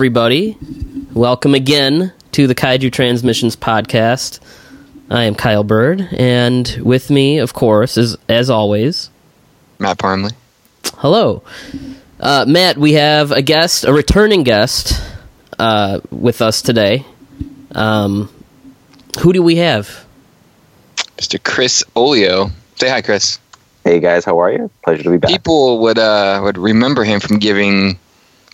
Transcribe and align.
everybody. 0.00 0.56
Welcome 1.12 1.54
again 1.54 2.14
to 2.32 2.46
the 2.46 2.54
Kaiju 2.54 2.90
Transmissions 2.90 3.54
podcast. 3.54 4.40
I 5.10 5.24
am 5.24 5.34
Kyle 5.34 5.62
Byrd, 5.62 6.08
and 6.12 6.66
with 6.82 7.10
me, 7.10 7.36
of 7.36 7.52
course, 7.52 7.98
is 7.98 8.16
as 8.26 8.48
always, 8.48 9.10
Matt 9.78 9.98
Parmley. 9.98 10.30
Hello, 10.96 11.42
uh, 12.18 12.46
Matt. 12.48 12.78
We 12.78 12.94
have 12.94 13.30
a 13.30 13.42
guest, 13.42 13.84
a 13.84 13.92
returning 13.92 14.42
guest, 14.42 14.98
uh, 15.58 16.00
with 16.10 16.40
us 16.40 16.62
today. 16.62 17.04
Um, 17.74 18.30
who 19.20 19.34
do 19.34 19.42
we 19.42 19.56
have? 19.56 20.06
Mr. 21.18 21.38
Chris 21.44 21.84
Oglio. 21.94 22.52
Say 22.76 22.88
hi, 22.88 23.02
Chris. 23.02 23.38
Hey 23.84 24.00
guys, 24.00 24.24
how 24.24 24.38
are 24.38 24.50
you? 24.50 24.70
Pleasure 24.82 25.02
to 25.02 25.10
be 25.10 25.18
back. 25.18 25.30
People 25.30 25.80
would 25.80 25.98
uh, 25.98 26.40
would 26.42 26.56
remember 26.56 27.04
him 27.04 27.20
from 27.20 27.38
giving 27.38 27.98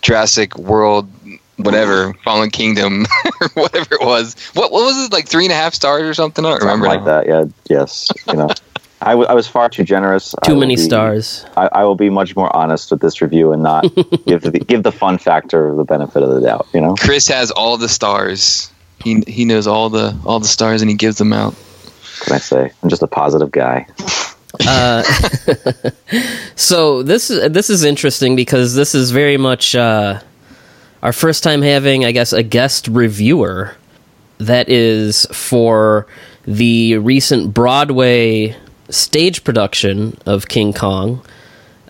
Jurassic 0.01 0.57
World, 0.57 1.09
whatever, 1.57 2.13
Fallen 2.23 2.49
Kingdom, 2.49 3.05
or 3.41 3.47
whatever 3.55 3.95
it 3.95 4.05
was. 4.05 4.35
What 4.53 4.71
what 4.71 4.83
was 4.85 5.05
it 5.05 5.11
like 5.13 5.27
three 5.27 5.45
and 5.45 5.51
a 5.51 5.55
half 5.55 5.73
stars 5.73 6.03
or 6.03 6.13
something? 6.13 6.45
I 6.45 6.49
don't 6.51 6.61
Something 6.61 6.81
remember. 6.81 6.87
like 7.09 7.25
that. 7.25 7.27
Yeah. 7.27 7.45
Yes. 7.69 8.07
You 8.27 8.33
know, 8.33 8.49
I, 9.01 9.11
w- 9.11 9.27
I 9.27 9.33
was 9.35 9.47
far 9.47 9.69
too 9.69 9.83
generous. 9.83 10.33
Too 10.43 10.53
will 10.53 10.61
many 10.61 10.75
be- 10.75 10.81
stars. 10.81 11.45
I, 11.55 11.69
I 11.71 11.83
will 11.83 11.95
be 11.95 12.09
much 12.09 12.35
more 12.35 12.53
honest 12.55 12.89
with 12.89 12.99
this 13.01 13.21
review 13.21 13.51
and 13.53 13.61
not 13.61 13.83
give 14.25 14.41
the 14.41 14.63
give 14.67 14.81
the 14.83 14.91
fun 14.91 15.17
factor 15.19 15.75
the 15.75 15.83
benefit 15.83 16.23
of 16.23 16.29
the 16.29 16.41
doubt. 16.41 16.67
You 16.73 16.81
know. 16.81 16.95
Chris 16.95 17.27
has 17.27 17.51
all 17.51 17.77
the 17.77 17.89
stars. 17.89 18.71
He 19.03 19.21
he 19.27 19.45
knows 19.45 19.67
all 19.67 19.89
the 19.89 20.17
all 20.25 20.39
the 20.39 20.47
stars 20.47 20.81
and 20.81 20.89
he 20.89 20.95
gives 20.95 21.17
them 21.19 21.31
out. 21.33 21.53
What 21.53 22.25
can 22.25 22.33
I 22.33 22.39
say? 22.39 22.71
I'm 22.81 22.89
just 22.89 23.03
a 23.03 23.07
positive 23.07 23.51
guy. 23.51 23.85
Uh, 24.67 25.03
so 26.55 27.03
this 27.03 27.29
is 27.29 27.51
this 27.51 27.69
is 27.69 27.83
interesting 27.83 28.35
because 28.35 28.73
this 28.73 28.95
is 28.95 29.11
very 29.11 29.37
much 29.37 29.75
uh, 29.75 30.19
our 31.07 31.13
first 31.13 31.41
time 31.41 31.61
having, 31.61 32.03
I 32.03 32.11
guess, 32.11 32.33
a 32.33 32.43
guest 32.43 32.89
reviewer 32.89 33.77
that 34.39 34.67
is 34.67 35.25
for 35.27 36.05
the 36.43 36.97
recent 36.97 37.53
Broadway 37.53 38.57
stage 38.89 39.45
production 39.45 40.17
of 40.25 40.49
King 40.49 40.73
Kong. 40.73 41.25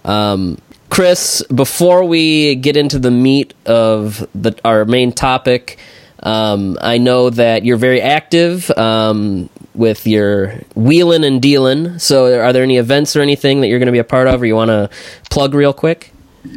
Um, 0.06 0.62
Chris, 0.92 1.44
before 1.52 2.06
we 2.06 2.54
get 2.54 2.78
into 2.78 3.00
the 3.00 3.10
meat 3.10 3.56
of 3.66 4.28
the, 4.36 4.56
our 4.64 4.86
main 4.86 5.12
topic, 5.12 5.80
um, 6.22 6.78
I 6.80 7.00
know 7.00 7.32
that 7.32 7.66
you're 7.66 7.78
very 7.78 8.04
active 8.04 8.70
um, 8.78 9.50
with 9.74 10.06
your 10.06 10.60
wheeling 10.76 11.24
and 11.24 11.42
dealing. 11.42 11.98
So, 11.98 12.40
are 12.40 12.54
there 12.54 12.62
any 12.62 12.78
events 12.78 13.16
or 13.16 13.22
anything 13.22 13.62
that 13.62 13.68
you're 13.68 13.80
going 13.80 13.88
to 13.88 13.92
be 13.92 13.98
a 13.98 14.04
part 14.04 14.28
of, 14.28 14.44
or 14.44 14.46
you 14.46 14.56
want 14.56 14.70
to 14.70 14.92
plug 15.32 15.56
real 15.56 15.74
quick? 15.74 16.14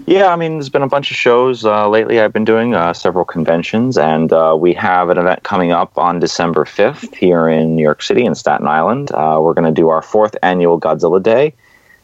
Yeah, 0.06 0.32
I 0.32 0.36
mean, 0.36 0.54
there's 0.54 0.68
been 0.68 0.82
a 0.82 0.88
bunch 0.88 1.10
of 1.10 1.16
shows 1.16 1.64
uh, 1.64 1.88
lately. 1.88 2.20
I've 2.20 2.32
been 2.32 2.44
doing 2.44 2.74
uh, 2.74 2.92
several 2.92 3.24
conventions, 3.24 3.96
and 3.96 4.32
uh, 4.32 4.56
we 4.58 4.74
have 4.74 5.08
an 5.08 5.18
event 5.18 5.42
coming 5.42 5.72
up 5.72 5.96
on 5.96 6.18
December 6.18 6.64
5th 6.64 7.14
here 7.14 7.48
in 7.48 7.76
New 7.76 7.82
York 7.82 8.02
City 8.02 8.24
in 8.24 8.34
Staten 8.34 8.66
Island. 8.66 9.12
Uh, 9.12 9.38
we're 9.40 9.54
going 9.54 9.72
to 9.72 9.80
do 9.80 9.88
our 9.88 10.02
fourth 10.02 10.36
annual 10.42 10.80
Godzilla 10.80 11.22
Day 11.22 11.54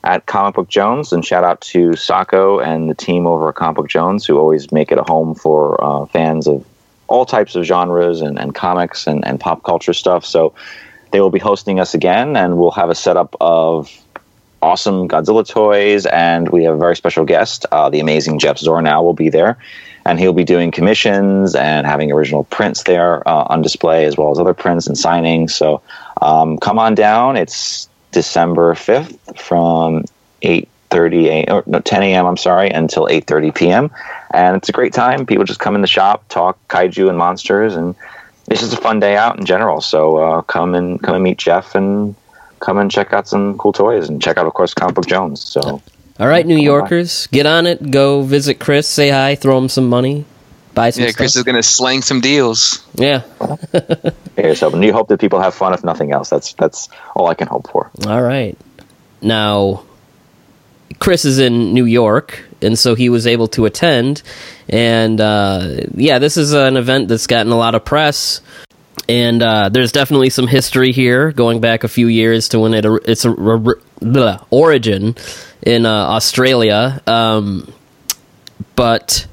at 0.04 0.26
Comic 0.26 0.54
Book 0.54 0.68
Jones, 0.68 1.12
and 1.12 1.24
shout 1.24 1.42
out 1.42 1.60
to 1.62 1.96
Sako 1.96 2.60
and 2.60 2.88
the 2.88 2.94
team 2.94 3.26
over 3.26 3.48
at 3.48 3.56
Comic 3.56 3.76
Book 3.76 3.88
Jones 3.88 4.24
who 4.24 4.38
always 4.38 4.70
make 4.70 4.92
it 4.92 4.98
a 4.98 5.02
home 5.02 5.34
for 5.34 5.82
uh, 5.82 6.06
fans 6.06 6.46
of 6.46 6.64
all 7.08 7.26
types 7.26 7.56
of 7.56 7.64
genres 7.64 8.20
and, 8.20 8.38
and 8.38 8.54
comics 8.54 9.06
and, 9.06 9.26
and 9.26 9.40
pop 9.40 9.64
culture 9.64 9.92
stuff. 9.92 10.24
So 10.24 10.54
they 11.10 11.20
will 11.20 11.30
be 11.30 11.38
hosting 11.38 11.80
us 11.80 11.94
again, 11.94 12.36
and 12.36 12.56
we'll 12.56 12.70
have 12.70 12.90
a 12.90 12.94
setup 12.94 13.34
of 13.40 13.90
awesome 14.62 15.08
Godzilla 15.08 15.46
toys, 15.46 16.06
and 16.06 16.48
we 16.48 16.64
have 16.64 16.74
a 16.74 16.78
very 16.78 16.96
special 16.96 17.24
guest, 17.24 17.66
uh, 17.72 17.88
the 17.90 18.00
amazing 18.00 18.38
Jeff 18.38 18.58
Zornow 18.58 19.02
will 19.02 19.14
be 19.14 19.28
there, 19.28 19.58
and 20.04 20.18
he'll 20.18 20.32
be 20.32 20.44
doing 20.44 20.70
commissions 20.70 21.54
and 21.54 21.86
having 21.86 22.10
original 22.12 22.44
prints 22.44 22.84
there 22.84 23.26
uh, 23.28 23.46
on 23.48 23.62
display 23.62 24.04
as 24.04 24.16
well 24.16 24.30
as 24.30 24.38
other 24.38 24.54
prints 24.54 24.86
and 24.86 24.96
signings. 24.96 25.50
So 25.50 25.82
um, 26.22 26.58
come 26.58 26.78
on 26.78 26.94
down. 26.94 27.36
It's 27.36 27.88
December 28.12 28.74
fifth 28.74 29.38
from 29.38 30.04
eight 30.42 30.68
thirty 30.88 31.28
a 31.28 31.44
or 31.52 31.62
no, 31.66 31.80
ten 31.80 32.02
a.m. 32.02 32.26
I'm 32.26 32.36
sorry 32.36 32.70
until 32.70 33.08
eight 33.08 33.26
thirty 33.26 33.50
p.m. 33.50 33.90
And 34.32 34.56
it's 34.56 34.68
a 34.68 34.72
great 34.72 34.92
time. 34.92 35.26
People 35.26 35.44
just 35.44 35.60
come 35.60 35.74
in 35.74 35.80
the 35.80 35.86
shop, 35.86 36.26
talk 36.28 36.58
kaiju 36.68 37.08
and 37.08 37.18
monsters, 37.18 37.74
and 37.74 37.94
it's 38.48 38.60
just 38.60 38.72
a 38.72 38.76
fun 38.76 39.00
day 39.00 39.16
out 39.16 39.38
in 39.38 39.44
general. 39.44 39.80
So 39.80 40.16
uh, 40.16 40.42
come 40.42 40.74
and 40.74 41.02
come 41.02 41.14
and 41.14 41.24
meet 41.24 41.38
Jeff 41.38 41.74
and 41.74 42.14
come 42.60 42.78
and 42.78 42.90
check 42.90 43.12
out 43.12 43.28
some 43.28 43.56
cool 43.58 43.72
toys 43.72 44.08
and 44.08 44.20
check 44.22 44.36
out, 44.38 44.46
of 44.46 44.54
course, 44.54 44.74
Comic 44.74 44.94
Book 44.94 45.06
Jones. 45.06 45.40
So 45.42 45.80
All 46.18 46.26
right, 46.28 46.46
New 46.46 46.56
Yorkers, 46.58 47.26
get 47.28 47.46
on 47.46 47.66
it. 47.66 47.90
Go 47.90 48.22
visit 48.22 48.58
Chris, 48.58 48.88
say 48.88 49.10
hi, 49.10 49.34
throw 49.34 49.58
him 49.58 49.68
some 49.68 49.88
money, 49.88 50.24
buy 50.74 50.90
some 50.90 51.04
Yeah, 51.04 51.10
stuff. 51.10 51.16
Chris 51.18 51.36
is 51.36 51.42
gonna 51.42 51.62
slang 51.62 52.02
some 52.02 52.20
deals. 52.20 52.84
yeah. 52.94 53.22
yeah, 54.36 54.54
so 54.54 54.70
and 54.72 54.82
you 54.84 54.92
hope 54.92 55.08
that 55.08 55.20
people 55.20 55.40
have 55.40 55.54
fun, 55.54 55.74
if 55.74 55.84
nothing 55.84 56.12
else. 56.12 56.30
That's 56.30 56.52
that's 56.54 56.88
all 57.14 57.28
I 57.28 57.34
can 57.34 57.48
hope 57.48 57.70
for. 57.70 57.90
All 58.06 58.22
right. 58.22 58.56
Now, 59.22 59.82
Chris 60.98 61.24
is 61.24 61.38
in 61.38 61.74
New 61.74 61.84
York, 61.84 62.44
and 62.62 62.78
so 62.78 62.94
he 62.94 63.08
was 63.08 63.26
able 63.26 63.48
to 63.48 63.64
attend. 63.66 64.22
And 64.68 65.20
uh, 65.20 65.80
yeah, 65.94 66.18
this 66.18 66.36
is 66.36 66.52
an 66.52 66.76
event 66.76 67.08
that's 67.08 67.26
gotten 67.26 67.52
a 67.52 67.56
lot 67.56 67.74
of 67.74 67.84
press. 67.84 68.40
And 69.08 69.40
uh, 69.42 69.68
there's 69.68 69.92
definitely 69.92 70.30
some 70.30 70.48
history 70.48 70.92
here, 70.92 71.30
going 71.30 71.60
back 71.60 71.84
a 71.84 71.88
few 71.88 72.08
years 72.08 72.48
to 72.50 72.58
when 72.58 72.74
it 72.74 72.84
its 72.84 73.24
origin 74.50 75.14
in 75.62 75.86
uh, 75.86 75.90
Australia. 75.90 77.00
Um, 77.06 77.72
but 78.74 79.26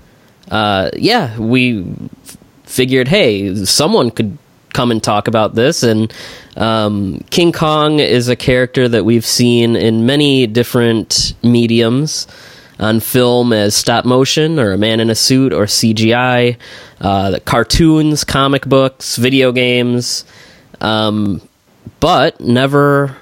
uh, 0.51 0.91
yeah, 0.95 1.37
we 1.39 1.81
f- 1.81 2.37
figured, 2.63 3.07
hey, 3.07 3.55
someone 3.65 4.11
could 4.11 4.37
come 4.73 4.91
and 4.91 5.01
talk 5.01 5.27
about 5.27 5.55
this. 5.55 5.83
And 5.83 6.13
um, 6.57 7.23
King 7.29 7.51
Kong 7.51 7.99
is 7.99 8.29
a 8.29 8.35
character 8.35 8.87
that 8.89 9.05
we've 9.05 9.25
seen 9.25 9.75
in 9.75 10.05
many 10.05 10.45
different 10.47 11.33
mediums 11.41 12.27
on 12.79 12.99
film 12.99 13.53
as 13.53 13.75
stop 13.75 14.05
motion 14.05 14.59
or 14.59 14.71
a 14.71 14.77
man 14.77 14.99
in 14.99 15.09
a 15.09 15.15
suit 15.15 15.53
or 15.53 15.65
CGI, 15.65 16.57
uh, 17.01 17.39
cartoons, 17.45 18.23
comic 18.23 18.65
books, 18.65 19.15
video 19.15 19.51
games, 19.51 20.25
um, 20.81 21.41
but 21.99 22.39
never 22.39 23.15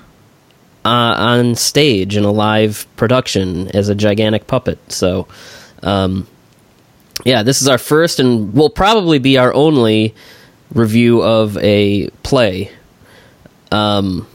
uh, 0.83 1.15
on 1.17 1.55
stage 1.55 2.17
in 2.17 2.23
a 2.23 2.31
live 2.31 2.87
production 2.95 3.67
as 3.69 3.89
a 3.89 3.95
gigantic 3.95 4.47
puppet. 4.47 4.79
So, 4.91 5.27
um, 5.83 6.27
yeah, 7.23 7.43
this 7.43 7.61
is 7.61 7.67
our 7.67 7.77
first 7.77 8.19
and 8.19 8.53
will 8.53 8.69
probably 8.69 9.19
be 9.19 9.37
our 9.37 9.53
only 9.53 10.15
review 10.73 11.21
of 11.21 11.57
a 11.57 12.09
play. 12.23 12.71
Um, 13.71 14.27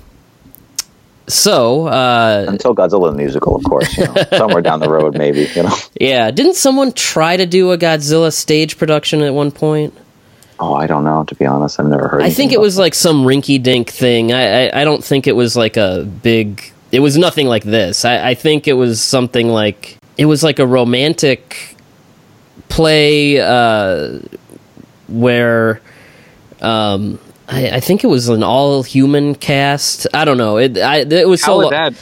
so, 1.28 1.86
uh, 1.88 2.46
Until 2.48 2.74
Godzilla 2.74 3.10
the 3.10 3.16
musical, 3.16 3.56
of 3.56 3.64
course, 3.64 3.96
you 3.96 4.04
know, 4.04 4.14
somewhere 4.36 4.62
down 4.62 4.80
the 4.80 4.88
road, 4.88 5.16
maybe. 5.16 5.48
You 5.54 5.64
know. 5.64 5.76
yeah, 6.00 6.30
didn't 6.30 6.54
someone 6.54 6.92
try 6.92 7.36
to 7.36 7.46
do 7.46 7.72
a 7.72 7.78
Godzilla 7.78 8.32
stage 8.32 8.78
production 8.78 9.22
at 9.22 9.34
one 9.34 9.50
point? 9.50 9.92
Oh, 10.58 10.74
I 10.74 10.86
don't 10.86 11.04
know. 11.04 11.24
To 11.24 11.34
be 11.34 11.44
honest, 11.44 11.78
I've 11.78 11.86
never 11.86 12.08
heard. 12.08 12.22
I 12.22 12.30
think 12.30 12.52
it 12.52 12.60
was 12.60 12.78
like 12.78 12.94
some 12.94 13.24
rinky 13.24 13.62
dink 13.62 13.90
thing. 13.90 14.32
I, 14.32 14.68
I 14.68 14.80
I 14.80 14.84
don't 14.84 15.04
think 15.04 15.26
it 15.26 15.32
was 15.32 15.56
like 15.56 15.76
a 15.76 16.04
big. 16.04 16.62
It 16.92 17.00
was 17.00 17.18
nothing 17.18 17.46
like 17.46 17.64
this. 17.64 18.04
I, 18.04 18.30
I 18.30 18.34
think 18.34 18.66
it 18.66 18.72
was 18.72 19.02
something 19.02 19.48
like 19.48 19.98
it 20.16 20.26
was 20.26 20.42
like 20.42 20.58
a 20.58 20.66
romantic 20.66 21.76
play 22.68 23.38
uh, 23.40 24.20
where 25.08 25.80
um, 26.62 27.18
I, 27.48 27.70
I 27.76 27.80
think 27.80 28.02
it 28.04 28.08
was 28.08 28.28
an 28.28 28.42
all 28.42 28.82
human 28.82 29.34
cast. 29.34 30.06
I 30.12 30.24
don't 30.24 30.38
know. 30.38 30.58
It 30.58 30.78
I, 30.78 30.98
it 30.98 31.28
was 31.28 31.42
How 31.44 31.62
so. 31.62 31.70
that? 31.70 31.94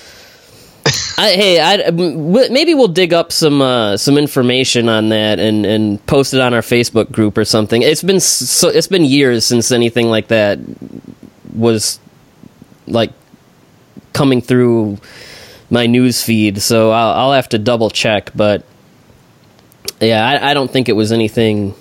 I, 1.19 1.31
hey, 1.31 1.61
I, 1.61 1.75
m- 1.77 1.97
w- 1.97 2.53
maybe 2.53 2.75
we'll 2.75 2.89
dig 2.89 3.13
up 3.15 3.33
some 3.33 3.63
uh, 3.63 3.97
some 3.97 4.19
information 4.19 4.89
on 4.89 5.11
that 5.11 5.39
and, 5.39 5.65
and 5.65 6.05
post 6.07 6.35
it 6.35 6.41
on 6.41 6.53
our 6.55 6.61
Facebook 6.61 7.11
group 7.13 7.39
or 7.39 7.45
something. 7.45 7.83
It's 7.83 8.03
been 8.03 8.21
so 8.21 8.69
it's 8.69 8.87
been 8.89 9.05
years 9.05 9.45
since 9.47 9.71
anything 9.71 10.09
like 10.09 10.29
that 10.29 10.59
was 11.55 12.01
like 12.87 13.13
coming 14.13 14.41
through 14.43 14.99
my 15.71 15.87
news 15.87 16.23
feed, 16.23 16.61
so 16.61 16.91
I'll, 16.91 17.13
I'll 17.13 17.33
have 17.33 17.49
to 17.51 17.59
double 17.59 17.91
check. 17.91 18.31
But 18.35 18.65
yeah, 20.01 20.27
I, 20.27 20.51
I 20.51 20.55
don't 20.55 20.71
think 20.71 20.89
it 20.89 20.93
was 20.95 21.13
anything 21.13 21.75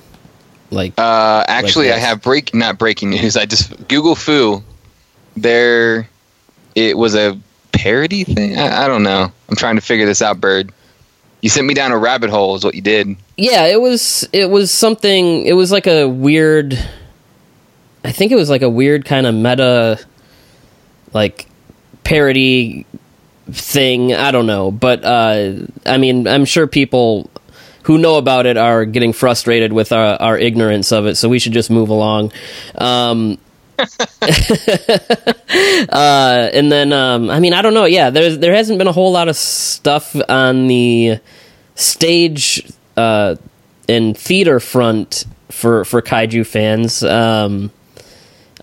like 0.73 0.93
Uh, 0.97 1.43
actually, 1.47 1.91
I 1.91 1.97
have 1.97 2.21
break 2.21 2.53
not 2.53 2.77
breaking 2.77 3.11
news. 3.11 3.37
I 3.37 3.45
just 3.45 3.87
Google 3.87 4.15
Foo. 4.15 4.63
There, 5.35 6.07
it 6.75 6.97
was 6.97 7.15
a 7.15 7.39
parody 7.71 8.23
thing. 8.23 8.57
I, 8.57 8.85
I 8.85 8.87
don't 8.87 9.03
know. 9.03 9.31
I'm 9.49 9.55
trying 9.55 9.75
to 9.75 9.81
figure 9.81 10.05
this 10.05 10.21
out, 10.21 10.39
Byrd. 10.41 10.71
You 11.41 11.49
sent 11.49 11.65
me 11.67 11.73
down 11.73 11.91
a 11.91 11.97
rabbit 11.97 12.29
hole. 12.29 12.55
Is 12.55 12.63
what 12.63 12.75
you 12.75 12.81
did. 12.81 13.15
yeah 13.37 13.65
it 13.65 13.81
was 13.81 14.27
it 14.31 14.49
was 14.49 14.69
something 14.71 15.45
it 15.45 15.53
was 15.53 15.71
like 15.71 15.87
a 15.87 16.07
weird 16.07 16.77
i 18.05 18.11
think 18.11 18.31
it 18.31 18.35
was 18.35 18.47
like 18.49 18.61
a 18.61 18.69
weird 18.69 19.05
kind 19.05 19.25
of 19.25 19.33
meta 19.33 19.97
like 21.13 21.47
parody 22.03 22.85
thing 23.51 24.13
i 24.13 24.29
don't 24.29 24.45
know 24.45 24.69
but 24.69 25.03
uh 25.03 25.53
i 25.87 25.97
mean 25.97 26.27
i'm 26.27 26.45
sure 26.45 26.67
people 26.67 27.27
who 27.83 27.97
know 27.97 28.15
about 28.15 28.45
it 28.45 28.57
are 28.57 28.85
getting 28.85 29.13
frustrated 29.13 29.73
with 29.73 29.91
our, 29.91 30.21
our 30.21 30.37
ignorance 30.37 30.91
of 30.91 31.05
it. 31.05 31.15
So 31.15 31.29
we 31.29 31.39
should 31.39 31.53
just 31.53 31.69
move 31.69 31.89
along. 31.89 32.31
Um, 32.75 33.37
uh, 33.79 33.85
and 36.53 36.71
then, 36.71 36.93
um, 36.93 37.29
I 37.29 37.39
mean, 37.39 37.53
I 37.53 37.61
don't 37.61 37.73
know. 37.73 37.85
Yeah, 37.85 38.09
there's 38.09 38.37
there 38.39 38.53
hasn't 38.53 38.77
been 38.77 38.87
a 38.87 38.91
whole 38.91 39.11
lot 39.11 39.27
of 39.27 39.35
stuff 39.35 40.15
on 40.29 40.67
the 40.67 41.19
stage 41.75 42.71
uh, 42.95 43.35
and 43.89 44.17
theater 44.17 44.59
front 44.59 45.25
for 45.49 45.85
for 45.85 46.01
kaiju 46.01 46.45
fans. 46.45 47.03
Um, 47.03 47.71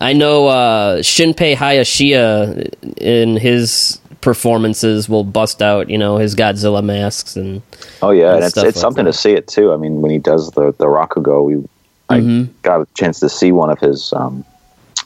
I 0.00 0.12
know 0.14 0.46
uh, 0.46 0.99
Shinpei 0.99 1.56
Hayashiya 1.56 2.96
in 2.99 3.37
his 3.37 4.00
performances 4.20 5.08
will 5.08 5.25
bust 5.25 5.62
out, 5.62 5.88
you 5.90 5.99
know, 5.99 6.17
his 6.19 6.34
Godzilla 6.34 6.82
masks 6.84 7.37
and 7.37 7.62
Oh 8.02 8.11
yeah, 8.11 8.26
and 8.28 8.37
and 8.37 8.44
it's 8.44 8.56
it's 8.56 8.64
like 8.64 8.75
something 8.75 9.05
that. 9.06 9.12
to 9.12 9.19
see 9.19 9.32
it 9.32 9.46
too. 9.49 9.72
I 9.72 9.76
mean, 9.76 10.00
when 10.02 10.11
he 10.11 10.19
does 10.19 10.50
the 10.52 10.72
the 10.78 10.87
Rakugo, 10.87 11.44
we 11.44 11.64
I 12.08 12.20
Mhm. 12.20 12.49
got 12.62 12.81
a 12.81 12.87
chance 12.94 13.20
to 13.20 13.28
see 13.28 13.52
one 13.52 13.70
of 13.70 13.78
his 13.78 14.12
um, 14.12 14.44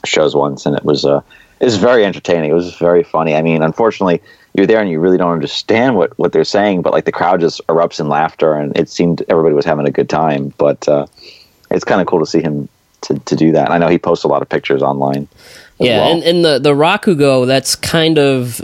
shows 0.05 0.35
once, 0.35 0.65
and 0.65 0.75
it 0.75 0.83
was 0.83 1.05
uh, 1.05 1.21
it 1.59 1.65
was 1.65 1.77
very 1.77 2.03
entertaining. 2.05 2.49
It 2.51 2.55
was 2.55 2.75
very 2.75 3.03
funny. 3.03 3.35
I 3.35 3.41
mean, 3.41 3.61
unfortunately, 3.61 4.21
you're 4.53 4.65
there 4.67 4.81
and 4.81 4.89
you 4.89 4.99
really 4.99 5.17
don't 5.17 5.31
understand 5.31 5.95
what 5.97 6.17
what 6.17 6.31
they're 6.33 6.43
saying, 6.43 6.81
but 6.81 6.93
like 6.93 7.05
the 7.05 7.11
crowd 7.11 7.39
just 7.41 7.65
erupts 7.67 7.99
in 7.99 8.09
laughter, 8.09 8.53
and 8.55 8.75
it 8.77 8.89
seemed 8.89 9.23
everybody 9.29 9.53
was 9.55 9.65
having 9.65 9.87
a 9.87 9.91
good 9.91 10.09
time. 10.09 10.53
But 10.57 10.87
uh, 10.89 11.05
it's 11.71 11.83
kind 11.85 12.01
of 12.01 12.07
cool 12.07 12.19
to 12.19 12.25
see 12.25 12.41
him 12.41 12.67
to, 13.01 13.19
to 13.19 13.35
do 13.35 13.51
that. 13.51 13.69
I 13.71 13.77
know 13.77 13.87
he 13.87 13.97
posts 13.97 14.23
a 14.25 14.27
lot 14.27 14.41
of 14.41 14.49
pictures 14.49 14.81
online. 14.81 15.27
yeah, 15.79 15.99
well. 15.99 16.11
and, 16.11 16.23
and 16.23 16.43
the 16.45 16.59
the 16.59 16.73
Rakugo 16.73 17.45
that's 17.45 17.75
kind 17.75 18.17
of 18.17 18.61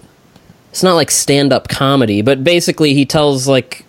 it's 0.72 0.84
not 0.84 0.96
like 0.96 1.12
stand 1.12 1.54
up 1.54 1.68
comedy, 1.68 2.22
but 2.24 2.44
basically 2.44 2.94
he 2.96 3.06
tells 3.06 3.48
like 3.48 3.86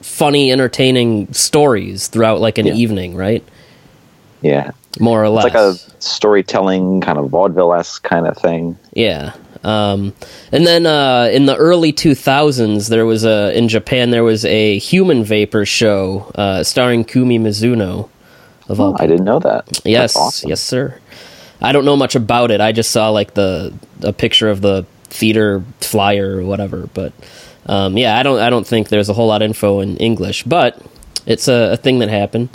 funny, 0.00 0.52
entertaining 0.52 1.32
stories 1.32 2.06
throughout 2.08 2.40
like 2.40 2.56
an 2.58 2.66
Yeah. 2.66 2.74
evening, 2.74 3.16
right? 3.16 3.42
yeah, 4.40 4.70
More 5.00 5.20
or 5.22 5.28
less. 5.28 5.46
it's 5.46 5.54
like 5.54 5.60
a 5.62 5.74
storytelling 6.00 7.00
kind 7.00 7.18
of 7.18 7.28
vaudeville 7.30 7.74
esque 7.74 8.04
kind 8.04 8.26
of 8.26 8.36
thing. 8.36 8.78
Yeah. 8.92 9.32
Um, 9.64 10.14
and 10.52 10.64
then 10.64 10.86
uh, 10.86 11.28
in 11.32 11.46
the 11.46 11.56
early 11.56 11.92
2000s, 11.92 12.88
there 12.88 13.04
was 13.04 13.24
a 13.24 13.52
in 13.58 13.66
Japan 13.68 14.10
there 14.10 14.22
was 14.22 14.44
a 14.44 14.78
human 14.78 15.24
vapor 15.24 15.64
show 15.66 16.30
uh, 16.36 16.62
starring 16.62 17.04
Kumi 17.04 17.40
Mizuno. 17.40 18.08
Of 18.68 18.80
all 18.80 18.92
Oh, 18.92 18.96
I 19.02 19.06
didn't 19.08 19.24
know 19.24 19.40
that. 19.40 19.80
yes, 19.84 20.14
awesome. 20.14 20.48
yes, 20.50 20.60
sir. 20.62 20.94
I 21.60 21.72
don't 21.72 21.84
know 21.84 21.96
much 21.96 22.14
about 22.14 22.52
it. 22.52 22.60
I 22.60 22.70
just 22.70 22.92
saw 22.92 23.08
like 23.08 23.34
the 23.34 23.74
a 24.04 24.12
picture 24.12 24.48
of 24.48 24.60
the 24.60 24.86
theater 25.10 25.62
flyer 25.80 26.38
or 26.38 26.44
whatever. 26.44 26.88
But 26.94 27.12
um, 27.66 27.96
yeah, 27.96 28.18
I 28.18 28.22
don't 28.22 28.40
I 28.40 28.50
don't 28.50 28.66
think 28.66 28.88
there's 28.88 29.08
a 29.08 29.14
whole 29.14 29.28
lot 29.28 29.42
of 29.42 29.46
info 29.46 29.80
in 29.80 29.96
English, 29.98 30.44
but 30.44 30.80
it's 31.26 31.48
a, 31.48 31.72
a 31.72 31.76
thing 31.76 31.98
that 32.00 32.08
happened. 32.08 32.48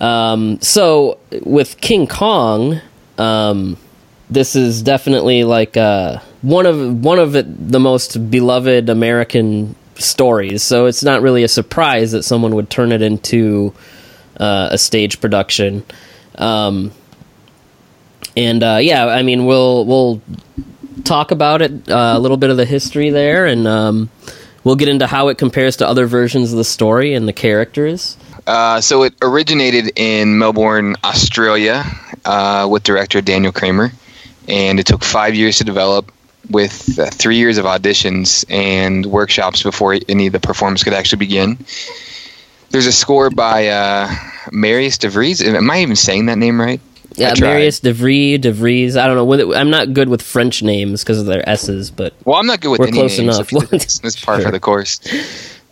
Um, 0.00 0.60
so 0.60 1.18
with 1.42 1.80
King 1.80 2.06
Kong, 2.06 2.80
um, 3.18 3.76
this 4.30 4.56
is 4.56 4.82
definitely 4.82 5.44
like 5.44 5.76
uh, 5.76 6.18
one 6.42 6.66
of 6.66 7.04
one 7.04 7.18
of 7.18 7.32
the 7.32 7.80
most 7.80 8.30
beloved 8.30 8.88
American 8.88 9.76
stories. 9.96 10.62
So 10.62 10.86
it's 10.86 11.02
not 11.02 11.22
really 11.22 11.44
a 11.44 11.48
surprise 11.48 12.12
that 12.12 12.22
someone 12.22 12.54
would 12.54 12.70
turn 12.70 12.92
it 12.92 13.02
into 13.02 13.72
uh, 14.38 14.68
a 14.72 14.78
stage 14.78 15.20
production. 15.20 15.84
Um, 16.36 16.90
and 18.36 18.62
uh, 18.62 18.78
yeah, 18.80 19.06
I 19.06 19.22
mean, 19.22 19.46
we'll 19.46 19.84
we'll 19.84 20.22
talk 21.04 21.30
about 21.30 21.62
it 21.62 21.88
uh, 21.88 22.14
a 22.16 22.18
little 22.18 22.36
bit 22.36 22.50
of 22.50 22.56
the 22.56 22.64
history 22.64 23.10
there, 23.10 23.46
and 23.46 23.66
um, 23.66 24.10
we'll 24.64 24.76
get 24.76 24.88
into 24.88 25.06
how 25.06 25.28
it 25.28 25.38
compares 25.38 25.76
to 25.76 25.88
other 25.88 26.06
versions 26.06 26.52
of 26.52 26.58
the 26.58 26.64
story 26.64 27.14
and 27.14 27.28
the 27.28 27.32
characters. 27.32 28.16
Uh, 28.46 28.80
so 28.80 29.04
it 29.04 29.14
originated 29.22 29.92
in 29.96 30.38
Melbourne, 30.38 30.96
Australia, 31.04 31.84
uh, 32.24 32.66
with 32.70 32.82
director 32.82 33.20
Daniel 33.20 33.52
Kramer, 33.52 33.92
and 34.48 34.80
it 34.80 34.86
took 34.86 35.04
five 35.04 35.34
years 35.34 35.58
to 35.58 35.64
develop, 35.64 36.10
with 36.50 36.98
uh, 36.98 37.08
three 37.10 37.36
years 37.36 37.58
of 37.58 37.64
auditions 37.64 38.44
and 38.50 39.06
workshops 39.06 39.62
before 39.62 39.96
any 40.08 40.26
of 40.26 40.32
the 40.32 40.40
performance 40.40 40.84
could 40.84 40.92
actually 40.92 41.18
begin. 41.18 41.58
There's 42.70 42.86
a 42.86 42.92
score 42.92 43.30
by 43.30 43.68
uh, 43.68 44.14
Marius 44.52 44.98
De 44.98 45.08
Vries. 45.08 45.42
Am 45.42 45.70
I 45.70 45.80
even 45.80 45.96
saying 45.96 46.26
that 46.26 46.38
name 46.38 46.60
right? 46.60 46.80
Yeah. 47.16 47.34
Marius 47.40 47.80
De 47.80 47.92
Vries, 47.92 48.40
De 48.40 48.52
Vries. 48.52 48.96
I 48.96 49.06
don't 49.06 49.16
know. 49.16 49.54
I'm 49.54 49.70
not 49.70 49.92
good 49.92 50.08
with 50.08 50.22
French 50.22 50.62
names 50.62 51.02
because 51.04 51.18
of 51.20 51.26
their 51.26 51.48
S's, 51.48 51.90
but 51.90 52.12
Well, 52.24 52.36
I'm 52.38 52.46
not 52.46 52.60
good 52.60 52.70
with 52.70 52.80
We're 52.80 52.88
any 52.88 52.98
close 52.98 53.18
names. 53.18 53.36
enough. 53.38 53.50
so 53.50 53.60
It's, 53.72 54.00
it's 54.04 54.24
par 54.24 54.40
for 54.40 54.50
the 54.50 54.58
course. 54.60 55.00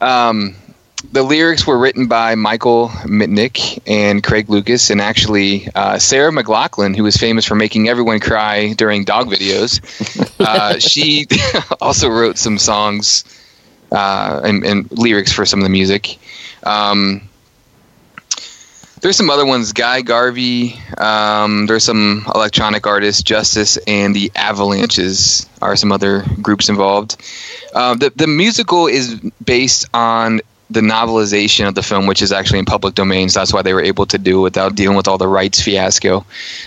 Um, 0.01 0.55
the 1.11 1.25
lyrics 1.25 1.67
were 1.67 1.79
written 1.79 2.07
by 2.07 2.37
Michael 2.37 2.89
Mitnick 3.05 3.81
and 3.89 4.23
Craig 4.23 4.49
Lucas, 4.49 4.89
and 4.89 5.01
actually 5.01 5.69
uh, 5.75 5.99
Sarah 5.99 6.31
McLachlan, 6.31 6.95
who 6.97 7.03
was 7.03 7.17
famous 7.17 7.45
for 7.45 7.57
making 7.57 7.89
everyone 7.89 8.21
cry 8.21 8.73
during 8.75 9.05
dog 9.05 9.29
videos. 9.29 9.81
Uh, 10.43 10.77
she 10.81 11.27
also 11.81 12.09
wrote 12.09 12.37
some 12.37 12.59
songs 12.59 13.23
uh, 13.93 14.41
and, 14.45 14.65
and 14.65 14.91
lyrics 14.91 15.31
for 15.33 15.47
some 15.47 15.61
of 15.61 15.63
the 15.65 15.71
music. 15.71 16.19
Um, 16.65 17.23
there's 19.03 19.17
some 19.17 19.31
other 19.31 19.45
ones. 19.45 19.73
Guy 19.73 20.01
Garvey. 20.03 20.81
Um, 20.97 21.67
there's 21.67 21.85
some 21.85 22.25
electronic 22.35 22.87
artists. 22.87 23.23
Justice 23.23 23.77
and 23.87 24.15
the 24.15 24.31
Avalanches 24.35 25.47
are 25.61 25.77
some 25.77 25.93
other 25.93 26.25
groups 26.41 26.69
involved. 26.69 27.17
Uh, 27.75 27.95
the 27.95 28.13
the 28.15 28.29
musical 28.29 28.87
is 28.87 29.21
based 29.45 29.87
on 29.93 30.41
the 30.71 30.81
novelization 30.81 31.69
of 31.69 31.75
the 31.75 31.83
film, 31.83 32.07
which 32.07 32.23
is 32.23 32.33
actually 32.33 32.61
in 32.61 32.65
public 32.65 32.95
domain. 32.95 33.29
So 33.29 33.41
that's 33.41 33.53
why 33.53 33.63
they 33.63 33.75
were 33.75 33.83
able 33.83 34.07
to 34.07 34.19
do 34.19 34.39
it 34.39 34.43
without 34.43 34.75
dealing 34.75 34.97
with 34.97 35.09
all 35.09 35.19
the 35.19 35.29
rights 35.29 35.61
fiasco. 35.61 36.25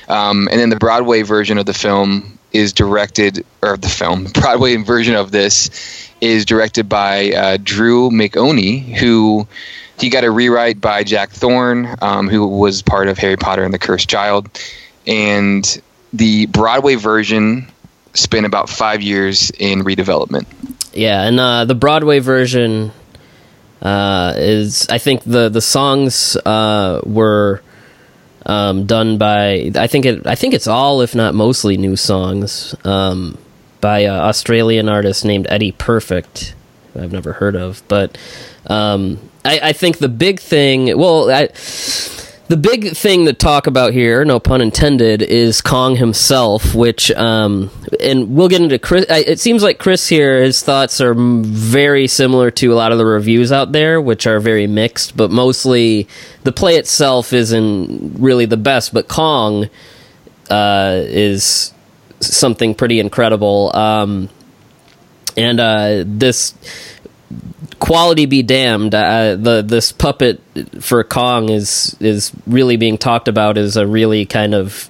Um, 0.07 0.47
and 0.51 0.59
then 0.59 0.69
the 0.69 0.75
Broadway 0.75 1.23
version 1.23 1.57
of 1.57 1.65
the 1.65 1.73
film 1.73 2.37
is 2.51 2.73
directed, 2.73 3.45
or 3.63 3.77
the 3.77 3.89
film 3.89 4.25
Broadway 4.33 4.75
version 4.75 5.15
of 5.15 5.31
this 5.31 6.11
is 6.21 6.45
directed 6.45 6.87
by 6.87 7.31
uh, 7.31 7.57
Drew 7.61 8.09
McOnie, 8.09 8.81
who 8.95 9.47
he 9.99 10.09
got 10.09 10.23
a 10.23 10.31
rewrite 10.31 10.81
by 10.81 11.03
Jack 11.03 11.31
Thorne, 11.31 11.95
um, 12.01 12.27
who 12.27 12.47
was 12.47 12.81
part 12.81 13.07
of 13.07 13.17
Harry 13.17 13.37
Potter 13.37 13.63
and 13.63 13.73
the 13.73 13.79
Cursed 13.79 14.09
Child, 14.09 14.49
and 15.07 15.81
the 16.13 16.45
Broadway 16.47 16.95
version 16.95 17.67
spent 18.13 18.45
about 18.45 18.69
five 18.69 19.01
years 19.01 19.51
in 19.51 19.83
redevelopment. 19.83 20.45
yeah, 20.93 21.23
and 21.23 21.39
uh, 21.39 21.65
the 21.65 21.75
Broadway 21.75 22.19
version 22.19 22.91
uh, 23.81 24.33
is 24.37 24.87
I 24.89 24.97
think 24.97 25.23
the 25.23 25.49
the 25.49 25.61
songs 25.61 26.35
uh, 26.37 27.01
were 27.05 27.61
um, 28.45 28.85
done 28.85 29.17
by 29.17 29.71
I 29.75 29.87
think 29.87 30.05
it 30.05 30.27
I 30.27 30.35
think 30.35 30.53
it's 30.53 30.67
all 30.67 31.01
if 31.01 31.15
not 31.15 31.35
mostly 31.35 31.77
new 31.77 31.95
songs 31.95 32.75
um, 32.83 33.37
by 33.81 33.99
an 33.99 34.11
Australian 34.11 34.89
artist 34.89 35.25
named 35.25 35.47
Eddie 35.49 35.71
Perfect. 35.71 36.55
I've 36.97 37.11
never 37.11 37.33
heard 37.33 37.55
of, 37.55 37.83
but 37.89 38.17
um, 38.67 39.19
I, 39.45 39.59
I 39.69 39.73
think 39.73 39.97
the 39.99 40.09
big 40.09 40.39
thing. 40.39 40.97
Well, 40.97 41.29
I, 41.29 41.49
the 42.47 42.57
big 42.57 42.95
thing 42.95 43.25
to 43.25 43.33
talk 43.33 43.65
about 43.65 43.93
here, 43.93 44.23
no 44.23 44.39
pun 44.39 44.61
intended, 44.61 45.21
is 45.23 45.61
Kong 45.61 45.95
himself, 45.95 46.75
which, 46.75 47.09
um, 47.11 47.71
and 47.99 48.35
we'll 48.35 48.49
get 48.49 48.61
into 48.61 48.77
Chris. 48.77 49.05
It 49.09 49.39
seems 49.39 49.63
like 49.63 49.79
Chris 49.79 50.07
here, 50.07 50.43
his 50.43 50.61
thoughts 50.61 51.01
are 51.01 51.15
very 51.15 52.07
similar 52.07 52.51
to 52.51 52.71
a 52.71 52.75
lot 52.75 52.91
of 52.91 52.99
the 52.99 53.05
reviews 53.05 53.51
out 53.51 53.71
there, 53.71 53.99
which 53.99 54.27
are 54.27 54.39
very 54.39 54.67
mixed, 54.67 55.17
but 55.17 55.31
mostly 55.31 56.07
the 56.43 56.51
play 56.51 56.75
itself 56.75 57.33
isn't 57.33 58.19
really 58.19 58.45
the 58.45 58.57
best, 58.57 58.93
but 58.93 59.07
Kong 59.07 59.69
uh, 60.51 61.01
is 61.01 61.73
something 62.19 62.75
pretty 62.75 62.99
incredible. 62.99 63.75
Um, 63.75 64.29
and 65.35 65.59
uh, 65.59 66.03
this 66.05 66.53
quality 67.79 68.25
be 68.25 68.43
damned 68.43 68.95
uh, 68.95 69.35
the 69.35 69.61
this 69.61 69.91
puppet 69.91 70.41
for 70.81 71.03
Kong 71.03 71.49
is 71.49 71.95
is 71.99 72.31
really 72.47 72.77
being 72.77 72.97
talked 72.97 73.27
about 73.27 73.57
as 73.57 73.77
a 73.77 73.85
really 73.85 74.25
kind 74.25 74.53
of 74.53 74.89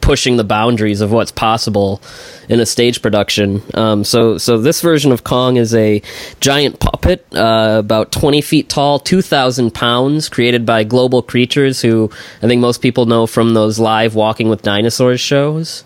pushing 0.00 0.36
the 0.36 0.44
boundaries 0.44 1.00
of 1.00 1.12
what's 1.12 1.30
possible 1.30 2.02
in 2.48 2.58
a 2.58 2.66
stage 2.66 3.00
production. 3.00 3.62
Um, 3.74 4.04
so 4.04 4.36
so 4.36 4.58
this 4.58 4.80
version 4.82 5.12
of 5.12 5.24
Kong 5.24 5.56
is 5.56 5.74
a 5.74 6.02
giant 6.40 6.80
puppet, 6.80 7.24
uh, 7.34 7.76
about 7.78 8.12
twenty 8.12 8.42
feet 8.42 8.68
tall, 8.68 8.98
two 8.98 9.22
thousand 9.22 9.72
pounds, 9.72 10.28
created 10.28 10.66
by 10.66 10.84
Global 10.84 11.22
Creatures, 11.22 11.80
who 11.80 12.10
I 12.42 12.46
think 12.48 12.60
most 12.60 12.82
people 12.82 13.06
know 13.06 13.26
from 13.26 13.54
those 13.54 13.78
live 13.78 14.14
Walking 14.14 14.48
with 14.48 14.62
Dinosaurs 14.62 15.20
shows. 15.20 15.84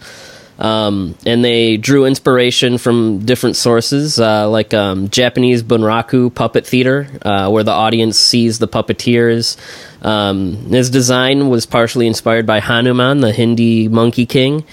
Um, 0.58 1.16
and 1.26 1.44
they 1.44 1.76
drew 1.76 2.06
inspiration 2.06 2.78
from 2.78 3.26
different 3.26 3.56
sources, 3.56 4.18
uh, 4.18 4.48
like 4.48 4.72
um, 4.72 5.10
Japanese 5.10 5.62
bunraku 5.62 6.34
puppet 6.34 6.66
theater, 6.66 7.08
uh, 7.22 7.50
where 7.50 7.62
the 7.62 7.72
audience 7.72 8.18
sees 8.18 8.58
the 8.58 8.68
puppeteers. 8.68 9.56
Um, 10.02 10.56
his 10.70 10.88
design 10.88 11.48
was 11.48 11.66
partially 11.66 12.06
inspired 12.06 12.46
by 12.46 12.60
Hanuman, 12.60 13.20
the 13.20 13.32
Hindi 13.32 13.88
monkey 13.88 14.24
king. 14.24 14.64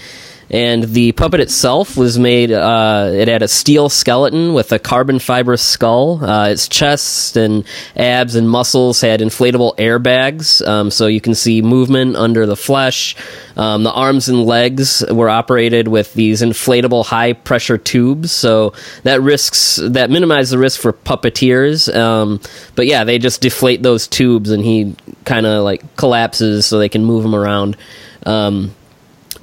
And 0.49 0.83
the 0.83 1.11
puppet 1.13 1.39
itself 1.39 1.97
was 1.97 2.19
made. 2.19 2.51
Uh, 2.51 3.09
it 3.13 3.27
had 3.27 3.41
a 3.41 3.47
steel 3.47 3.89
skeleton 3.89 4.53
with 4.53 4.71
a 4.71 4.79
carbon 4.79 5.19
fiber 5.19 5.57
skull. 5.57 6.23
Uh, 6.23 6.49
its 6.49 6.67
chest 6.67 7.37
and 7.37 7.65
abs 7.95 8.35
and 8.35 8.49
muscles 8.49 9.01
had 9.01 9.19
inflatable 9.19 9.75
airbags, 9.77 10.65
um, 10.67 10.91
so 10.91 11.07
you 11.07 11.21
can 11.21 11.35
see 11.35 11.61
movement 11.61 12.15
under 12.15 12.45
the 12.45 12.55
flesh. 12.55 13.15
Um, 13.55 13.83
the 13.83 13.91
arms 13.91 14.29
and 14.29 14.45
legs 14.45 15.03
were 15.09 15.29
operated 15.29 15.87
with 15.87 16.13
these 16.13 16.41
inflatable 16.41 17.05
high 17.05 17.33
pressure 17.33 17.77
tubes, 17.77 18.31
so 18.31 18.73
that 19.03 19.21
risks 19.21 19.79
that 19.81 20.09
minimize 20.09 20.49
the 20.49 20.57
risk 20.57 20.79
for 20.81 20.93
puppeteers. 20.93 21.93
Um, 21.93 22.39
but 22.75 22.87
yeah, 22.87 23.03
they 23.03 23.19
just 23.19 23.41
deflate 23.41 23.83
those 23.83 24.07
tubes, 24.07 24.49
and 24.49 24.63
he 24.63 24.95
kind 25.25 25.45
of 25.45 25.63
like 25.63 25.95
collapses 25.95 26.65
so 26.65 26.79
they 26.79 26.89
can 26.89 27.05
move 27.05 27.23
him 27.23 27.35
around. 27.35 27.77
Um, 28.25 28.73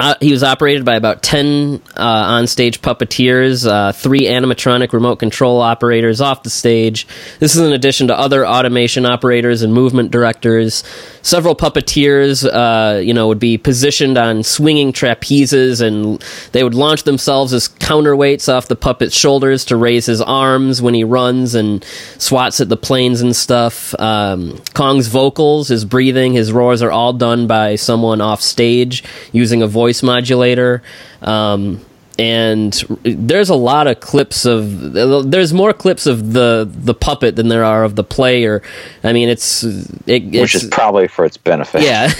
uh, 0.01 0.15
he 0.19 0.33
was 0.33 0.43
operated 0.43 0.83
by 0.83 0.97
about 0.97 1.23
10 1.23 1.83
uh, 1.95 2.39
onstage 2.41 2.79
puppeteers, 2.79 3.71
uh, 3.71 3.93
three 3.93 4.21
animatronic 4.21 4.95
remote 4.95 5.17
control 5.17 5.61
operators 5.61 6.23
off 6.23 6.43
the 6.43 6.49
stage. 6.49 7.07
This 7.39 7.55
is 7.55 7.61
in 7.61 7.75
addition 7.75 8.09
to 8.09 8.19
other 8.19 8.47
automation 8.47 9.05
operators 9.05 9.61
and 9.61 9.75
movement 9.75 10.11
directors. 10.11 10.85
Several 11.21 11.55
puppeteers, 11.55 12.49
uh, 12.51 13.01
you 13.01 13.13
know, 13.13 13.29
would 13.29 13.39
be 13.39 13.59
positioned 13.59 14.17
on 14.17 14.43
swinging 14.43 14.95
trapezes 14.95 15.83
and 15.87 16.25
they 16.53 16.65
would 16.65 16.75
launch 16.75 17.03
themselves 17.03 17.53
as 17.53 17.69
counterweights 17.69 18.51
off 18.51 18.69
the 18.69 18.77
puppet's 18.77 19.15
shoulders 19.15 19.67
to 19.67 19.77
raise 19.77 20.07
his 20.07 20.23
arms 20.23 20.81
when 20.81 20.95
he 20.95 21.05
runs 21.05 21.55
and 21.55 21.85
swats 22.17 22.59
at 22.63 22.71
the 22.71 22.77
planes 22.79 23.21
and 23.21 23.37
stuff. 23.37 23.95
Um, 24.01 24.63
Kong's 24.73 25.09
vocals, 25.09 25.69
his 25.69 25.85
breathing, 25.85 26.33
his 26.33 26.53
roars 26.53 26.81
are 26.81 26.91
all 26.91 27.13
done 27.13 27.47
by 27.47 27.77
someone 27.77 28.23
off 28.23 28.41
stage 28.41 29.05
using 29.33 29.61
a 29.61 29.67
voice 29.67 29.90
voice 29.91 30.03
modulator. 30.03 30.83
Um, 31.23 31.85
and 32.19 32.75
there's 33.03 33.49
a 33.49 33.55
lot 33.55 33.87
of 33.87 34.01
clips 34.01 34.45
of 34.45 34.93
there's 34.93 35.55
more 35.55 35.73
clips 35.73 36.05
of 36.05 36.35
the 36.35 36.69
the 36.71 36.93
puppet 36.93 37.35
than 37.37 37.49
there 37.49 37.65
are 37.65 37.83
of 37.83 37.97
the 37.97 38.05
player. 38.05 38.61
I 39.03 39.15
mean, 39.15 39.31
it's, 39.31 39.63
it, 39.65 39.95
it's 40.07 40.37
which 40.39 40.55
is 40.55 40.67
probably 40.67 41.09
for 41.09 41.25
its 41.25 41.39
benefit. 41.39 41.83
Yeah. 41.83 42.13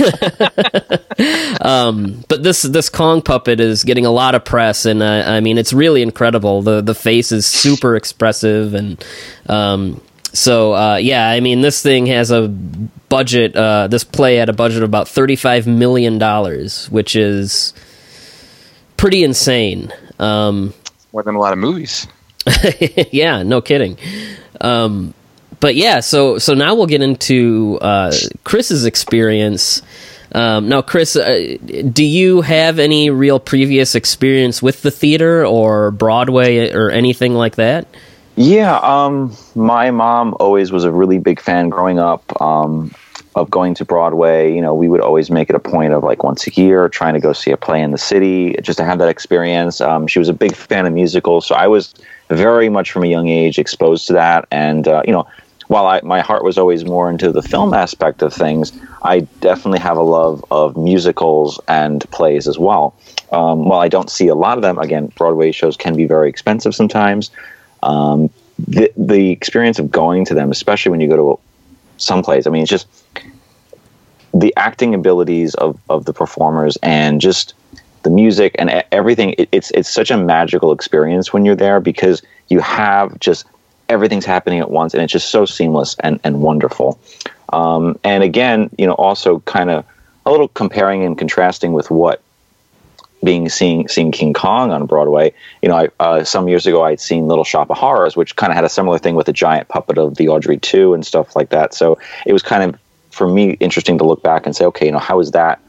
um, 1.61 2.25
but 2.29 2.43
this 2.43 2.63
this 2.63 2.89
Kong 2.89 3.21
puppet 3.21 3.61
is 3.61 3.85
getting 3.85 4.07
a 4.07 4.11
lot 4.11 4.35
of 4.35 4.43
press, 4.43 4.87
and 4.87 5.03
uh, 5.03 5.25
I 5.27 5.41
mean, 5.41 5.59
it's 5.59 5.75
really 5.75 6.01
incredible. 6.01 6.63
the 6.63 6.81
The 6.81 6.95
face 6.95 7.31
is 7.31 7.45
super 7.45 7.95
expressive, 7.95 8.73
and 8.73 9.05
um, 9.51 10.01
so 10.33 10.75
uh, 10.75 10.97
yeah, 10.97 11.29
I 11.29 11.41
mean, 11.41 11.61
this 11.61 11.83
thing 11.83 12.07
has 12.07 12.31
a 12.31 12.49
budget. 12.49 13.57
Uh, 13.57 13.89
this 13.89 14.05
play 14.05 14.37
had 14.37 14.49
a 14.49 14.53
budget 14.53 14.79
of 14.79 14.89
about 14.89 15.09
thirty-five 15.09 15.67
million 15.67 16.19
dollars, 16.19 16.91
which 16.91 17.17
is 17.17 17.75
pretty 18.97 19.25
insane. 19.25 19.93
Um, 20.19 20.75
More 21.13 21.23
than 21.23 21.35
a 21.35 21.41
lot 21.41 21.53
of 21.53 21.59
movies. 21.59 22.07
yeah, 23.11 23.43
no 23.43 23.61
kidding. 23.61 23.99
Um, 24.61 25.15
but 25.59 25.75
yeah, 25.75 26.01
so 26.01 26.39
so 26.39 26.55
now 26.55 26.75
we'll 26.75 26.87
get 26.87 27.03
into 27.03 27.79
uh, 27.81 28.13
Chris's 28.45 28.87
experience. 28.87 29.83
Um, 30.33 30.69
now, 30.69 30.81
Chris, 30.81 31.17
uh, 31.17 31.57
do 31.93 32.05
you 32.05 32.41
have 32.43 32.79
any 32.79 33.11
real 33.11 33.41
previous 33.41 33.97
experience 33.97 34.63
with 34.63 34.83
the 34.83 34.93
theater 34.93 35.45
or 35.45 35.91
Broadway 35.91 36.73
or 36.73 36.91
anything 36.91 37.35
like 37.35 37.57
that? 37.57 37.89
Yeah, 38.37 38.79
um, 38.79 39.37
my 39.55 39.91
mom 39.91 40.35
always 40.41 40.73
was 40.73 40.85
a 40.85 40.91
really 40.91 41.19
big 41.19 41.41
fan 41.41 41.69
growing 41.69 41.99
up 41.99 42.41
um, 42.41 42.91
of 43.35 43.51
going 43.51 43.75
to 43.75 43.85
Broadway. 43.85 44.55
You 44.55 44.63
know, 44.63 44.75
we 44.75 44.89
would 44.89 45.01
always 45.01 45.31
make 45.31 45.51
it 45.51 45.57
a 45.57 45.61
point 45.61 45.93
of 45.93 46.03
like 46.03 46.23
once 46.23 46.47
a 46.47 46.51
year 46.53 46.89
trying 46.89 47.15
to 47.15 47.21
go 47.21 47.33
see 47.33 47.51
a 47.51 47.57
play 47.57 47.83
in 47.83 47.91
the 47.91 47.99
city 47.99 48.57
just 48.63 48.79
to 48.79 48.85
have 48.85 48.99
that 48.99 49.09
experience. 49.09 49.81
Um, 49.81 50.07
she 50.07 50.19
was 50.19 50.29
a 50.29 50.33
big 50.33 50.55
fan 50.55 50.87
of 50.87 50.93
musicals, 50.93 51.47
so 51.47 51.55
I 51.55 51.67
was 51.67 51.95
very 52.31 52.69
much 52.69 52.93
from 52.93 53.05
a 53.05 53.09
young 53.09 53.29
age 53.29 53.59
exposed 53.59 54.07
to 54.07 54.13
that. 54.15 54.47
And 54.51 54.89
uh, 54.89 55.03
you 55.05 55.13
know, 55.13 55.27
while 55.67 55.87
I, 55.87 56.01
my 56.03 56.21
heart 56.21 56.43
was 56.43 56.59
always 56.59 56.85
more 56.85 57.11
into 57.11 57.31
the 57.31 57.43
film 57.43 57.75
aspect 57.75 58.23
of 58.23 58.33
things, 58.33 58.73
I 59.03 59.21
definitely 59.41 59.79
have 59.79 59.97
a 59.97 60.03
love 60.03 60.45
of 60.51 60.77
musicals 60.77 61.61
and 61.69 62.09
plays 62.11 62.49
as 62.49 62.59
well. 62.59 62.95
Um, 63.33 63.67
while 63.67 63.79
I 63.79 63.89
don't 63.89 64.11
see 64.11 64.27
a 64.27 64.35
lot 64.35 64.59
of 64.59 64.63
them, 64.63 64.79
again, 64.79 65.13
Broadway 65.15 65.53
shows 65.53 65.77
can 65.77 65.95
be 65.95 66.07
very 66.07 66.29
expensive 66.29 66.75
sometimes. 66.75 67.31
Um, 67.83 68.31
the 68.59 68.93
the 68.97 69.31
experience 69.31 69.79
of 69.79 69.91
going 69.91 70.25
to 70.27 70.35
them, 70.35 70.51
especially 70.51 70.91
when 70.91 71.01
you 71.01 71.09
go 71.09 71.17
to 71.17 71.41
some 71.97 72.23
place, 72.23 72.47
I 72.47 72.51
mean, 72.51 72.63
it's 72.63 72.71
just 72.71 72.87
the 74.33 74.55
acting 74.57 74.95
abilities 74.95 75.55
of, 75.55 75.79
of 75.89 76.05
the 76.05 76.13
performers 76.13 76.79
and 76.83 77.21
just 77.21 77.55
the 78.03 78.11
music 78.11 78.55
and 78.59 78.85
everything. 78.93 79.35
It, 79.39 79.49
it's 79.53 79.71
it's 79.73 79.89
such 79.89 80.11
a 80.11 80.17
magical 80.17 80.73
experience 80.73 81.33
when 81.33 81.45
you're 81.45 81.57
there 81.57 81.81
because 81.81 82.23
you 82.49 82.61
have 82.61 83.19
just 83.21 83.47
everything's 83.89 84.25
happening 84.25 84.61
at 84.61 84.71
once 84.71 84.95
and 84.95 85.03
it's 85.03 85.13
just 85.13 85.31
so 85.31 85.45
seamless 85.45 85.97
and, 86.01 86.21
and 86.23 86.41
wonderful. 86.41 86.99
Um, 87.53 87.99
and 88.05 88.23
again, 88.23 88.71
you 88.79 88.87
know, 88.87 88.93
also 88.95 89.41
kind 89.41 89.69
of 89.69 89.85
a 90.25 90.31
little 90.31 90.49
comparing 90.49 91.05
and 91.05 91.19
contrasting 91.19 91.73
with 91.73 91.91
what 91.91 92.23
being 93.23 93.49
seeing 93.49 93.89
seeing 93.89 94.13
King 94.13 94.33
Kong 94.33 94.71
on 94.71 94.87
Broadway. 94.87 95.33
You 95.63 95.69
know, 95.69 95.77
I, 95.77 95.89
uh, 96.01 96.25
some 96.25 96.49
years 96.49 96.67
ago 96.67 96.83
I'd 96.83 97.01
seen 97.01 97.29
Little 97.29 97.45
Shop 97.45 97.71
of 97.71 97.77
Horrors, 97.77 98.17
which 98.17 98.37
kind 98.37 98.51
of 98.51 98.57
had 98.57 98.65
a 98.65 98.69
similar 98.69 98.99
thing 98.99 99.15
with 99.15 99.29
a 99.29 99.33
giant 99.33 99.69
puppet 99.69 99.99
of 99.99 100.17
the 100.17 100.29
Audrey 100.29 100.59
two 100.59 100.95
and 100.95 101.05
stuff 101.05 101.37
like 101.37 101.51
that. 101.51 101.75
So 101.75 101.99
it 102.27 102.33
was 102.33 102.43
kind 102.43 102.63
of 102.63 102.81
for 103.11 103.29
me 103.29 103.53
interesting 103.61 103.99
to 103.99 104.05
look 104.05 104.23
back 104.23 104.47
and 104.47 104.55
say, 104.55 104.65
okay, 104.67 104.87
you 104.87 104.93
know, 104.93 104.99
how 104.99 105.21
is 105.21 105.33
that 105.33 105.61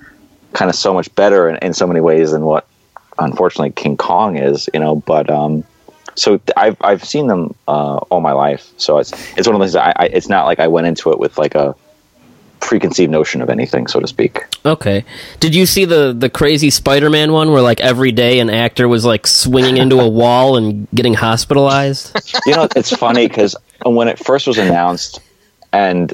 kind 0.53 0.70
of 0.70 0.75
so 0.75 0.93
much 0.93 1.13
better 1.15 1.50
in, 1.50 1.58
in 1.58 1.74
so 1.74 1.88
many 1.88 2.01
ways 2.01 2.31
than 2.31 2.43
what 2.43 2.67
unfortunately 3.20 3.72
King 3.72 3.98
Kong 3.98 4.38
is, 4.38 4.70
you 4.74 4.79
know? 4.79 4.96
But 4.96 5.29
um, 5.29 5.63
so 6.15 6.39
I've 6.58 6.77
I've 6.81 7.03
seen 7.03 7.27
them 7.27 7.55
uh, 7.67 7.98
all 7.98 8.22
my 8.22 8.34
life, 8.34 8.72
so 8.77 8.98
it's 8.98 9.12
it's 9.38 9.48
one 9.48 9.55
of 9.55 9.62
those. 9.62 9.75
I, 9.75 9.93
I, 9.96 10.05
it's 10.08 10.29
not 10.29 10.46
like 10.46 10.60
I 10.60 10.67
went 10.67 10.88
into 10.88 11.12
it 11.12 11.20
with 11.20 11.38
like 11.38 11.55
a 11.55 11.75
preconceived 12.61 13.11
notion 13.11 13.41
of 13.41 13.49
anything, 13.49 13.87
so 13.87 13.99
to 13.99 14.07
speak. 14.07 14.45
Okay. 14.65 15.03
Did 15.39 15.53
you 15.53 15.65
see 15.65 15.85
the 15.85 16.13
the 16.17 16.29
crazy 16.29 16.69
Spider-Man 16.69 17.33
one 17.33 17.51
where 17.51 17.61
like 17.61 17.81
every 17.81 18.11
day 18.11 18.39
an 18.39 18.49
actor 18.49 18.87
was 18.87 19.03
like 19.03 19.27
swinging 19.27 19.77
into 19.77 19.99
a 19.99 20.07
wall 20.07 20.55
and 20.55 20.87
getting 20.95 21.13
hospitalized? 21.13 22.15
You 22.45 22.55
know, 22.55 22.67
it's 22.75 22.95
funny 22.95 23.27
because 23.27 23.55
when 23.85 24.07
it 24.07 24.17
first 24.17 24.47
was 24.47 24.57
announced, 24.57 25.19
and 25.73 26.13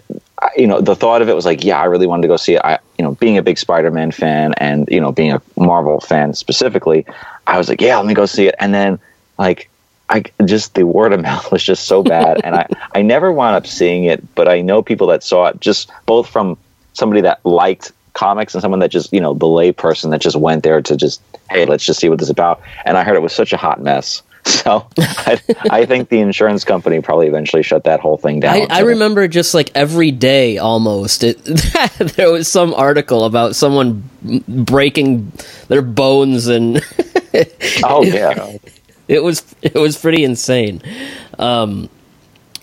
you 0.56 0.68
know, 0.68 0.82
the 0.82 0.96
thought 0.96 1.22
of 1.22 1.30
it 1.30 1.36
was 1.36 1.46
like, 1.46 1.64
yeah, 1.64 1.80
I 1.80 1.86
really 1.86 2.08
wanted 2.08 2.24
to 2.24 2.28
go 2.28 2.38
see 2.38 2.56
it. 2.56 2.62
I, 2.64 2.80
you 2.98 3.04
know, 3.04 3.16
being 3.16 3.38
a 3.38 3.44
big 3.44 3.58
Spider-Man 3.58 4.12
fan 4.12 4.54
and 4.58 4.88
you 4.90 5.00
know, 5.00 5.12
being 5.12 5.32
a 5.32 5.42
Marvel 5.56 6.00
fan 6.00 6.34
specifically, 6.34 7.06
I 7.46 7.58
was 7.58 7.70
like, 7.70 7.82
yeah, 7.82 7.98
let 7.98 8.06
me 8.06 8.14
go 8.14 8.26
see 8.26 8.48
it. 8.48 8.56
And 8.60 8.74
then 8.74 9.00
like 9.38 9.70
I 10.10 10.24
just 10.46 10.76
the 10.76 10.86
word 10.86 11.14
of 11.14 11.22
mouth 11.30 11.52
was 11.52 11.64
just 11.64 11.88
so 11.88 12.04
bad, 12.04 12.42
and 12.44 12.56
I 12.56 12.68
I 12.94 13.02
never 13.02 13.32
wound 13.32 13.56
up 13.56 13.68
seeing 13.68 14.06
it, 14.06 14.36
but 14.36 14.48
I 14.48 14.62
know 14.62 14.82
people 14.82 15.08
that 15.08 15.24
saw 15.24 15.48
it 15.48 15.60
just 15.60 15.92
both 16.06 16.30
from 16.30 16.58
somebody 16.94 17.22
that 17.22 17.46
liked 17.46 17.92
comics 18.14 18.56
and 18.56 18.62
someone 18.62 18.80
that 18.80 18.90
just 18.90 19.14
you 19.14 19.22
know 19.22 19.34
the 19.34 19.48
lay 19.48 19.72
person 19.72 20.10
that 20.12 20.22
just 20.22 20.36
went 20.36 20.64
there 20.64 20.82
to 20.82 20.98
just 20.98 21.22
hey 21.52 21.66
let's 21.66 21.86
just 21.86 22.00
see 22.00 22.10
what 22.10 22.20
this 22.20 22.28
is 22.28 22.32
about, 22.32 22.62
and 22.86 22.98
I 22.98 23.04
heard 23.04 23.16
it 23.16 23.22
was 23.22 23.34
such 23.34 23.54
a 23.54 23.58
hot 23.58 23.82
mess. 23.82 24.22
So 24.48 24.88
I, 24.98 25.42
I 25.70 25.86
think 25.86 26.08
the 26.08 26.20
insurance 26.20 26.64
company 26.64 27.02
probably 27.02 27.28
eventually 27.28 27.64
shut 27.64 27.84
that 27.84 28.00
whole 28.00 28.16
thing 28.18 28.40
down. 28.40 28.72
I, 28.72 28.78
I 28.78 28.80
remember 28.80 29.28
just 29.28 29.54
like 29.54 29.72
every 29.76 30.12
day 30.12 30.58
almost 30.58 31.26
it, 31.26 31.44
there 32.16 32.32
was 32.32 32.48
some 32.48 32.74
article 32.74 33.26
about 33.26 33.58
someone 33.58 34.10
breaking 34.48 35.34
their 35.68 35.82
bones 35.82 36.48
and 36.48 36.82
oh 37.84 38.04
yeah 38.04 38.56
it 39.08 39.24
was 39.24 39.44
it 39.62 39.76
was 39.76 39.98
pretty 39.98 40.24
insane. 40.24 40.82
Um, 41.40 41.90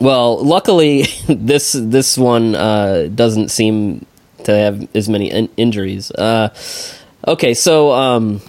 well, 0.00 0.44
luckily 0.44 1.02
this 1.28 1.72
this 1.72 2.18
one 2.18 2.54
uh, 2.54 3.08
doesn't 3.14 3.50
seem 3.50 4.06
to 4.44 4.52
have 4.52 4.88
as 4.94 5.08
many 5.08 5.30
in- 5.30 5.50
injuries. 5.56 6.10
Uh, 6.10 6.54
okay, 7.26 7.54
so 7.54 7.92
um, 7.92 8.40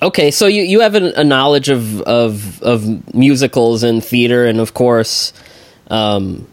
okay, 0.00 0.30
so 0.30 0.46
you, 0.46 0.62
you 0.62 0.80
have 0.80 0.94
a, 0.94 1.12
a, 1.20 1.24
knowledge 1.24 1.68
of, 1.68 2.00
of 2.02 2.62
of 2.62 3.14
musicals 3.14 3.82
and 3.82 4.04
theater, 4.04 4.46
and 4.46 4.60
of 4.60 4.74
course, 4.74 5.32
um, 5.90 6.46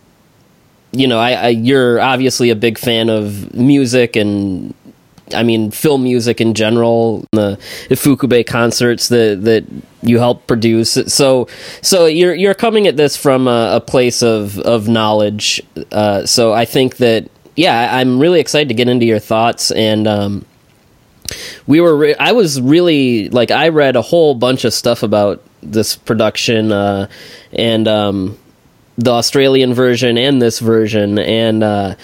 you 0.92 1.08
know, 1.08 1.20
I, 1.20 1.32
I, 1.34 1.48
you're 1.50 2.00
obviously 2.00 2.50
a 2.50 2.56
big 2.56 2.78
fan 2.78 3.10
of 3.10 3.54
music 3.54 4.16
and 4.16 4.74
I 5.36 5.44
mean, 5.44 5.72
film 5.72 6.04
music 6.04 6.42
in 6.42 6.54
general, 6.54 7.26
the 7.32 7.58
Ifukube 7.90 8.46
concerts 8.48 9.10
that 9.10 9.44
that 9.44 9.66
you 10.02 10.20
help 10.20 10.48
produce. 10.48 10.98
So, 11.08 11.48
so 11.82 12.06
you're 12.06 12.34
you're 12.34 12.54
coming 12.54 12.88
at 12.88 12.98
this 12.98 13.18
from 13.18 13.48
a, 13.48 13.76
a 13.76 13.82
place 13.82 14.24
of 14.24 14.58
of 14.60 14.88
knowledge. 14.88 15.62
Uh, 15.92 16.26
so 16.26 16.54
I 16.54 16.66
think 16.66 16.98
that 16.98 17.30
yeah, 17.56 17.96
I'm 17.96 18.20
really 18.20 18.40
excited 18.40 18.68
to 18.70 18.74
get 18.74 18.88
into 18.88 19.06
your 19.06 19.20
thoughts 19.20 19.72
and. 19.72 20.08
Um, 20.08 20.46
we 21.66 21.82
were 21.82 21.98
re- 21.98 22.16
i 22.20 22.32
was 22.32 22.62
really 22.62 23.30
like 23.30 23.50
i 23.50 23.70
read 23.70 23.96
a 23.96 24.02
whole 24.02 24.36
bunch 24.36 24.64
of 24.64 24.74
stuff 24.74 25.02
about 25.02 25.42
this 25.64 25.96
production 25.96 26.72
uh, 26.72 27.08
and 27.52 27.88
um, 27.88 28.38
the 28.98 29.12
australian 29.12 29.74
version 29.74 30.18
and 30.18 30.40
this 30.40 30.60
version 30.60 31.18
and 31.18 31.64
uh, 31.64 31.96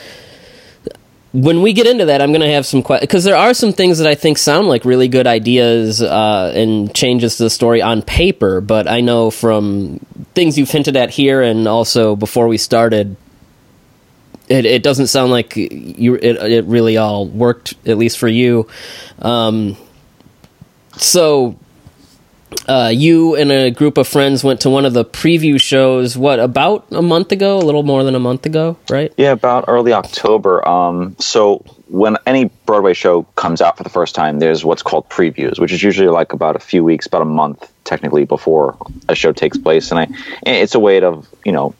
when 1.33 1.61
we 1.61 1.71
get 1.71 1.87
into 1.87 2.05
that, 2.05 2.21
I'm 2.21 2.31
going 2.31 2.41
to 2.41 2.51
have 2.51 2.65
some 2.65 2.83
questions 2.83 3.07
because 3.07 3.23
there 3.23 3.37
are 3.37 3.53
some 3.53 3.71
things 3.71 3.99
that 3.99 4.07
I 4.07 4.15
think 4.15 4.37
sound 4.37 4.67
like 4.67 4.83
really 4.83 5.07
good 5.07 5.27
ideas 5.27 6.01
uh, 6.01 6.51
and 6.53 6.93
changes 6.93 7.37
to 7.37 7.43
the 7.43 7.49
story 7.49 7.81
on 7.81 8.01
paper. 8.01 8.59
But 8.59 8.87
I 8.87 8.99
know 8.99 9.31
from 9.31 9.99
things 10.33 10.57
you've 10.57 10.69
hinted 10.69 10.97
at 10.97 11.09
here 11.09 11.41
and 11.41 11.67
also 11.67 12.17
before 12.17 12.47
we 12.47 12.57
started, 12.57 13.15
it, 14.49 14.65
it 14.65 14.83
doesn't 14.83 15.07
sound 15.07 15.31
like 15.31 15.55
you 15.55 16.15
it, 16.15 16.35
it 16.35 16.65
really 16.65 16.97
all 16.97 17.25
worked 17.27 17.75
at 17.87 17.97
least 17.97 18.17
for 18.17 18.27
you. 18.27 18.67
Um, 19.19 19.77
so 20.97 21.57
uh, 22.67 22.91
you 22.93 23.35
and 23.35 23.51
a 23.51 23.71
group 23.71 23.97
of 23.97 24.07
friends 24.07 24.43
went 24.43 24.61
to 24.61 24.69
one 24.69 24.85
of 24.85 24.93
the 24.93 25.05
preview 25.05 25.59
shows. 25.59 26.17
What 26.17 26.39
about 26.39 26.85
a 26.91 27.01
month 27.01 27.31
ago? 27.31 27.57
A 27.57 27.63
little 27.63 27.83
more 27.83 28.03
than 28.03 28.15
a 28.15 28.19
month 28.19 28.45
ago, 28.45 28.77
right? 28.89 29.13
Yeah, 29.17 29.31
about 29.31 29.65
early 29.67 29.93
October. 29.93 30.67
Um, 30.67 31.15
so 31.19 31.65
when 31.87 32.17
any 32.25 32.45
Broadway 32.65 32.93
show 32.93 33.23
comes 33.35 33.61
out 33.61 33.77
for 33.77 33.83
the 33.83 33.89
first 33.89 34.15
time, 34.15 34.39
there's 34.39 34.63
what's 34.63 34.83
called 34.83 35.09
previews, 35.09 35.59
which 35.59 35.71
is 35.71 35.83
usually 35.83 36.07
like 36.07 36.33
about 36.33 36.55
a 36.55 36.59
few 36.59 36.83
weeks, 36.83 37.05
about 37.05 37.21
a 37.21 37.25
month 37.25 37.71
technically 37.83 38.25
before 38.25 38.77
a 39.09 39.15
show 39.15 39.31
takes 39.31 39.57
place, 39.57 39.91
and 39.91 39.99
I, 39.99 40.07
it's 40.45 40.75
a 40.75 40.79
way 40.79 41.01
of 41.01 41.27
you 41.43 41.51
know 41.51 41.73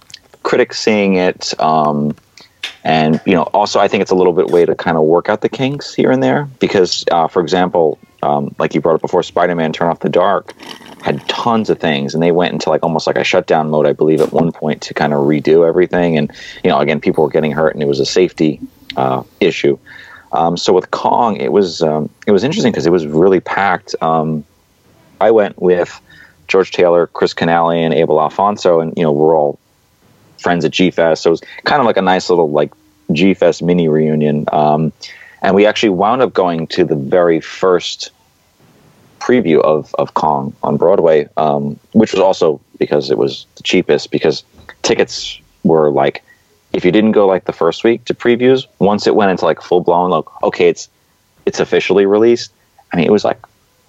critics 0.44 0.80
seeing 0.80 1.16
it. 1.16 1.60
Um, 1.60 2.16
and 2.84 3.22
you 3.26 3.34
know, 3.34 3.44
also 3.44 3.80
I 3.80 3.88
think 3.88 4.02
it's 4.02 4.12
a 4.12 4.16
little 4.16 4.34
bit 4.34 4.48
way 4.48 4.66
to 4.66 4.76
kind 4.76 4.98
of 4.98 5.04
work 5.04 5.30
out 5.30 5.42
the 5.42 5.50
kinks 5.50 5.94
here 5.94 6.12
and 6.12 6.22
there 6.22 6.46
because, 6.60 7.06
uh, 7.12 7.28
for 7.28 7.42
example, 7.42 8.00
um, 8.24 8.56
like 8.60 8.74
you 8.74 8.82
brought 8.82 8.96
up 8.96 9.02
before, 9.02 9.24
Spider-Man: 9.24 9.74
Turn 9.74 9.90
Off 9.90 10.00
the 10.00 10.10
Dark 10.10 10.54
had 11.02 11.28
tons 11.28 11.70
of 11.70 11.80
things, 11.80 12.14
and 12.14 12.22
they 12.22 12.32
went 12.32 12.54
into 12.54 12.70
like 12.70 12.84
almost 12.84 13.08
like 13.08 13.16
a 13.16 13.24
shutdown 13.24 13.70
mode, 13.70 13.88
I 13.88 13.94
believe, 13.94 14.22
at 14.22 14.32
one 14.32 14.52
point 14.52 14.82
to 14.84 14.94
kind 14.94 15.14
of 15.14 15.22
redo 15.22 15.68
everything. 15.68 16.18
And 16.18 16.32
you 16.64 16.70
know, 16.70 16.80
again, 16.80 17.02
people 17.02 17.24
were 17.24 17.30
getting 17.30 17.52
hurt, 17.52 17.74
and 17.74 17.82
it 17.82 17.88
was 17.88 18.00
a 18.00 18.06
safety 18.06 18.60
uh, 18.96 19.24
issue. 19.40 19.78
Um, 20.34 20.56
so 20.58 20.74
with 20.74 20.92
Kong, 20.92 21.36
it 21.38 21.52
was 21.52 21.82
um, 21.82 22.10
it 22.28 22.32
was 22.32 22.44
interesting 22.44 22.72
because 22.72 22.86
it 22.86 22.92
was 22.92 23.06
really 23.06 23.40
packed. 23.40 23.96
Um, 24.02 24.46
I 25.20 25.32
went 25.32 25.62
with 25.62 26.00
George 26.48 26.72
Taylor, 26.72 27.08
Chris 27.08 27.34
Canale, 27.34 27.72
and 27.72 27.94
Abel 27.94 28.22
Alfonso, 28.22 28.80
and 28.80 28.94
you 28.96 29.04
know 29.04 29.12
we're 29.12 29.36
all 29.36 29.60
friends 30.40 30.66
at 30.66 30.72
G 30.72 30.92
Fest. 30.92 31.24
So 31.24 31.30
it 31.30 31.32
was 31.32 31.42
kind 31.66 31.80
of 31.80 31.86
like 31.86 31.98
a 31.98 32.02
nice 32.02 32.30
little 32.30 32.50
like 32.50 32.72
G 33.12 33.34
Fest 33.34 33.64
mini 33.64 33.88
reunion. 33.88 34.46
Um, 34.52 34.94
and 35.42 35.56
we 35.56 35.66
actually 35.66 35.90
wound 35.90 36.22
up 36.22 36.34
going 36.34 36.68
to 36.68 36.84
the 36.84 36.96
very 36.96 37.40
first 37.40 38.12
preview 39.20 39.62
of, 39.62 39.94
of 39.96 40.14
Kong 40.16 40.54
on 40.64 40.78
Broadway, 40.78 41.30
um, 41.38 41.80
which 41.94 42.12
was 42.12 42.22
also 42.22 42.60
because 42.80 43.12
it 43.12 43.18
was 43.18 43.46
the 43.56 43.64
cheapest 43.64 44.12
because 44.12 44.44
tickets 44.82 45.40
were 45.64 45.92
like 45.92 46.24
if 46.74 46.86
you 46.86 46.92
didn't 46.92 47.12
go 47.12 47.28
like 47.28 47.46
the 47.46 47.54
first 47.54 47.84
week 47.84 48.06
to 48.06 48.14
previews, 48.14 48.66
once 48.80 49.06
it 49.06 49.16
went 49.16 49.32
into 49.32 49.46
like 49.46 49.62
full 49.62 49.82
blown 49.82 50.10
like 50.10 50.44
okay, 50.44 50.70
it's 50.70 50.90
it's 51.46 51.60
officially 51.60 52.06
released. 52.06 52.52
I 52.94 52.98
mean, 52.98 53.06
it 53.06 53.12
was 53.12 53.24
like 53.24 53.40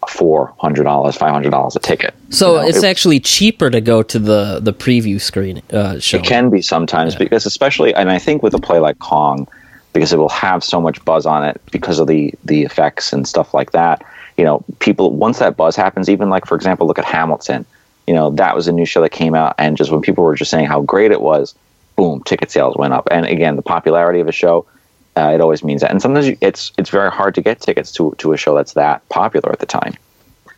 four 0.08 0.52
hundred 0.58 0.84
dollars, 0.84 1.16
five 1.16 1.30
hundred 1.30 1.50
dollars 1.50 1.76
a 1.76 1.80
ticket. 1.80 2.14
So 2.30 2.56
you 2.56 2.62
know, 2.62 2.68
it's 2.68 2.82
it, 2.82 2.86
actually 2.86 3.20
cheaper 3.20 3.70
to 3.70 3.80
go 3.80 4.02
to 4.02 4.18
the 4.18 4.60
the 4.60 4.72
preview 4.72 5.20
screen 5.20 5.62
uh, 5.72 6.00
show. 6.00 6.18
It 6.18 6.24
can 6.24 6.50
be 6.50 6.60
sometimes 6.60 7.14
yeah. 7.14 7.18
because 7.20 7.46
especially, 7.46 7.94
and 7.94 8.10
I 8.10 8.18
think 8.18 8.42
with 8.42 8.54
a 8.54 8.60
play 8.60 8.80
like 8.80 8.98
Kong, 8.98 9.46
because 9.92 10.12
it 10.12 10.18
will 10.18 10.28
have 10.28 10.64
so 10.64 10.80
much 10.80 11.04
buzz 11.04 11.26
on 11.26 11.44
it 11.44 11.60
because 11.70 11.98
of 11.98 12.06
the 12.06 12.32
the 12.44 12.62
effects 12.62 13.12
and 13.12 13.26
stuff 13.26 13.54
like 13.54 13.72
that. 13.72 14.04
You 14.36 14.44
know, 14.44 14.64
people 14.78 15.10
once 15.10 15.38
that 15.38 15.56
buzz 15.56 15.76
happens, 15.76 16.08
even 16.08 16.30
like 16.30 16.46
for 16.46 16.54
example, 16.54 16.86
look 16.86 16.98
at 16.98 17.04
Hamilton. 17.04 17.64
You 18.06 18.14
know, 18.14 18.30
that 18.30 18.56
was 18.56 18.66
a 18.66 18.72
new 18.72 18.86
show 18.86 19.00
that 19.02 19.10
came 19.10 19.34
out, 19.34 19.54
and 19.58 19.76
just 19.76 19.90
when 19.90 20.00
people 20.00 20.24
were 20.24 20.34
just 20.34 20.50
saying 20.50 20.66
how 20.66 20.80
great 20.80 21.12
it 21.12 21.20
was, 21.20 21.54
boom, 21.96 22.22
ticket 22.24 22.50
sales 22.50 22.76
went 22.76 22.92
up. 22.92 23.06
And 23.10 23.26
again, 23.26 23.56
the 23.56 23.62
popularity 23.62 24.20
of 24.20 24.28
a 24.28 24.32
show 24.32 24.66
uh, 25.16 25.32
it 25.34 25.40
always 25.40 25.62
means 25.62 25.82
that. 25.82 25.90
And 25.90 26.00
sometimes 26.00 26.28
you, 26.28 26.38
it's 26.40 26.72
it's 26.78 26.90
very 26.90 27.10
hard 27.10 27.34
to 27.34 27.42
get 27.42 27.60
tickets 27.60 27.92
to 27.92 28.14
to 28.18 28.32
a 28.32 28.36
show 28.36 28.54
that's 28.54 28.72
that 28.74 29.06
popular 29.08 29.52
at 29.52 29.58
the 29.58 29.66
time. 29.66 29.94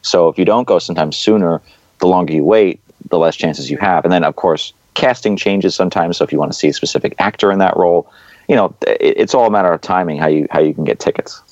So 0.03 0.29
if 0.29 0.38
you 0.38 0.44
don't 0.44 0.66
go 0.66 0.79
sometimes 0.79 1.16
sooner, 1.16 1.61
the 1.99 2.07
longer 2.07 2.33
you 2.33 2.44
wait, 2.44 2.81
the 3.09 3.18
less 3.18 3.37
chances 3.37 3.70
you 3.70 3.79
have. 3.79 4.05
And 4.05 4.12
then 4.12 4.23
of 4.23 4.37
course, 4.37 4.73
casting 4.94 5.37
changes 5.37 5.75
sometimes. 5.75 6.18
So 6.18 6.25
if 6.25 6.33
you 6.33 6.38
want 6.38 6.53
to 6.53 6.59
see 6.59 6.68
a 6.68 6.73
specific 6.73 7.14
actor 7.18 7.51
in 7.51 7.59
that 7.59 7.77
role, 7.77 8.11
you 8.48 8.57
know, 8.57 8.74
it, 8.87 8.98
it's 9.00 9.35
all 9.35 9.46
a 9.46 9.50
matter 9.50 9.72
of 9.72 9.80
timing 9.80 10.18
how 10.18 10.28
you 10.28 10.46
how 10.50 10.61
you 10.61 10.74
can 10.74 10.85
get 10.85 10.98
tickets. 10.98 11.42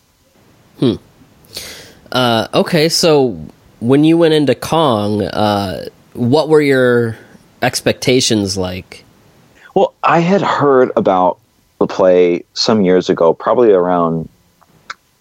Hmm. 0.78 0.94
Uh, 2.10 2.48
okay, 2.54 2.88
so 2.88 3.38
when 3.80 4.04
you 4.04 4.18
went 4.18 4.34
into 4.34 4.54
Kong, 4.54 5.22
uh, 5.22 5.88
what 6.12 6.48
were 6.48 6.60
your 6.60 7.16
expectations 7.62 8.56
like? 8.56 9.04
Well, 9.74 9.94
I 10.02 10.18
had 10.18 10.42
heard 10.42 10.90
about 10.96 11.38
the 11.78 11.86
play 11.86 12.44
some 12.52 12.82
years 12.82 13.08
ago, 13.08 13.32
probably 13.32 13.72
around 13.72 14.28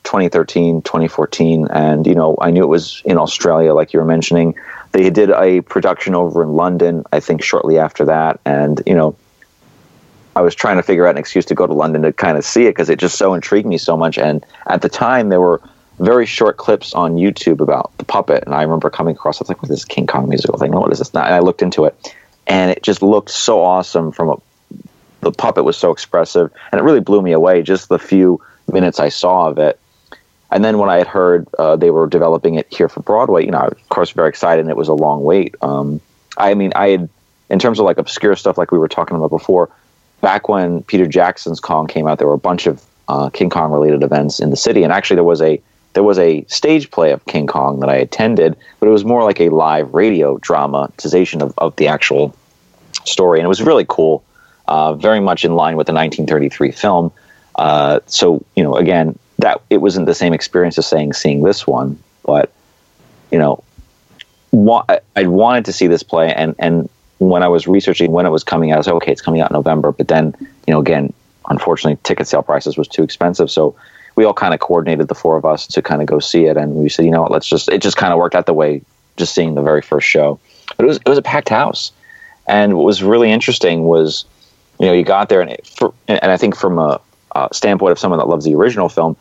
2013, 0.04 0.82
2014. 0.82 1.68
And, 1.72 2.06
you 2.06 2.16
know, 2.16 2.36
I 2.40 2.52
knew 2.52 2.64
it 2.64 2.68
was 2.68 3.02
in 3.06 3.18
Australia, 3.18 3.74
like 3.74 3.94
you 3.94 4.00
were 4.00 4.06
mentioning. 4.06 4.56
They 4.92 5.10
did 5.10 5.32
a 5.32 5.62
production 5.62 6.16
over 6.16 6.44
in 6.44 6.54
London, 6.54 7.06
I 7.14 7.22
think, 7.22 7.44
shortly 7.44 7.80
after 7.80 8.06
that. 8.06 8.42
And, 8.46 8.82
you 8.86 8.94
know, 8.94 9.16
I 10.36 10.42
was 10.42 10.56
trying 10.56 10.78
to 10.78 10.84
figure 10.84 11.08
out 11.08 11.12
an 11.12 11.18
excuse 11.18 11.46
to 11.46 11.56
go 11.56 11.68
to 11.68 11.74
London 11.74 12.04
to 12.04 12.14
kind 12.14 12.38
of 12.38 12.46
see 12.46 12.66
it 12.66 12.70
because 12.70 12.90
it 12.90 13.00
just 13.00 13.18
so 13.18 13.34
intrigued 13.34 13.68
me 13.68 13.78
so 13.78 13.98
much. 13.98 14.18
And 14.18 14.46
at 14.68 14.82
the 14.82 14.90
time, 14.90 15.30
there 15.30 15.42
were 15.42 15.62
very 16.00 16.26
short 16.26 16.58
clips 16.58 16.94
on 16.94 17.16
YouTube 17.16 17.60
about 17.60 17.92
the 17.98 18.06
puppet. 18.06 18.44
And 18.46 18.56
I 18.56 18.62
remember 18.64 18.90
coming 18.90 19.16
across, 19.16 19.40
I 19.40 19.44
was 19.44 19.50
like, 19.50 19.62
what 19.62 19.70
is 19.70 19.78
this 19.78 19.86
King 19.86 20.08
Kong 20.08 20.30
musical 20.30 20.58
thing? 20.58 20.72
What 20.72 20.92
is 20.92 21.00
this? 21.00 21.10
And 21.10 21.20
I 21.20 21.40
looked 21.40 21.62
into 21.62 21.86
it. 21.86 22.16
And 22.48 22.72
it 22.72 22.82
just 22.82 23.02
looked 23.02 23.30
so 23.30 23.62
awesome 23.62 24.12
from 24.12 24.30
a 24.30 24.36
the 25.22 25.32
puppet 25.32 25.64
was 25.64 25.78
so 25.78 25.92
expressive, 25.92 26.52
and 26.72 26.80
it 26.80 26.84
really 26.84 27.00
blew 27.00 27.22
me 27.22 27.32
away. 27.32 27.62
Just 27.62 27.90
the 27.90 28.00
few 28.00 28.42
minutes 28.72 29.00
I 29.00 29.10
saw 29.10 29.48
of 29.48 29.60
it, 29.60 29.80
and 30.52 30.66
then 30.66 30.78
when 30.78 30.90
I 30.90 30.98
had 30.98 31.08
heard 31.08 31.48
uh, 31.58 31.76
they 31.76 31.92
were 31.92 32.08
developing 32.08 32.56
it 32.56 32.68
here 32.72 32.90
for 32.90 33.02
Broadway, 33.02 33.46
you 33.46 33.52
know, 33.52 33.60
I 33.60 33.64
was, 33.66 33.74
of 33.74 33.90
course, 33.90 34.12
very 34.12 34.30
excited. 34.30 34.62
and 34.62 34.70
It 34.70 34.78
was 34.78 34.88
a 34.88 34.94
long 34.94 35.24
wait. 35.24 35.56
Um, 35.62 36.02
I 36.38 36.54
mean, 36.56 36.74
I 36.76 36.90
had, 36.90 37.10
in 37.50 37.60
terms 37.60 37.80
of 37.80 37.86
like 37.86 37.98
obscure 37.98 38.36
stuff, 38.36 38.58
like 38.58 38.72
we 38.72 38.80
were 38.80 38.88
talking 38.88 39.16
about 39.16 39.30
before, 39.30 39.70
back 40.22 40.48
when 40.48 40.84
Peter 40.84 41.06
Jackson's 41.06 41.60
Kong 41.60 41.88
came 41.88 42.08
out, 42.08 42.20
there 42.20 42.28
were 42.28 42.34
a 42.34 42.40
bunch 42.40 42.68
of 42.68 42.84
uh, 43.08 43.30
King 43.30 43.50
Kong 43.50 43.72
related 43.72 44.04
events 44.04 44.40
in 44.40 44.50
the 44.50 44.58
city, 44.58 44.84
and 44.84 44.94
actually 44.94 45.16
there 45.16 45.24
was 45.24 45.42
a 45.42 45.62
there 45.94 46.04
was 46.04 46.18
a 46.18 46.46
stage 46.46 46.90
play 46.90 47.12
of 47.12 47.26
King 47.26 47.48
Kong 47.48 47.82
that 47.82 47.90
I 47.90 47.96
attended, 47.96 48.56
but 48.80 48.88
it 48.88 48.92
was 48.92 49.04
more 49.04 49.24
like 49.24 49.42
a 49.42 49.50
live 49.50 49.94
radio 49.94 50.38
dramatization 50.38 51.42
of, 51.42 51.54
of 51.58 51.76
the 51.76 51.88
actual 51.88 52.34
story, 53.04 53.40
and 53.40 53.46
it 53.46 53.50
was 53.50 53.62
really 53.62 53.86
cool 53.88 54.24
uh, 54.68 54.94
very 54.94 55.20
much 55.20 55.44
in 55.44 55.56
line 55.56 55.76
with 55.76 55.88
the 55.88 55.94
1933 55.94 56.72
film. 56.72 57.12
Uh, 57.56 58.00
so 58.06 58.44
you 58.56 58.64
know, 58.64 58.76
again, 58.76 59.18
that 59.40 59.62
it 59.70 59.78
wasn't 59.78 60.06
the 60.06 60.16
same 60.16 60.34
experience 60.34 60.78
as 60.78 60.88
saying 60.88 61.14
seeing 61.14 61.44
this 61.44 61.68
one, 61.68 62.02
but 62.24 62.54
you 63.32 63.40
know, 63.40 63.64
wa- 64.52 64.86
I 65.16 65.28
wanted 65.28 65.66
to 65.66 65.74
see 65.74 65.88
this 65.88 66.04
play, 66.04 66.34
and 66.34 66.56
and 66.58 66.90
when 67.30 67.44
I 67.44 67.48
was 67.48 67.68
researching 67.68 68.12
when 68.12 68.26
it 68.26 68.30
was 68.30 68.44
coming 68.44 68.72
out, 68.72 68.76
I 68.76 68.78
was 68.80 68.88
like, 68.88 68.96
okay, 68.96 69.12
it's 69.12 69.22
coming 69.22 69.42
out 69.42 69.52
in 69.52 69.56
November. 69.56 69.92
But 69.92 70.08
then, 70.08 70.36
you 70.68 70.74
know, 70.74 70.80
again, 70.80 71.14
unfortunately, 71.50 72.00
ticket 72.04 72.28
sale 72.28 72.42
prices 72.42 72.78
was 72.78 72.88
too 72.88 73.04
expensive, 73.04 73.52
so 73.52 73.76
we 74.16 74.26
all 74.26 74.34
kind 74.34 74.54
of 74.54 74.60
coordinated 74.60 75.08
the 75.08 75.16
four 75.16 75.38
of 75.38 75.46
us 75.46 75.66
to 75.68 75.82
kind 75.82 76.02
of 76.02 76.08
go 76.08 76.20
see 76.20 76.46
it, 76.46 76.58
and 76.58 76.76
we 76.76 76.90
said, 76.90 77.06
you 77.06 77.12
know 77.12 77.22
what, 77.22 77.32
let's 77.32 77.48
just. 77.48 77.70
It 77.70 77.82
just 77.82 77.98
kind 77.98 78.12
of 78.12 78.20
worked 78.20 78.36
out 78.36 78.46
the 78.46 78.54
way 78.54 78.82
just 79.18 79.36
seeing 79.36 79.56
the 79.56 79.62
very 79.62 79.82
first 79.82 80.08
show, 80.08 80.40
but 80.78 80.84
it 80.84 80.88
was 80.88 80.98
it 80.98 81.08
was 81.08 81.18
a 81.18 81.22
packed 81.22 81.50
house, 81.50 81.92
and 82.48 82.76
what 82.76 82.86
was 82.86 83.04
really 83.04 83.32
interesting 83.32 83.84
was 83.84 84.26
you 84.82 84.88
know, 84.88 84.94
you 84.94 85.04
got 85.04 85.30
there, 85.30 85.42
and, 85.42 85.52
it, 85.52 85.68
for, 85.68 85.94
and 86.08 86.32
I 86.32 86.38
think 86.38 86.56
from 86.56 86.80
a, 86.80 87.00
a, 87.36 87.50
standpoint 87.52 87.92
of 87.92 88.00
someone 88.00 88.18
that 88.18 88.28
loves 88.28 88.46
the 88.46 88.56
original 88.56 88.90
film, 88.90 89.16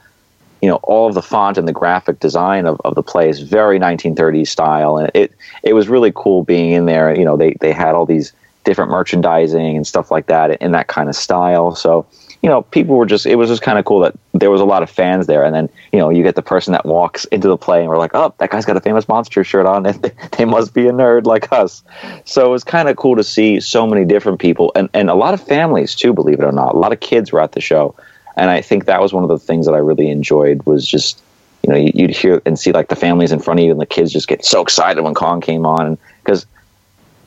you 0.62 0.68
know, 0.68 0.76
all 0.82 1.08
of 1.08 1.14
the 1.14 1.22
font 1.22 1.58
and 1.58 1.66
the 1.66 1.72
graphic 1.72 2.20
design 2.20 2.66
of, 2.66 2.80
of 2.84 2.94
the 2.94 3.02
play 3.02 3.28
is 3.28 3.40
very 3.40 3.78
1930s 3.78 4.48
style, 4.48 4.96
and 4.96 5.10
it 5.14 5.32
it 5.62 5.72
was 5.72 5.88
really 5.88 6.12
cool 6.14 6.44
being 6.44 6.72
in 6.72 6.86
there. 6.86 7.16
You 7.16 7.24
know, 7.24 7.36
they 7.36 7.54
they 7.60 7.72
had 7.72 7.94
all 7.94 8.06
these 8.06 8.32
different 8.64 8.90
merchandising 8.90 9.76
and 9.76 9.86
stuff 9.86 10.10
like 10.10 10.26
that 10.26 10.60
in 10.60 10.72
that 10.72 10.86
kind 10.86 11.08
of 11.08 11.16
style. 11.16 11.74
So 11.74 12.06
you 12.42 12.48
know, 12.48 12.62
people 12.62 12.96
were 12.96 13.06
just, 13.06 13.26
it 13.26 13.36
was 13.36 13.50
just 13.50 13.60
kind 13.60 13.78
of 13.78 13.84
cool 13.84 14.00
that 14.00 14.14
there 14.32 14.50
was 14.50 14.62
a 14.62 14.64
lot 14.64 14.82
of 14.82 14.88
fans 14.88 15.26
there. 15.26 15.44
And 15.44 15.54
then, 15.54 15.68
you 15.92 15.98
know, 15.98 16.08
you 16.08 16.22
get 16.22 16.36
the 16.36 16.42
person 16.42 16.72
that 16.72 16.86
walks 16.86 17.26
into 17.26 17.48
the 17.48 17.56
play 17.56 17.80
and 17.80 17.88
we're 17.88 17.98
like, 17.98 18.12
oh, 18.14 18.34
that 18.38 18.50
guy's 18.50 18.64
got 18.64 18.76
a 18.78 18.80
famous 18.80 19.08
monster 19.08 19.44
shirt 19.44 19.66
on. 19.66 19.84
And 19.84 20.02
they 20.38 20.46
must 20.46 20.72
be 20.72 20.86
a 20.86 20.92
nerd 20.92 21.26
like 21.26 21.52
us. 21.52 21.82
So 22.24 22.46
it 22.46 22.50
was 22.50 22.64
kind 22.64 22.88
of 22.88 22.96
cool 22.96 23.16
to 23.16 23.24
see 23.24 23.60
so 23.60 23.86
many 23.86 24.06
different 24.06 24.40
people 24.40 24.72
and, 24.74 24.88
and 24.94 25.10
a 25.10 25.14
lot 25.14 25.34
of 25.34 25.42
families 25.42 25.94
too, 25.94 26.14
believe 26.14 26.38
it 26.40 26.44
or 26.44 26.52
not. 26.52 26.74
A 26.74 26.78
lot 26.78 26.92
of 26.92 27.00
kids 27.00 27.30
were 27.30 27.40
at 27.40 27.52
the 27.52 27.60
show. 27.60 27.94
And 28.36 28.50
I 28.50 28.60
think 28.60 28.86
that 28.86 29.00
was 29.00 29.12
one 29.12 29.22
of 29.22 29.28
the 29.28 29.38
things 29.38 29.66
that 29.66 29.72
I 29.72 29.78
really 29.78 30.10
enjoyed 30.10 30.62
was 30.64 30.86
just, 30.86 31.22
you 31.62 31.70
know, 31.70 31.76
you'd 31.76 32.10
hear 32.10 32.40
and 32.46 32.58
see 32.58 32.72
like 32.72 32.88
the 32.88 32.96
families 32.96 33.32
in 33.32 33.40
front 33.40 33.60
of 33.60 33.66
you 33.66 33.72
and 33.72 33.80
the 33.80 33.86
kids 33.86 34.12
just 34.12 34.28
get 34.28 34.44
so 34.44 34.62
excited 34.62 35.02
when 35.02 35.14
Kong 35.14 35.40
came 35.40 35.66
on. 35.66 35.98
Because 36.22 36.46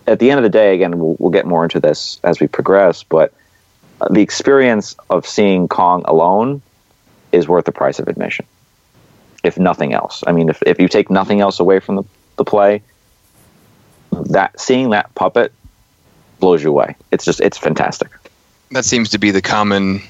at 0.07 0.19
the 0.19 0.31
end 0.31 0.39
of 0.39 0.43
the 0.43 0.49
day, 0.49 0.73
again, 0.73 0.97
we'll, 0.99 1.15
we'll 1.19 1.31
get 1.31 1.45
more 1.45 1.63
into 1.63 1.79
this 1.79 2.19
as 2.23 2.39
we 2.39 2.47
progress, 2.47 3.03
but 3.03 3.33
uh, 4.01 4.07
the 4.09 4.21
experience 4.21 4.95
of 5.09 5.27
seeing 5.27 5.67
Kong 5.67 6.03
alone 6.05 6.61
is 7.31 7.47
worth 7.47 7.65
the 7.65 7.71
price 7.71 7.99
of 7.99 8.07
admission, 8.07 8.45
if 9.43 9.57
nothing 9.57 9.93
else. 9.93 10.23
I 10.25 10.31
mean, 10.31 10.49
if, 10.49 10.61
if 10.63 10.79
you 10.79 10.87
take 10.87 11.09
nothing 11.09 11.41
else 11.41 11.59
away 11.59 11.79
from 11.79 11.95
the, 11.97 12.03
the 12.37 12.43
play, 12.45 12.81
that 14.11 14.59
seeing 14.59 14.91
that 14.91 15.13
puppet 15.15 15.53
blows 16.39 16.63
you 16.63 16.69
away. 16.69 16.95
It's 17.11 17.25
just 17.25 17.39
it's 17.39 17.57
fantastic. 17.57 18.09
That 18.73 18.85
seems 18.85 19.09
to 19.09 19.17
be 19.17 19.31
the 19.31 19.41
common 19.41 20.01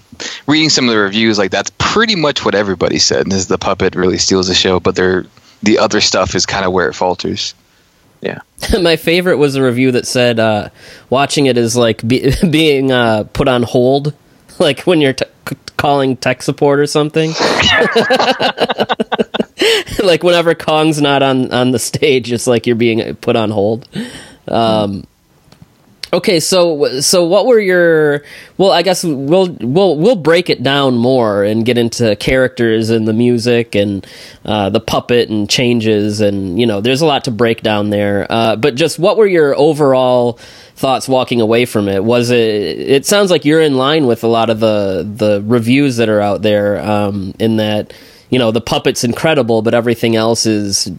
reading 0.47 0.69
some 0.69 0.85
of 0.87 0.91
the 0.93 0.99
reviews 0.99 1.37
like 1.37 1.51
that's 1.51 1.71
pretty 1.77 2.15
much 2.15 2.43
what 2.45 2.55
everybody 2.55 2.99
said 2.99 3.31
is 3.33 3.47
the 3.47 3.57
puppet 3.57 3.95
really 3.95 4.17
steals 4.17 4.47
the 4.47 4.53
show 4.55 4.79
but 4.79 4.95
they're 4.95 5.25
the 5.61 5.79
other 5.79 6.01
stuff 6.01 6.35
is 6.35 6.45
kind 6.45 6.65
of 6.65 6.71
where 6.71 6.87
it 6.89 6.93
falters 6.93 7.53
Yeah. 8.21 8.39
My 8.81 8.95
favorite 8.95 9.37
was 9.37 9.55
a 9.55 9.63
review 9.63 9.91
that 9.91 10.07
said 10.07 10.39
uh, 10.39 10.69
watching 11.09 11.45
it 11.47 11.57
is 11.57 11.75
like 11.75 12.05
be- 12.07 12.33
being 12.49 12.91
uh, 12.91 13.23
put 13.33 13.47
on 13.47 13.63
hold, 13.63 14.13
like 14.59 14.81
when 14.81 15.01
you're 15.01 15.13
t- 15.13 15.25
c- 15.49 15.57
calling 15.77 16.15
tech 16.17 16.41
support 16.41 16.79
or 16.79 16.87
something. 16.87 17.31
like 20.03 20.23
whenever 20.23 20.55
Kong's 20.55 21.01
not 21.01 21.23
on 21.23 21.51
on 21.51 21.71
the 21.71 21.79
stage, 21.79 22.31
it's 22.31 22.47
like 22.47 22.65
you're 22.67 22.75
being 22.75 23.15
put 23.15 23.35
on 23.35 23.49
hold. 23.51 23.87
Um, 24.47 25.05
okay, 26.13 26.39
so 26.39 27.01
so 27.01 27.25
what 27.25 27.45
were 27.45 27.59
your? 27.59 28.23
Well, 28.57 28.71
I 28.71 28.83
guess 28.83 29.03
we'll 29.03 29.49
we'll 29.59 29.97
we'll 29.97 30.15
break 30.15 30.49
it 30.49 30.63
down 30.63 30.95
more 30.95 31.43
and 31.43 31.65
get 31.65 31.77
into 31.77 32.15
characters 32.15 32.89
and 32.89 33.07
the 33.07 33.13
music 33.13 33.75
and 33.75 34.05
uh, 34.45 34.69
the 34.69 34.79
puppet 34.79 35.29
and 35.29 35.49
changes 35.49 36.21
and 36.21 36.59
you 36.59 36.65
know 36.65 36.79
there's 36.79 37.01
a 37.01 37.05
lot 37.05 37.25
to 37.25 37.31
break 37.31 37.61
down 37.61 37.89
there. 37.89 38.27
Uh, 38.29 38.55
but 38.55 38.75
just 38.75 38.99
what 38.99 39.17
were 39.17 39.27
your 39.27 39.57
overall 39.57 40.33
thoughts 40.75 41.07
walking 41.09 41.41
away 41.41 41.65
from 41.65 41.89
it? 41.89 42.03
Was 42.03 42.29
it? 42.29 42.39
It 42.39 43.05
sounds 43.05 43.31
like 43.31 43.43
you're 43.43 43.61
in 43.61 43.75
line 43.75 44.05
with 44.05 44.23
a 44.23 44.27
lot 44.27 44.49
of 44.49 44.59
the 44.59 45.09
the 45.15 45.43
reviews 45.45 45.97
that 45.97 46.09
are 46.09 46.21
out 46.21 46.43
there. 46.43 46.79
Um, 46.79 47.33
in 47.39 47.57
that 47.57 47.93
you 48.29 48.39
know 48.39 48.51
the 48.51 48.61
puppet's 48.61 49.03
incredible, 49.03 49.61
but 49.61 49.73
everything 49.73 50.15
else 50.15 50.45
is 50.45 50.91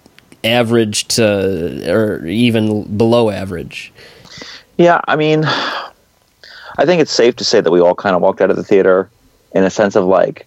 average 0.43 1.09
to 1.09 1.91
or 1.91 2.27
even 2.27 2.97
below 2.99 3.31
average. 3.31 3.93
Yeah, 4.77 5.01
I 5.07 5.17
mean, 5.17 5.45
I 5.45 6.85
think 6.85 7.01
it's 7.01 7.13
safe 7.13 7.37
to 7.37 7.45
say 7.45 7.61
that 7.61 7.71
we 7.71 7.81
all 7.81 7.95
kind 7.95 8.17
of 8.17 8.23
walked 8.23 8.41
out 8.41 8.51
of 8.51 8.57
the 8.57 8.65
theater 8.65 9.09
in 9.55 9.65
a 9.65 9.71
sense 9.71 9.95
of 9.95 10.05
like, 10.05 10.47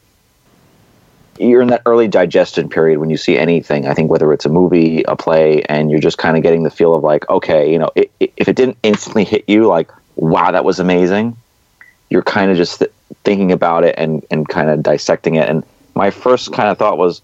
you're 1.39 1.61
in 1.61 1.69
that 1.69 1.83
early 1.85 2.07
digestion 2.07 2.67
period 2.67 2.99
when 2.99 3.09
you 3.09 3.17
see 3.17 3.37
anything. 3.37 3.87
I 3.87 3.93
think 3.93 4.09
whether 4.09 4.33
it's 4.33 4.45
a 4.45 4.49
movie, 4.49 5.03
a 5.03 5.15
play, 5.15 5.61
and 5.63 5.91
you're 5.91 5.99
just 5.99 6.17
kind 6.17 6.35
of 6.35 6.43
getting 6.43 6.63
the 6.63 6.69
feel 6.69 6.95
of 6.95 7.03
like, 7.03 7.29
okay, 7.29 7.71
you 7.71 7.79
know, 7.79 7.89
it, 7.95 8.11
it, 8.19 8.33
if 8.37 8.47
it 8.47 8.55
didn't 8.55 8.77
instantly 8.83 9.23
hit 9.23 9.45
you, 9.47 9.67
like, 9.67 9.91
wow, 10.15 10.51
that 10.51 10.65
was 10.65 10.79
amazing, 10.79 11.37
you're 12.09 12.23
kind 12.23 12.49
of 12.49 12.57
just 12.57 12.79
th- 12.79 12.91
thinking 13.23 13.51
about 13.51 13.83
it 13.83 13.95
and, 13.97 14.25
and 14.31 14.49
kind 14.49 14.69
of 14.69 14.81
dissecting 14.81 15.35
it. 15.35 15.47
And 15.47 15.63
my 15.93 16.09
first 16.09 16.53
kind 16.53 16.69
of 16.69 16.77
thought 16.77 16.97
was, 16.97 17.21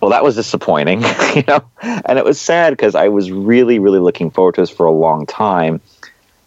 well, 0.00 0.10
that 0.10 0.24
was 0.24 0.34
disappointing, 0.34 1.02
you 1.34 1.44
know, 1.46 1.62
and 1.82 2.18
it 2.18 2.24
was 2.24 2.40
sad 2.40 2.70
because 2.70 2.94
I 2.94 3.08
was 3.08 3.30
really, 3.30 3.78
really 3.78 3.98
looking 3.98 4.30
forward 4.30 4.54
to 4.56 4.62
this 4.62 4.70
for 4.70 4.86
a 4.86 4.92
long 4.92 5.26
time, 5.26 5.80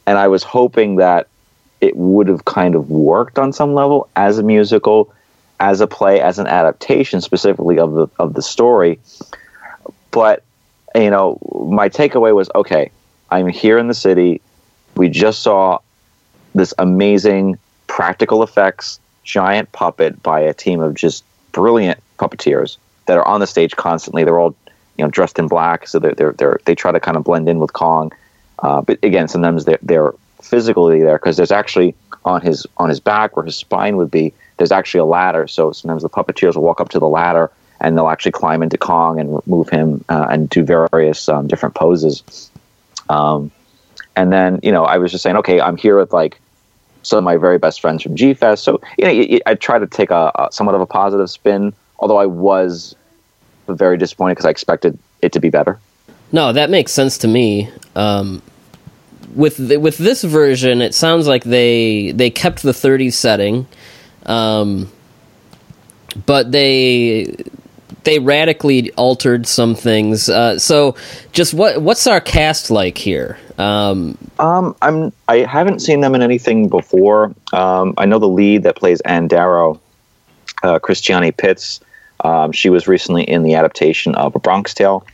and 0.09 0.17
I 0.17 0.27
was 0.27 0.41
hoping 0.41 0.95
that 0.95 1.27
it 1.81 1.95
would 1.95 2.29
have 2.29 2.43
kind 2.45 2.73
of 2.73 2.89
worked 2.89 3.37
on 3.37 3.53
some 3.53 3.75
level 3.75 4.09
as 4.15 4.39
a 4.39 4.43
musical, 4.43 5.13
as 5.59 5.81
a 5.81 5.87
play, 5.87 6.19
as 6.19 6.39
an 6.39 6.47
adaptation 6.47 7.21
specifically 7.21 7.77
of 7.77 7.93
the 7.93 8.07
of 8.17 8.33
the 8.33 8.41
story. 8.41 8.99
But 10.09 10.43
you 10.95 11.11
know, 11.11 11.37
my 11.69 11.89
takeaway 11.89 12.33
was 12.33 12.49
okay. 12.55 12.89
I'm 13.29 13.49
here 13.49 13.77
in 13.77 13.87
the 13.87 13.93
city. 13.93 14.41
We 14.95 15.09
just 15.09 15.43
saw 15.43 15.77
this 16.55 16.73
amazing 16.79 17.59
practical 17.85 18.41
effects 18.41 18.99
giant 19.23 19.71
puppet 19.73 20.23
by 20.23 20.39
a 20.39 20.55
team 20.55 20.81
of 20.81 20.95
just 20.95 21.23
brilliant 21.51 22.01
puppeteers 22.17 22.77
that 23.05 23.15
are 23.15 23.27
on 23.27 23.41
the 23.41 23.47
stage 23.47 23.75
constantly. 23.75 24.23
They're 24.23 24.39
all 24.39 24.55
you 24.97 25.05
know 25.05 25.11
dressed 25.11 25.37
in 25.37 25.47
black, 25.47 25.87
so 25.87 25.99
they're, 25.99 26.15
they're, 26.15 26.31
they're 26.31 26.59
they 26.65 26.73
try 26.73 26.91
to 26.91 26.99
kind 26.99 27.15
of 27.15 27.23
blend 27.23 27.47
in 27.47 27.59
with 27.59 27.73
Kong. 27.73 28.11
Uh, 28.61 28.81
but 28.81 28.99
again, 29.03 29.27
sometimes 29.27 29.65
they're, 29.65 29.79
they're 29.81 30.13
physically 30.41 31.01
there 31.01 31.17
because 31.17 31.37
there's 31.37 31.51
actually 31.51 31.95
on 32.25 32.41
his 32.41 32.65
on 32.77 32.89
his 32.89 32.99
back 32.99 33.35
where 33.35 33.45
his 33.45 33.55
spine 33.55 33.97
would 33.97 34.11
be. 34.11 34.33
There's 34.57 34.71
actually 34.71 34.99
a 34.99 35.05
ladder, 35.05 35.47
so 35.47 35.71
sometimes 35.71 36.03
the 36.03 36.09
puppeteers 36.09 36.55
will 36.55 36.63
walk 36.63 36.81
up 36.81 36.89
to 36.89 36.99
the 36.99 37.07
ladder 37.07 37.49
and 37.79 37.97
they'll 37.97 38.09
actually 38.09 38.33
climb 38.33 38.61
into 38.61 38.77
Kong 38.77 39.19
and 39.19 39.45
move 39.47 39.69
him 39.69 40.03
uh, 40.09 40.27
and 40.29 40.49
do 40.49 40.63
various 40.63 41.29
um, 41.29 41.47
different 41.47 41.75
poses. 41.75 42.51
Um, 43.07 43.51
and 44.15 44.33
then 44.33 44.59
you 44.63 44.71
know, 44.71 44.83
I 44.83 44.97
was 44.97 45.11
just 45.11 45.23
saying, 45.23 45.37
okay, 45.37 45.61
I'm 45.61 45.77
here 45.77 45.97
with 45.97 46.11
like 46.11 46.39
some 47.03 47.17
of 47.17 47.23
my 47.23 47.37
very 47.37 47.57
best 47.57 47.79
friends 47.79 48.03
from 48.03 48.15
G 48.15 48.33
Fest. 48.33 48.63
So 48.63 48.81
you 48.97 49.05
know, 49.05 49.39
I 49.45 49.55
try 49.55 49.79
to 49.79 49.87
take 49.87 50.11
a, 50.11 50.31
a 50.35 50.49
somewhat 50.51 50.75
of 50.75 50.81
a 50.81 50.85
positive 50.85 51.29
spin, 51.29 51.73
although 51.99 52.17
I 52.17 52.25
was 52.25 52.95
very 53.67 53.97
disappointed 53.97 54.33
because 54.33 54.45
I 54.45 54.49
expected 54.49 54.97
it 55.21 55.31
to 55.33 55.39
be 55.39 55.49
better. 55.49 55.79
No, 56.31 56.51
that 56.53 56.69
makes 56.69 56.91
sense 56.91 57.17
to 57.19 57.27
me. 57.27 57.69
Um, 57.95 58.41
with 59.35 59.57
the, 59.57 59.77
with 59.77 59.97
this 59.97 60.23
version, 60.23 60.81
it 60.81 60.93
sounds 60.93 61.27
like 61.27 61.43
they 61.43 62.11
they 62.11 62.29
kept 62.29 62.63
the 62.63 62.71
30s 62.71 63.13
setting, 63.13 63.67
um, 64.25 64.91
but 66.25 66.51
they 66.51 67.35
they 68.03 68.19
radically 68.19 68.91
altered 68.93 69.45
some 69.45 69.75
things. 69.75 70.29
Uh, 70.29 70.57
so, 70.57 70.95
just 71.31 71.53
what 71.53 71.81
what's 71.81 72.07
our 72.07 72.21
cast 72.21 72.71
like 72.71 72.97
here? 72.97 73.37
Um, 73.57 74.17
Um, 74.39 74.75
I'm 74.81 75.11
I 75.27 75.39
haven't 75.39 75.79
seen 75.79 76.01
them 76.01 76.15
in 76.15 76.21
anything 76.21 76.69
before. 76.69 77.33
Um, 77.53 77.93
I 77.97 78.05
know 78.05 78.19
the 78.19 78.27
lead 78.27 78.63
that 78.63 78.75
plays 78.75 79.01
Anne 79.01 79.27
Darrow, 79.27 79.79
uh, 80.63 80.79
Christiani 80.79 81.35
Pitts. 81.35 81.81
Um, 82.21 82.51
she 82.51 82.69
was 82.69 82.87
recently 82.87 83.23
in 83.23 83.43
the 83.43 83.55
adaptation 83.55 84.15
of 84.15 84.35
A 84.35 84.39
Bronx 84.39 84.73
Tale. 84.73 85.05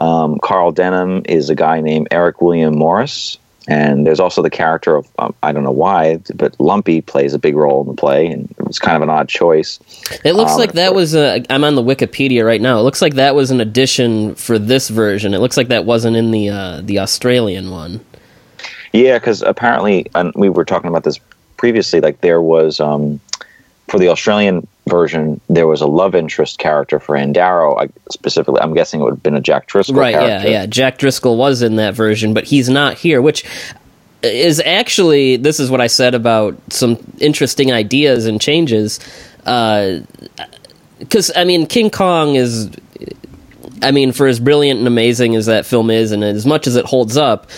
Um, 0.00 0.38
Carl 0.42 0.72
Denham 0.72 1.22
is 1.26 1.50
a 1.50 1.54
guy 1.54 1.80
named 1.80 2.08
Eric 2.10 2.40
William 2.40 2.74
Morris, 2.78 3.36
and 3.68 4.06
there's 4.06 4.18
also 4.20 4.40
the 4.42 4.48
character 4.50 4.96
of 4.96 5.06
um, 5.18 5.34
I 5.42 5.52
don't 5.52 5.62
know 5.62 5.70
why, 5.70 6.20
but 6.34 6.58
Lumpy 6.58 7.02
plays 7.02 7.34
a 7.34 7.38
big 7.38 7.54
role 7.54 7.82
in 7.82 7.86
the 7.88 7.94
play, 7.94 8.26
and 8.26 8.50
it 8.58 8.66
was 8.66 8.78
kind 8.78 8.96
of 8.96 9.02
an 9.02 9.10
odd 9.10 9.28
choice. 9.28 9.78
it 10.24 10.32
looks 10.32 10.52
Um, 10.52 10.58
like 10.58 10.72
that 10.72 10.94
was 10.94 11.14
a. 11.14 11.44
I'm 11.50 11.64
on 11.64 11.74
the 11.74 11.82
Wikipedia 11.82 12.44
right 12.46 12.60
now. 12.60 12.78
It 12.78 12.82
looks 12.82 13.02
like 13.02 13.14
that 13.14 13.34
was 13.34 13.50
an 13.50 13.60
addition 13.60 14.34
for 14.36 14.58
this 14.58 14.88
version. 14.88 15.34
It 15.34 15.38
looks 15.38 15.56
like 15.58 15.68
that 15.68 15.84
wasn't 15.84 16.16
in 16.16 16.30
the 16.30 16.48
uh, 16.48 16.80
the 16.82 16.98
Australian 17.00 17.70
one. 17.70 18.00
Yeah, 18.92 19.18
because 19.18 19.42
apparently, 19.42 20.06
and 20.14 20.32
we 20.34 20.48
were 20.48 20.64
talking 20.64 20.88
about 20.88 21.04
this 21.04 21.20
previously. 21.58 22.00
Like 22.00 22.22
there 22.22 22.40
was 22.40 22.80
um, 22.80 23.20
for 23.88 23.98
the 23.98 24.08
Australian 24.08 24.66
version, 24.90 25.40
there 25.48 25.66
was 25.66 25.80
a 25.80 25.86
love 25.86 26.14
interest 26.14 26.58
character 26.58 27.00
for 27.00 27.16
Anne 27.16 27.32
Darrow. 27.32 27.78
I, 27.78 27.88
specifically, 28.10 28.60
I'm 28.60 28.74
guessing 28.74 29.00
it 29.00 29.04
would 29.04 29.14
have 29.14 29.22
been 29.22 29.36
a 29.36 29.40
Jack 29.40 29.68
Driscoll 29.68 29.96
right 29.96 30.14
character. 30.14 30.48
yeah 30.48 30.60
yeah 30.60 30.66
jack 30.66 30.98
driscoll 30.98 31.36
was 31.36 31.62
in 31.62 31.76
that 31.76 31.94
version 31.94 32.34
but 32.34 32.44
he's 32.44 32.68
not 32.68 32.94
here 32.94 33.22
which 33.22 33.44
is 34.22 34.60
actually 34.64 35.36
this 35.36 35.60
is 35.60 35.70
what 35.70 35.80
i 35.80 35.86
said 35.86 36.14
about 36.14 36.56
some 36.70 36.98
interesting 37.18 37.72
ideas 37.72 38.26
and 38.26 38.40
changes 38.40 39.00
uh, 39.46 39.98
because 40.98 41.30
i 41.36 41.44
mean 41.44 41.66
king 41.66 41.90
kong 41.90 42.34
is 42.34 42.70
i 43.82 43.90
mean 43.90 44.12
for 44.12 44.26
as 44.26 44.40
brilliant 44.40 44.78
and 44.78 44.86
amazing 44.88 45.34
as 45.36 45.46
that 45.46 45.64
film 45.64 45.90
is 45.90 46.12
and 46.12 46.22
as 46.24 46.44
much 46.44 46.66
as 46.66 46.76
it 46.76 46.84
holds 46.84 47.16
up 47.16 47.48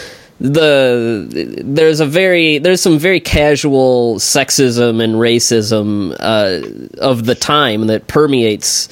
the 0.42 1.62
there's 1.62 2.00
a 2.00 2.06
very 2.06 2.58
there's 2.58 2.80
some 2.80 2.98
very 2.98 3.20
casual 3.20 4.16
sexism 4.16 5.02
and 5.02 5.14
racism 5.14 6.16
uh, 6.18 6.98
of 7.00 7.26
the 7.26 7.36
time 7.36 7.86
that 7.86 8.08
permeates 8.08 8.88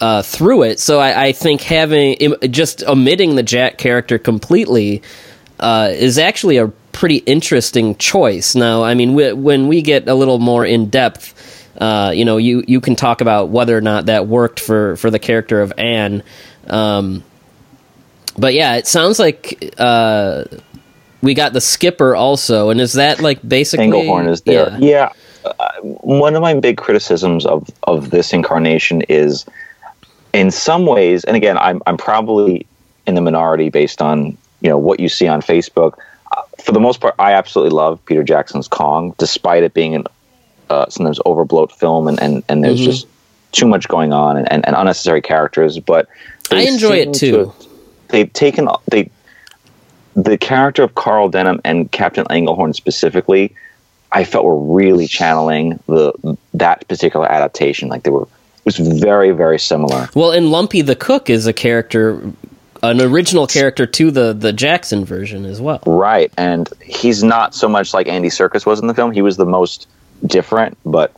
uh, 0.00 0.22
through 0.22 0.62
it. 0.62 0.78
So 0.78 1.00
I, 1.00 1.26
I 1.26 1.32
think 1.32 1.62
having 1.62 2.34
just 2.48 2.84
omitting 2.84 3.34
the 3.34 3.42
Jack 3.42 3.76
character 3.76 4.18
completely 4.18 5.02
uh, 5.58 5.90
is 5.92 6.16
actually 6.16 6.58
a 6.58 6.68
pretty 6.92 7.16
interesting 7.16 7.96
choice. 7.96 8.54
Now, 8.54 8.84
I 8.84 8.94
mean, 8.94 9.14
we, 9.14 9.32
when 9.32 9.66
we 9.66 9.82
get 9.82 10.06
a 10.06 10.14
little 10.14 10.38
more 10.38 10.64
in 10.64 10.90
depth, 10.90 11.34
uh, 11.80 12.12
you 12.14 12.24
know, 12.24 12.36
you 12.36 12.62
you 12.68 12.80
can 12.80 12.94
talk 12.94 13.20
about 13.20 13.48
whether 13.48 13.76
or 13.76 13.80
not 13.80 14.06
that 14.06 14.28
worked 14.28 14.60
for 14.60 14.94
for 14.94 15.10
the 15.10 15.18
character 15.18 15.60
of 15.60 15.72
Anne. 15.76 16.22
Um, 16.68 17.24
but 18.38 18.54
yeah, 18.54 18.76
it 18.76 18.86
sounds 18.86 19.18
like 19.18 19.74
uh, 19.78 20.44
we 21.22 21.34
got 21.34 21.52
the 21.52 21.60
skipper 21.60 22.14
also, 22.14 22.70
and 22.70 22.80
is 22.80 22.94
that 22.94 23.20
like 23.20 23.46
basically 23.46 23.86
Englehorn 23.86 24.28
is 24.28 24.42
there. 24.42 24.70
Yeah. 24.78 24.78
Yeah. 24.78 25.12
Uh, 25.44 25.68
one 25.82 26.34
of 26.34 26.42
my 26.42 26.54
big 26.54 26.76
criticisms 26.76 27.46
of, 27.46 27.68
of 27.84 28.10
this 28.10 28.32
incarnation 28.32 29.02
is, 29.02 29.46
in 30.32 30.50
some 30.50 30.86
ways, 30.86 31.24
and 31.24 31.36
again, 31.36 31.56
I'm 31.58 31.80
I'm 31.86 31.96
probably 31.96 32.66
in 33.06 33.14
the 33.14 33.20
minority 33.20 33.68
based 33.70 34.02
on 34.02 34.36
you 34.60 34.68
know 34.68 34.78
what 34.78 34.98
you 35.00 35.08
see 35.08 35.28
on 35.28 35.40
Facebook. 35.40 35.98
Uh, 36.36 36.42
for 36.64 36.72
the 36.72 36.80
most 36.80 37.00
part, 37.00 37.14
I 37.20 37.32
absolutely 37.32 37.76
love 37.76 38.04
Peter 38.06 38.24
Jackson's 38.24 38.66
Kong, 38.66 39.14
despite 39.18 39.62
it 39.62 39.72
being 39.72 39.94
an 39.94 40.04
uh, 40.68 40.86
sometimes 40.88 41.20
overbloat 41.20 41.70
film, 41.72 42.08
and 42.08 42.20
and, 42.20 42.42
and 42.48 42.64
there's 42.64 42.80
Mhm. 42.80 42.84
just 42.84 43.06
too 43.52 43.66
much 43.68 43.86
going 43.88 44.12
on 44.12 44.36
and, 44.36 44.50
and, 44.52 44.66
and 44.66 44.74
unnecessary 44.76 45.22
characters. 45.22 45.78
But 45.78 46.08
I 46.50 46.62
enjoy 46.62 46.96
it 46.96 47.14
too. 47.14 47.54
to- 47.60 47.65
they've 48.08 48.32
taken 48.32 48.68
they 48.88 49.10
the 50.14 50.38
character 50.38 50.82
of 50.82 50.94
Carl 50.94 51.28
Denham 51.28 51.60
and 51.64 51.90
Captain 51.92 52.24
Englehorn 52.26 52.74
specifically, 52.74 53.54
I 54.12 54.24
felt 54.24 54.44
were 54.44 54.58
really 54.58 55.06
channeling 55.06 55.78
the 55.86 56.38
that 56.54 56.88
particular 56.88 57.30
adaptation. 57.30 57.88
Like 57.88 58.02
they 58.02 58.10
were, 58.10 58.22
it 58.22 58.64
was 58.64 58.78
very 58.78 59.30
very 59.32 59.58
similar. 59.58 60.08
Well, 60.14 60.32
and 60.32 60.50
Lumpy 60.50 60.82
the 60.82 60.96
cook 60.96 61.28
is 61.28 61.46
a 61.46 61.52
character 61.52 62.32
an 62.82 63.00
original 63.00 63.46
character 63.46 63.86
to 63.86 64.10
the 64.10 64.32
the 64.32 64.52
Jackson 64.52 65.04
version 65.04 65.44
as 65.44 65.60
well. 65.60 65.82
Right, 65.86 66.32
and 66.36 66.68
he's 66.82 67.22
not 67.22 67.54
so 67.54 67.68
much 67.68 67.94
like 67.94 68.08
Andy 68.08 68.28
Serkis 68.28 68.66
was 68.66 68.80
in 68.80 68.86
the 68.86 68.94
film. 68.94 69.12
He 69.12 69.22
was 69.22 69.36
the 69.36 69.46
most 69.46 69.88
different, 70.26 70.76
but 70.84 71.14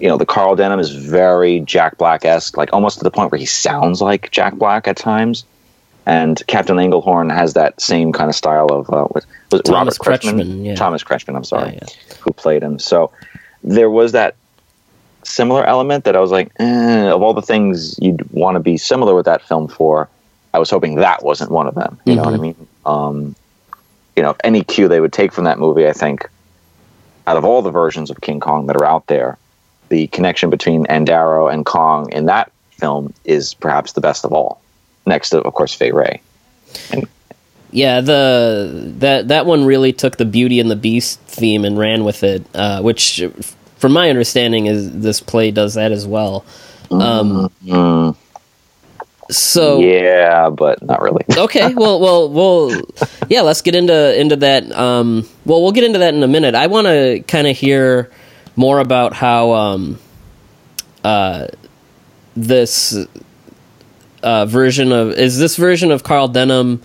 you 0.00 0.08
know, 0.08 0.16
the 0.16 0.26
Carl 0.26 0.54
Denham 0.56 0.78
is 0.78 0.90
very 0.90 1.60
Jack 1.60 1.98
Black 1.98 2.24
esque, 2.24 2.56
like 2.56 2.72
almost 2.72 2.98
to 2.98 3.04
the 3.04 3.10
point 3.10 3.32
where 3.32 3.38
he 3.38 3.46
sounds 3.46 4.00
like 4.00 4.30
Jack 4.30 4.54
Black 4.54 4.86
at 4.86 4.96
times. 4.96 5.44
And 6.08 6.42
Captain 6.46 6.78
Englehorn 6.78 7.30
has 7.34 7.52
that 7.52 7.78
same 7.78 8.12
kind 8.14 8.30
of 8.30 8.34
style 8.34 8.68
of 8.72 8.88
uh, 8.88 9.06
was, 9.14 9.26
was 9.52 9.60
it 9.60 9.64
Thomas 9.64 9.98
Robert 10.00 10.22
Kretschmann? 10.22 10.40
Kretschmann, 10.40 10.64
yeah. 10.64 10.74
Thomas 10.74 11.04
Kretschmann, 11.04 11.36
I'm 11.36 11.44
sorry, 11.44 11.74
Yeah, 11.74 11.80
yeah. 12.08 12.14
who 12.20 12.32
played 12.32 12.62
him. 12.62 12.78
So 12.78 13.12
there 13.62 13.90
was 13.90 14.12
that 14.12 14.34
similar 15.24 15.64
element 15.66 16.04
that 16.06 16.16
I 16.16 16.20
was 16.20 16.30
like, 16.30 16.50
eh, 16.58 17.08
of 17.10 17.20
all 17.20 17.34
the 17.34 17.42
things 17.42 17.98
you'd 18.00 18.28
want 18.30 18.54
to 18.54 18.60
be 18.60 18.78
similar 18.78 19.14
with 19.14 19.26
that 19.26 19.42
film 19.42 19.68
for, 19.68 20.08
I 20.54 20.58
was 20.58 20.70
hoping 20.70 20.94
that 20.94 21.22
wasn't 21.22 21.50
one 21.50 21.66
of 21.66 21.74
them. 21.74 22.00
You 22.06 22.14
know 22.14 22.22
what 22.22 22.32
I 22.32 22.38
Mhm. 22.38 22.40
mean? 22.40 22.66
Um, 22.86 23.34
you 24.16 24.22
know, 24.22 24.34
any 24.42 24.64
cue 24.64 24.88
they 24.88 25.00
would 25.00 25.12
take 25.12 25.30
from 25.30 25.44
that 25.44 25.58
movie, 25.58 25.86
I 25.86 25.92
think, 25.92 26.26
out 27.26 27.36
of 27.36 27.44
all 27.44 27.60
the 27.60 27.70
versions 27.70 28.08
of 28.10 28.22
King 28.22 28.40
Kong 28.40 28.66
that 28.68 28.76
are 28.76 28.86
out 28.86 29.06
there, 29.08 29.36
the 29.90 30.06
connection 30.06 30.48
between 30.48 30.86
Anne 30.86 31.04
Darrow 31.04 31.48
and 31.48 31.66
Kong 31.66 32.10
in 32.12 32.24
that 32.26 32.50
film 32.70 33.12
is 33.26 33.52
perhaps 33.52 33.92
the 33.92 34.00
best 34.00 34.24
of 34.24 34.32
all. 34.32 34.62
Next 35.08 35.30
to, 35.30 35.40
of 35.40 35.54
course, 35.54 35.72
Fay 35.74 35.90
Wray. 35.90 36.20
Yeah, 37.70 38.00
the 38.00 38.92
that 38.98 39.28
that 39.28 39.46
one 39.46 39.64
really 39.64 39.92
took 39.92 40.16
the 40.16 40.24
Beauty 40.24 40.60
and 40.60 40.70
the 40.70 40.76
Beast 40.76 41.20
theme 41.20 41.64
and 41.64 41.78
ran 41.78 42.04
with 42.04 42.22
it, 42.22 42.44
uh, 42.54 42.82
which, 42.82 43.22
from 43.76 43.92
my 43.92 44.10
understanding, 44.10 44.66
is 44.66 44.90
this 45.00 45.20
play 45.20 45.50
does 45.50 45.74
that 45.74 45.92
as 45.92 46.06
well. 46.06 46.44
Um, 46.90 47.50
Mm, 47.64 48.16
so 49.30 49.80
yeah, 49.80 50.48
but 50.50 50.82
not 50.82 51.02
really. 51.02 51.24
okay, 51.36 51.74
well, 51.74 52.00
well, 52.00 52.30
well, 52.30 52.82
yeah. 53.28 53.42
Let's 53.42 53.62
get 53.62 53.74
into 53.74 54.18
into 54.18 54.36
that. 54.36 54.70
Um, 54.72 55.28
well, 55.44 55.62
we'll 55.62 55.72
get 55.72 55.84
into 55.84 55.98
that 55.98 56.14
in 56.14 56.22
a 56.22 56.28
minute. 56.28 56.54
I 56.54 56.66
want 56.66 56.86
to 56.86 57.22
kind 57.28 57.46
of 57.46 57.56
hear 57.56 58.10
more 58.56 58.78
about 58.78 59.12
how 59.12 59.52
um, 59.52 59.98
uh, 61.04 61.48
this 62.34 63.06
uh, 64.22 64.46
version 64.46 64.92
of 64.92 65.10
is 65.12 65.38
this 65.38 65.56
version 65.56 65.90
of 65.90 66.02
Carl 66.02 66.28
Denham. 66.28 66.82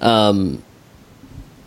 Um, 0.00 0.62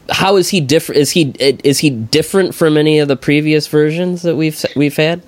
how 0.10 0.36
is 0.36 0.50
he 0.50 0.60
different? 0.60 1.02
Is 1.02 1.12
he 1.12 1.34
is 1.40 1.80
he 1.80 1.90
different 1.90 2.56
from 2.56 2.78
any 2.78 3.00
of 3.00 3.08
the 3.08 3.16
previous 3.16 3.68
versions 3.68 4.22
that 4.24 4.36
we've 4.36 4.64
we've 4.76 4.96
had? 4.96 5.22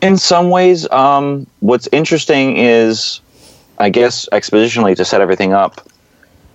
In 0.00 0.16
some 0.16 0.50
ways, 0.50 0.90
um, 0.90 1.46
what's 1.60 1.88
interesting 1.92 2.56
is, 2.56 3.20
I 3.78 3.88
guess, 3.90 4.28
expositionally 4.32 4.96
to 4.96 5.04
set 5.04 5.20
everything 5.20 5.52
up, 5.52 5.88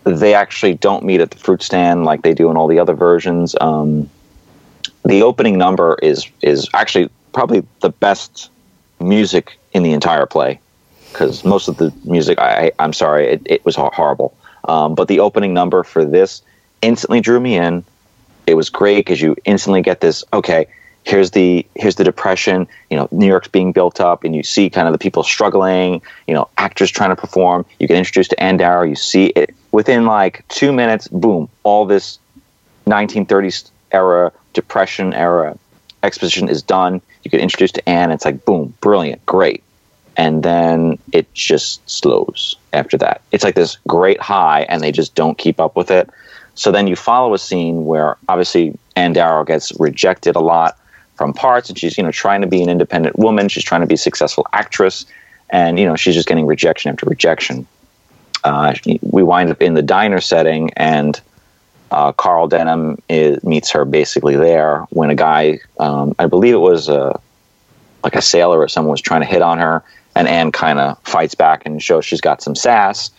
they 0.03 0.33
actually 0.33 0.73
don't 0.73 1.05
meet 1.05 1.21
at 1.21 1.31
the 1.31 1.37
fruit 1.37 1.63
stand 1.63 2.03
like 2.03 2.23
they 2.23 2.33
do 2.33 2.51
in 2.51 2.57
all 2.57 2.67
the 2.67 2.79
other 2.79 2.93
versions. 2.93 3.55
Um, 3.61 4.09
the 5.05 5.23
opening 5.23 5.57
number 5.57 5.97
is 6.01 6.27
is 6.41 6.67
actually 6.73 7.09
probably 7.31 7.65
the 7.79 7.89
best 7.89 8.49
music 8.99 9.57
in 9.71 9.83
the 9.83 9.93
entire 9.93 10.25
play 10.25 10.59
because 11.17 11.43
most 11.43 11.67
of 11.67 11.77
the 11.77 11.91
music, 12.03 12.37
I, 12.37 12.71
I'm 12.77 12.93
sorry, 12.93 13.27
it, 13.27 13.41
it 13.45 13.65
was 13.65 13.75
horrible. 13.75 14.37
Um, 14.65 14.93
but 14.93 15.07
the 15.07 15.19
opening 15.19 15.51
number 15.51 15.81
for 15.83 16.05
this 16.05 16.43
instantly 16.83 17.21
drew 17.21 17.39
me 17.39 17.57
in. 17.57 17.83
It 18.45 18.53
was 18.53 18.69
great 18.69 18.97
because 18.97 19.19
you 19.19 19.35
instantly 19.43 19.81
get 19.81 19.99
this. 19.99 20.23
Okay, 20.31 20.67
here's 21.03 21.31
the 21.31 21.65
here's 21.73 21.95
the 21.95 22.03
depression. 22.03 22.67
You 22.91 22.97
know, 22.97 23.07
New 23.11 23.25
York's 23.25 23.47
being 23.47 23.71
built 23.71 23.99
up, 23.99 24.23
and 24.23 24.35
you 24.35 24.43
see 24.43 24.69
kind 24.69 24.87
of 24.87 24.93
the 24.93 24.99
people 24.99 25.23
struggling. 25.23 26.03
You 26.27 26.35
know, 26.35 26.49
actors 26.57 26.91
trying 26.91 27.09
to 27.09 27.15
perform. 27.15 27.65
You 27.79 27.87
get 27.87 27.97
introduced 27.97 28.29
to 28.29 28.41
Anne 28.41 28.57
Darrow. 28.57 28.83
You 28.83 28.95
see 28.95 29.27
it 29.27 29.55
within 29.71 30.05
like 30.05 30.47
two 30.49 30.71
minutes. 30.71 31.07
Boom! 31.07 31.49
All 31.63 31.85
this 31.85 32.19
1930s 32.85 33.71
era 33.91 34.31
depression 34.53 35.13
era 35.13 35.57
exposition 36.03 36.47
is 36.47 36.61
done. 36.61 37.01
You 37.23 37.31
get 37.31 37.41
introduced 37.41 37.75
to 37.75 37.89
Anne. 37.89 38.11
It's 38.11 38.23
like 38.23 38.45
boom, 38.45 38.75
brilliant, 38.81 39.25
great 39.25 39.63
and 40.17 40.41
then 40.41 40.97
it 41.11 41.31
just 41.33 41.87
slows 41.89 42.57
after 42.73 42.97
that. 42.97 43.21
It's 43.31 43.43
like 43.43 43.55
this 43.55 43.77
great 43.87 44.19
high, 44.19 44.61
and 44.63 44.81
they 44.81 44.91
just 44.91 45.15
don't 45.15 45.37
keep 45.37 45.59
up 45.59 45.75
with 45.75 45.91
it. 45.91 46.09
So 46.55 46.71
then 46.71 46.87
you 46.87 46.95
follow 46.95 47.35
a 47.35 47.37
scene 47.37 47.85
where 47.85 48.17
obviously 48.27 48.77
Anne 48.95 49.13
Darrow 49.13 49.45
gets 49.45 49.71
rejected 49.79 50.35
a 50.35 50.39
lot 50.39 50.77
from 51.15 51.33
parts, 51.33 51.69
and 51.69 51.77
she's 51.77 51.97
you 51.97 52.03
know 52.03 52.11
trying 52.11 52.41
to 52.41 52.47
be 52.47 52.61
an 52.63 52.69
independent 52.69 53.17
woman. 53.17 53.47
She's 53.47 53.63
trying 53.63 53.81
to 53.81 53.87
be 53.87 53.93
a 53.93 53.97
successful 53.97 54.47
actress, 54.53 55.05
and 55.51 55.79
you 55.79 55.85
know 55.85 55.95
she's 55.95 56.15
just 56.15 56.27
getting 56.27 56.47
rejection 56.47 56.91
after 56.91 57.05
rejection. 57.05 57.67
Uh, 58.43 58.73
we 59.01 59.23
wind 59.23 59.51
up 59.51 59.61
in 59.61 59.75
the 59.75 59.81
diner 59.81 60.19
setting, 60.19 60.71
and 60.77 61.19
uh, 61.91 62.11
Carl 62.11 62.47
Denham 62.47 63.01
is, 63.09 63.43
meets 63.43 63.71
her 63.71 63.85
basically 63.85 64.35
there 64.35 64.81
when 64.89 65.09
a 65.09 65.15
guy, 65.15 65.59
um, 65.79 66.15
I 66.19 66.27
believe 66.27 66.53
it 66.53 66.57
was 66.57 66.89
a 66.89 67.19
like 68.03 68.15
a 68.15 68.21
sailor 68.21 68.59
or 68.59 68.67
someone 68.67 68.91
was 68.91 69.01
trying 69.01 69.21
to 69.21 69.27
hit 69.27 69.41
on 69.41 69.57
her, 69.59 69.83
and 70.17 70.27
Anne 70.27 70.51
kind 70.51 70.79
of 70.79 70.99
fights 71.03 71.35
back 71.35 71.63
and 71.65 71.81
shows 71.81 72.03
she's 72.03 72.21
got 72.21 72.41
some 72.41 72.55
sass, 72.55 73.11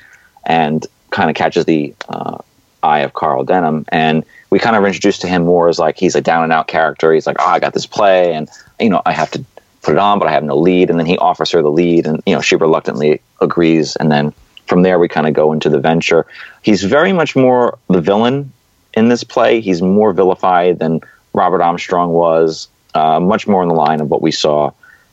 and 0.45 0.85
kind 1.11 1.31
of 1.31 1.37
catches 1.37 1.65
the 1.65 1.95
uh, 2.09 2.39
eye 2.83 3.01
of 3.01 3.13
Carl 3.15 3.45
Denham, 3.45 3.85
and 3.89 4.25
we 4.51 4.59
kind 4.59 4.75
of 4.75 4.85
introduced 4.85 5.21
to 5.21 5.29
him 5.29 5.45
more 5.45 5.69
as 5.69 5.79
like 5.79 5.97
he's 5.97 6.17
a 6.17 6.21
down 6.21 6.43
and 6.43 6.53
out 6.53 6.67
character. 6.67 7.13
He's 7.13 7.27
like, 7.27 7.37
oh, 7.39 7.47
I 7.47 7.61
got 7.61 7.73
this 7.73 7.87
play, 7.87 8.35
and 8.35 8.49
you 8.81 8.91
know 8.91 9.01
I 9.07 9.13
have 9.13 9.31
to 9.33 9.45
put 9.83 9.93
it 9.93 9.99
on, 9.99 10.19
but 10.19 10.27
I 10.27 10.33
have 10.33 10.43
no 10.43 10.59
lead, 10.59 10.91
and 10.91 10.99
then 10.99 11.07
he 11.07 11.17
offers 11.19 11.53
her 11.53 11.63
the 11.63 11.71
lead, 11.71 12.07
and 12.07 12.21
you 12.27 12.35
know 12.35 12.41
she 12.41 12.57
reluctantly 12.57 13.21
agrees, 13.41 13.95
and 13.95 14.11
then 14.11 14.33
from 14.67 14.83
there 14.83 14.99
we 14.99 15.07
kind 15.07 15.29
of 15.29 15.35
go 15.35 15.53
into 15.53 15.71
the 15.71 15.79
venture. 15.79 16.27
He's 16.63 16.83
very 16.83 17.13
much 17.13 17.37
more 17.37 17.79
the 17.89 18.01
villain 18.01 18.53
in 18.95 19.09
this 19.09 19.23
play. 19.23 19.61
He's 19.61 19.81
more 19.81 20.13
vilified 20.13 20.81
than 20.81 21.01
Robert 21.33 21.63
Armstrong 21.63 22.11
was. 22.11 22.67
Uh, 22.93 23.21
much 23.21 23.47
more 23.47 23.63
in 23.63 23.69
the 23.69 23.75
line 23.75 24.01
of 24.01 24.11
what 24.11 24.23
we 24.23 24.33
saw 24.33 24.73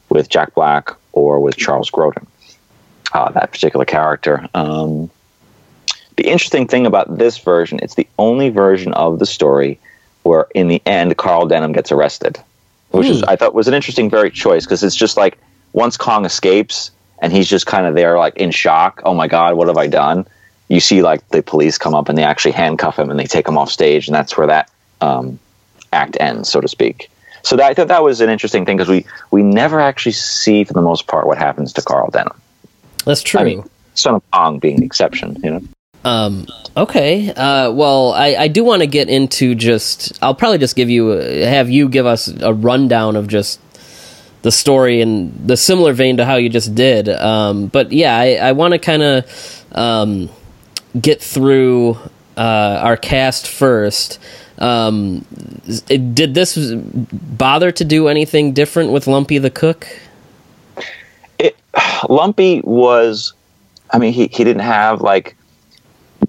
with 0.10 0.30
Jack 0.30 0.56
Black 0.56 0.96
or 1.16 1.40
with 1.40 1.58
Charles 1.58 1.90
Grodin, 1.90 2.28
uh, 3.14 3.32
that 3.32 3.52
particular 3.52 3.86
character. 3.86 4.48
Um, 4.54 5.10
the 6.18 6.28
interesting 6.28 6.68
thing 6.68 6.86
about 6.86 7.18
this 7.18 7.40
version, 7.40 7.80
it's 7.82 7.96
the 7.96 8.08
only 8.20 8.50
version 8.50 8.94
of 8.94 9.18
the 9.20 9.26
story 9.26 9.80
where, 10.24 10.48
in 10.54 10.68
the 10.68 10.82
end, 10.86 11.18
Carl 11.18 11.48
Denham 11.48 11.72
gets 11.72 11.92
arrested, 11.92 12.38
which 12.92 13.08
is 13.08 13.24
I 13.24 13.36
thought 13.36 13.54
was 13.54 13.68
an 13.68 13.74
interesting, 13.74 14.10
very 14.10 14.30
choice 14.30 14.66
because 14.66 14.84
it's 14.84 14.96
just 14.96 15.18
like 15.18 15.38
once 15.74 15.98
Kong 15.98 16.26
escapes 16.26 16.92
and 17.20 17.32
he's 17.34 17.50
just 17.50 17.66
kind 17.66 17.86
of 17.86 17.96
there, 17.96 18.18
like 18.18 18.38
in 18.38 18.52
shock. 18.52 19.02
Oh 19.06 19.14
my 19.14 19.28
God, 19.28 19.56
what 19.56 19.68
have 19.68 19.78
I 19.78 19.88
done? 19.88 20.26
You 20.68 20.80
see, 20.80 21.02
like 21.02 21.28
the 21.30 21.44
police 21.44 21.78
come 21.78 21.94
up 21.94 22.10
and 22.10 22.18
they 22.18 22.24
actually 22.24 22.52
handcuff 22.52 22.98
him 22.98 23.10
and 23.10 23.20
they 23.20 23.26
take 23.26 23.48
him 23.48 23.58
off 23.58 23.72
stage, 23.72 24.08
and 24.08 24.16
that's 24.16 24.38
where 24.38 24.48
that 24.48 24.72
um, 25.02 25.40
act 25.94 26.18
ends, 26.20 26.50
so 26.50 26.62
to 26.62 26.68
speak. 26.68 27.10
So 27.46 27.56
that, 27.58 27.70
I 27.70 27.74
thought 27.76 27.90
that 27.90 28.04
was 28.04 28.22
an 28.22 28.30
interesting 28.30 28.66
thing 28.66 28.78
because 28.78 28.90
we 28.90 29.06
we 29.30 29.44
never 29.44 29.80
actually 29.80 30.14
see, 30.14 30.64
for 30.64 30.74
the 30.74 30.82
most 30.82 31.06
part, 31.06 31.28
what 31.28 31.38
happens 31.38 31.74
to 31.74 31.82
Carl 31.84 32.10
Denham. 32.10 32.42
That's 33.06 33.22
true. 33.22 33.40
I 33.40 33.44
mean, 33.44 33.70
Son 33.94 34.16
of 34.16 34.32
Kong 34.32 34.58
being 34.58 34.80
the 34.80 34.86
exception, 34.86 35.38
you 35.44 35.52
know. 35.52 35.62
Um, 36.04 36.48
okay. 36.76 37.30
Uh, 37.30 37.72
well, 37.72 38.14
I, 38.14 38.36
I 38.36 38.48
do 38.48 38.64
want 38.64 38.82
to 38.82 38.88
get 38.88 39.10
into 39.10 39.54
just. 39.54 40.18
I'll 40.24 40.34
probably 40.34 40.58
just 40.58 40.76
give 40.76 40.90
you 40.90 41.10
have 41.10 41.70
you 41.70 41.88
give 41.88 42.08
us 42.08 42.28
a 42.28 42.52
rundown 42.52 43.16
of 43.16 43.28
just 43.28 43.60
the 44.42 44.52
story 44.52 45.02
in 45.02 45.48
the 45.48 45.56
similar 45.56 45.94
vein 45.94 46.18
to 46.18 46.26
how 46.26 46.38
you 46.38 46.50
just 46.50 46.74
did. 46.74 47.10
Um, 47.10 47.68
but 47.68 47.92
yeah, 47.92 48.18
I, 48.18 48.36
I 48.36 48.52
want 48.54 48.74
to 48.74 48.80
kind 48.80 49.04
of 49.04 49.66
um, 49.72 50.30
get 51.00 51.22
through 51.22 51.98
uh, 52.38 52.80
our 52.84 52.98
cast 52.98 53.48
first. 53.48 54.20
Um, 54.60 55.26
it- 55.90 56.16
did 56.16 56.34
this 56.34 56.58
bother 56.58 57.72
to 57.72 57.84
do 57.84 58.08
anything 58.08 58.54
different 58.54 58.92
with 58.92 59.08
Lumpy 59.08 59.38
the 59.38 59.50
cook? 59.50 59.88
it 61.40 61.58
Lumpy 62.10 62.62
was 62.64 63.34
I 63.92 63.98
mean 64.00 64.14
he, 64.14 64.28
he 64.28 64.44
didn't 64.44 64.62
have 64.62 65.02
like 65.02 65.36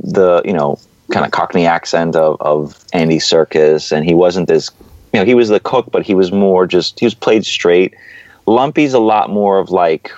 the 0.01 0.43
you 0.45 0.53
know 0.53 0.79
kind 1.13 1.25
of 1.25 1.31
cockney 1.31 1.67
accent 1.67 2.17
of, 2.17 2.37
of 2.41 2.85
Andy 2.93 3.19
Serkis 3.19 3.93
and 3.93 4.05
he 4.05 4.15
wasn't 4.15 4.49
this 4.49 4.71
you 5.13 5.21
know 5.21 5.25
he 5.25 5.35
was 5.35 5.49
the 5.49 5.61
cook 5.61 5.91
but 5.93 6.05
he 6.05 6.15
was 6.15 6.33
more 6.33 6.67
just 6.67 6.99
he 6.99 7.07
was 7.07 7.15
played 7.15 7.45
straight. 7.47 7.95
Lumpy's 8.47 8.95
a 8.95 8.99
lot 9.01 9.31
more 9.31 9.59
of 9.59 9.71
like 9.71 10.13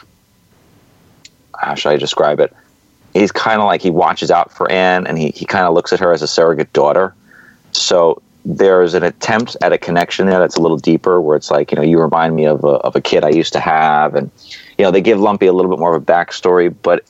how 1.58 1.74
should 1.74 1.90
I 1.90 1.96
describe 1.96 2.40
it? 2.40 2.54
He's 3.14 3.32
kind 3.32 3.60
of 3.60 3.66
like 3.66 3.82
he 3.82 3.90
watches 3.90 4.30
out 4.30 4.52
for 4.52 4.70
Anne 4.70 5.06
and 5.06 5.18
he, 5.18 5.30
he 5.30 5.44
kind 5.44 5.66
of 5.66 5.74
looks 5.74 5.92
at 5.92 5.98
her 6.00 6.12
as 6.12 6.22
a 6.22 6.28
surrogate 6.28 6.72
daughter 6.72 7.14
so 7.72 8.20
there's 8.44 8.94
an 8.94 9.02
attempt 9.02 9.56
at 9.60 9.72
a 9.72 9.78
connection 9.78 10.26
there 10.26 10.38
that's 10.38 10.56
a 10.56 10.60
little 10.62 10.78
deeper 10.78 11.20
where 11.20 11.36
it's 11.36 11.50
like 11.50 11.70
you 11.70 11.76
know 11.76 11.82
you 11.82 12.00
remind 12.00 12.34
me 12.34 12.46
of 12.46 12.64
a, 12.64 12.68
of 12.68 12.96
a 12.96 13.00
kid 13.00 13.24
I 13.24 13.30
used 13.30 13.52
to 13.54 13.60
have 13.60 14.14
and 14.14 14.30
you 14.78 14.84
know 14.84 14.90
they 14.90 15.00
give 15.00 15.20
Lumpy 15.20 15.46
a 15.46 15.52
little 15.52 15.70
bit 15.70 15.78
more 15.78 15.94
of 15.94 16.02
a 16.02 16.04
backstory, 16.04 16.74
but 16.82 17.04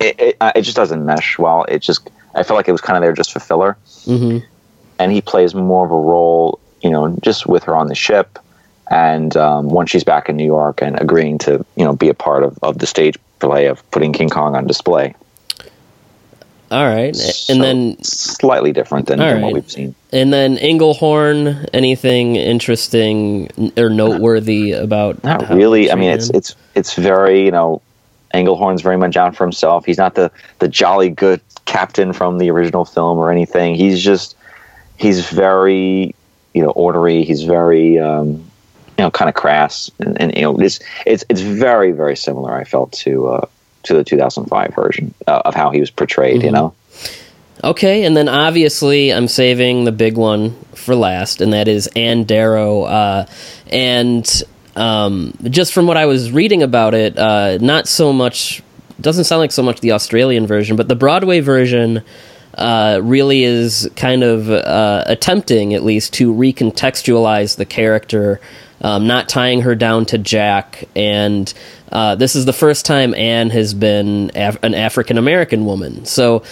it 0.00 0.18
it, 0.20 0.36
it 0.56 0.62
just 0.62 0.76
doesn't 0.76 1.04
mesh 1.06 1.38
well. 1.38 1.64
It 1.64 1.78
just 1.78 2.10
I 2.34 2.42
feel 2.42 2.56
like 2.56 2.68
it 2.68 2.72
was 2.72 2.80
kind 2.80 2.96
of 2.96 3.02
there 3.02 3.12
just 3.12 3.32
for 3.32 3.40
filler, 3.40 3.76
Mm-hmm. 4.06 4.38
and 4.98 5.12
he 5.12 5.20
plays 5.20 5.54
more 5.54 5.84
of 5.86 5.92
a 5.92 5.94
role, 6.00 6.58
you 6.82 6.90
know, 6.90 7.16
just 7.22 7.46
with 7.46 7.62
her 7.64 7.76
on 7.76 7.86
the 7.88 7.94
ship, 7.94 8.38
and 8.90 9.36
um, 9.36 9.68
once 9.68 9.90
she's 9.90 10.04
back 10.04 10.28
in 10.28 10.36
New 10.36 10.44
York 10.46 10.82
and 10.82 11.00
agreeing 11.00 11.38
to 11.38 11.64
you 11.76 11.84
know 11.84 11.94
be 11.94 12.08
a 12.08 12.14
part 12.14 12.42
of, 12.42 12.58
of 12.62 12.78
the 12.78 12.86
stage 12.86 13.16
play 13.38 13.66
of 13.66 13.88
putting 13.90 14.12
King 14.12 14.28
Kong 14.28 14.56
on 14.56 14.66
display. 14.66 15.14
All 16.72 16.86
right, 16.86 17.14
So 17.14 17.52
and 17.52 17.62
then 17.62 18.02
slightly 18.02 18.72
different 18.72 19.06
than, 19.06 19.18
than 19.18 19.42
what 19.42 19.52
we've 19.52 19.70
seen. 19.70 19.94
and 20.10 20.32
then 20.32 20.56
Englehorn. 20.56 21.68
Anything 21.74 22.36
interesting 22.36 23.50
or 23.76 23.90
noteworthy 23.90 24.72
about? 24.72 25.22
Not 25.22 25.48
really. 25.50 25.90
I 25.92 25.94
mean, 25.96 26.10
it's 26.10 26.30
it's 26.30 26.56
it's 26.74 26.94
very 26.94 27.44
you 27.44 27.50
know, 27.50 27.82
Englehorn's 28.34 28.80
very 28.80 28.96
much 28.96 29.16
out 29.16 29.36
for 29.36 29.44
himself. 29.44 29.84
He's 29.84 29.98
not 29.98 30.14
the 30.14 30.30
the 30.60 30.68
jolly 30.68 31.10
good 31.10 31.42
captain 31.66 32.12
from 32.14 32.38
the 32.38 32.50
original 32.50 32.84
film 32.86 33.18
or 33.18 33.30
anything. 33.30 33.74
He's 33.74 34.02
just 34.02 34.34
he's 34.96 35.28
very 35.28 36.14
you 36.54 36.62
know 36.62 36.70
ornery. 36.70 37.22
He's 37.24 37.42
very 37.42 37.98
um, 37.98 38.28
you 38.98 39.04
know 39.04 39.10
kind 39.10 39.28
of 39.28 39.34
crass, 39.34 39.90
and, 39.98 40.18
and 40.20 40.34
you 40.34 40.42
know 40.42 40.56
it's 40.58 40.80
it's 41.04 41.22
it's 41.28 41.42
very 41.42 41.92
very 41.92 42.16
similar. 42.16 42.54
I 42.54 42.64
felt 42.64 42.92
to 42.92 43.28
uh, 43.28 43.46
to 43.84 43.94
the 43.94 44.04
2005 44.04 44.74
version 44.74 45.14
uh, 45.26 45.42
of 45.44 45.54
how 45.54 45.70
he 45.70 45.80
was 45.80 45.90
portrayed. 45.90 46.42
You 46.42 46.50
Mhm. 46.50 46.52
know. 46.52 46.72
Okay, 47.64 48.04
and 48.04 48.16
then 48.16 48.28
obviously 48.28 49.12
I'm 49.12 49.28
saving 49.28 49.84
the 49.84 49.92
big 49.92 50.16
one 50.16 50.56
for 50.74 50.96
last, 50.96 51.40
and 51.40 51.52
that 51.52 51.68
is 51.68 51.86
Ann 51.94 52.24
Darrow. 52.24 52.82
Uh, 52.84 53.26
and 53.70 54.42
um, 54.74 55.34
just 55.44 55.72
from 55.72 55.86
what 55.86 55.96
I 55.96 56.06
was 56.06 56.32
reading 56.32 56.62
about 56.62 56.94
it, 56.94 57.16
uh, 57.16 57.58
not 57.60 57.86
so 57.86 58.12
much, 58.12 58.62
doesn't 59.00 59.24
sound 59.24 59.40
like 59.40 59.52
so 59.52 59.62
much 59.62 59.80
the 59.80 59.92
Australian 59.92 60.46
version, 60.46 60.76
but 60.76 60.88
the 60.88 60.96
Broadway 60.96 61.38
version 61.40 62.02
uh, 62.58 62.98
really 63.02 63.44
is 63.44 63.88
kind 63.96 64.22
of 64.24 64.50
uh, 64.50 65.04
attempting, 65.06 65.72
at 65.72 65.84
least, 65.84 66.12
to 66.14 66.34
recontextualize 66.34 67.56
the 67.56 67.64
character, 67.64 68.40
um, 68.82 69.06
not 69.06 69.28
tying 69.28 69.62
her 69.62 69.74
down 69.74 70.04
to 70.06 70.18
Jack. 70.18 70.88
And 70.94 71.52
uh, 71.90 72.16
this 72.16 72.36
is 72.36 72.44
the 72.44 72.52
first 72.52 72.84
time 72.84 73.14
Anne 73.14 73.50
has 73.50 73.72
been 73.72 74.30
Af- 74.34 74.62
an 74.62 74.74
African 74.74 75.18
American 75.18 75.64
woman. 75.64 76.04
So. 76.04 76.42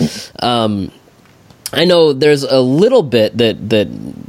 Um, 0.41 0.91
I 1.73 1.85
know 1.85 2.13
there's 2.13 2.43
a 2.43 2.61
little 2.61 3.03
bit 3.03 3.39
that 3.39 3.71
that 3.71 3.89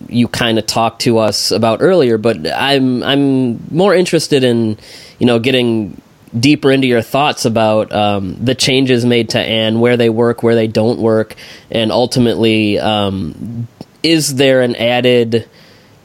you 0.09 0.27
kind 0.27 0.59
of 0.59 0.67
talked 0.67 1.01
to 1.01 1.17
us 1.17 1.49
about 1.49 1.81
earlier, 1.81 2.19
but 2.19 2.45
I'm 2.47 3.01
I'm 3.01 3.75
more 3.75 3.95
interested 3.95 4.43
in 4.43 4.77
you 5.17 5.25
know 5.25 5.39
getting 5.39 5.99
deeper 6.37 6.71
into 6.71 6.87
your 6.87 7.01
thoughts 7.01 7.45
about 7.45 7.91
um, 7.91 8.37
the 8.43 8.55
changes 8.55 9.05
made 9.05 9.29
to 9.29 9.39
Anne, 9.39 9.79
where 9.79 9.97
they 9.97 10.09
work, 10.09 10.43
where 10.43 10.55
they 10.55 10.67
don't 10.67 10.99
work, 10.99 11.35
and 11.69 11.91
ultimately, 11.91 12.79
um, 12.79 13.67
is 14.03 14.35
there 14.35 14.61
an 14.61 14.75
added 14.75 15.49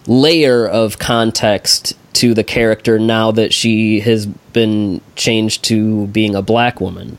layer 0.06 0.66
of 0.66 0.98
context 0.98 1.94
to 2.14 2.32
the 2.32 2.44
character 2.44 2.98
now 2.98 3.30
that 3.30 3.52
she 3.52 4.00
has 4.00 4.26
been 4.26 5.00
changed 5.16 5.64
to 5.64 6.06
being 6.08 6.34
a 6.34 6.42
black 6.42 6.80
woman? 6.80 7.18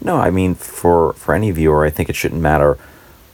No, 0.00 0.16
I 0.16 0.30
mean 0.30 0.54
for 0.54 1.12
for 1.14 1.34
any 1.34 1.50
viewer, 1.50 1.84
I 1.84 1.90
think 1.90 2.08
it 2.08 2.16
shouldn't 2.16 2.40
matter 2.40 2.78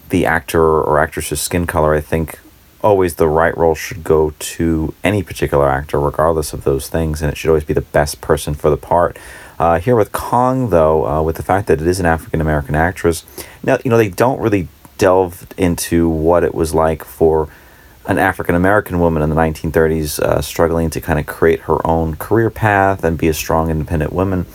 the 0.09 0.27
actor 0.27 0.63
or 0.63 0.99
actress's 0.99 1.41
skin 1.41 1.67
color. 1.67 1.95
I 1.95 2.01
think 2.01 2.39
always 2.83 3.15
the 3.15 3.29
right 3.29 3.57
role 3.57 3.75
should 3.75 4.03
go 4.03 4.35
to 4.39 4.95
any 5.05 5.23
particular 5.23 5.69
actor, 5.69 6.01
regardless 6.01 6.53
of 6.53 6.65
those 6.65 6.89
things, 6.89 7.23
and 7.23 7.31
it 7.31 7.37
should 7.37 7.49
always 7.49 7.65
be 7.65 7.75
the 7.75 7.81
best 7.81 8.21
person 8.21 8.55
for 8.55 8.71
the 8.71 8.77
part. 8.77 9.17
Uh, 9.59 9.79
here 9.79 9.95
with 9.95 10.11
Kong, 10.13 10.71
though, 10.71 11.07
uh, 11.07 11.23
with 11.23 11.37
the 11.37 11.43
fact 11.43 11.69
that 11.69 11.81
it 11.81 11.87
is 11.87 12.01
an 12.01 12.07
African 12.07 12.41
American 12.41 12.75
actress, 12.75 13.25
now 13.63 13.79
you 13.85 13.91
know 13.91 13.97
they 13.97 14.09
don't 14.09 14.41
really 14.41 14.69
delve 14.99 15.47
into 15.57 16.09
what 16.09 16.45
it 16.45 16.55
was 16.55 16.75
like 16.75 17.05
for 17.05 17.49
an 18.07 18.19
African 18.19 18.55
American 18.55 18.99
woman 18.99 19.23
in 19.23 19.31
the 19.31 19.37
1930s 19.37 20.19
uh, 20.19 20.41
struggling 20.41 20.91
to 20.91 21.01
kind 21.01 21.19
of 21.19 21.27
create 21.27 21.61
her 21.61 21.85
own 21.87 22.17
career 22.17 22.51
path 22.51 23.05
and 23.05 23.17
be 23.17 23.29
a 23.29 23.35
strong, 23.35 23.71
independent 23.71 24.13
woman. 24.13 24.47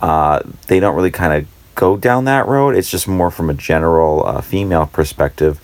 Uh, 0.00 0.40
they 0.66 0.80
don't 0.80 0.96
really 0.96 1.10
kind 1.10 1.32
of 1.32 1.48
go 1.74 1.96
down 1.96 2.24
that 2.24 2.46
road. 2.46 2.74
It's 2.74 2.90
just 2.90 3.06
more 3.06 3.30
from 3.30 3.48
a 3.48 3.54
general 3.54 4.26
uh, 4.26 4.40
female 4.40 4.86
perspective. 4.86 5.60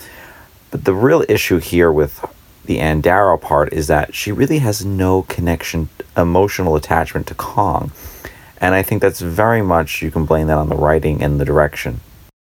But 0.70 0.84
the 0.84 0.94
real 0.94 1.24
issue 1.28 1.58
here 1.58 1.90
with 1.90 2.24
the 2.64 2.80
Ann 2.80 3.00
Darrow 3.00 3.38
part 3.38 3.72
is 3.72 3.86
that 3.86 4.14
she 4.14 4.32
really 4.32 4.58
has 4.58 4.84
no 4.84 5.22
connection, 5.22 5.88
emotional 6.16 6.76
attachment 6.76 7.26
to 7.28 7.34
Kong. 7.34 7.92
And 8.60 8.74
I 8.74 8.82
think 8.82 9.02
that's 9.02 9.20
very 9.20 9.62
much, 9.62 10.02
you 10.02 10.10
can 10.10 10.24
blame 10.24 10.46
that 10.46 10.58
on 10.58 10.68
the 10.68 10.76
writing 10.76 11.22
and 11.22 11.40
the 11.40 11.44
direction. 11.44 12.00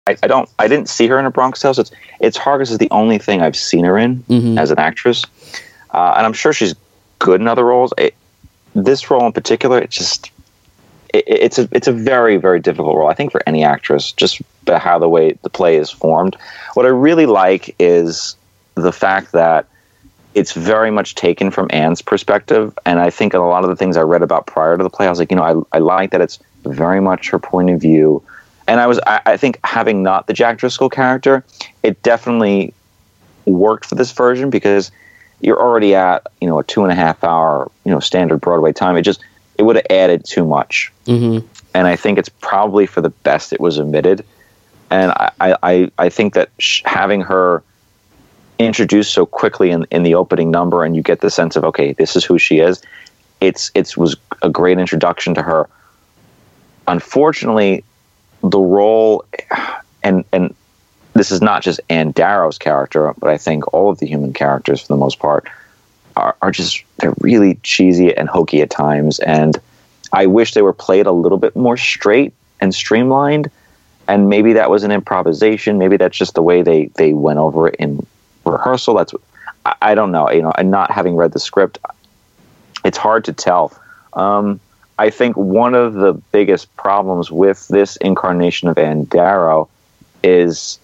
I, 0.08 0.16
I 0.22 0.26
don't. 0.26 0.48
I 0.58 0.68
didn't 0.68 0.88
see 0.88 1.06
her 1.08 1.18
in 1.18 1.26
a 1.26 1.30
Bronx 1.30 1.60
Tale. 1.60 1.74
So 1.74 1.82
it's 1.82 1.92
it's 2.20 2.36
hard 2.36 2.58
because 2.60 2.70
it's 2.72 2.78
the 2.78 2.90
only 2.90 3.18
thing 3.18 3.42
I've 3.42 3.56
seen 3.56 3.84
her 3.84 3.98
in 3.98 4.22
Mhm. 4.24 4.58
as 4.58 4.70
an 4.70 4.78
actress, 4.78 5.22
uh, 5.92 6.14
and 6.16 6.24
I'm 6.26 6.32
sure 6.32 6.52
she's 6.52 6.74
good 7.18 7.40
in 7.40 7.48
other 7.48 7.64
roles. 7.64 7.92
It, 7.98 8.14
this 8.74 9.10
role 9.10 9.26
in 9.26 9.32
particular, 9.32 9.78
it 9.78 9.90
just 9.90 10.30
it, 11.12 11.24
it's 11.26 11.58
a 11.58 11.68
it's 11.72 11.88
a 11.88 11.92
very 11.92 12.36
very 12.38 12.58
difficult 12.60 12.96
role. 12.96 13.08
I 13.10 13.14
think 13.14 13.32
for 13.32 13.42
any 13.46 13.64
actress, 13.64 14.12
just 14.12 14.40
by 14.64 14.78
how 14.78 14.98
the 14.98 15.08
way 15.08 15.32
the 15.42 15.50
play 15.50 15.76
is 15.76 15.90
formed. 15.90 16.36
What 16.74 16.86
I 16.86 16.90
really 16.90 17.26
like 17.26 17.74
is 17.78 18.34
the 18.74 18.92
fact 18.92 19.32
that 19.32 19.66
it's 20.34 20.52
very 20.52 20.90
much 20.90 21.16
taken 21.16 21.50
from 21.50 21.66
Anne's 21.70 22.00
perspective, 22.00 22.78
and 22.86 23.00
I 23.00 23.10
think 23.10 23.34
a 23.34 23.38
lot 23.40 23.64
of 23.64 23.70
the 23.70 23.76
things 23.76 23.96
I 23.96 24.02
read 24.02 24.22
about 24.22 24.46
prior 24.46 24.76
to 24.76 24.82
the 24.82 24.90
play, 24.90 25.06
I 25.06 25.10
was 25.10 25.18
like, 25.18 25.30
you 25.30 25.36
know, 25.36 25.66
I 25.72 25.76
I 25.76 25.80
like 25.80 26.12
that 26.12 26.20
it's 26.22 26.38
very 26.64 27.00
much 27.00 27.28
her 27.30 27.38
point 27.38 27.68
of 27.70 27.80
view 27.80 28.22
and 28.68 28.78
I 28.80 28.86
was 28.86 29.00
I, 29.06 29.20
I 29.26 29.36
think 29.36 29.58
having 29.64 30.02
not 30.04 30.26
the 30.28 30.32
Jack 30.34 30.58
Driscoll 30.58 30.90
character, 30.90 31.42
it 31.82 32.00
definitely 32.02 32.72
worked 33.46 33.86
for 33.86 33.94
this 33.96 34.12
version 34.12 34.50
because 34.50 34.92
you're 35.40 35.60
already 35.60 35.94
at 35.94 36.26
you 36.40 36.46
know 36.46 36.58
a 36.60 36.64
two 36.64 36.82
and 36.84 36.92
a 36.92 36.94
half 36.94 37.24
hour 37.24 37.70
you 37.84 37.90
know 37.90 37.98
standard 37.98 38.40
Broadway 38.40 38.72
time. 38.72 38.96
It 38.96 39.02
just 39.02 39.20
it 39.56 39.62
would 39.64 39.74
have 39.76 39.86
added 39.90 40.24
too 40.24 40.44
much, 40.44 40.92
hmm 41.06 41.38
and 41.74 41.86
I 41.86 41.96
think 41.96 42.18
it's 42.18 42.28
probably 42.28 42.86
for 42.86 43.00
the 43.00 43.10
best 43.10 43.52
it 43.52 43.60
was 43.60 43.78
omitted. 43.80 44.24
And 44.90 45.12
I 45.12 45.32
I, 45.40 45.90
I- 45.98 46.08
think 46.08 46.34
that 46.34 46.50
sh- 46.58 46.82
having 46.84 47.20
her 47.22 47.62
introduced 48.58 49.12
so 49.12 49.24
quickly 49.24 49.70
in, 49.70 49.86
in 49.90 50.02
the 50.02 50.14
opening 50.14 50.50
number, 50.50 50.84
and 50.84 50.96
you 50.96 51.02
get 51.02 51.20
the 51.20 51.30
sense 51.30 51.56
of 51.56 51.64
okay, 51.64 51.92
this 51.94 52.16
is 52.16 52.24
who 52.24 52.38
she 52.38 52.58
is. 52.58 52.82
It's 53.40 53.70
it's 53.74 53.96
was 53.96 54.16
a 54.42 54.48
great 54.50 54.78
introduction 54.78 55.34
to 55.34 55.42
her. 55.42 55.68
Unfortunately, 56.86 57.84
the 58.42 58.58
role 58.58 59.24
and 60.02 60.24
and 60.32 60.54
this 61.14 61.30
is 61.30 61.42
not 61.42 61.62
just 61.62 61.80
Anne 61.90 62.12
Darrow's 62.12 62.58
character, 62.58 63.12
but 63.18 63.28
I 63.28 63.38
think 63.38 63.72
all 63.74 63.90
of 63.90 63.98
the 63.98 64.06
human 64.06 64.32
characters 64.32 64.82
for 64.82 64.88
the 64.88 64.96
most 64.96 65.18
part 65.18 65.48
are, 66.16 66.36
are 66.40 66.50
just 66.52 66.84
they're 66.98 67.14
really 67.20 67.56
cheesy 67.62 68.16
and 68.16 68.28
hokey 68.28 68.62
at 68.62 68.70
times. 68.70 69.18
And 69.18 69.58
I 70.12 70.26
wish 70.26 70.54
they 70.54 70.62
were 70.62 70.72
played 70.72 71.06
a 71.06 71.12
little 71.12 71.38
bit 71.38 71.56
more 71.56 71.76
straight 71.76 72.34
and 72.60 72.74
streamlined. 72.74 73.50
And 74.06 74.28
maybe 74.28 74.54
that 74.54 74.70
was 74.70 74.84
an 74.84 74.92
improvisation. 74.92 75.78
Maybe 75.78 75.96
that's 75.96 76.16
just 76.16 76.34
the 76.34 76.42
way 76.42 76.62
they 76.62 76.86
they 76.94 77.12
went 77.12 77.38
over 77.38 77.68
it 77.68 77.74
in 77.76 78.06
rehearsal. 78.44 78.94
That's 78.94 79.12
I, 79.66 79.74
I 79.82 79.94
don't 79.94 80.12
know. 80.12 80.30
You 80.30 80.42
know 80.42 80.52
and 80.56 80.70
not 80.70 80.90
having 80.90 81.16
read 81.16 81.32
the 81.32 81.40
script 81.40 81.78
it's 82.84 82.98
hard 82.98 83.24
to 83.26 83.32
tell. 83.32 83.72
Um, 84.12 84.60
I 84.98 85.10
think 85.10 85.36
one 85.36 85.74
of 85.74 85.94
the 85.94 86.14
biggest 86.32 86.74
problems 86.76 87.30
with 87.30 87.68
this 87.68 87.96
incarnation 87.96 88.68
of 88.68 88.76
Anne 88.78 89.04
Darrow 89.04 89.68
is 90.24 90.80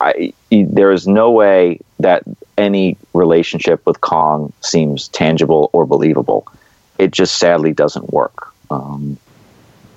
I, 0.00 0.32
there 0.50 0.92
is 0.92 1.06
no 1.06 1.30
way 1.30 1.80
that 1.98 2.22
any 2.56 2.96
relationship 3.12 3.84
with 3.86 4.00
Kong 4.00 4.52
seems 4.60 5.08
tangible 5.08 5.68
or 5.72 5.84
believable. 5.84 6.46
It 6.98 7.10
just 7.10 7.38
sadly 7.38 7.72
doesn't 7.72 8.12
work. 8.12 8.52
Um, 8.70 9.18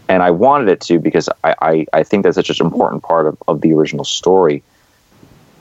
and 0.10 0.22
I 0.24 0.32
wanted 0.32 0.70
it 0.70 0.82
to 0.82 1.00
because 1.00 1.30
I, 1.44 1.56
I, 1.62 1.86
I 1.94 2.04
think 2.04 2.24
that's 2.24 2.36
such 2.36 2.50
an 2.60 2.66
important 2.66 3.04
part 3.04 3.28
of, 3.28 3.42
of 3.48 3.62
the 3.62 3.74
original 3.74 4.04
story 4.04 4.64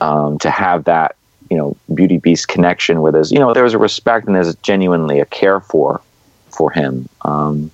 um, 0.01 0.39
to 0.39 0.49
have 0.49 0.85
that, 0.85 1.15
you 1.49 1.57
know, 1.57 1.77
Beauty 1.93 2.17
Beast 2.17 2.47
connection 2.47 3.01
with 3.01 3.13
there's, 3.13 3.31
you 3.31 3.39
know, 3.39 3.53
there's 3.53 3.73
a 3.73 3.77
respect 3.77 4.25
and 4.25 4.35
there's 4.35 4.53
genuinely 4.55 5.19
a 5.19 5.25
care 5.25 5.59
for 5.59 6.01
for 6.49 6.71
him. 6.71 7.07
Um, 7.21 7.71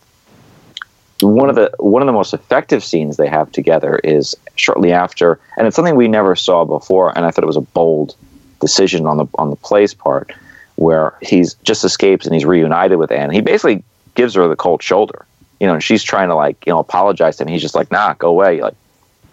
one 1.22 1.50
of 1.50 1.56
the 1.56 1.72
one 1.80 2.02
of 2.02 2.06
the 2.06 2.14
most 2.14 2.34
effective 2.34 2.84
scenes 2.84 3.18
they 3.18 3.28
have 3.28 3.52
together 3.52 4.00
is 4.04 4.36
shortly 4.56 4.92
after, 4.92 5.40
and 5.58 5.68
it's 5.68 5.76
something 5.76 5.96
we 5.96 6.08
never 6.08 6.36
saw 6.36 6.66
before, 6.66 7.16
and 7.16 7.26
I 7.26 7.32
thought 7.32 7.44
it 7.44 7.48
was 7.48 7.58
a 7.58 7.62
bold 7.62 8.16
decision 8.62 9.06
on 9.06 9.18
the 9.18 9.26
on 9.36 9.50
the 9.50 9.56
play's 9.58 9.94
part, 9.94 10.32
where 10.76 11.14
he's 11.22 11.56
just 11.56 11.84
escapes 11.84 12.26
and 12.26 12.34
he's 12.34 12.46
reunited 12.46 12.98
with 12.98 13.12
Anne. 13.12 13.32
He 13.32 13.42
basically 13.42 13.84
gives 14.16 14.34
her 14.36 14.48
the 14.48 14.56
cold 14.56 14.82
shoulder, 14.82 15.26
you 15.60 15.68
know, 15.68 15.74
and 15.74 15.84
she's 15.84 16.04
trying 16.04 16.30
to 16.30 16.36
like 16.36 16.66
you 16.66 16.72
know 16.72 16.80
apologize 16.80 17.38
to 17.38 17.44
him. 17.44 17.50
He's 17.50 17.62
just 17.62 17.76
like, 17.76 17.92
nah, 17.92 18.14
go 18.14 18.30
away. 18.30 18.62
Like 18.62 18.76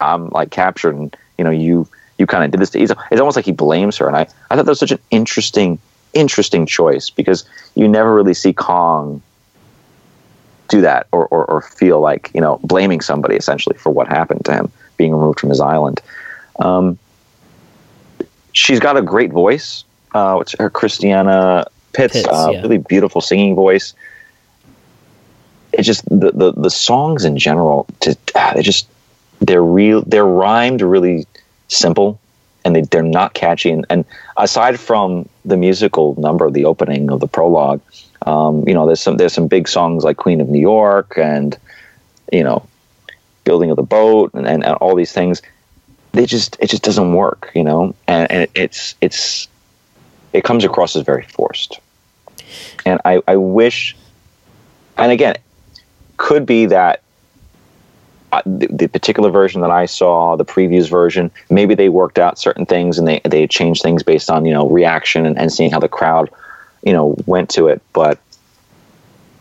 I'm 0.01 0.29
like 0.29 0.51
captured, 0.51 0.95
and 0.95 1.15
you 1.37 1.43
know 1.45 1.51
you 1.51 1.87
you 2.17 2.27
kind 2.27 2.43
of 2.43 2.51
did 2.51 2.59
this. 2.59 2.71
To, 2.71 2.79
he's, 2.79 2.91
it's 2.91 3.21
almost 3.21 3.37
like 3.37 3.45
he 3.45 3.53
blames 3.53 3.95
her, 3.97 4.07
and 4.07 4.15
I 4.17 4.27
I 4.51 4.55
thought 4.55 4.65
that 4.65 4.71
was 4.71 4.79
such 4.79 4.91
an 4.91 4.99
interesting 5.09 5.79
interesting 6.13 6.65
choice 6.65 7.09
because 7.09 7.45
you 7.75 7.87
never 7.87 8.13
really 8.13 8.33
see 8.33 8.51
Kong 8.51 9.21
do 10.67 10.81
that 10.81 11.07
or, 11.11 11.27
or, 11.27 11.45
or 11.45 11.61
feel 11.61 11.99
like 11.99 12.31
you 12.33 12.41
know 12.41 12.59
blaming 12.63 13.01
somebody 13.01 13.35
essentially 13.35 13.77
for 13.77 13.89
what 13.89 14.07
happened 14.07 14.45
to 14.45 14.53
him 14.53 14.71
being 14.97 15.13
removed 15.13 15.39
from 15.39 15.49
his 15.49 15.59
island. 15.59 16.01
Um, 16.59 16.97
she's 18.51 18.79
got 18.79 18.97
a 18.97 19.01
great 19.01 19.31
voice. 19.31 19.83
Uh, 20.13 20.43
her 20.59 20.69
Christiani 20.69 21.65
Pitts, 21.93 22.13
Pitts, 22.13 22.27
uh, 22.27 22.49
yeah. 22.51 22.61
really 22.61 22.77
beautiful 22.77 23.21
singing 23.21 23.55
voice. 23.55 23.93
It's 25.73 25.85
just 25.85 26.05
the, 26.05 26.31
the, 26.31 26.53
the 26.53 26.69
songs 26.69 27.23
in 27.23 27.37
general 27.37 27.85
just, 28.01 28.19
ah, 28.35 28.53
they 28.55 28.61
just 28.61 28.87
they're 29.41 29.63
real 29.63 30.01
they're 30.01 30.25
rhymed 30.25 30.81
really 30.81 31.27
simple 31.67 32.19
and 32.65 32.75
they, 32.75 32.81
they're 32.81 33.03
not 33.03 33.33
catchy. 33.33 33.69
And, 33.69 33.85
and 33.89 34.05
aside 34.37 34.79
from 34.79 35.29
the 35.45 35.57
musical 35.57 36.15
number 36.19 36.49
the 36.49 36.65
opening 36.65 37.11
of 37.11 37.19
the 37.19 37.27
prologue 37.27 37.81
um, 38.25 38.67
you 38.67 38.73
know 38.73 38.85
there's 38.85 38.99
some 38.99 39.17
there's 39.17 39.33
some 39.33 39.47
big 39.47 39.67
songs 39.67 40.03
like 40.03 40.17
queen 40.17 40.41
of 40.41 40.49
new 40.49 40.59
york 40.59 41.17
and 41.17 41.57
you 42.31 42.43
know 42.43 42.67
building 43.47 43.71
of 43.71 43.77
the 43.77 43.83
boat 43.83 44.31
and, 44.33 44.45
and, 44.45 44.65
and 44.65 44.75
all 44.75 44.93
these 44.93 45.13
things. 45.13 45.41
They 46.11 46.25
just 46.25 46.57
it 46.59 46.69
just 46.69 46.83
doesn't 46.83 47.13
work 47.13 47.51
you 47.55 47.63
know? 47.63 47.95
And, 48.07 48.29
and 48.29 48.49
it's 48.53 48.95
it's 48.99 49.47
it 50.33 50.43
comes 50.43 50.65
across 50.65 50.95
as 50.95 51.03
very 51.03 51.23
forced. 51.23 51.79
And 52.85 52.99
i 53.05 53.21
i 53.27 53.35
wish 53.37 53.95
and 54.97 55.11
again 55.11 55.37
could 56.17 56.45
be 56.45 56.65
that 56.65 57.01
uh, 58.33 58.41
the, 58.45 58.67
the, 58.67 58.87
particular 58.89 59.29
version 59.29 59.61
that 59.61 59.71
I 59.71 59.85
saw, 59.85 60.35
the 60.35 60.43
previews 60.43 60.89
version, 60.89 61.31
maybe 61.49 61.75
they 61.75 61.87
worked 61.87 62.19
out 62.19 62.37
certain 62.37 62.65
things 62.65 62.99
and 62.99 63.07
they 63.07 63.21
they 63.23 63.47
changed 63.47 63.81
things 63.81 64.03
based 64.03 64.29
on 64.29 64.45
you 64.45 64.53
know 64.53 64.67
reaction 64.67 65.25
and, 65.25 65.37
and 65.37 65.51
seeing 65.51 65.71
how 65.71 65.79
the 65.79 65.87
crowd, 65.87 66.29
you 66.83 66.93
know, 66.93 67.15
went 67.25 67.49
to 67.51 67.67
it. 67.67 67.81
But 67.93 68.19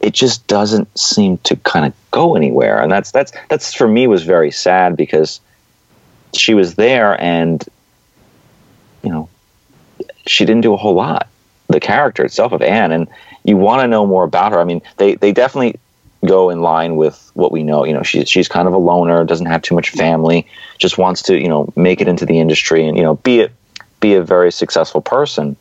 it 0.01 0.15
just 0.15 0.47
doesn't 0.47 0.99
seem 0.99 1.39
to 1.39 1.57
kind 1.57 1.87
of 1.87 1.93
go 2.11 2.37
anywhere, 2.37 2.81
and 2.81 2.91
that's 2.91 3.11
that's 3.11 3.33
that's 3.49 3.75
for 3.75 3.89
me 3.89 4.07
was 4.07 4.25
very 4.25 4.51
sad 4.51 4.97
because 4.97 5.41
she 6.35 6.55
was 6.55 6.75
there 6.75 7.19
and 7.21 7.65
you 9.03 9.11
know 9.11 9.29
she 10.27 10.45
didn't 10.45 10.63
do 10.63 10.75
a 10.75 10.77
whole 10.77 10.95
lot. 10.95 11.29
The 11.69 11.81
character 11.81 12.25
itself 12.25 12.53
of 12.53 12.63
Anne, 12.63 12.93
and 12.93 13.09
you 13.45 13.57
want 13.57 13.83
to 13.83 13.89
know 13.89 14.07
more 14.07 14.25
about 14.25 14.53
her. 14.53 14.61
I 14.61 14.65
mean, 14.65 14.83
they 14.99 15.15
they 15.17 15.33
definitely 15.33 15.81
go 16.25 16.51
in 16.51 16.61
line 16.61 16.97
with 16.97 17.31
what 17.35 17.53
we 17.53 17.63
know. 17.63 17.85
You 17.85 17.95
know, 17.95 18.03
she's 18.03 18.29
she's 18.29 18.49
kind 18.49 18.69
of 18.69 18.75
a 18.75 18.79
loner, 18.79 19.25
doesn't 19.25 19.47
have 19.47 19.63
too 19.63 19.75
much 19.75 19.91
family, 19.91 20.47
just 20.79 20.99
wants 20.99 21.23
to 21.23 21.41
you 21.41 21.49
know 21.49 21.73
make 21.77 22.01
it 22.01 22.09
into 22.09 22.27
the 22.27 22.39
industry 22.39 22.87
and 22.87 22.97
you 22.97 23.03
know 23.03 23.17
be 23.17 23.41
it 23.41 23.53
be 24.01 24.15
a 24.15 24.23
very 24.23 24.53
successful 24.53 25.01
person. 25.01 25.57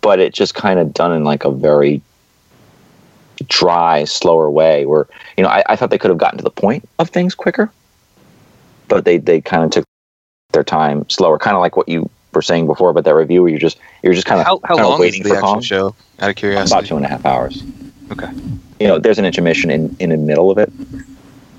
But 0.00 0.20
it 0.20 0.32
just 0.34 0.54
kind 0.54 0.78
of 0.78 0.94
done 0.94 1.12
in 1.12 1.24
like 1.24 1.44
a 1.44 1.50
very 1.50 2.00
dry, 3.48 4.04
slower 4.04 4.50
way. 4.50 4.86
Where 4.86 5.06
you 5.36 5.42
know 5.42 5.50
I, 5.50 5.62
I 5.68 5.76
thought 5.76 5.90
they 5.90 5.98
could 5.98 6.10
have 6.10 6.18
gotten 6.18 6.38
to 6.38 6.44
the 6.44 6.50
point 6.50 6.88
of 6.98 7.10
things 7.10 7.34
quicker, 7.34 7.70
but 8.88 9.04
they 9.04 9.18
they 9.18 9.40
kind 9.40 9.64
of 9.64 9.70
took 9.70 9.84
their 10.52 10.64
time 10.64 11.08
slower, 11.08 11.38
kind 11.38 11.56
of 11.56 11.60
like 11.60 11.76
what 11.76 11.88
you 11.88 12.08
were 12.32 12.42
saying 12.42 12.66
before 12.66 12.90
about 12.90 13.04
that 13.04 13.14
review, 13.14 13.42
where 13.42 13.50
you're 13.50 13.58
just 13.58 13.78
you're 14.02 14.14
just 14.14 14.26
kind 14.26 14.40
of 14.40 14.46
how, 14.46 14.60
how 14.64 14.76
long 14.76 15.00
waiting 15.00 15.20
is 15.20 15.24
the 15.24 15.30
for 15.30 15.36
actual 15.36 15.54
Kong. 15.54 15.62
show? 15.62 15.94
Out 16.20 16.30
of 16.30 16.36
curiosity. 16.36 16.74
About 16.78 16.86
two 16.86 16.96
and 16.96 17.04
a 17.04 17.08
half 17.08 17.26
hours 17.26 17.64
Okay. 18.12 18.28
you 18.78 18.86
know, 18.86 18.98
there's 18.98 19.18
an 19.18 19.24
intermission 19.24 19.70
in, 19.70 19.96
in 19.98 20.10
the 20.10 20.16
middle 20.16 20.50
of 20.50 20.58
it, 20.58 20.70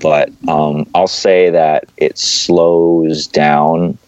but 0.00 0.30
um, 0.48 0.88
I'll 0.94 1.06
say 1.08 1.50
that 1.50 1.84
it 1.96 2.16
slows 2.16 3.26
down 3.26 3.98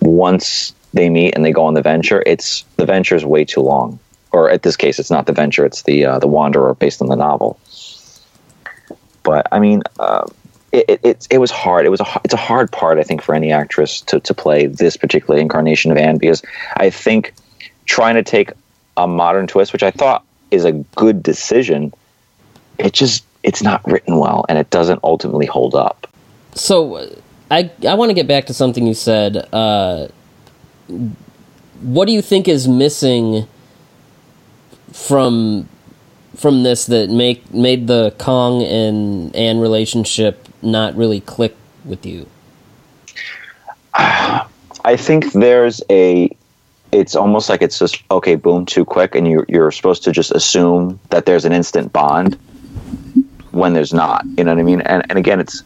once 0.00 0.74
they 0.94 1.10
meet 1.10 1.34
and 1.34 1.44
they 1.44 1.52
go 1.52 1.64
on 1.64 1.74
the 1.74 1.82
venture. 1.82 2.22
It's 2.24 2.64
the 2.76 2.86
venture 2.86 3.16
is 3.16 3.24
way 3.24 3.44
too 3.44 3.60
long, 3.60 3.98
or 4.32 4.48
at 4.48 4.62
this 4.62 4.76
case, 4.76 4.98
it's 4.98 5.10
not 5.10 5.26
the 5.26 5.32
venture; 5.32 5.66
it's 5.66 5.82
the 5.82 6.06
uh, 6.06 6.18
the 6.18 6.28
Wanderer, 6.28 6.74
based 6.74 7.02
on 7.02 7.08
the 7.08 7.16
novel. 7.16 7.58
But 9.22 9.46
I 9.50 9.58
mean, 9.58 9.82
uh, 9.98 10.26
it, 10.72 11.00
it, 11.02 11.26
it 11.30 11.38
was 11.38 11.50
hard. 11.50 11.86
It 11.86 11.90
was 11.90 12.00
a 12.00 12.20
it's 12.24 12.34
a 12.34 12.38
hard 12.38 12.70
part, 12.70 12.98
I 12.98 13.02
think, 13.02 13.22
for 13.22 13.34
any 13.34 13.52
actress 13.52 14.00
to 14.02 14.20
to 14.20 14.34
play 14.34 14.66
this 14.66 14.96
particular 14.96 15.38
incarnation 15.38 15.90
of 15.90 15.96
Anne 15.96 16.18
because 16.18 16.42
I 16.76 16.90
think 16.90 17.34
trying 17.86 18.14
to 18.14 18.22
take 18.22 18.52
a 18.96 19.06
modern 19.06 19.46
twist, 19.46 19.72
which 19.72 19.82
I 19.82 19.90
thought 19.90 20.24
is 20.50 20.64
a 20.64 20.72
good 20.72 21.22
decision, 21.22 21.92
it 22.78 22.92
just 22.92 23.24
it's 23.42 23.62
not 23.62 23.84
written 23.84 24.18
well 24.18 24.46
and 24.48 24.58
it 24.58 24.70
doesn't 24.70 25.00
ultimately 25.02 25.46
hold 25.46 25.74
up. 25.74 26.06
So, 26.54 27.10
I 27.50 27.70
I 27.86 27.94
want 27.94 28.10
to 28.10 28.14
get 28.14 28.28
back 28.28 28.46
to 28.46 28.54
something 28.54 28.86
you 28.86 28.94
said. 28.94 29.36
Uh, 29.52 30.08
what 31.80 32.06
do 32.06 32.12
you 32.12 32.22
think 32.22 32.48
is 32.48 32.68
missing 32.68 33.46
from 34.92 35.68
from 36.36 36.62
this 36.62 36.86
that 36.86 37.10
make 37.10 37.52
made 37.52 37.86
the 37.86 38.14
Kong 38.18 38.62
and 38.62 39.34
Anne 39.34 39.60
relationship 39.60 40.48
not 40.62 40.94
really 40.96 41.20
click 41.20 41.56
with 41.84 42.04
you? 42.04 42.26
I 43.94 44.96
think 44.96 45.32
there's 45.32 45.82
a 45.90 46.30
it's 46.92 47.16
almost 47.16 47.48
like 47.48 47.60
it's 47.62 47.78
just 47.78 48.02
okay, 48.10 48.36
boom, 48.36 48.66
too 48.66 48.84
quick, 48.84 49.14
and 49.14 49.26
you 49.26 49.44
you're 49.48 49.70
supposed 49.72 50.04
to 50.04 50.12
just 50.12 50.30
assume 50.30 51.00
that 51.10 51.26
there's 51.26 51.44
an 51.44 51.52
instant 51.52 51.92
bond 51.92 52.38
when 53.50 53.72
there's 53.72 53.92
not. 53.92 54.24
You 54.36 54.44
know 54.44 54.52
what 54.52 54.60
I 54.60 54.64
mean? 54.64 54.80
And 54.82 55.04
and 55.08 55.18
again, 55.18 55.40
it's 55.40 55.62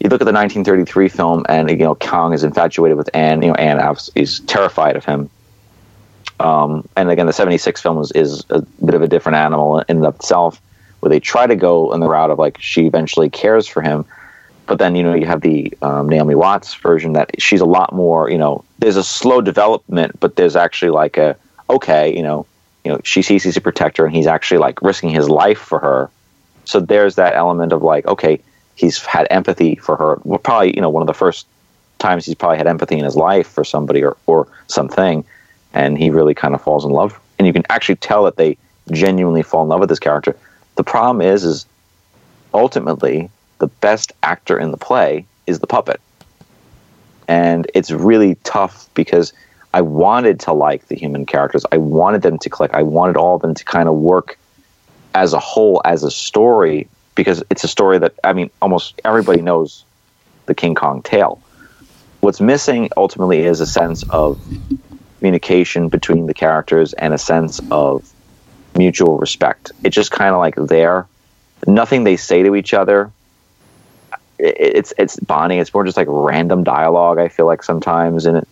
you 0.00 0.08
look 0.08 0.22
at 0.22 0.24
the 0.24 0.32
1933 0.32 1.08
film, 1.10 1.44
and 1.48 1.70
you 1.70 1.76
know 1.76 1.94
Kong 1.94 2.32
is 2.32 2.42
infatuated 2.42 2.96
with 2.96 3.10
Anne. 3.14 3.42
You 3.42 3.48
know, 3.48 3.54
Anne 3.54 3.96
is 4.14 4.40
terrified 4.40 4.96
of 4.96 5.04
him. 5.04 5.28
Um, 6.40 6.88
and 6.96 7.10
again, 7.10 7.26
the 7.26 7.34
76 7.34 7.82
film 7.82 7.98
is, 8.00 8.10
is 8.12 8.44
a 8.48 8.62
bit 8.62 8.94
of 8.94 9.02
a 9.02 9.06
different 9.06 9.36
animal 9.36 9.80
in 9.80 9.98
and 9.98 10.06
of 10.06 10.14
itself, 10.16 10.60
where 11.00 11.10
they 11.10 11.20
try 11.20 11.46
to 11.46 11.54
go 11.54 11.92
in 11.92 12.00
the 12.00 12.08
route 12.08 12.30
of 12.30 12.38
like 12.38 12.56
she 12.60 12.86
eventually 12.86 13.28
cares 13.28 13.66
for 13.66 13.82
him, 13.82 14.06
but 14.66 14.78
then 14.78 14.96
you 14.96 15.02
know 15.02 15.12
you 15.12 15.26
have 15.26 15.42
the 15.42 15.70
um, 15.82 16.08
Naomi 16.08 16.34
Watts 16.34 16.74
version 16.74 17.12
that 17.12 17.30
she's 17.40 17.60
a 17.60 17.66
lot 17.66 17.92
more. 17.92 18.30
You 18.30 18.38
know, 18.38 18.64
there's 18.78 18.96
a 18.96 19.04
slow 19.04 19.42
development, 19.42 20.18
but 20.18 20.36
there's 20.36 20.56
actually 20.56 20.92
like 20.92 21.18
a 21.18 21.36
okay, 21.68 22.16
you 22.16 22.22
know, 22.22 22.46
you 22.84 22.92
know 22.92 23.00
she 23.04 23.20
sees 23.20 23.42
he's 23.42 23.58
a 23.58 23.60
protector 23.60 24.06
and 24.06 24.16
he's 24.16 24.26
actually 24.26 24.58
like 24.58 24.80
risking 24.80 25.10
his 25.10 25.28
life 25.28 25.58
for 25.58 25.78
her. 25.78 26.10
So 26.64 26.80
there's 26.80 27.16
that 27.16 27.34
element 27.34 27.74
of 27.74 27.82
like 27.82 28.06
okay, 28.06 28.40
he's 28.80 29.04
had 29.04 29.26
empathy 29.30 29.76
for 29.76 29.96
her. 29.96 30.20
Well, 30.24 30.38
probably 30.38 30.74
you 30.74 30.80
know 30.80 30.90
one 30.90 31.02
of 31.02 31.06
the 31.06 31.14
first 31.14 31.46
times 31.98 32.24
he's 32.24 32.34
probably 32.34 32.58
had 32.58 32.66
empathy 32.66 32.98
in 32.98 33.04
his 33.04 33.16
life 33.16 33.46
for 33.46 33.64
somebody 33.64 34.02
or 34.02 34.16
or 34.26 34.48
something, 34.66 35.24
and 35.74 35.98
he 35.98 36.10
really 36.10 36.34
kind 36.34 36.54
of 36.54 36.62
falls 36.62 36.84
in 36.84 36.90
love. 36.90 37.18
And 37.38 37.46
you 37.46 37.52
can 37.52 37.64
actually 37.70 37.96
tell 37.96 38.24
that 38.24 38.36
they 38.36 38.56
genuinely 38.90 39.42
fall 39.42 39.62
in 39.62 39.68
love 39.68 39.80
with 39.80 39.88
this 39.88 39.98
character. 39.98 40.36
The 40.76 40.84
problem 40.84 41.20
is, 41.20 41.44
is 41.44 41.66
ultimately 42.52 43.30
the 43.58 43.66
best 43.66 44.12
actor 44.22 44.58
in 44.58 44.70
the 44.70 44.76
play 44.76 45.26
is 45.46 45.60
the 45.60 45.66
puppet. 45.66 46.00
And 47.28 47.70
it's 47.74 47.90
really 47.90 48.34
tough 48.42 48.88
because 48.94 49.32
I 49.72 49.82
wanted 49.82 50.40
to 50.40 50.52
like 50.52 50.88
the 50.88 50.96
human 50.96 51.26
characters. 51.26 51.64
I 51.70 51.76
wanted 51.76 52.22
them 52.22 52.38
to 52.38 52.50
click. 52.50 52.72
I 52.74 52.82
wanted 52.82 53.16
all 53.16 53.36
of 53.36 53.42
them 53.42 53.54
to 53.54 53.64
kind 53.64 53.88
of 53.88 53.94
work 53.94 54.38
as 55.14 55.32
a 55.32 55.38
whole, 55.38 55.80
as 55.84 56.02
a 56.02 56.10
story, 56.10 56.88
because 57.14 57.42
it's 57.50 57.64
a 57.64 57.68
story 57.68 57.98
that, 57.98 58.14
I 58.24 58.32
mean, 58.32 58.50
almost 58.62 59.00
everybody 59.04 59.42
knows 59.42 59.84
the 60.46 60.54
King 60.54 60.74
Kong 60.74 61.02
tale. 61.02 61.42
What's 62.20 62.40
missing 62.40 62.90
ultimately 62.96 63.40
is 63.40 63.60
a 63.60 63.66
sense 63.66 64.02
of 64.10 64.40
communication 65.18 65.88
between 65.88 66.26
the 66.26 66.34
characters 66.34 66.92
and 66.94 67.14
a 67.14 67.18
sense 67.18 67.60
of 67.70 68.10
mutual 68.76 69.18
respect. 69.18 69.72
It's 69.84 69.94
just 69.94 70.10
kind 70.10 70.34
of 70.34 70.38
like 70.38 70.54
there. 70.56 71.06
Nothing 71.66 72.04
they 72.04 72.16
say 72.16 72.42
to 72.42 72.56
each 72.56 72.74
other 72.74 73.10
it's 74.42 74.92
it's 74.98 75.16
Bonnie. 75.20 75.58
It's 75.58 75.72
more 75.72 75.84
just 75.84 75.96
like 75.96 76.06
random 76.08 76.64
dialogue. 76.64 77.18
I 77.18 77.28
feel 77.28 77.46
like 77.46 77.62
sometimes, 77.62 78.26
and 78.26 78.38
it, 78.38 78.48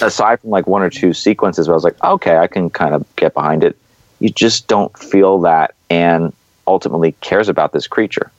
aside 0.00 0.40
from 0.40 0.50
like 0.50 0.66
one 0.66 0.82
or 0.82 0.90
two 0.90 1.12
sequences 1.12 1.68
where 1.68 1.74
I 1.74 1.76
was 1.76 1.84
like, 1.84 2.02
okay, 2.02 2.38
I 2.38 2.46
can 2.46 2.70
kind 2.70 2.94
of 2.94 3.04
get 3.16 3.34
behind 3.34 3.64
it. 3.64 3.76
You 4.20 4.30
just 4.30 4.66
don't 4.66 4.96
feel 4.98 5.40
that 5.40 5.74
Anne 5.90 6.32
ultimately 6.66 7.12
cares 7.20 7.48
about 7.48 7.72
this 7.72 7.86
creature. 7.86 8.30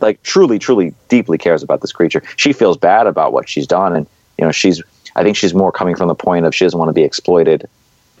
Like 0.00 0.22
truly, 0.22 0.58
truly, 0.58 0.94
deeply 1.08 1.38
cares 1.38 1.62
about 1.62 1.80
this 1.80 1.92
creature. 1.92 2.22
She 2.36 2.52
feels 2.52 2.76
bad 2.76 3.06
about 3.06 3.32
what 3.32 3.48
she's 3.48 3.66
done, 3.66 3.94
and 3.96 4.06
you 4.38 4.44
know, 4.44 4.52
she's. 4.52 4.82
I 5.16 5.24
think 5.24 5.36
she's 5.36 5.52
more 5.52 5.72
coming 5.72 5.96
from 5.96 6.06
the 6.06 6.14
point 6.14 6.46
of 6.46 6.54
she 6.54 6.64
doesn't 6.64 6.78
want 6.78 6.90
to 6.90 6.92
be 6.92 7.02
exploited 7.02 7.68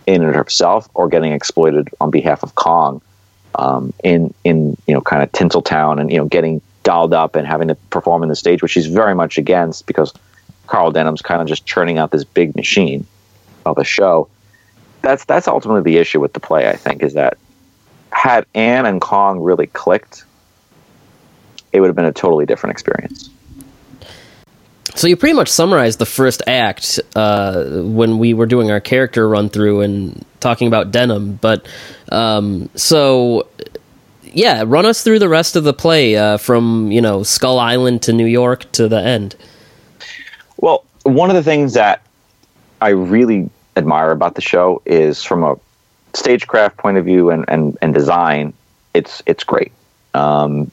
in 0.06 0.24
and 0.24 0.34
herself 0.34 0.88
or 0.94 1.06
getting 1.06 1.32
exploited 1.32 1.88
on 2.00 2.10
behalf 2.10 2.42
of 2.42 2.54
Kong 2.56 3.00
um, 3.54 3.92
in 4.02 4.32
in 4.44 4.76
you 4.86 4.94
know 4.94 5.00
kind 5.00 5.22
of 5.22 5.30
Tinseltown 5.32 6.00
and 6.00 6.10
you 6.10 6.16
know 6.16 6.24
getting 6.24 6.60
dolled 6.82 7.12
up 7.12 7.36
and 7.36 7.46
having 7.46 7.68
to 7.68 7.74
perform 7.90 8.22
in 8.22 8.28
the 8.28 8.36
stage, 8.36 8.62
which 8.62 8.72
she's 8.72 8.86
very 8.86 9.14
much 9.14 9.36
against 9.36 9.86
because 9.86 10.14
Carl 10.66 10.90
Denham's 10.90 11.22
kind 11.22 11.42
of 11.42 11.46
just 11.46 11.66
churning 11.66 11.98
out 11.98 12.10
this 12.10 12.24
big 12.24 12.56
machine 12.56 13.06
of 13.66 13.78
a 13.78 13.84
show. 13.84 14.28
That's 15.02 15.24
that's 15.24 15.46
ultimately 15.46 15.82
the 15.82 15.98
issue 15.98 16.20
with 16.20 16.32
the 16.32 16.40
play. 16.40 16.68
I 16.68 16.76
think 16.76 17.02
is 17.02 17.14
that 17.14 17.36
had 18.12 18.46
Anne 18.54 18.86
and 18.86 19.00
Kong 19.00 19.40
really 19.40 19.66
clicked, 19.66 20.24
it 21.72 21.80
would 21.80 21.88
have 21.88 21.96
been 21.96 22.04
a 22.04 22.12
totally 22.12 22.46
different 22.46 22.72
experience. 22.72 23.30
So 24.94 25.06
you 25.06 25.16
pretty 25.16 25.34
much 25.34 25.48
summarized 25.48 26.00
the 26.00 26.06
first 26.06 26.42
act 26.46 26.98
uh, 27.14 27.82
when 27.82 28.18
we 28.18 28.34
were 28.34 28.46
doing 28.46 28.70
our 28.70 28.80
character 28.80 29.28
run 29.28 29.48
through 29.48 29.82
and 29.82 30.24
talking 30.40 30.66
about 30.66 30.90
Denham. 30.90 31.34
But 31.34 31.68
um, 32.10 32.68
so 32.74 33.46
yeah, 34.24 34.64
run 34.66 34.86
us 34.86 35.02
through 35.02 35.20
the 35.20 35.28
rest 35.28 35.56
of 35.56 35.64
the 35.64 35.72
play 35.72 36.16
uh, 36.16 36.38
from 36.38 36.90
you 36.90 37.00
know 37.00 37.22
Skull 37.22 37.58
Island 37.58 38.02
to 38.02 38.12
New 38.12 38.26
York 38.26 38.70
to 38.72 38.88
the 38.88 39.00
end. 39.00 39.36
Well, 40.56 40.84
one 41.04 41.30
of 41.30 41.36
the 41.36 41.44
things 41.44 41.74
that 41.74 42.02
I 42.80 42.88
really 42.88 43.48
admire 43.76 44.10
about 44.10 44.34
the 44.34 44.40
show 44.40 44.82
is 44.84 45.22
from 45.22 45.44
a 45.44 45.56
stagecraft 46.14 46.76
point 46.76 46.96
of 46.96 47.04
view 47.04 47.30
and, 47.30 47.44
and, 47.48 47.76
and 47.82 47.94
design, 47.94 48.52
it's 48.94 49.22
it's 49.26 49.44
great. 49.44 49.72
Um, 50.14 50.70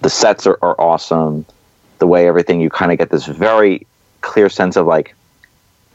the 0.00 0.10
sets 0.10 0.46
are, 0.46 0.58
are 0.62 0.80
awesome. 0.80 1.44
The 1.98 2.06
way 2.06 2.28
everything, 2.28 2.60
you 2.60 2.70
kind 2.70 2.92
of 2.92 2.98
get 2.98 3.10
this 3.10 3.26
very 3.26 3.86
clear 4.20 4.48
sense 4.48 4.76
of 4.76 4.86
like 4.86 5.14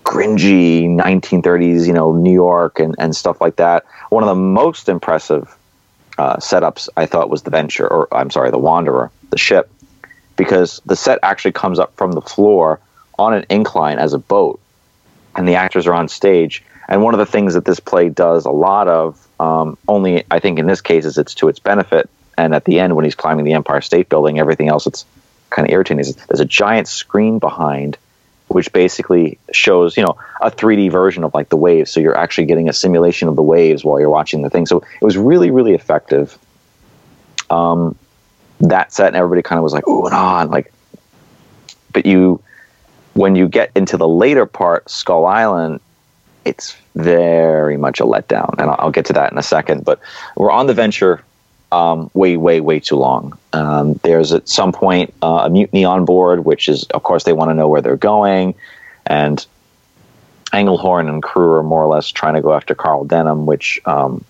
gringy 0.03 0.84
1930s, 0.84 1.88
you 1.88 1.93
know, 1.93 2.11
New 2.13 2.34
York 2.34 2.79
and, 2.79 2.95
and 2.99 3.15
stuff 3.15 3.39
like 3.39 3.55
that. 3.55 3.86
One 4.09 4.23
of 4.23 4.27
the 4.27 4.36
most 4.36 4.89
impressive 4.89 5.55
uh, 6.17 6.38
setups 6.38 6.89
I 6.97 7.05
thought 7.05 7.29
was 7.29 7.43
the 7.43 7.49
Venture, 7.49 7.88
or 7.88 8.13
I'm 8.13 8.29
sorry, 8.29 8.51
the 8.51 8.57
Wanderer, 8.57 9.11
the 9.29 9.38
ship, 9.38 9.71
because 10.36 10.81
the 10.86 10.95
set 10.95 11.19
actually 11.23 11.53
comes 11.53 11.79
up 11.79 11.95
from 11.95 12.11
the 12.11 12.21
floor 12.21 12.79
on 13.17 13.34
an 13.34 13.45
incline 13.49 13.99
as 13.99 14.13
a 14.13 14.19
boat, 14.19 14.59
and 15.36 15.47
the 15.47 15.55
actors 15.55 15.88
are 15.88 15.93
on 15.93 16.07
stage. 16.07 16.63
And 16.88 17.01
one 17.01 17.13
of 17.13 17.17
the 17.17 17.25
things 17.25 17.53
that 17.53 17.65
this 17.65 17.79
play 17.79 18.09
does 18.09 18.45
a 18.45 18.51
lot 18.51 18.88
of, 18.88 19.27
um, 19.39 19.77
only 19.88 20.23
I 20.31 20.39
think 20.39 20.59
in 20.59 20.67
this 20.67 20.81
case, 20.81 21.05
is 21.05 21.17
it's 21.17 21.34
to 21.36 21.47
its 21.47 21.59
benefit. 21.59 22.09
And 22.38 22.53
at 22.53 22.65
the 22.65 22.79
end, 22.79 22.95
when 22.95 23.05
he's 23.05 23.15
climbing 23.15 23.45
the 23.45 23.53
Empire 23.53 23.81
State 23.81 24.09
Building, 24.09 24.39
everything 24.39 24.67
else 24.67 24.86
that's 24.86 25.05
kind 25.49 25.67
of 25.67 25.73
irritating 25.73 25.99
is 25.99 26.15
there's 26.15 26.39
a 26.39 26.45
giant 26.45 26.88
screen 26.88 27.38
behind 27.38 27.97
which 28.47 28.71
basically 28.71 29.38
shows 29.51 29.97
you 29.97 30.03
know 30.03 30.15
a 30.41 30.51
3D 30.51 30.91
version 30.91 31.23
of 31.23 31.34
like 31.34 31.49
the 31.49 31.57
waves. 31.57 31.91
So 31.91 31.99
you're 31.99 32.17
actually 32.17 32.45
getting 32.45 32.69
a 32.69 32.73
simulation 32.73 33.27
of 33.27 33.36
the 33.36 33.41
waves 33.41 33.84
while 33.84 33.99
you're 33.99 34.09
watching 34.09 34.41
the 34.41 34.49
thing. 34.49 34.65
So 34.65 34.77
it 34.77 35.03
was 35.03 35.17
really 35.17 35.51
really 35.51 35.73
effective. 35.73 36.38
Um, 37.49 37.95
that 38.59 38.93
set 38.93 39.07
and 39.07 39.15
everybody 39.15 39.41
kind 39.41 39.57
of 39.57 39.63
was 39.63 39.73
like 39.73 39.88
ooh 39.88 40.05
and 40.05 40.13
on 40.13 40.49
like, 40.49 40.71
but 41.91 42.05
you 42.05 42.41
when 43.13 43.36
you 43.36 43.47
get 43.47 43.71
into 43.75 43.97
the 43.97 44.07
later 44.07 44.45
part, 44.45 44.89
Skull 44.89 45.25
Island, 45.25 45.79
it's 46.46 46.76
very 46.96 47.78
much 47.78 48.00
a 48.00 48.04
letdown, 48.04 48.56
and 48.58 48.70
I'll, 48.70 48.91
get 48.91 49.06
to 49.06 49.14
that 49.14 49.32
in 49.32 49.38
a 49.38 49.44
second. 49.44 49.86
But 49.86 50.00
we're 50.36 50.52
on 50.52 50.68
the 50.68 50.74
venture 50.74 51.24
um, 51.72 52.10
way, 52.14 52.38
way, 52.38 52.60
way 52.60 52.80
too 52.80 52.96
long. 52.96 53.38
Um, 53.54 53.94
there's 54.04 54.32
at 54.32 54.48
some 54.48 54.72
point 54.72 55.14
uh, 55.22 55.44
a 55.46 55.50
mutiny 55.50 55.86
on 55.86 56.06
board, 56.06 56.46
which 56.46 56.70
is, 56.70 56.84
of 56.86 57.04
course, 57.04 57.24
they 57.24 57.34
want 57.34 57.50
to 57.50 57.56
know 57.56 57.68
where 57.68 57.82
they're 57.82 57.98
going, 57.98 58.56
and 59.06 59.46
Englehorn 60.52 61.10
and 61.10 61.24
crew 61.24 61.54
are 61.54 61.64
more 61.64 61.82
or 61.82 61.88
less 61.88 62.10
trying 62.10 62.36
to 62.36 62.41
go 62.41 62.54
after 62.54 62.76
Carl 62.76 63.06
Denham, 63.06 63.46
which 63.46 63.82
um, 63.86 64.24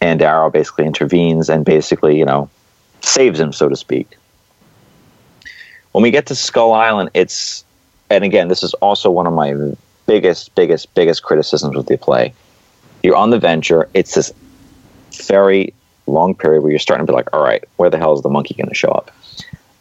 and 0.00 0.18
Darrow 0.18 0.50
basically 0.50 0.86
intervenes 0.86 1.50
and 1.50 1.64
basically, 1.64 2.18
you 2.18 2.24
know, 2.24 2.48
saves 3.02 3.38
him, 3.38 3.52
so 3.52 3.68
to 3.68 3.76
speak. 3.76 4.16
When 5.92 6.02
we 6.02 6.10
get 6.10 6.26
to 6.26 6.34
Skull 6.34 6.72
Island, 6.72 7.10
it's, 7.14 7.64
and 8.08 8.24
again, 8.24 8.48
this 8.48 8.62
is 8.62 8.72
also 8.74 9.10
one 9.10 9.26
of 9.26 9.32
my 9.32 9.54
biggest, 10.10 10.52
biggest, 10.56 10.92
biggest 10.96 11.22
criticisms 11.22 11.76
with 11.76 11.86
the 11.86 11.96
play. 11.96 12.34
You're 13.04 13.14
on 13.14 13.30
the 13.30 13.38
venture. 13.38 13.88
It's 13.94 14.16
this 14.16 14.32
very 15.12 15.72
long 16.08 16.34
period 16.34 16.62
where 16.62 16.72
you're 16.72 16.80
starting 16.80 17.06
to 17.06 17.12
be 17.12 17.14
like, 17.14 17.32
all 17.32 17.40
right, 17.40 17.62
where 17.76 17.90
the 17.90 17.96
hell 17.96 18.12
is 18.14 18.22
the 18.22 18.28
monkey 18.28 18.54
going 18.54 18.68
to 18.68 18.74
show 18.74 18.90
up? 18.90 19.12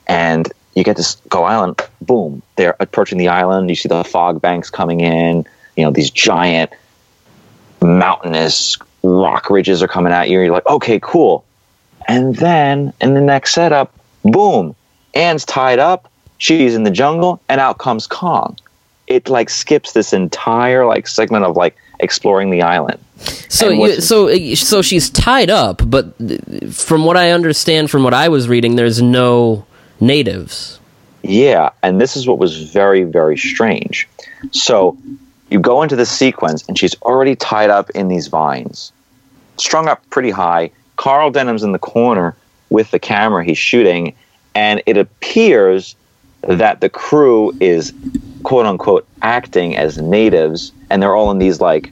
And 0.07 0.47
you 0.75 0.83
get 0.83 0.97
to 0.97 1.03
Skull 1.03 1.45
Island, 1.45 1.81
boom, 1.99 2.43
they're 2.57 2.75
approaching 2.79 3.17
the 3.17 3.29
island. 3.29 3.71
You 3.71 3.75
see 3.75 3.89
the 3.89 4.03
fog 4.03 4.39
banks 4.39 4.69
coming 4.69 5.01
in, 5.01 5.47
you 5.75 5.83
know, 5.83 5.89
these 5.89 6.11
giant 6.11 6.69
mountainous 7.81 8.77
rock 9.01 9.49
ridges 9.49 9.81
are 9.81 9.87
coming 9.87 10.13
at 10.13 10.29
you. 10.29 10.41
You're 10.41 10.51
like, 10.51 10.67
okay, 10.67 10.99
cool. 11.01 11.43
And 12.07 12.35
then 12.35 12.93
in 13.01 13.15
the 13.15 13.21
next 13.21 13.55
setup, 13.55 13.97
boom, 14.23 14.75
Anne's 15.15 15.43
tied 15.43 15.79
up, 15.79 16.11
she's 16.37 16.75
in 16.75 16.83
the 16.83 16.91
jungle, 16.91 17.41
and 17.49 17.59
out 17.59 17.79
comes 17.79 18.05
Kong. 18.05 18.59
It 19.09 19.27
like 19.27 19.49
skips 19.49 19.91
this 19.91 20.13
entire 20.13 20.85
like 20.85 21.07
segment 21.07 21.43
of 21.43 21.57
like 21.57 21.75
exploring 21.99 22.49
the 22.49 22.61
island. 22.61 22.99
So, 23.49 23.69
you, 23.69 23.99
so, 23.99 24.33
so 24.55 24.81
she's 24.81 25.09
tied 25.09 25.49
up, 25.49 25.81
but 25.85 26.13
from 26.71 27.03
what 27.03 27.17
I 27.17 27.31
understand, 27.31 27.91
from 27.91 28.03
what 28.03 28.13
I 28.13 28.29
was 28.29 28.47
reading, 28.47 28.77
there's 28.77 29.01
no 29.01 29.65
natives. 29.99 30.79
Yeah, 31.23 31.71
and 31.83 31.99
this 31.99 32.15
is 32.15 32.27
what 32.27 32.39
was 32.39 32.71
very, 32.71 33.03
very 33.03 33.37
strange. 33.37 34.07
So, 34.51 34.97
you 35.49 35.59
go 35.59 35.81
into 35.83 35.97
the 35.97 36.05
sequence, 36.05 36.65
and 36.67 36.77
she's 36.77 36.95
already 37.01 37.35
tied 37.35 37.69
up 37.69 37.89
in 37.89 38.07
these 38.07 38.27
vines, 38.27 38.93
strung 39.57 39.89
up 39.89 40.07
pretty 40.11 40.29
high. 40.29 40.71
Carl 40.95 41.31
Denham's 41.31 41.63
in 41.63 41.73
the 41.73 41.79
corner 41.79 42.35
with 42.69 42.91
the 42.91 42.99
camera 42.99 43.43
he's 43.43 43.57
shooting, 43.57 44.15
and 44.55 44.81
it 44.85 44.95
appears 44.95 45.95
that 46.41 46.81
the 46.81 46.89
crew 46.89 47.55
is 47.59 47.93
quote 48.43 48.65
unquote 48.65 49.07
acting 49.21 49.75
as 49.75 49.97
natives, 49.97 50.71
and 50.89 51.01
they're 51.01 51.15
all 51.15 51.31
in 51.31 51.37
these 51.37 51.59
like, 51.61 51.91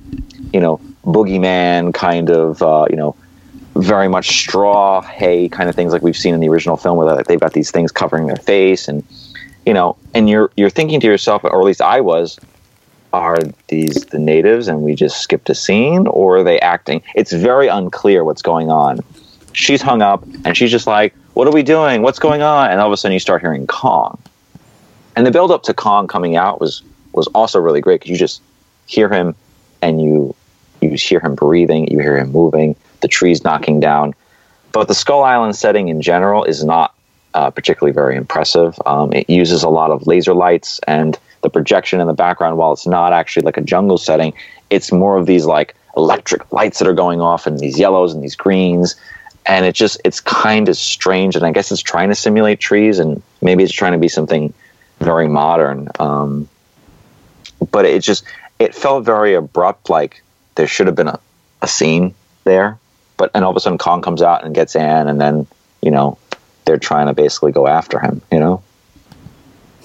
you 0.53 0.59
know, 0.59 0.79
boogeyman 1.05 1.93
kind 1.93 2.29
of, 2.29 2.61
uh, 2.61 2.85
you 2.89 2.95
know, 2.95 3.15
very 3.75 4.07
much 4.07 4.29
straw 4.29 5.01
hay 5.01 5.47
kind 5.47 5.69
of 5.69 5.75
things 5.75 5.93
like 5.93 6.01
we've 6.01 6.17
seen 6.17 6.33
in 6.33 6.39
the 6.39 6.49
original 6.49 6.77
film, 6.77 6.97
where 6.97 7.23
they've 7.23 7.39
got 7.39 7.53
these 7.53 7.71
things 7.71 7.91
covering 7.91 8.27
their 8.27 8.37
face, 8.37 8.87
and 8.87 9.03
you 9.65 9.73
know, 9.73 9.95
and 10.13 10.29
you're 10.29 10.51
you're 10.57 10.69
thinking 10.69 10.99
to 11.01 11.07
yourself, 11.07 11.43
or 11.43 11.59
at 11.59 11.65
least 11.65 11.81
I 11.81 12.01
was, 12.01 12.39
are 13.13 13.37
these 13.67 14.05
the 14.05 14.19
natives, 14.19 14.67
and 14.67 14.81
we 14.81 14.95
just 14.95 15.21
skipped 15.21 15.49
a 15.49 15.55
scene, 15.55 16.07
or 16.07 16.37
are 16.37 16.43
they 16.43 16.59
acting? 16.59 17.03
It's 17.15 17.31
very 17.31 17.67
unclear 17.67 18.23
what's 18.23 18.41
going 18.41 18.71
on. 18.71 19.01
She's 19.53 19.81
hung 19.81 20.01
up, 20.01 20.23
and 20.45 20.55
she's 20.57 20.71
just 20.71 20.87
like, 20.87 21.13
"What 21.33 21.47
are 21.47 21.53
we 21.53 21.63
doing? 21.63 22.01
What's 22.01 22.19
going 22.19 22.41
on?" 22.41 22.71
And 22.71 22.79
all 22.79 22.87
of 22.87 22.93
a 22.93 22.97
sudden, 22.97 23.13
you 23.13 23.19
start 23.19 23.41
hearing 23.41 23.67
Kong, 23.67 24.17
and 25.17 25.25
the 25.25 25.31
build 25.31 25.49
up 25.49 25.63
to 25.63 25.73
Kong 25.73 26.07
coming 26.07 26.35
out 26.35 26.61
was 26.61 26.83
was 27.11 27.25
also 27.33 27.59
really 27.59 27.81
great 27.81 27.99
because 27.99 28.11
you 28.11 28.17
just 28.17 28.39
hear 28.85 29.09
him, 29.09 29.35
and 29.81 29.99
you 29.99 30.35
you 30.79 30.91
hear 30.91 31.19
him 31.19 31.33
breathing, 31.33 31.87
you 31.87 31.97
hear 31.97 32.15
him 32.15 32.31
moving, 32.31 32.75
the 33.01 33.07
trees 33.07 33.43
knocking 33.43 33.79
down. 33.79 34.13
But 34.71 34.87
the 34.87 34.93
Skull 34.93 35.23
Island 35.23 35.55
setting 35.55 35.87
in 35.87 36.03
general 36.03 36.43
is 36.43 36.63
not 36.63 36.93
uh, 37.33 37.49
particularly 37.49 37.93
very 37.93 38.15
impressive. 38.15 38.79
Um, 38.85 39.11
it 39.11 39.27
uses 39.27 39.63
a 39.63 39.69
lot 39.69 39.89
of 39.89 40.05
laser 40.05 40.35
lights 40.35 40.79
and 40.87 41.17
the 41.41 41.49
projection 41.49 41.99
in 41.99 42.05
the 42.05 42.13
background. 42.13 42.57
While 42.57 42.73
it's 42.73 42.85
not 42.85 43.11
actually 43.11 43.41
like 43.43 43.57
a 43.57 43.61
jungle 43.61 43.97
setting, 43.97 44.33
it's 44.69 44.91
more 44.91 45.17
of 45.17 45.25
these 45.25 45.45
like 45.45 45.75
electric 45.95 46.51
lights 46.53 46.77
that 46.77 46.87
are 46.87 46.93
going 46.93 47.21
off 47.21 47.47
and 47.47 47.57
these 47.57 47.79
yellows 47.79 48.13
and 48.13 48.23
these 48.23 48.35
greens. 48.35 48.95
And 49.47 49.65
it 49.65 49.73
just 49.73 49.99
it's 50.05 50.19
kind 50.19 50.69
of 50.69 50.77
strange. 50.77 51.35
And 51.35 51.43
I 51.43 51.51
guess 51.51 51.71
it's 51.71 51.81
trying 51.81 52.09
to 52.09 52.15
simulate 52.15 52.59
trees, 52.59 52.99
and 52.99 53.23
maybe 53.41 53.63
it's 53.63 53.73
trying 53.73 53.93
to 53.93 53.97
be 53.97 54.09
something 54.09 54.53
very 54.99 55.27
modern. 55.27 55.89
Um, 55.99 56.47
but 57.71 57.85
it 57.85 58.01
just 58.01 58.23
it 58.59 58.75
felt 58.75 59.05
very 59.05 59.33
abrupt, 59.33 59.89
like 59.89 60.23
there 60.55 60.67
should 60.67 60.87
have 60.87 60.95
been 60.95 61.07
a, 61.07 61.19
a 61.61 61.67
scene 61.67 62.13
there. 62.43 62.77
But 63.17 63.31
and 63.33 63.43
all 63.43 63.51
of 63.51 63.57
a 63.57 63.59
sudden 63.59 63.77
Kong 63.77 64.01
comes 64.01 64.21
out 64.21 64.43
and 64.43 64.53
gets 64.53 64.75
Anne, 64.75 65.07
and 65.07 65.19
then 65.19 65.47
you 65.81 65.91
know 65.91 66.17
they're 66.65 66.77
trying 66.77 67.07
to 67.07 67.13
basically 67.13 67.51
go 67.51 67.67
after 67.67 67.99
him. 67.99 68.21
You 68.31 68.39
know, 68.39 68.63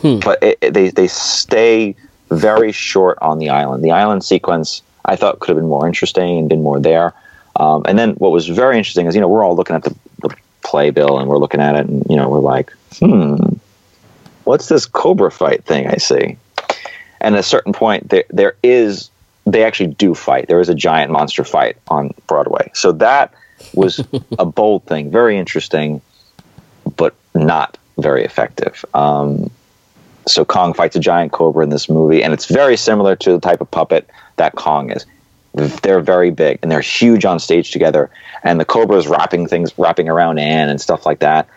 hmm. 0.00 0.18
but 0.18 0.42
it, 0.42 0.58
it, 0.60 0.74
they 0.74 0.90
they 0.90 1.08
stay 1.08 1.96
very 2.30 2.72
short 2.72 3.18
on 3.20 3.38
the 3.38 3.50
island. 3.50 3.84
The 3.84 3.92
island 3.92 4.24
sequence 4.24 4.82
I 5.04 5.16
thought 5.16 5.40
could 5.40 5.48
have 5.48 5.58
been 5.58 5.68
more 5.68 5.86
interesting 5.86 6.38
and 6.38 6.48
been 6.48 6.62
more 6.62 6.80
there. 6.80 7.12
Um, 7.56 7.82
and 7.86 7.98
then 7.98 8.12
what 8.14 8.30
was 8.30 8.48
very 8.48 8.78
interesting 8.78 9.06
is 9.06 9.14
you 9.14 9.20
know 9.20 9.28
we're 9.28 9.44
all 9.44 9.56
looking 9.56 9.76
at 9.76 9.84
the, 9.84 9.94
the 10.22 10.34
playbill 10.62 11.18
and 11.18 11.28
we're 11.28 11.38
looking 11.38 11.60
at 11.60 11.74
it 11.74 11.86
and 11.86 12.04
you 12.08 12.16
know 12.16 12.28
we're 12.28 12.38
like 12.38 12.72
hmm 12.98 13.36
what's 14.45 14.68
this 14.68 14.86
cobra 14.86 15.30
fight 15.30 15.64
thing 15.64 15.86
I 15.86 15.97
see? 15.97 16.36
And 17.20 17.34
at 17.34 17.40
a 17.40 17.45
certain 17.45 17.72
point, 17.72 18.09
there 18.09 18.24
there 18.30 18.57
is 18.62 19.11
they 19.47 19.64
actually 19.64 19.95
do 19.95 20.14
fight. 20.14 20.49
There 20.49 20.61
is 20.61 20.68
a 20.68 20.74
giant 20.74 21.11
monster 21.11 21.45
fight 21.45 21.76
on 21.88 22.12
Broadway. 22.26 22.70
So 22.74 22.93
that 22.93 23.32
was 23.74 24.05
a 24.38 24.45
bold 24.45 24.84
thing, 24.84 25.11
very 25.11 25.38
interesting, 25.38 26.01
but 26.97 27.14
not 27.34 27.78
very 27.99 28.24
effective. 28.24 28.84
Um, 28.95 29.51
so 30.26 30.45
Kong 30.45 30.74
fights 30.74 30.97
a 30.97 31.01
giant 31.01 31.32
cobra 31.32 31.64
in 31.64 31.70
this 31.70 31.88
movie, 31.88 32.22
and 32.22 32.32
it's 32.32 32.47
very 32.47 32.76
similar 32.76 33.16
to 33.16 33.32
the 33.32 33.40
type 33.40 33.61
of 33.61 33.70
puppet 33.70 34.09
that 34.36 34.55
Kong 34.55 34.90
is. 34.90 35.07
They're 35.55 36.01
very 36.01 36.30
big 36.30 36.61
and 36.62 36.70
they're 36.70 36.80
huge 36.80 37.24
on 37.24 37.38
stage 37.38 37.72
together, 37.72 38.11
and 38.43 38.61
the 38.61 38.64
cobra 38.64 38.97
is 38.97 39.09
wrapping 39.09 39.49
things, 39.49 39.76
wrapping 39.76 40.09
around 40.09 40.38
Anne 40.38 40.68
and 40.68 40.80
stuff 40.80 41.05
like 41.05 41.18
that. 41.18 41.49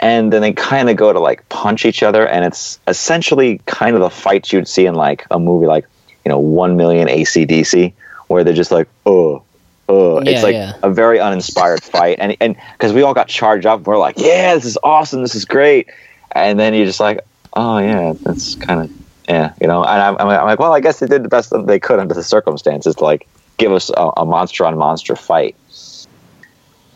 And 0.00 0.32
then 0.32 0.42
they 0.42 0.52
kind 0.52 0.90
of 0.90 0.96
go 0.96 1.12
to 1.12 1.20
like 1.20 1.48
punch 1.48 1.84
each 1.86 2.02
other, 2.02 2.26
and 2.26 2.44
it's 2.44 2.78
essentially 2.86 3.60
kind 3.66 3.94
of 3.94 4.02
the 4.02 4.10
fights 4.10 4.52
you'd 4.52 4.68
see 4.68 4.86
in 4.86 4.94
like 4.94 5.26
a 5.30 5.38
movie 5.38 5.66
like 5.66 5.86
you 6.24 6.30
know, 6.30 6.38
one 6.38 6.76
million 6.76 7.08
ACDC, 7.08 7.92
where 8.28 8.44
they're 8.44 8.54
just 8.54 8.70
like, 8.70 8.88
oh, 9.04 9.42
oh. 9.88 10.22
Yeah, 10.22 10.30
it's 10.30 10.42
like 10.42 10.54
yeah. 10.54 10.72
a 10.82 10.90
very 10.90 11.20
uninspired 11.20 11.82
fight. 11.82 12.18
And 12.18 12.36
and 12.40 12.56
because 12.72 12.92
we 12.92 13.02
all 13.02 13.14
got 13.14 13.28
charged 13.28 13.66
up, 13.66 13.82
we're 13.82 13.98
like, 13.98 14.18
yeah, 14.18 14.54
this 14.54 14.64
is 14.64 14.78
awesome, 14.82 15.22
this 15.22 15.34
is 15.34 15.44
great. 15.44 15.88
And 16.32 16.58
then 16.58 16.74
you're 16.74 16.86
just 16.86 17.00
like, 17.00 17.20
oh 17.52 17.78
yeah, 17.78 18.14
that's 18.20 18.54
kind 18.56 18.80
of 18.80 18.90
yeah, 19.28 19.54
you 19.60 19.66
know. 19.66 19.84
And 19.84 20.02
I'm, 20.02 20.16
I'm, 20.18 20.26
like, 20.26 20.58
well, 20.58 20.72
I 20.72 20.80
guess 20.80 20.98
they 20.98 21.06
did 21.06 21.22
the 21.22 21.28
best 21.28 21.50
that 21.50 21.66
they 21.66 21.78
could 21.78 21.98
under 21.98 22.14
the 22.14 22.22
circumstances 22.22 22.96
to 22.96 23.04
like 23.04 23.28
give 23.56 23.72
us 23.72 23.90
a, 23.90 24.10
a 24.18 24.24
monster 24.24 24.64
on 24.64 24.76
monster 24.76 25.16
fight. 25.16 25.56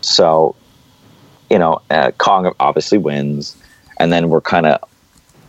So, 0.00 0.54
you 1.50 1.58
know, 1.58 1.80
uh, 1.90 2.10
Kong 2.12 2.52
obviously 2.60 2.98
wins, 2.98 3.56
and 3.98 4.12
then 4.12 4.28
we're 4.28 4.40
kind 4.40 4.66
of 4.66 4.88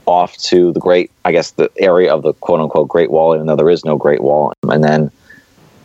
off 0.05 0.37
to 0.37 0.73
the 0.73 0.79
great, 0.79 1.11
I 1.23 1.31
guess, 1.31 1.51
the 1.51 1.69
area 1.77 2.13
of 2.13 2.23
the 2.23 2.33
quote 2.33 2.59
unquote 2.59 2.87
Great 2.87 3.11
Wall, 3.11 3.35
even 3.35 3.47
though 3.47 3.55
there 3.55 3.69
is 3.69 3.85
no 3.85 3.97
Great 3.97 4.21
Wall. 4.21 4.53
And 4.63 4.83
then 4.83 5.11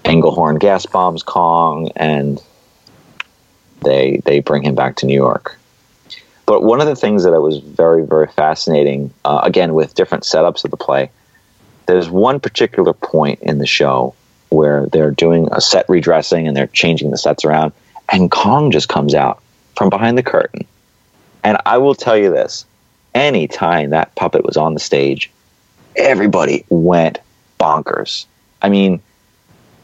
Englehorn 0.05 0.59
gas 0.59 0.87
bombs 0.87 1.23
Kong, 1.23 1.91
and 1.97 2.43
they 3.83 4.21
they 4.25 4.41
bring 4.41 4.63
him 4.63 4.75
back 4.75 4.97
to 4.97 5.07
New 5.07 5.15
York. 5.15 5.59
But 6.47 6.63
one 6.63 6.81
of 6.81 6.87
the 6.87 6.97
things 6.97 7.25
that 7.25 7.41
was 7.41 7.59
very, 7.59 8.05
very 8.05 8.27
fascinating, 8.27 9.13
uh, 9.25 9.41
again, 9.43 9.73
with 9.75 9.95
different 9.95 10.25
setups 10.25 10.65
of 10.65 10.71
the 10.71 10.77
play, 10.77 11.11
there's 11.87 12.11
one 12.11 12.39
particular 12.39 12.93
point 12.93 13.41
in 13.41 13.59
the 13.59 13.67
show 13.67 14.15
where 14.51 14.87
they're 14.87 15.11
doing 15.11 15.49
a 15.53 15.61
set 15.61 15.87
redressing 15.89 16.47
and 16.47 16.57
they're 16.57 16.67
changing 16.69 17.11
the 17.11 17.19
sets 17.19 17.45
around, 17.45 17.73
and 18.11 18.31
Kong 18.31 18.71
just 18.71 18.89
comes 18.89 19.15
out 19.15 19.43
from 19.77 19.91
behind 19.91 20.17
the 20.19 20.23
curtain. 20.23 20.67
And 21.43 21.59
I 21.67 21.79
will 21.79 21.95
tell 21.95 22.17
you 22.17 22.31
this 22.31 22.65
anytime 23.15 23.91
that 23.91 24.15
puppet 24.15 24.45
was 24.45 24.57
on 24.57 24.75
the 24.75 24.81
stage, 24.81 25.31
everybody 25.97 26.65
went 26.69 27.21
bonkers. 27.61 28.27
I 28.63 28.69
mean, 28.69 29.01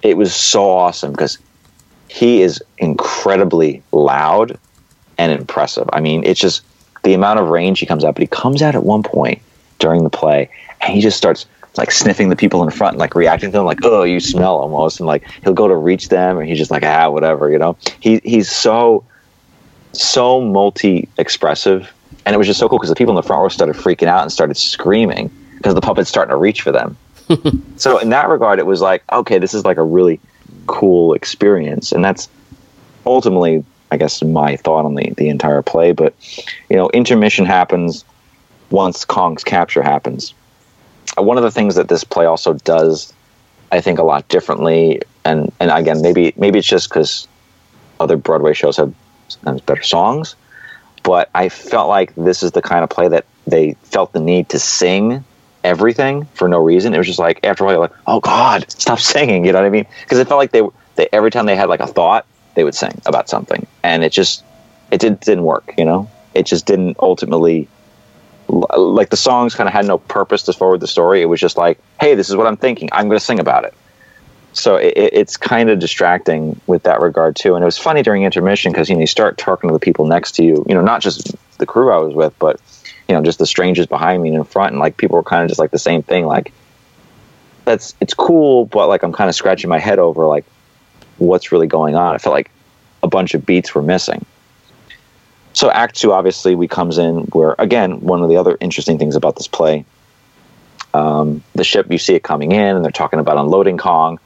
it 0.02 0.16
was 0.16 0.34
so 0.34 0.70
awesome 0.70 1.12
because 1.12 1.38
he 2.08 2.42
is 2.42 2.62
incredibly 2.78 3.82
loud 3.92 4.58
and 5.18 5.32
impressive. 5.32 5.88
I 5.92 6.00
mean, 6.00 6.24
it's 6.24 6.40
just 6.40 6.62
the 7.02 7.14
amount 7.14 7.38
of 7.38 7.48
range 7.48 7.78
he 7.78 7.86
comes 7.86 8.04
out, 8.04 8.14
but 8.14 8.22
he 8.22 8.26
comes 8.26 8.62
out 8.62 8.74
at 8.74 8.82
one 8.82 9.02
point 9.02 9.42
during 9.78 10.02
the 10.02 10.10
play 10.10 10.50
and 10.80 10.92
he 10.92 11.00
just 11.00 11.16
starts 11.16 11.46
like 11.76 11.90
sniffing 11.92 12.28
the 12.28 12.36
people 12.36 12.62
in 12.62 12.70
front 12.70 12.96
like 12.96 13.14
reacting 13.14 13.50
to 13.50 13.58
them 13.58 13.64
like, 13.64 13.78
oh, 13.84 14.02
you 14.02 14.18
smell 14.18 14.56
almost. 14.56 14.98
And 14.98 15.06
like 15.06 15.28
he'll 15.44 15.54
go 15.54 15.68
to 15.68 15.76
reach 15.76 16.08
them 16.08 16.38
and 16.38 16.48
he's 16.48 16.58
just 16.58 16.70
like, 16.70 16.82
ah, 16.84 17.08
whatever, 17.10 17.50
you 17.50 17.58
know? 17.58 17.76
He, 18.00 18.20
he's 18.24 18.50
so, 18.50 19.04
so 19.92 20.40
multi 20.40 21.08
expressive. 21.18 21.92
And 22.26 22.34
it 22.34 22.38
was 22.38 22.46
just 22.46 22.60
so 22.60 22.68
cool 22.68 22.78
because 22.78 22.90
the 22.90 22.96
people 22.96 23.12
in 23.12 23.16
the 23.16 23.22
front 23.22 23.42
row 23.42 23.48
started 23.48 23.76
freaking 23.76 24.06
out 24.06 24.22
and 24.22 24.30
started 24.30 24.56
screaming 24.56 25.30
because 25.56 25.74
the 25.74 25.80
puppet's 25.80 26.08
starting 26.08 26.30
to 26.30 26.36
reach 26.36 26.62
for 26.62 26.72
them. 26.72 26.96
so 27.76 27.98
in 27.98 28.10
that 28.10 28.28
regard, 28.28 28.58
it 28.58 28.66
was 28.66 28.80
like, 28.80 29.02
okay, 29.12 29.38
this 29.38 29.54
is 29.54 29.64
like 29.64 29.78
a 29.78 29.82
really 29.82 30.20
cool 30.66 31.14
experience. 31.14 31.92
And 31.92 32.04
that's 32.04 32.28
ultimately 33.06 33.64
I 33.90 33.96
guess 33.96 34.22
my 34.22 34.56
thought 34.56 34.84
on 34.84 34.94
the 34.94 35.12
the 35.16 35.28
entire 35.28 35.62
play. 35.62 35.92
But 35.92 36.14
you 36.68 36.76
know, 36.76 36.88
intermission 36.90 37.44
happens 37.44 38.04
once 38.70 39.04
Kong's 39.04 39.44
capture 39.44 39.82
happens. 39.82 40.34
Uh, 41.18 41.22
one 41.22 41.36
of 41.36 41.42
the 41.42 41.50
things 41.50 41.74
that 41.74 41.88
this 41.88 42.04
play 42.04 42.24
also 42.24 42.54
does, 42.54 43.12
I 43.72 43.80
think, 43.80 43.98
a 43.98 44.04
lot 44.04 44.28
differently, 44.28 45.02
and 45.24 45.52
and 45.60 45.70
again, 45.70 46.02
maybe 46.02 46.32
maybe 46.36 46.58
it's 46.58 46.68
just 46.68 46.88
because 46.88 47.26
other 47.98 48.16
Broadway 48.16 48.54
shows 48.54 48.76
have 48.76 48.94
sometimes 49.30 49.60
better 49.62 49.82
songs, 49.82 50.36
but 51.02 51.30
I 51.34 51.48
felt 51.48 51.88
like 51.88 52.14
this 52.14 52.42
is 52.42 52.52
the 52.52 52.62
kind 52.62 52.84
of 52.84 52.90
play 52.90 53.08
that 53.08 53.24
they 53.46 53.74
felt 53.84 54.12
the 54.12 54.20
need 54.20 54.50
to 54.50 54.58
sing 54.58 55.24
everything 55.64 56.26
for 56.34 56.48
no 56.48 56.58
reason. 56.62 56.94
It 56.94 56.98
was 56.98 57.06
just 57.06 57.18
like 57.18 57.44
after 57.44 57.64
a 57.64 57.66
while, 57.66 57.80
like, 57.80 57.92
oh 58.06 58.20
God, 58.20 58.70
stop 58.70 58.98
singing. 59.14 59.44
You 59.44 59.52
know 59.52 59.60
what 59.60 59.66
I 59.66 59.70
mean? 59.70 59.86
Because 60.02 60.18
it 60.18 60.28
felt 60.28 60.38
like 60.38 60.52
they, 60.52 60.62
they 60.96 61.08
every 61.12 61.30
time 61.30 61.46
they 61.46 61.56
had 61.56 61.68
like 61.68 61.80
a 61.80 61.86
thought, 61.86 62.26
they 62.54 62.64
would 62.64 62.74
sing 62.74 63.00
about 63.06 63.28
something, 63.28 63.66
and 63.82 64.02
it 64.02 64.12
just 64.12 64.44
it 64.90 65.00
did, 65.00 65.20
didn't 65.20 65.44
work. 65.44 65.74
You 65.78 65.84
know, 65.84 66.10
it 66.34 66.46
just 66.46 66.66
didn't 66.66 66.96
ultimately 66.98 67.68
like 68.48 69.10
the 69.10 69.16
songs 69.16 69.54
kind 69.54 69.68
of 69.68 69.72
had 69.72 69.86
no 69.86 69.98
purpose 69.98 70.42
to 70.44 70.52
forward 70.52 70.80
the 70.80 70.88
story. 70.88 71.22
It 71.22 71.26
was 71.26 71.40
just 71.40 71.56
like, 71.56 71.78
hey, 72.00 72.14
this 72.14 72.28
is 72.28 72.36
what 72.36 72.46
I'm 72.46 72.56
thinking. 72.56 72.88
I'm 72.92 73.06
going 73.06 73.18
to 73.18 73.24
sing 73.24 73.38
about 73.38 73.64
it. 73.64 73.74
So 74.52 74.76
it, 74.76 74.94
it's 74.96 75.36
kind 75.36 75.70
of 75.70 75.78
distracting 75.78 76.60
with 76.66 76.82
that 76.84 77.00
regard 77.00 77.36
too. 77.36 77.54
And 77.54 77.62
it 77.62 77.66
was 77.66 77.78
funny 77.78 78.02
during 78.02 78.24
intermission 78.24 78.72
because 78.72 78.88
you 78.88 78.96
know 78.96 79.00
you 79.00 79.06
start 79.06 79.38
talking 79.38 79.68
to 79.68 79.74
the 79.74 79.80
people 79.80 80.06
next 80.06 80.32
to 80.36 80.44
you. 80.44 80.64
You 80.68 80.74
know, 80.74 80.82
not 80.82 81.02
just 81.02 81.34
the 81.58 81.66
crew 81.66 81.92
I 81.92 81.98
was 81.98 82.14
with, 82.14 82.36
but 82.38 82.60
you 83.08 83.14
know 83.14 83.22
just 83.22 83.38
the 83.38 83.46
strangers 83.46 83.86
behind 83.86 84.22
me 84.22 84.30
and 84.30 84.38
in 84.38 84.44
front, 84.44 84.72
and 84.72 84.80
like 84.80 84.96
people 84.96 85.16
were 85.16 85.22
kind 85.22 85.42
of 85.42 85.48
just 85.48 85.60
like 85.60 85.70
the 85.70 85.78
same 85.78 86.02
thing. 86.02 86.26
Like 86.26 86.52
that's 87.64 87.94
it's 88.00 88.14
cool, 88.14 88.66
but 88.66 88.88
like 88.88 89.02
I'm 89.02 89.12
kind 89.12 89.28
of 89.28 89.34
scratching 89.34 89.70
my 89.70 89.78
head 89.78 89.98
over 89.98 90.26
like 90.26 90.44
what's 91.18 91.52
really 91.52 91.66
going 91.66 91.94
on. 91.94 92.14
I 92.14 92.18
felt 92.18 92.34
like 92.34 92.50
a 93.02 93.08
bunch 93.08 93.34
of 93.34 93.46
beats 93.46 93.74
were 93.74 93.82
missing. 93.82 94.24
So 95.52 95.70
Act 95.70 95.96
Two, 95.96 96.12
obviously, 96.12 96.54
we 96.54 96.68
comes 96.68 96.98
in 96.98 97.18
where 97.32 97.54
again 97.58 98.00
one 98.00 98.22
of 98.22 98.28
the 98.28 98.36
other 98.36 98.56
interesting 98.60 98.98
things 98.98 99.14
about 99.14 99.36
this 99.36 99.48
play, 99.48 99.84
um, 100.92 101.42
the 101.54 101.64
ship 101.64 101.90
you 101.90 101.98
see 101.98 102.14
it 102.14 102.22
coming 102.22 102.52
in, 102.52 102.76
and 102.76 102.84
they're 102.84 102.92
talking 102.92 103.20
about 103.20 103.38
unloading 103.38 103.78
Kong. 103.78 104.18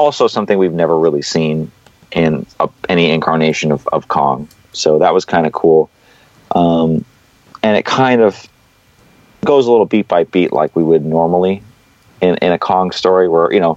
Also, 0.00 0.26
something 0.26 0.56
we've 0.58 0.72
never 0.72 0.98
really 0.98 1.20
seen 1.20 1.70
in 2.12 2.46
a, 2.58 2.68
any 2.88 3.10
incarnation 3.10 3.70
of, 3.70 3.86
of 3.88 4.08
Kong. 4.08 4.48
So 4.72 4.98
that 4.98 5.12
was 5.12 5.26
kind 5.26 5.46
of 5.46 5.52
cool, 5.52 5.90
um, 6.52 7.04
and 7.62 7.76
it 7.76 7.84
kind 7.84 8.22
of 8.22 8.48
goes 9.44 9.66
a 9.66 9.70
little 9.70 9.86
beat 9.86 10.08
by 10.08 10.24
beat 10.24 10.52
like 10.52 10.74
we 10.74 10.82
would 10.82 11.04
normally 11.04 11.62
in, 12.20 12.36
in 12.36 12.52
a 12.52 12.58
Kong 12.58 12.92
story, 12.92 13.28
where 13.28 13.52
you 13.52 13.60
know 13.60 13.76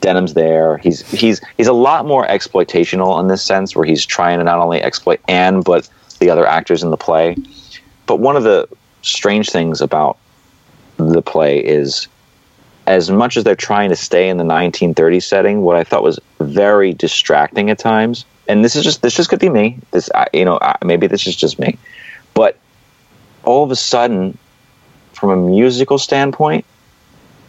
Denham's 0.00 0.34
there. 0.34 0.78
He's 0.78 1.08
he's 1.10 1.40
he's 1.56 1.68
a 1.68 1.72
lot 1.72 2.04
more 2.04 2.26
exploitational 2.26 3.20
in 3.20 3.28
this 3.28 3.42
sense, 3.42 3.76
where 3.76 3.86
he's 3.86 4.04
trying 4.04 4.38
to 4.38 4.44
not 4.44 4.58
only 4.58 4.82
exploit 4.82 5.20
Anne 5.28 5.60
but 5.60 5.88
the 6.18 6.30
other 6.30 6.46
actors 6.46 6.82
in 6.82 6.90
the 6.90 6.96
play. 6.96 7.36
But 8.06 8.16
one 8.16 8.36
of 8.36 8.42
the 8.42 8.68
strange 9.02 9.50
things 9.50 9.80
about 9.80 10.18
the 10.96 11.22
play 11.22 11.58
is, 11.58 12.08
as 12.90 13.08
much 13.08 13.36
as 13.36 13.44
they're 13.44 13.54
trying 13.54 13.90
to 13.90 13.96
stay 13.96 14.28
in 14.28 14.36
the 14.36 14.44
1930s 14.44 15.22
setting, 15.22 15.62
what 15.62 15.76
I 15.76 15.84
thought 15.84 16.02
was 16.02 16.18
very 16.40 16.92
distracting 16.92 17.70
at 17.70 17.78
times. 17.78 18.24
And 18.48 18.64
this 18.64 18.74
is 18.74 18.82
just 18.82 19.00
this 19.00 19.14
just 19.14 19.30
could 19.30 19.38
be 19.38 19.48
me. 19.48 19.78
This 19.92 20.10
you 20.32 20.44
know 20.44 20.58
maybe 20.84 21.06
this 21.06 21.24
is 21.28 21.36
just 21.36 21.60
me, 21.60 21.78
but 22.34 22.58
all 23.44 23.62
of 23.62 23.70
a 23.70 23.76
sudden, 23.76 24.36
from 25.12 25.30
a 25.30 25.36
musical 25.36 25.98
standpoint, 25.98 26.64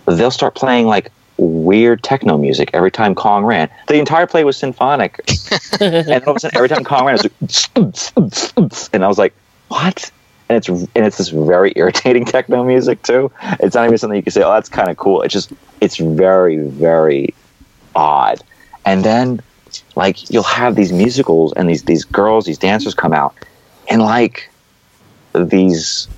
they'll 0.06 0.30
start 0.30 0.54
playing 0.54 0.86
like 0.86 1.12
weird 1.38 2.04
techno 2.04 2.38
music 2.38 2.70
every 2.76 2.92
time 2.92 3.16
Kong 3.16 3.44
ran. 3.44 3.68
The 3.88 3.96
entire 3.96 4.28
play 4.28 4.44
was 4.44 4.58
symphonic, 4.58 5.20
and 5.82 6.24
all 6.24 6.32
of 6.32 6.36
a 6.36 6.40
sudden, 6.40 6.56
every 6.56 6.70
time 6.70 6.84
Kong 6.84 7.06
ran, 7.06 7.16
it 7.16 7.24
was 7.24 8.12
like, 8.16 8.90
and 8.94 9.04
I 9.04 9.08
was 9.08 9.18
like, 9.18 9.34
"What?" 9.70 10.12
And 10.52 10.58
it's 10.58 10.68
and 10.68 11.06
it's 11.06 11.18
this 11.18 11.30
very 11.30 11.72
irritating 11.78 12.26
techno 12.26 12.66
music 12.66 13.04
too. 13.04 13.32
It's 13.62 13.74
not 13.74 13.86
even 13.86 13.98
something 13.98 14.18
you 14.18 14.24
can 14.24 14.34
say, 14.34 14.44
"Oh, 14.44 14.52
that's 14.52 14.68
kind 14.68 14.90
of 14.90 14.98
cool." 14.98 15.22
It's 15.22 15.34
just 15.34 15.54
it's 15.80 15.96
very 15.96 16.58
very 16.58 17.34
odd. 17.96 18.44
And 18.86 19.06
then 19.06 19.42
like 19.96 20.30
you'll 20.30 20.44
have 20.44 20.76
these 20.76 20.92
musicals 20.92 21.54
and 21.54 21.70
these 21.70 21.84
these 21.84 22.04
girls, 22.04 22.46
these 22.46 22.58
dancers 22.58 22.94
come 22.94 23.14
out, 23.14 23.34
and 23.90 24.02
like 24.02 24.50
these 25.34 26.10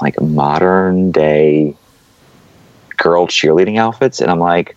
like 0.00 0.18
modern 0.22 1.12
day 1.12 1.76
girl 2.96 3.26
cheerleading 3.26 3.78
outfits, 3.78 4.22
and 4.22 4.30
I'm 4.30 4.38
like, 4.38 4.74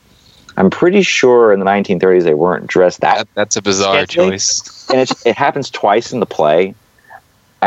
I'm 0.57 0.70
pretty 0.70 1.03
sure 1.03 1.53
in 1.53 1.59
the 1.59 1.66
1930s 1.66 2.24
they 2.24 2.34
weren't 2.34 2.68
dressed 2.68 2.99
that. 2.99 3.20
that 3.20 3.28
that's 3.34 3.55
a 3.55 3.61
bizarre 3.61 4.05
choice, 4.05 4.89
and 4.89 5.09
it 5.26 5.38
happens 5.38 5.70
twice 5.70 6.11
in 6.11 6.20
the 6.20 6.26
play. 6.26 6.76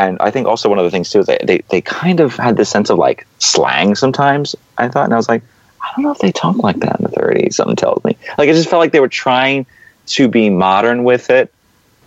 And 0.06 0.18
I 0.20 0.30
think 0.30 0.46
also 0.46 0.68
one 0.68 0.78
of 0.78 0.84
the 0.84 0.90
things 0.90 1.10
too 1.10 1.20
is 1.20 1.26
they, 1.26 1.38
they 1.42 1.58
they 1.70 1.80
kind 1.80 2.20
of 2.20 2.36
had 2.36 2.56
this 2.56 2.68
sense 2.68 2.90
of 2.90 2.98
like 2.98 3.26
slang 3.38 3.94
sometimes. 3.94 4.54
I 4.76 4.88
thought, 4.88 5.04
and 5.04 5.14
I 5.14 5.16
was 5.16 5.28
like, 5.28 5.42
I 5.80 5.92
don't 5.94 6.04
know 6.04 6.12
if 6.12 6.18
they 6.18 6.32
talk 6.32 6.56
like 6.58 6.78
that 6.80 7.00
in 7.00 7.04
the 7.04 7.10
30s. 7.10 7.54
Something 7.54 7.76
tells 7.76 8.04
me 8.04 8.16
like 8.36 8.48
it 8.48 8.54
just 8.54 8.68
felt 8.68 8.80
like 8.80 8.92
they 8.92 9.00
were 9.00 9.08
trying 9.08 9.66
to 10.06 10.28
be 10.28 10.50
modern 10.50 11.04
with 11.04 11.30
it, 11.30 11.52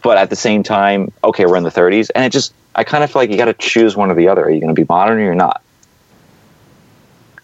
but 0.02 0.18
at 0.18 0.30
the 0.30 0.36
same 0.36 0.64
time, 0.64 1.12
okay, 1.24 1.46
we're 1.46 1.58
in 1.58 1.64
the 1.64 1.70
30s, 1.70 2.10
and 2.16 2.24
it 2.24 2.32
just 2.32 2.54
I 2.74 2.84
kind 2.84 3.04
of 3.04 3.12
feel 3.12 3.22
like 3.22 3.30
you 3.30 3.38
got 3.38 3.46
to 3.46 3.54
choose 3.54 3.96
one 3.96 4.10
or 4.10 4.16
the 4.16 4.30
other. 4.30 4.44
Are 4.44 4.50
you 4.50 4.62
going 4.62 4.74
to 4.74 4.82
be 4.82 4.86
modern 4.88 5.18
or 5.20 5.24
you're 5.24 5.36
not? 5.36 5.62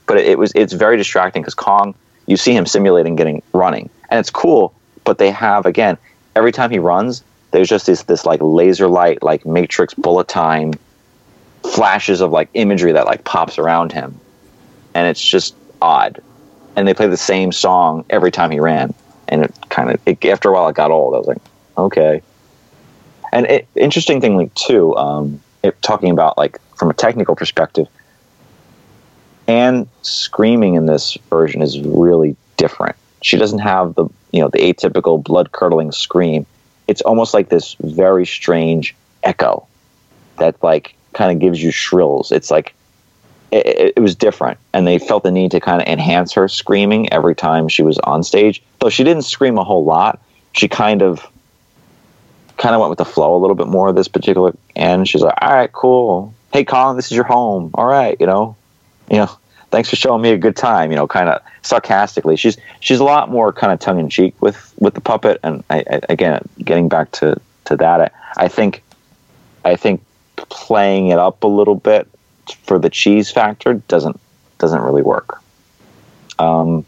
but 0.07 0.17
it, 0.17 0.39
was 0.39 0.51
it's 0.55 0.73
very 0.73 0.97
distracting 0.97 1.43
because 1.43 1.53
Kong, 1.53 1.93
you 2.25 2.37
see 2.37 2.53
him 2.53 2.65
simulating 2.65 3.15
getting 3.15 3.43
running, 3.53 3.89
and 4.09 4.19
it's 4.19 4.31
cool. 4.31 4.73
But 5.03 5.19
they 5.19 5.29
have 5.31 5.65
again 5.65 5.97
every 6.35 6.51
time 6.51 6.71
he 6.71 6.79
runs, 6.79 7.23
there's 7.51 7.69
just 7.69 7.85
this 7.85 8.03
this 8.03 8.25
like 8.25 8.39
laser 8.41 8.87
light, 8.87 9.23
like 9.23 9.45
Matrix 9.45 9.93
bullet 9.93 10.27
time 10.27 10.73
flashes 11.63 12.21
of 12.21 12.31
like 12.31 12.49
imagery 12.53 12.93
that 12.93 13.05
like 13.05 13.23
pops 13.23 13.57
around 13.57 13.91
him, 13.91 14.19
and 14.93 15.07
it's 15.07 15.23
just 15.23 15.55
odd. 15.81 16.21
And 16.75 16.87
they 16.87 16.93
play 16.93 17.07
the 17.07 17.17
same 17.17 17.51
song 17.51 18.05
every 18.09 18.31
time 18.31 18.51
he 18.51 18.59
ran, 18.59 18.93
and 19.27 19.43
it 19.43 19.53
kind 19.69 19.91
of 19.91 20.25
after 20.25 20.49
a 20.49 20.53
while 20.53 20.67
it 20.67 20.75
got 20.75 20.91
old. 20.91 21.15
I 21.15 21.17
was 21.17 21.27
like, 21.27 21.41
okay. 21.77 22.21
And 23.31 23.45
it, 23.47 23.67
interesting 23.75 24.21
thing 24.21 24.37
like 24.37 24.53
too, 24.53 24.95
um, 24.95 25.41
it, 25.63 25.81
talking 25.81 26.11
about 26.11 26.37
like 26.37 26.59
from 26.75 26.89
a 26.89 26.93
technical 26.93 27.35
perspective, 27.35 27.87
and 29.47 29.87
screaming 30.01 30.75
in 30.75 30.85
this 30.85 31.17
version 31.29 31.61
is 31.61 31.79
really 31.81 32.35
different. 32.57 32.95
She 33.21 33.37
doesn't 33.37 33.59
have 33.59 33.95
the 33.95 34.05
you 34.31 34.41
know 34.41 34.49
the 34.49 34.59
atypical 34.59 35.23
blood 35.23 35.51
curdling 35.51 35.91
scream. 35.91 36.45
It's 36.87 37.01
almost 37.01 37.33
like 37.33 37.49
this 37.49 37.75
very 37.81 38.25
strange 38.25 38.95
echo 39.23 39.67
that 40.37 40.61
like 40.63 40.95
kind 41.13 41.31
of 41.31 41.39
gives 41.39 41.61
you 41.61 41.71
shrills. 41.71 42.31
It's 42.31 42.51
like 42.51 42.73
it, 43.51 43.93
it, 43.95 43.99
was 43.99 44.15
different, 44.15 44.59
and 44.73 44.85
they 44.85 44.99
felt 44.99 45.23
the 45.23 45.31
need 45.31 45.51
to 45.51 45.59
kind 45.59 45.81
of 45.81 45.87
enhance 45.87 46.33
her 46.33 46.47
screaming 46.47 47.11
every 47.13 47.35
time 47.35 47.67
she 47.67 47.81
was 47.81 47.97
on 47.99 48.23
stage. 48.23 48.61
Though 48.79 48.89
she 48.89 49.03
didn't 49.03 49.23
scream 49.23 49.57
a 49.57 49.63
whole 49.63 49.85
lot, 49.85 50.21
she 50.51 50.67
kind 50.67 51.01
of 51.01 51.25
kind 52.57 52.73
of 52.75 52.81
went 52.81 52.89
with 52.89 52.97
the 52.97 53.05
flow 53.05 53.35
a 53.35 53.39
little 53.39 53.55
bit 53.55 53.67
more 53.67 53.87
of 53.87 53.95
this 53.95 54.07
particular. 54.07 54.55
And 54.75 55.07
she's 55.07 55.21
like, 55.21 55.35
"All 55.41 55.53
right, 55.53 55.71
cool. 55.71 56.33
Hey, 56.51 56.65
Colin, 56.65 56.95
this 56.95 57.05
is 57.05 57.11
your 57.11 57.25
home. 57.25 57.71
All 57.73 57.85
right, 57.85 58.17
you 58.19 58.25
know, 58.25 58.55
you 59.09 59.17
know, 59.17 59.29
thanks 59.71 59.89
for 59.89 59.95
showing 59.95 60.21
me 60.21 60.31
a 60.31 60.37
good 60.37 60.55
time. 60.55 60.91
You 60.91 60.95
know, 60.95 61.07
kind 61.07 61.29
of 61.29 61.41
sarcastically. 61.61 62.35
She's 62.35 62.57
she's 62.79 62.99
a 62.99 63.03
lot 63.03 63.29
more 63.29 63.51
kind 63.53 63.73
of 63.73 63.79
tongue 63.79 63.99
in 63.99 64.09
cheek 64.09 64.39
with 64.41 64.73
with 64.79 64.93
the 64.93 65.01
puppet. 65.01 65.39
And 65.43 65.63
I, 65.69 65.83
I, 65.89 66.01
again, 66.09 66.41
getting 66.63 66.89
back 66.89 67.11
to 67.13 67.39
to 67.65 67.75
that, 67.77 68.01
I, 68.01 68.45
I 68.45 68.47
think 68.47 68.83
I 69.65 69.75
think 69.75 70.03
playing 70.35 71.07
it 71.09 71.19
up 71.19 71.43
a 71.43 71.47
little 71.47 71.75
bit 71.75 72.07
for 72.63 72.79
the 72.79 72.89
cheese 72.89 73.31
factor 73.31 73.75
doesn't 73.87 74.19
doesn't 74.57 74.81
really 74.81 75.01
work. 75.01 75.41
Um, 76.39 76.85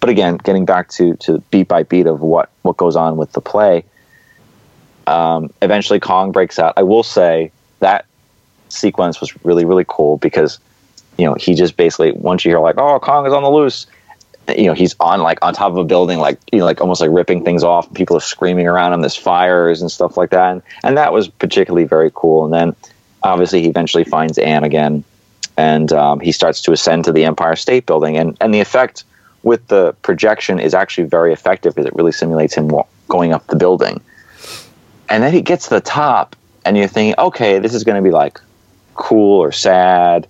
but 0.00 0.10
again, 0.10 0.36
getting 0.38 0.64
back 0.64 0.90
to 0.90 1.16
to 1.16 1.38
beat 1.50 1.68
by 1.68 1.82
beat 1.82 2.06
of 2.06 2.20
what 2.20 2.50
what 2.62 2.76
goes 2.76 2.96
on 2.96 3.16
with 3.16 3.32
the 3.32 3.40
play. 3.40 3.84
Um, 5.06 5.50
eventually, 5.62 5.98
Kong 5.98 6.32
breaks 6.32 6.58
out. 6.58 6.74
I 6.76 6.82
will 6.82 7.02
say 7.02 7.50
that 7.80 8.04
sequence 8.68 9.20
was 9.20 9.32
really 9.44 9.64
really 9.64 9.86
cool 9.88 10.18
because 10.18 10.58
you 11.18 11.24
know 11.24 11.34
he 11.34 11.54
just 11.54 11.76
basically 11.76 12.12
once 12.12 12.44
you 12.44 12.50
hear 12.50 12.60
like 12.60 12.78
oh 12.78 12.98
Kong 13.00 13.26
is 13.26 13.32
on 13.32 13.42
the 13.42 13.50
loose, 13.50 13.86
you 14.56 14.66
know 14.66 14.72
he's 14.72 14.94
on 15.00 15.20
like 15.20 15.38
on 15.42 15.52
top 15.52 15.72
of 15.72 15.76
a 15.76 15.84
building 15.84 16.18
like 16.18 16.38
you 16.52 16.60
know 16.60 16.64
like 16.64 16.80
almost 16.80 17.00
like 17.00 17.10
ripping 17.12 17.44
things 17.44 17.62
off. 17.62 17.92
People 17.92 18.16
are 18.16 18.20
screaming 18.20 18.66
around 18.66 18.92
him. 18.92 19.00
There's 19.02 19.16
fires 19.16 19.82
and 19.82 19.90
stuff 19.90 20.16
like 20.16 20.30
that, 20.30 20.52
and, 20.52 20.62
and 20.82 20.96
that 20.96 21.12
was 21.12 21.28
particularly 21.28 21.84
very 21.84 22.10
cool. 22.14 22.44
And 22.44 22.54
then 22.54 22.76
obviously 23.22 23.62
he 23.62 23.68
eventually 23.68 24.04
finds 24.04 24.38
Anne 24.38 24.64
again, 24.64 25.04
and 25.56 25.92
um, 25.92 26.20
he 26.20 26.32
starts 26.32 26.62
to 26.62 26.72
ascend 26.72 27.04
to 27.04 27.12
the 27.12 27.24
Empire 27.24 27.56
State 27.56 27.84
Building, 27.84 28.16
and 28.16 28.36
and 28.40 28.54
the 28.54 28.60
effect 28.60 29.04
with 29.42 29.66
the 29.68 29.94
projection 30.02 30.58
is 30.60 30.74
actually 30.74 31.06
very 31.06 31.32
effective 31.32 31.74
because 31.74 31.86
it 31.86 31.94
really 31.94 32.12
simulates 32.12 32.54
him 32.54 32.70
going 33.08 33.32
up 33.32 33.46
the 33.46 33.56
building. 33.56 34.00
And 35.08 35.22
then 35.22 35.32
he 35.32 35.40
gets 35.40 35.68
to 35.68 35.74
the 35.74 35.80
top, 35.80 36.36
and 36.64 36.76
you're 36.76 36.88
thinking, 36.88 37.14
okay, 37.18 37.58
this 37.58 37.74
is 37.74 37.84
going 37.84 37.96
to 37.96 38.02
be 38.02 38.12
like 38.12 38.40
cool 38.94 39.40
or 39.40 39.52
sad. 39.52 40.26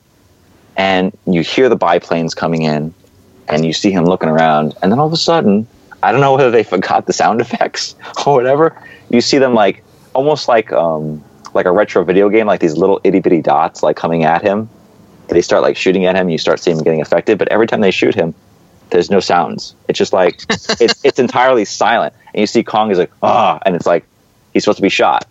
And 0.78 1.16
you 1.26 1.42
hear 1.42 1.68
the 1.68 1.76
biplanes 1.76 2.34
coming 2.34 2.62
in, 2.62 2.94
and 3.48 3.66
you 3.66 3.72
see 3.72 3.90
him 3.90 4.04
looking 4.04 4.28
around, 4.28 4.74
and 4.80 4.90
then 4.90 4.98
all 4.98 5.06
of 5.08 5.12
a 5.12 5.18
sudden, 5.18 5.66
I 6.02 6.12
don't 6.12 6.20
know 6.20 6.34
whether 6.34 6.50
they 6.50 6.62
forgot 6.74 7.06
the 7.06 7.12
sound 7.12 7.40
effects 7.40 7.94
or 8.26 8.34
whatever. 8.34 8.80
You 9.10 9.20
see 9.20 9.38
them 9.38 9.54
like 9.54 9.82
almost 10.14 10.48
like 10.48 10.72
um, 10.72 11.22
like 11.52 11.66
a 11.66 11.72
retro 11.72 12.04
video 12.04 12.28
game, 12.28 12.46
like 12.46 12.60
these 12.60 12.76
little 12.76 13.00
itty 13.04 13.20
bitty 13.20 13.42
dots 13.42 13.82
like 13.82 13.96
coming 13.96 14.24
at 14.24 14.42
him. 14.42 14.70
They 15.28 15.42
start 15.42 15.62
like 15.62 15.76
shooting 15.76 16.06
at 16.06 16.14
him, 16.14 16.22
and 16.22 16.32
you 16.32 16.38
start 16.38 16.60
seeing 16.60 16.78
him 16.78 16.84
getting 16.84 17.02
affected. 17.02 17.38
But 17.38 17.48
every 17.48 17.66
time 17.66 17.80
they 17.80 17.90
shoot 17.90 18.14
him, 18.14 18.34
there's 18.90 19.10
no 19.10 19.20
sounds. 19.20 19.74
It's 19.88 19.98
just 19.98 20.12
like 20.12 20.40
it's 20.80 21.04
it's 21.04 21.18
entirely 21.18 21.64
silent, 21.64 22.14
and 22.32 22.40
you 22.40 22.46
see 22.46 22.62
Kong 22.62 22.90
is 22.90 22.98
like 22.98 23.10
ah, 23.22 23.58
and 23.66 23.74
it's 23.74 23.86
like 23.86 24.04
he's 24.52 24.64
supposed 24.64 24.78
to 24.78 24.82
be 24.82 24.88
shot, 24.88 25.26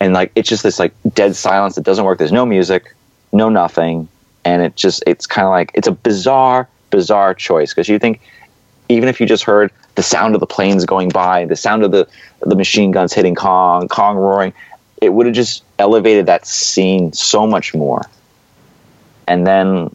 and 0.00 0.12
like 0.12 0.32
it's 0.34 0.48
just 0.48 0.62
this 0.62 0.78
like 0.78 0.92
dead 1.14 1.34
silence 1.34 1.76
that 1.76 1.84
doesn't 1.84 2.04
work. 2.04 2.18
There's 2.18 2.30
no 2.30 2.46
music, 2.46 2.94
no 3.32 3.48
nothing, 3.48 4.08
and 4.44 4.62
it 4.62 4.76
just 4.76 5.02
it's 5.06 5.26
kind 5.26 5.46
of 5.46 5.50
like 5.50 5.70
it's 5.74 5.88
a 5.88 5.92
bizarre 5.92 6.68
bizarre 6.90 7.34
choice 7.34 7.72
because 7.72 7.88
you 7.88 7.98
think 7.98 8.20
even 8.88 9.08
if 9.08 9.20
you 9.20 9.26
just 9.26 9.44
heard 9.44 9.70
the 9.94 10.02
sound 10.02 10.34
of 10.34 10.40
the 10.40 10.46
planes 10.46 10.84
going 10.84 11.08
by, 11.08 11.44
the 11.44 11.56
sound 11.56 11.84
of 11.84 11.90
the 11.90 12.08
the 12.40 12.56
machine 12.56 12.90
guns 12.90 13.12
hitting 13.12 13.34
Kong, 13.34 13.88
Kong 13.88 14.16
roaring, 14.16 14.52
it 15.00 15.10
would 15.10 15.26
have 15.26 15.34
just 15.34 15.62
elevated 15.78 16.26
that 16.26 16.46
scene 16.46 17.12
so 17.12 17.46
much 17.46 17.74
more. 17.74 18.02
And 19.28 19.46
then 19.46 19.94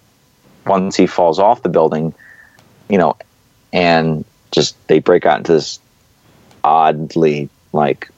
once 0.65 0.95
he 0.95 1.07
falls 1.07 1.39
off 1.39 1.61
the 1.61 1.69
building, 1.69 2.13
you 2.89 2.97
know, 2.97 3.17
and 3.73 4.25
just 4.51 4.75
they 4.87 4.99
break 4.99 5.25
out 5.25 5.39
into 5.39 5.53
this 5.53 5.79
oddly 6.63 7.49
like 7.73 8.09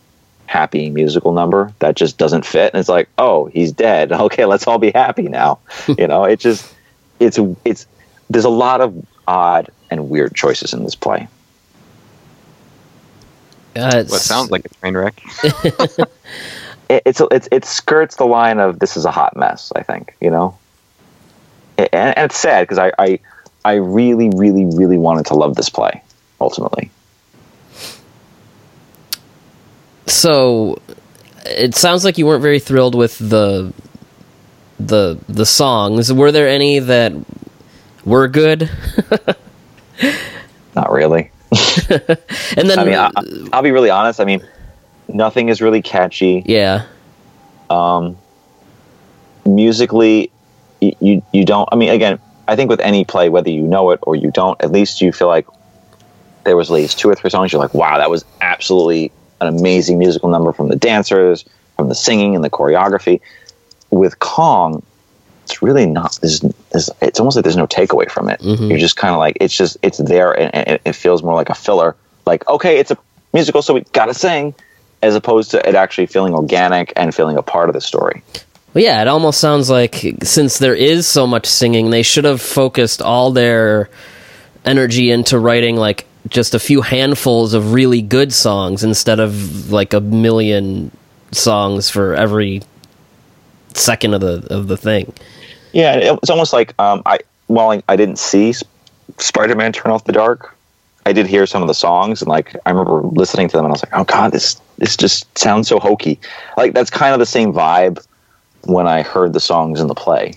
happy 0.47 0.89
musical 0.89 1.33
number 1.33 1.73
that 1.79 1.95
just 1.95 2.17
doesn't 2.17 2.45
fit. 2.45 2.73
And 2.73 2.79
it's 2.79 2.89
like 2.89 3.09
oh 3.17 3.45
he's 3.45 3.71
dead. 3.71 4.11
Okay 4.27 4.45
let's 4.45 4.67
all 4.67 4.79
be 4.79 4.91
happy 4.91 5.23
now. 5.23 5.59
You 5.97 6.07
know 6.07 6.23
it 6.23 6.39
just 6.39 6.73
it's 7.19 7.39
it's 7.63 7.87
there's 8.29 8.45
a 8.45 8.49
lot 8.49 8.81
of 8.81 9.05
odd 9.27 9.69
and 9.89 10.09
weird 10.09 10.35
choices 10.35 10.73
in 10.73 10.83
this 10.83 10.95
play. 10.95 11.27
Uh, 13.75 14.03
What 14.03 14.21
sounds 14.21 14.51
like 14.51 14.65
a 14.65 14.69
train 14.69 14.97
wreck. 14.97 15.21
it, 16.89 17.01
it's 17.05 17.21
it's 17.31 17.47
it 17.51 17.65
skirts 17.65 18.15
the 18.15 18.25
line 18.25 18.59
of 18.59 18.79
this 18.79 18.97
is 18.97 19.05
a 19.05 19.11
hot 19.11 19.35
mess 19.35 19.71
i 19.75 19.83
think 19.83 20.15
you 20.21 20.29
know? 20.29 20.57
And, 21.77 21.89
and 21.93 22.13
it's 22.17 22.37
sad 22.37 22.63
because 22.63 22.77
I, 22.77 22.91
I 22.97 23.19
i 23.65 23.73
really 23.75 24.29
really 24.35 24.65
really 24.65 24.97
wanted 24.97 25.25
to 25.27 25.33
love 25.35 25.55
this 25.55 25.69
play 25.69 26.01
ultimately 26.39 26.89
so 30.07 30.79
it 31.45 31.75
sounds 31.75 32.03
like 32.03 32.17
you 32.17 32.25
weren't 32.25 32.41
very 32.41 32.59
thrilled 32.59 32.95
with 32.95 33.17
the 33.17 33.73
the 34.79 35.19
the 35.27 35.45
songs. 35.45 36.11
Were 36.11 36.31
there 36.31 36.47
any 36.47 36.79
that 36.79 37.13
were 38.05 38.27
good? 38.27 38.69
not 40.75 40.91
really 40.91 41.31
and 41.89 42.69
then 42.69 42.77
I 42.77 42.83
mean, 42.83 42.95
I, 42.95 43.09
I'll 43.53 43.61
be 43.61 43.71
really 43.71 43.89
honest. 43.89 44.19
I 44.19 44.25
mean, 44.25 44.45
nothing 45.07 45.49
is 45.49 45.61
really 45.61 45.81
catchy. 45.81 46.43
yeah, 46.45 46.85
Um, 47.69 48.17
musically, 49.45 50.29
you, 50.81 50.93
you 50.99 51.23
you 51.31 51.45
don't. 51.45 51.69
I 51.71 51.77
mean, 51.77 51.89
again, 51.89 52.19
I 52.47 52.55
think 52.55 52.69
with 52.69 52.81
any 52.81 53.05
play, 53.05 53.29
whether 53.29 53.49
you 53.49 53.61
know 53.61 53.91
it 53.91 53.99
or 54.03 54.15
you 54.15 54.29
don't, 54.31 54.61
at 54.61 54.71
least 54.71 54.99
you 54.99 55.13
feel 55.13 55.27
like 55.27 55.47
there 56.43 56.57
was 56.57 56.69
at 56.69 56.73
least 56.73 56.99
two 56.99 57.09
or 57.09 57.15
three 57.15 57.29
songs. 57.29 57.53
You're 57.53 57.61
like, 57.61 57.73
wow, 57.73 57.97
that 57.97 58.09
was 58.09 58.25
absolutely 58.41 59.11
an 59.41 59.47
amazing 59.47 59.97
musical 59.99 60.29
number 60.29 60.51
from 60.53 60.67
the 60.67 60.75
dancers, 60.75 61.45
from 61.75 61.89
the 61.89 61.95
singing 61.95 62.35
and 62.35 62.43
the 62.43 62.49
choreography. 62.49 63.21
With 63.89 64.19
Kong, 64.19 64.83
it's 65.45 65.61
really 65.61 65.85
not. 65.85 66.17
There's, 66.21 66.41
there's, 66.71 66.89
it's 67.01 67.19
almost 67.19 67.37
like 67.37 67.43
there's 67.43 67.55
no 67.55 67.67
takeaway 67.67 68.09
from 68.11 68.29
it. 68.29 68.41
Mhm. 68.41 68.69
You're 68.69 68.79
just 68.79 68.97
kind 68.97 69.13
of 69.13 69.19
like 69.19 69.37
it's 69.39 69.55
just 69.55 69.77
it's 69.81 69.97
there, 69.97 70.31
and, 70.33 70.53
and 70.53 70.67
it- 70.67 70.81
it 70.85 70.93
feels 70.93 71.23
more 71.23 71.35
like 71.35 71.49
a 71.49 71.55
filler. 71.55 71.95
Like 72.25 72.47
okay, 72.49 72.79
it's 72.79 72.91
a 72.91 72.97
musical, 73.33 73.61
so 73.61 73.73
we 73.73 73.81
gotta 73.93 74.13
sing, 74.13 74.53
as 75.01 75.15
opposed 75.15 75.51
to 75.51 75.67
it 75.69 75.75
actually 75.75 76.07
feeling 76.07 76.33
organic 76.33 76.91
and 76.95 77.13
feeling 77.15 77.37
a 77.37 77.41
part 77.43 77.69
of 77.69 77.73
the 77.73 77.81
story. 77.81 78.23
well, 78.73 78.83
yeah. 78.83 79.01
It 79.01 79.07
almost 79.07 79.39
sounds 79.39 79.69
like 79.69 80.03
since 80.23 80.57
there 80.57 80.75
is 80.75 81.07
so 81.07 81.25
much 81.27 81.45
singing, 81.45 81.89
they 81.91 82.01
should 82.03 82.25
have 82.25 82.41
focused 82.41 83.01
all 83.01 83.31
their 83.31 83.89
energy 84.65 85.11
into 85.11 85.39
writing 85.39 85.77
like 85.77 86.05
just 86.29 86.53
a 86.55 86.59
few 86.59 86.81
handfuls 86.81 87.53
of 87.53 87.73
really 87.73 88.01
good 88.01 88.33
songs 88.33 88.83
instead 88.83 89.19
of 89.19 89.71
like 89.71 89.93
a 89.93 89.99
million 90.01 90.91
songs 91.31 91.89
for 91.89 92.15
every 92.15 92.61
second 93.73 94.13
of 94.13 94.21
the 94.21 94.45
of 94.49 94.67
the 94.67 94.77
thing. 94.77 95.13
Yeah, 95.73 95.95
it- 95.95 96.19
it's 96.21 96.29
almost 96.29 96.53
like 96.53 96.73
um, 96.79 97.01
I 97.05 97.19
while 97.47 97.69
I, 97.71 97.83
I 97.87 97.95
didn't 97.95 98.19
see 98.19 98.53
Spider-Man 99.17 99.71
Turn 99.73 99.91
Off 99.91 100.03
the 100.03 100.11
Dark, 100.11 100.53
I 101.05 101.13
did 101.13 101.27
hear 101.27 101.45
some 101.45 101.61
of 101.61 101.67
the 101.69 101.73
songs, 101.73 102.21
and 102.21 102.27
like 102.29 102.55
I 102.65 102.71
remember 102.71 103.01
listening 103.03 103.47
to 103.49 103.55
them, 103.57 103.65
and 103.65 103.71
I 103.71 103.73
was 103.73 103.83
like, 103.83 103.93
oh 103.95 104.03
god, 104.03 104.31
this 104.31 104.59
this 104.77 104.97
just 104.97 105.37
sounds 105.37 105.67
so 105.67 105.79
hokey. 105.79 106.19
Like 106.57 106.73
that's 106.73 106.89
kind 106.89 107.13
of 107.13 107.19
the 107.19 107.25
same 107.25 107.53
vibe 107.53 108.05
when 108.63 108.87
I 108.87 109.01
heard 109.03 109.33
the 109.33 109.39
songs 109.39 109.79
in 109.79 109.87
the 109.87 109.95
play. 109.95 110.33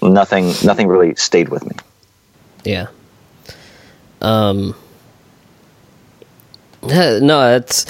Nothing, 0.00 0.46
nothing 0.64 0.88
really 0.88 1.14
stayed 1.14 1.48
with 1.48 1.64
me. 1.64 1.76
Yeah. 2.64 2.86
Um. 4.20 4.74
No, 7.22 7.56
it's. 7.56 7.86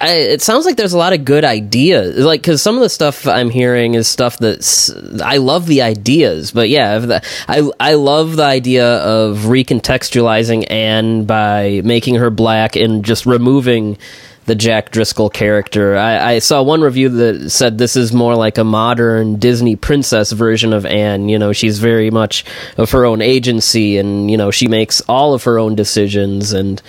I, 0.00 0.14
it 0.14 0.42
sounds 0.42 0.66
like 0.66 0.76
there's 0.76 0.92
a 0.92 0.98
lot 0.98 1.12
of 1.12 1.24
good 1.24 1.44
ideas. 1.44 2.24
Like, 2.24 2.42
because 2.42 2.62
some 2.62 2.76
of 2.76 2.80
the 2.80 2.88
stuff 2.88 3.26
I'm 3.26 3.50
hearing 3.50 3.94
is 3.94 4.06
stuff 4.08 4.38
that's. 4.38 4.90
I 5.20 5.38
love 5.38 5.66
the 5.66 5.82
ideas, 5.82 6.52
but 6.52 6.68
yeah, 6.68 6.98
the, 6.98 7.22
I 7.48 7.68
I 7.80 7.94
love 7.94 8.36
the 8.36 8.44
idea 8.44 8.98
of 8.98 9.38
recontextualizing 9.38 10.70
Anne 10.70 11.24
by 11.24 11.80
making 11.84 12.16
her 12.16 12.30
black 12.30 12.76
and 12.76 13.04
just 13.04 13.26
removing 13.26 13.98
the 14.46 14.54
Jack 14.54 14.90
Driscoll 14.90 15.28
character. 15.28 15.96
I, 15.96 16.34
I 16.34 16.38
saw 16.38 16.62
one 16.62 16.80
review 16.80 17.08
that 17.08 17.50
said 17.50 17.78
this 17.78 17.96
is 17.96 18.12
more 18.12 18.36
like 18.36 18.58
a 18.58 18.64
modern 18.64 19.36
Disney 19.36 19.74
princess 19.76 20.32
version 20.32 20.72
of 20.72 20.86
Anne. 20.86 21.28
You 21.28 21.38
know, 21.38 21.52
she's 21.52 21.78
very 21.80 22.10
much 22.10 22.44
of 22.76 22.92
her 22.92 23.04
own 23.04 23.20
agency, 23.20 23.98
and 23.98 24.30
you 24.30 24.36
know, 24.36 24.50
she 24.50 24.68
makes 24.68 25.00
all 25.02 25.34
of 25.34 25.44
her 25.44 25.58
own 25.58 25.74
decisions, 25.74 26.52
and 26.52 26.80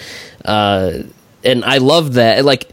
uh, 0.46 1.00
and 1.44 1.64
I 1.66 1.78
love 1.78 2.14
that. 2.14 2.46
Like. 2.46 2.70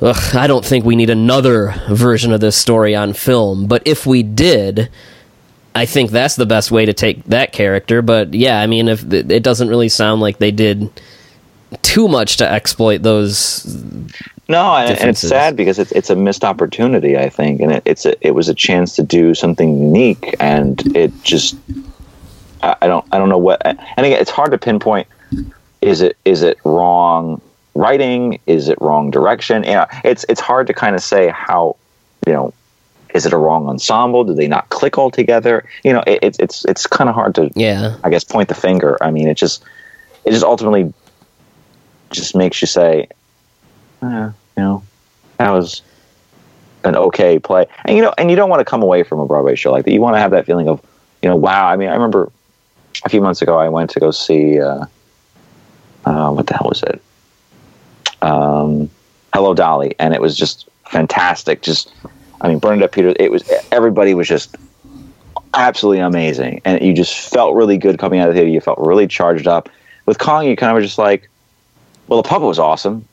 Ugh, 0.00 0.34
I 0.34 0.48
don't 0.48 0.64
think 0.64 0.84
we 0.84 0.96
need 0.96 1.10
another 1.10 1.80
version 1.88 2.32
of 2.32 2.40
this 2.40 2.56
story 2.56 2.92
on 2.92 3.12
film, 3.12 3.68
but 3.68 3.82
if 3.86 4.04
we 4.04 4.24
did, 4.24 4.90
I 5.76 5.86
think 5.86 6.10
that's 6.10 6.34
the 6.34 6.46
best 6.46 6.72
way 6.72 6.84
to 6.84 6.92
take 6.92 7.22
that 7.26 7.52
character. 7.52 8.02
But 8.02 8.34
yeah, 8.34 8.60
I 8.60 8.66
mean, 8.66 8.88
if 8.88 9.04
it 9.12 9.44
doesn't 9.44 9.68
really 9.68 9.88
sound 9.88 10.20
like 10.20 10.38
they 10.38 10.50
did 10.50 10.90
too 11.82 12.08
much 12.08 12.36
to 12.38 12.50
exploit 12.50 13.02
those 13.02 13.64
No, 14.48 14.74
and, 14.74 14.98
and 14.98 15.10
it's 15.10 15.20
sad 15.20 15.56
because 15.56 15.78
it's 15.78 15.92
it's 15.92 16.10
a 16.10 16.16
missed 16.16 16.44
opportunity, 16.44 17.16
I 17.16 17.28
think, 17.30 17.60
and 17.60 17.72
it, 17.72 17.82
it's 17.86 18.04
a, 18.04 18.26
it 18.26 18.32
was 18.32 18.48
a 18.48 18.54
chance 18.54 18.96
to 18.96 19.02
do 19.02 19.34
something 19.34 19.78
unique, 19.78 20.34
and 20.40 20.96
it 20.96 21.12
just 21.22 21.56
I, 22.62 22.76
I 22.82 22.86
don't 22.86 23.06
I 23.12 23.18
don't 23.18 23.28
know 23.28 23.38
what, 23.38 23.64
and 23.64 23.78
again, 23.96 24.20
it's 24.20 24.30
hard 24.30 24.50
to 24.50 24.58
pinpoint. 24.58 25.06
Is 25.80 26.02
it 26.02 26.16
is 26.24 26.42
it 26.42 26.58
wrong 26.64 27.40
writing? 27.74 28.40
Is 28.46 28.68
it 28.68 28.80
wrong 28.80 29.10
direction? 29.10 29.64
Yeah, 29.64 29.86
it's 30.04 30.24
it's 30.28 30.40
hard 30.40 30.66
to 30.68 30.74
kind 30.74 30.94
of 30.94 31.02
say 31.02 31.28
how 31.28 31.76
you 32.26 32.32
know. 32.32 32.54
Is 33.14 33.26
it 33.26 33.34
a 33.34 33.36
wrong 33.36 33.68
ensemble? 33.68 34.24
Do 34.24 34.32
they 34.32 34.48
not 34.48 34.70
click 34.70 34.96
all 34.96 35.10
together? 35.10 35.68
You 35.84 35.92
know, 35.92 36.02
it, 36.06 36.20
it's 36.22 36.38
it's 36.38 36.64
it's 36.64 36.86
kind 36.86 37.10
of 37.10 37.14
hard 37.14 37.34
to 37.34 37.50
yeah 37.54 37.96
I 38.02 38.08
guess 38.08 38.24
point 38.24 38.48
the 38.48 38.54
finger. 38.54 38.96
I 39.02 39.10
mean, 39.10 39.28
it 39.28 39.36
just 39.36 39.62
it 40.24 40.30
just 40.30 40.44
ultimately 40.44 40.94
just 42.10 42.34
makes 42.34 42.62
you 42.62 42.66
say, 42.66 43.08
eh, 44.02 44.30
you 44.56 44.62
know, 44.62 44.82
that 45.38 45.50
was 45.50 45.82
an 46.84 46.96
okay 46.96 47.38
play. 47.38 47.66
And 47.84 47.96
you 47.96 48.02
know, 48.02 48.14
and 48.16 48.30
you 48.30 48.36
don't 48.36 48.50
want 48.50 48.60
to 48.60 48.64
come 48.64 48.82
away 48.82 49.02
from 49.02 49.20
a 49.20 49.26
Broadway 49.26 49.56
show 49.56 49.72
like 49.72 49.84
that. 49.84 49.92
You 49.92 50.00
want 50.00 50.16
to 50.16 50.20
have 50.20 50.30
that 50.32 50.46
feeling 50.46 50.68
of, 50.68 50.82
you 51.22 51.28
know, 51.28 51.36
wow. 51.36 51.66
I 51.66 51.76
mean, 51.76 51.88
I 51.88 51.94
remember 51.94 52.30
a 53.04 53.08
few 53.08 53.20
months 53.20 53.42
ago 53.42 53.58
I 53.58 53.68
went 53.68 53.90
to 53.90 54.00
go 54.00 54.10
see 54.10 54.60
uh, 54.60 54.86
uh, 56.04 56.30
what 56.30 56.46
the 56.46 56.54
hell 56.54 56.68
was 56.68 56.82
it? 56.82 57.02
Um, 58.22 58.88
Hello 59.34 59.54
Dolly, 59.54 59.94
and 59.98 60.14
it 60.14 60.20
was 60.20 60.36
just 60.36 60.68
fantastic. 60.90 61.62
Just, 61.62 61.92
I 62.40 62.48
mean, 62.48 62.58
Bernadette 62.58 62.92
Peters. 62.92 63.16
It 63.18 63.30
was 63.30 63.50
everybody 63.70 64.14
was 64.14 64.28
just 64.28 64.56
absolutely 65.54 66.00
amazing, 66.00 66.60
and 66.64 66.82
you 66.82 66.94
just 66.94 67.30
felt 67.30 67.54
really 67.54 67.76
good 67.76 67.98
coming 67.98 68.20
out 68.20 68.28
of 68.28 68.34
the 68.34 68.40
theater. 68.40 68.52
You 68.52 68.60
felt 68.60 68.78
really 68.78 69.06
charged 69.06 69.46
up. 69.46 69.68
With 70.06 70.18
Kong, 70.18 70.46
you 70.46 70.56
kind 70.56 70.70
of 70.70 70.74
were 70.74 70.82
just 70.82 70.98
like, 70.98 71.28
well, 72.08 72.22
the 72.22 72.28
puppet 72.28 72.46
was 72.46 72.58
awesome, 72.58 73.06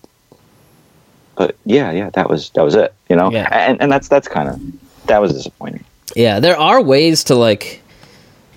but 1.36 1.55
yeah, 1.66 1.91
yeah, 1.91 2.10
that 2.12 2.30
was 2.30 2.49
that 2.51 2.64
was 2.64 2.76
it, 2.76 2.93
you 3.10 3.16
know. 3.16 3.32
Yeah. 3.32 3.47
And 3.51 3.82
and 3.82 3.91
that's 3.91 4.07
that's 4.07 4.28
kind 4.28 4.49
of 4.49 4.60
that 5.07 5.20
was 5.22 5.34
disappointing. 5.34 5.84
Yeah, 6.16 6.39
there 6.39 6.57
are 6.57 6.82
ways 6.82 7.24
to 7.26 7.36
like 7.36 7.82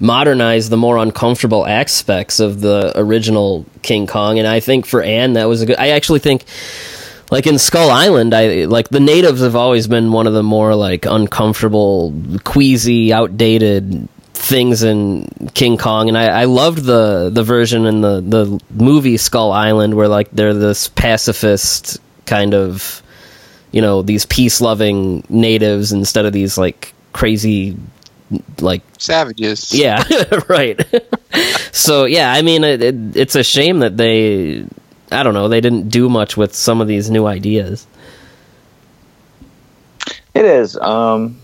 modernize 0.02 0.68
the 0.68 0.76
more 0.76 0.98
uncomfortable 0.98 1.64
aspects 1.64 2.40
of 2.40 2.60
the 2.60 2.92
original 2.96 3.64
King 3.82 4.06
Kong, 4.06 4.38
and 4.38 4.48
I 4.48 4.60
think 4.60 4.84
for 4.84 5.02
Anne 5.02 5.34
that 5.34 5.48
was 5.48 5.62
a 5.62 5.66
good. 5.66 5.78
I 5.78 5.90
actually 5.90 6.18
think, 6.18 6.44
like 7.30 7.46
in 7.46 7.58
Skull 7.58 7.88
Island, 7.88 8.34
I 8.34 8.64
like 8.64 8.88
the 8.88 9.00
natives 9.00 9.40
have 9.40 9.56
always 9.56 9.86
been 9.86 10.10
one 10.10 10.26
of 10.26 10.34
the 10.34 10.42
more 10.42 10.74
like 10.74 11.06
uncomfortable, 11.06 12.12
queasy, 12.44 13.12
outdated 13.12 14.08
things 14.34 14.82
in 14.82 15.28
King 15.54 15.78
Kong, 15.78 16.08
and 16.08 16.18
I, 16.18 16.42
I 16.42 16.44
loved 16.44 16.82
the 16.82 17.30
the 17.30 17.44
version 17.44 17.86
in 17.86 18.00
the 18.00 18.20
the 18.20 18.60
movie 18.70 19.16
Skull 19.16 19.52
Island 19.52 19.94
where 19.94 20.08
like 20.08 20.30
they're 20.32 20.52
this 20.52 20.88
pacifist 20.88 21.98
kind 22.26 22.54
of 22.54 23.02
you 23.70 23.80
know 23.80 24.02
these 24.02 24.26
peace 24.26 24.60
loving 24.60 25.24
natives 25.28 25.92
instead 25.92 26.26
of 26.26 26.32
these 26.32 26.58
like 26.58 26.92
crazy 27.12 27.76
like 28.60 28.82
Savages. 28.98 29.72
yeah 29.74 30.02
right 30.48 30.80
so 31.72 32.04
yeah 32.04 32.32
i 32.32 32.42
mean 32.42 32.64
it, 32.64 32.82
it, 32.82 32.94
it's 33.16 33.34
a 33.34 33.42
shame 33.42 33.78
that 33.80 33.96
they 33.96 34.64
i 35.10 35.22
don't 35.22 35.34
know 35.34 35.48
they 35.48 35.60
didn't 35.60 35.88
do 35.88 36.08
much 36.08 36.36
with 36.36 36.54
some 36.54 36.80
of 36.80 36.88
these 36.88 37.10
new 37.10 37.26
ideas 37.26 37.86
It 40.34 40.44
is. 40.46 40.76
Um, 40.78 41.38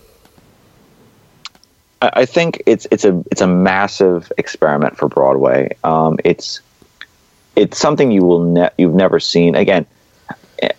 I, 2.01 2.11
I 2.23 2.25
think 2.27 2.63
it's 2.67 2.87
it's 2.91 3.05
a 3.05 3.23
it's 3.31 3.41
a 3.43 3.47
massive 3.47 4.33
experiment 4.39 4.97
for 4.97 5.09
Broadway. 5.09 5.77
Um, 5.85 6.19
it's 6.25 6.61
it's 7.55 7.79
something 7.79 8.11
you 8.11 8.23
will 8.25 8.45
ne- 8.45 8.71
you've 8.79 8.95
never 8.95 9.21
seen 9.21 9.55
again. 9.55 9.85
eh, 10.63 10.71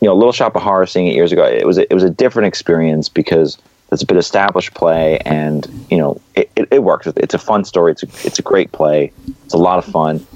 You 0.00 0.08
know, 0.08 0.14
Little 0.14 0.32
Shop 0.32 0.56
of 0.56 0.62
Horror, 0.62 0.86
seeing 0.86 1.06
it 1.08 1.14
years 1.14 1.32
ago, 1.32 1.44
it 1.44 1.66
was 1.66 1.76
a, 1.76 1.82
it 1.82 1.92
was 1.94 2.02
a 2.04 2.08
different 2.10 2.46
experience 2.46 3.10
because 3.10 3.58
it's 3.92 4.02
a 4.02 4.06
bit 4.06 4.16
established 4.16 4.74
play, 4.74 5.18
and 5.18 5.66
you 5.90 5.96
know, 5.96 6.20
it, 6.34 6.50
it, 6.56 6.68
it 6.70 6.82
works. 6.82 7.06
It's 7.06 7.34
a 7.34 7.38
fun 7.38 7.64
story. 7.64 7.92
It's 7.92 8.02
a, 8.02 8.06
it's 8.26 8.38
a 8.38 8.42
great 8.42 8.72
play. 8.72 9.12
It's 9.44 9.54
a 9.54 9.58
lot 9.58 9.78
of 9.78 9.84
fun, 9.84 10.26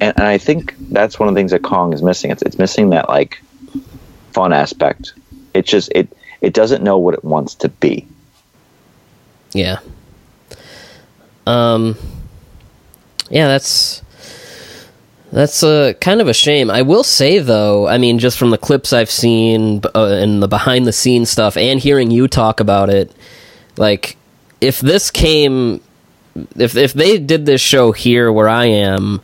and, 0.00 0.16
and 0.16 0.22
I 0.22 0.38
think 0.38 0.74
that's 0.90 1.18
one 1.18 1.28
of 1.28 1.34
the 1.34 1.38
things 1.38 1.50
that 1.50 1.62
Kong 1.62 1.92
is 1.92 2.02
missing. 2.02 2.30
It's 2.30 2.42
it's 2.42 2.58
missing 2.58 2.90
that 2.90 3.08
like 3.08 3.42
fun 4.32 4.52
aspect. 4.52 5.12
It 5.54 5.66
just 5.66 5.90
it 5.94 6.08
it 6.40 6.54
doesn't 6.54 6.84
know 6.84 6.98
what 6.98 7.14
it 7.14 7.24
wants 7.24 7.54
to 7.56 7.68
be. 7.68 8.06
yeah 9.54 9.78
um 11.46 11.96
yeah 13.30 13.48
that's 13.48 14.02
that's 15.30 15.62
a 15.62 15.94
kind 16.00 16.20
of 16.20 16.28
a 16.28 16.34
shame 16.34 16.70
i 16.70 16.82
will 16.82 17.04
say 17.04 17.38
though 17.38 17.86
i 17.88 17.98
mean 17.98 18.18
just 18.18 18.38
from 18.38 18.50
the 18.50 18.58
clips 18.58 18.92
i've 18.92 19.10
seen 19.10 19.80
uh, 19.94 20.06
and 20.06 20.42
the 20.42 20.48
behind 20.48 20.86
the 20.86 20.92
scenes 20.92 21.28
stuff 21.30 21.56
and 21.56 21.80
hearing 21.80 22.10
you 22.10 22.26
talk 22.28 22.60
about 22.60 22.88
it 22.90 23.12
like 23.76 24.16
if 24.60 24.80
this 24.80 25.10
came 25.10 25.80
if 26.56 26.76
if 26.76 26.92
they 26.92 27.18
did 27.18 27.46
this 27.46 27.60
show 27.60 27.92
here 27.92 28.32
where 28.32 28.48
I 28.48 28.66
am, 28.66 29.20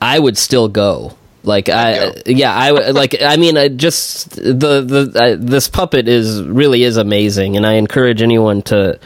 I 0.00 0.18
would 0.18 0.36
still 0.36 0.68
go. 0.68 1.16
Like 1.42 1.68
I, 1.68 2.10
go. 2.10 2.14
yeah, 2.26 2.54
I 2.54 2.72
would 2.72 2.94
like. 2.94 3.16
I 3.22 3.36
mean, 3.36 3.56
I 3.56 3.68
just 3.68 4.30
the 4.30 4.82
the 4.82 5.12
uh, 5.14 5.36
this 5.38 5.68
puppet 5.68 6.08
is 6.08 6.42
really 6.42 6.82
is 6.82 6.96
amazing, 6.96 7.56
and 7.56 7.66
I 7.66 7.74
encourage 7.74 8.22
anyone 8.22 8.62
to 8.62 8.98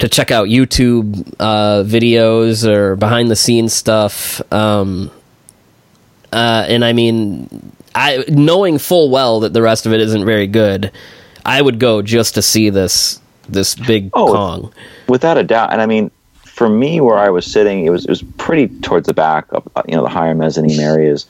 to 0.00 0.08
check 0.08 0.30
out 0.30 0.48
YouTube 0.48 1.34
uh, 1.38 1.84
videos 1.84 2.66
or 2.66 2.96
behind 2.96 3.30
the 3.30 3.36
scenes 3.36 3.72
stuff. 3.72 4.42
Um, 4.52 5.10
uh, 6.34 6.66
and 6.68 6.84
I 6.84 6.92
mean, 6.92 7.72
I 7.94 8.24
knowing 8.28 8.78
full 8.78 9.08
well 9.10 9.40
that 9.40 9.52
the 9.52 9.62
rest 9.62 9.86
of 9.86 9.92
it 9.92 10.00
isn't 10.00 10.24
very 10.24 10.46
good, 10.46 10.90
I 11.46 11.62
would 11.62 11.78
go 11.78 12.02
just 12.02 12.34
to 12.34 12.42
see 12.42 12.70
this 12.70 13.20
this 13.48 13.74
big 13.74 14.10
Oh, 14.14 14.32
Kong. 14.32 14.72
without 15.08 15.36
a 15.38 15.42
doubt. 15.44 15.72
And 15.72 15.80
I 15.80 15.86
mean, 15.86 16.10
for 16.44 16.68
me, 16.68 17.00
where 17.00 17.18
I 17.18 17.30
was 17.30 17.44
sitting, 17.46 17.84
it 17.86 17.90
was 17.90 18.04
it 18.04 18.10
was 18.10 18.22
pretty 18.38 18.68
towards 18.80 19.06
the 19.06 19.14
back 19.14 19.46
of 19.50 19.68
uh, 19.76 19.82
you 19.88 19.96
know 19.96 20.02
the 20.02 20.08
higher 20.08 20.34
mezzanine 20.34 20.80
areas. 20.80 21.26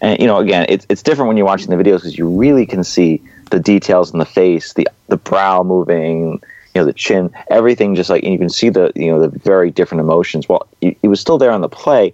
And 0.00 0.20
you 0.20 0.26
know, 0.26 0.38
again, 0.38 0.66
it's 0.68 0.86
it's 0.88 1.02
different 1.02 1.28
when 1.28 1.36
you're 1.36 1.46
watching 1.46 1.70
the 1.70 1.76
videos 1.76 1.96
because 1.98 2.16
you 2.18 2.28
really 2.28 2.66
can 2.66 2.84
see 2.84 3.22
the 3.50 3.58
details 3.60 4.12
in 4.12 4.18
the 4.18 4.24
face, 4.26 4.72
the 4.74 4.86
the 5.08 5.16
brow 5.16 5.62
moving, 5.62 6.32
you 6.74 6.80
know, 6.80 6.84
the 6.84 6.92
chin, 6.92 7.30
everything. 7.48 7.94
Just 7.94 8.10
like 8.10 8.22
and 8.22 8.32
you 8.32 8.38
can 8.38 8.50
see 8.50 8.68
the 8.68 8.92
you 8.94 9.10
know 9.10 9.20
the 9.20 9.28
very 9.38 9.70
different 9.70 10.00
emotions. 10.00 10.48
Well, 10.48 10.66
it, 10.80 10.98
it 11.02 11.08
was 11.08 11.20
still 11.20 11.38
there 11.38 11.50
on 11.50 11.60
the 11.60 11.68
play. 11.68 12.12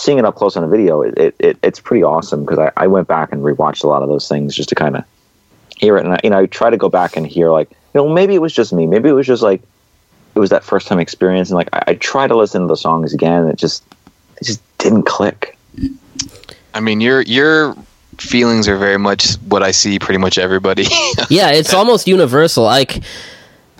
Seeing 0.00 0.18
it 0.18 0.24
up 0.24 0.34
close 0.34 0.56
on 0.56 0.64
a 0.64 0.68
video, 0.68 1.02
it, 1.02 1.18
it, 1.18 1.36
it 1.38 1.58
it's 1.62 1.78
pretty 1.78 2.02
awesome 2.02 2.44
because 2.44 2.58
I, 2.58 2.72
I 2.76 2.86
went 2.86 3.06
back 3.06 3.32
and 3.32 3.42
rewatched 3.42 3.84
a 3.84 3.86
lot 3.86 4.02
of 4.02 4.08
those 4.08 4.28
things 4.28 4.56
just 4.56 4.70
to 4.70 4.74
kind 4.74 4.96
of 4.96 5.04
hear 5.76 5.98
it. 5.98 6.04
And 6.04 6.14
I, 6.14 6.20
you 6.24 6.30
know, 6.30 6.38
I 6.38 6.46
try 6.46 6.70
to 6.70 6.78
go 6.78 6.88
back 6.88 7.16
and 7.16 7.26
hear 7.26 7.50
like, 7.50 7.70
you 7.70 7.76
know, 8.00 8.08
maybe 8.08 8.34
it 8.34 8.40
was 8.40 8.54
just 8.54 8.72
me. 8.72 8.86
Maybe 8.86 9.10
it 9.10 9.12
was 9.12 9.26
just 9.26 9.42
like 9.42 9.62
it 10.34 10.38
was 10.38 10.50
that 10.50 10.64
first 10.64 10.86
time 10.86 10.98
experience, 10.98 11.50
and 11.50 11.56
like 11.56 11.68
I, 11.72 11.82
I 11.88 11.94
try 11.94 12.26
to 12.26 12.36
listen 12.36 12.62
to 12.62 12.66
the 12.66 12.76
songs 12.76 13.12
again, 13.12 13.42
and 13.42 13.50
it 13.50 13.56
just 13.56 13.84
it 14.40 14.44
just 14.44 14.62
didn't 14.78 15.02
click. 15.02 15.58
I 16.72 16.80
mean, 16.80 17.00
your 17.00 17.22
your 17.22 17.76
feelings 18.18 18.68
are 18.68 18.76
very 18.76 18.98
much 18.98 19.34
what 19.48 19.62
I 19.62 19.70
see 19.70 19.98
pretty 19.98 20.18
much 20.18 20.38
everybody. 20.38 20.84
yeah, 21.30 21.50
it's 21.50 21.74
almost 21.74 22.06
universal. 22.06 22.64
Like, 22.64 23.02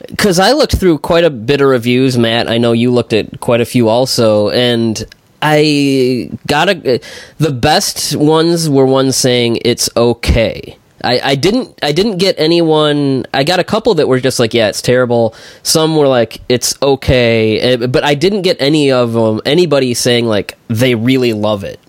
because 0.08 0.38
I 0.38 0.52
looked 0.52 0.76
through 0.76 0.98
quite 0.98 1.24
a 1.24 1.30
bit 1.30 1.60
of 1.60 1.68
reviews, 1.68 2.18
Matt. 2.18 2.48
I 2.48 2.58
know 2.58 2.72
you 2.72 2.90
looked 2.90 3.12
at 3.12 3.40
quite 3.40 3.60
a 3.60 3.64
few 3.64 3.88
also, 3.88 4.50
and 4.50 5.02
I 5.42 6.30
got 6.46 6.68
a. 6.68 7.00
The 7.38 7.50
best 7.52 8.14
ones 8.16 8.68
were 8.68 8.86
ones 8.86 9.16
saying 9.16 9.58
it's 9.64 9.88
okay. 9.96 10.76
I, 11.02 11.20
I 11.20 11.34
didn't 11.34 11.78
I 11.82 11.92
didn't 11.92 12.18
get 12.18 12.34
anyone. 12.38 13.24
I 13.32 13.44
got 13.44 13.58
a 13.58 13.64
couple 13.64 13.94
that 13.94 14.06
were 14.08 14.20
just 14.20 14.38
like, 14.38 14.52
yeah, 14.52 14.68
it's 14.68 14.82
terrible. 14.82 15.34
Some 15.62 15.96
were 15.96 16.06
like, 16.08 16.42
it's 16.48 16.74
okay, 16.82 17.58
eh, 17.60 17.86
but 17.86 18.04
I 18.04 18.14
didn't 18.14 18.42
get 18.42 18.58
any 18.60 18.92
of 18.92 19.14
them. 19.14 19.40
Anybody 19.46 19.94
saying 19.94 20.26
like 20.26 20.58
they 20.68 20.94
really 20.94 21.32
love 21.32 21.64
it. 21.64 21.80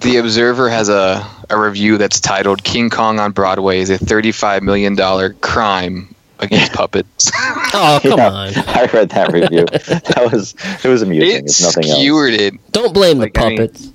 the 0.00 0.18
Observer 0.18 0.68
has 0.68 0.88
a, 0.90 1.26
a 1.50 1.58
review 1.58 1.96
that's 1.98 2.20
titled 2.20 2.62
"King 2.62 2.90
Kong 2.90 3.18
on 3.18 3.32
Broadway 3.32 3.78
is 3.80 3.90
a 3.90 3.98
thirty-five 3.98 4.62
million 4.62 4.94
dollar 4.94 5.32
crime 5.32 6.14
against 6.40 6.72
puppets." 6.72 7.30
Oh 7.74 8.00
come 8.02 8.18
Yeah, 8.18 8.28
on! 8.30 8.52
I 8.66 8.88
read 8.94 9.10
that 9.10 9.30
review. 9.32 9.66
that 9.66 10.28
was 10.32 10.54
it 10.82 10.88
was 10.88 11.02
amusing. 11.02 11.36
it 11.36 11.44
It's 11.44 11.62
nothing 11.62 11.84
else. 11.90 11.98
skewered 11.98 12.32
it. 12.32 12.54
Don't 12.72 12.94
blame 12.94 13.18
Like, 13.18 13.34
the 13.34 13.40
I 13.40 13.48
mean- 13.50 13.58
puppets. 13.58 13.92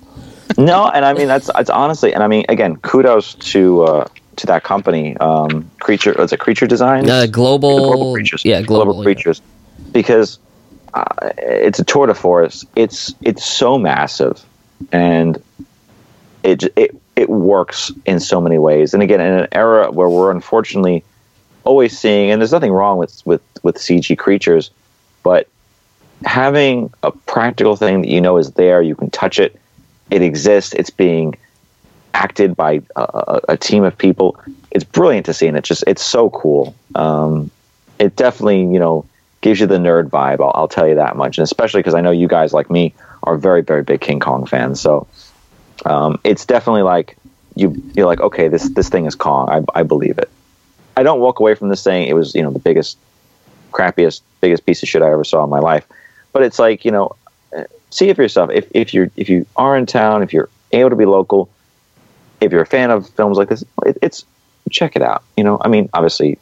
No, 0.58 0.88
and 0.88 1.04
I 1.04 1.14
mean 1.14 1.28
that's 1.28 1.50
it's 1.56 1.72
honestly, 1.72 2.14
and 2.14 2.22
I 2.22 2.28
mean 2.28 2.46
again, 2.50 2.76
kudos 2.78 3.34
to 3.36 3.84
uh, 3.84 4.08
to 4.36 4.46
that 4.48 4.64
company, 4.64 5.18
um, 5.18 5.70
creature. 5.80 6.14
Was 6.18 6.32
it 6.34 6.40
Creature 6.40 6.68
Design? 6.68 7.10
Uh, 7.10 7.26
global, 7.26 7.80
global 7.80 8.14
creatures. 8.14 8.46
yeah, 8.46 8.62
global, 8.62 8.98
yeah. 8.98 9.04
creatures, 9.04 9.42
because 9.92 10.38
uh, 10.94 11.04
it's 11.40 11.80
a 11.80 11.84
tour 11.84 12.06
de 12.06 12.14
force. 12.14 12.64
It's 12.76 13.16
it's 13.22 13.44
so 13.44 13.80
massive, 13.80 14.44
and 14.92 15.42
it 16.44 16.64
it 16.76 16.96
it 17.16 17.30
works 17.30 17.92
in 18.06 18.20
so 18.20 18.40
many 18.40 18.60
ways. 18.60 18.94
And 18.94 19.02
again, 19.02 19.22
in 19.22 19.34
an 19.34 19.48
era 19.52 19.90
where 19.92 20.10
we're 20.10 20.30
unfortunately 20.32 21.04
always 21.64 21.98
seeing, 21.98 22.32
and 22.32 22.42
there's 22.42 22.52
nothing 22.52 22.72
wrong 22.72 22.98
with 22.98 23.22
with 23.26 23.42
with 23.64 23.78
CG 23.78 24.18
creatures, 24.18 24.72
but 25.24 25.48
having 26.26 26.94
a 27.04 27.12
practical 27.12 27.76
thing 27.76 28.02
that 28.02 28.10
you 28.10 28.22
know 28.22 28.38
is 28.38 28.52
there, 28.52 28.82
you 28.82 28.96
can 28.96 29.10
touch 29.10 29.40
it, 29.40 29.60
it 30.10 30.22
exists, 30.22 30.74
it's 30.74 30.90
being 30.90 31.36
acted 32.14 32.56
by 32.56 32.82
a, 32.96 33.42
a, 33.50 33.58
team 33.58 33.84
of 33.84 33.98
people. 33.98 34.40
It's 34.72 34.84
brilliant 34.84 35.26
to 35.26 35.34
see, 35.34 35.48
and 35.48 35.58
it's 35.58 35.68
just 35.68 35.84
it's 35.88 36.04
so 36.04 36.30
cool. 36.30 36.76
Um, 36.96 37.52
it 38.00 38.16
definitely 38.16 38.62
you 38.62 38.80
know 38.80 39.06
gives 39.42 39.60
you 39.60 39.68
the 39.68 39.78
nerd 39.78 40.10
vibe. 40.10 40.42
I'll, 40.42 40.52
I'll 40.56 40.68
tell 40.68 40.88
you 40.88 40.96
that 40.96 41.16
much, 41.16 41.38
and 41.38 41.44
especially 41.44 41.80
because 41.80 41.96
I 41.96 42.02
know 42.02 42.12
you 42.12 42.28
guys 42.28 42.54
like 42.54 42.70
me 42.70 42.94
are 43.24 43.38
very 43.38 43.62
very 43.62 43.84
big 43.84 44.02
King 44.02 44.20
Kong 44.20 44.46
fans. 44.46 44.80
So 44.80 45.08
um, 45.86 46.20
it's 46.24 46.46
definitely 46.46 46.84
like 46.84 47.18
you 47.56 47.82
you're 47.94 48.08
like 48.08 48.22
okay 48.22 48.48
this 48.48 48.70
this 48.70 48.90
thing 48.90 49.06
is 49.06 49.16
Kong. 49.16 49.50
I, 49.50 49.80
I 49.80 49.84
believe 49.84 50.18
it. 50.18 50.30
I 50.96 51.04
don't 51.04 51.20
walk 51.20 51.40
away 51.40 51.56
from 51.56 51.70
this 51.70 51.82
saying 51.82 52.08
it 52.08 52.14
was 52.14 52.36
you 52.36 52.44
know 52.44 52.52
the 52.52 52.60
biggest 52.60 52.98
crappiest 53.72 54.22
biggest 54.42 54.66
piece 54.66 54.84
of 54.84 54.90
shit 54.90 55.02
I 55.02 55.12
ever 55.12 55.24
saw 55.24 55.44
in 55.44 55.50
my 55.50 55.60
life. 55.60 55.86
But 56.32 56.44
it's 56.44 56.60
like 56.60 56.86
you 56.86 56.92
know 56.92 57.16
see 57.94 58.10
it 58.10 58.16
for 58.16 58.22
yourself. 58.24 58.50
If 58.52 58.68
if 58.72 58.94
you're 58.94 59.10
if 59.16 59.30
you 59.30 59.46
are 59.56 59.78
in 59.78 59.86
town, 59.86 60.24
if 60.24 60.34
you're 60.34 60.50
able 60.72 60.90
to 60.90 60.96
be 60.96 61.06
local, 61.06 61.50
if 62.42 62.52
you're 62.52 62.62
a 62.62 62.66
fan 62.68 62.92
of 62.92 63.10
films 63.12 63.38
like 63.38 63.50
this, 63.50 63.64
it, 63.86 63.98
it's 64.02 64.26
check 64.70 64.96
it 64.96 65.02
out. 65.02 65.24
You 65.38 65.44
know, 65.44 65.60
I 65.62 65.68
mean, 65.68 65.90
obviously, 65.94 66.38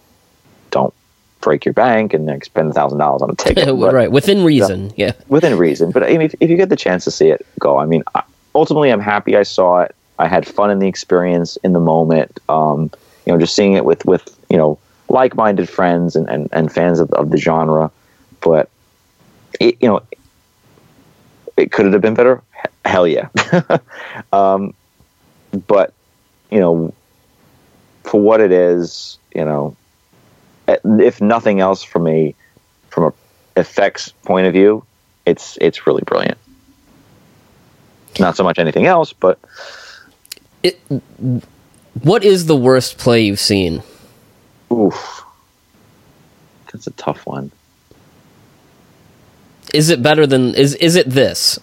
don't 0.72 0.94
break 1.42 1.66
your 1.66 1.74
bank 1.74 2.14
and 2.14 2.26
like, 2.26 2.46
spend 2.46 2.70
a 2.70 2.74
thousand 2.74 3.00
dollars 3.00 3.22
on 3.22 3.32
a 3.32 3.36
ticket. 3.36 3.66
but- 3.80 3.94
right, 3.94 4.12
within 4.12 4.44
reason. 4.44 4.94
Yeah. 4.96 5.14
within 5.28 5.58
reason. 5.58 5.92
But 5.92 6.04
I 6.04 6.10
mean, 6.10 6.22
if, 6.22 6.36
if 6.40 6.50
you 6.50 6.58
get 6.58 6.70
the 6.70 6.76
chance 6.76 7.04
to 7.06 7.12
see 7.12 7.30
it, 7.30 7.46
go. 7.60 7.78
I 7.78 7.86
mean, 7.86 8.04
I, 8.16 8.24
ultimately, 8.56 8.90
I'm 8.92 9.02
happy 9.02 9.36
I 9.36 9.44
saw 9.44 9.82
it. 9.82 9.96
I 10.20 10.28
had 10.28 10.48
fun 10.48 10.70
in 10.70 10.80
the 10.80 10.88
experience 10.88 11.58
in 11.58 11.74
the 11.74 11.80
moment. 11.80 12.40
Um, 12.48 12.92
you 13.26 13.34
know, 13.34 13.40
just 13.40 13.56
seeing 13.56 13.74
it 13.74 13.86
with 13.86 14.06
with 14.06 14.38
you 14.52 14.58
know 14.58 14.78
like-minded 15.10 15.70
friends 15.70 16.16
and 16.16 16.30
and, 16.30 16.50
and 16.52 16.72
fans 16.72 17.00
of, 17.00 17.12
of 17.14 17.32
the 17.32 17.38
genre. 17.38 17.90
But 18.42 18.70
it, 19.60 19.78
you 19.82 19.88
know, 19.88 20.02
it 21.58 21.72
could 21.72 21.86
it 21.86 21.94
have 21.94 22.02
been 22.02 22.14
better. 22.14 22.42
Hell 22.86 23.08
yeah. 23.08 23.30
um, 24.34 24.74
but 25.68 25.94
you 26.50 26.60
know, 26.60 26.94
for 28.04 28.20
what 28.20 28.42
it 28.42 28.52
is, 28.52 29.18
you 29.34 29.46
know, 29.46 29.76
eh, 30.68 30.78
if 30.84 31.22
nothing 31.22 31.60
else, 31.60 31.84
from 31.84 32.08
a 32.08 32.36
from 32.90 33.06
a 33.06 33.60
effects 33.60 34.10
point 34.24 34.48
of 34.48 34.54
view, 34.54 34.84
it's 35.26 35.58
it's 35.62 35.88
really 35.88 36.04
brilliant. 36.06 36.38
Not 38.20 38.36
so 38.36 38.44
much 38.44 38.60
anything 38.60 38.88
else, 38.88 39.14
but 39.14 39.40
It, 40.64 40.80
what 42.04 42.24
is 42.24 42.46
the 42.46 42.56
worst 42.56 42.98
play 42.98 43.22
you've 43.22 43.40
seen? 43.40 43.84
Oof, 44.72 45.24
that's 46.72 46.88
a 46.88 46.92
tough 46.92 47.26
one. 47.26 47.52
Is 49.74 49.90
it 49.90 50.02
better 50.04 50.26
than 50.28 50.54
is 50.56 50.76
is 50.76 50.96
it 50.96 51.10
this? 51.10 51.60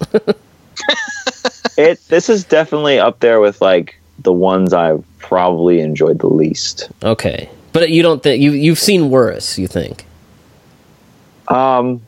It 1.77 2.01
this 2.09 2.29
is 2.29 2.45
definitely 2.45 2.99
up 2.99 3.21
there 3.21 3.41
with 3.41 3.61
like 3.61 3.99
the 4.21 4.33
ones 4.33 4.73
I've 4.73 5.05
probably 5.19 5.81
enjoyed 5.81 6.19
the 6.19 6.27
least. 6.29 6.91
okay. 7.03 7.49
But 7.73 7.91
you 7.91 8.03
don't 8.03 8.23
think 8.23 8.43
you 8.43 8.51
you've 8.53 8.79
seen 8.79 9.11
worse, 9.11 9.59
you 9.59 9.69
think. 9.69 10.05
Um, 11.49 12.03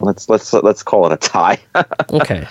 let's 0.00 0.28
let's 0.28 0.52
let's 0.52 0.82
call 0.82 1.06
it 1.06 1.12
a 1.12 1.16
tie. 1.16 1.58
Okay. 2.10 2.46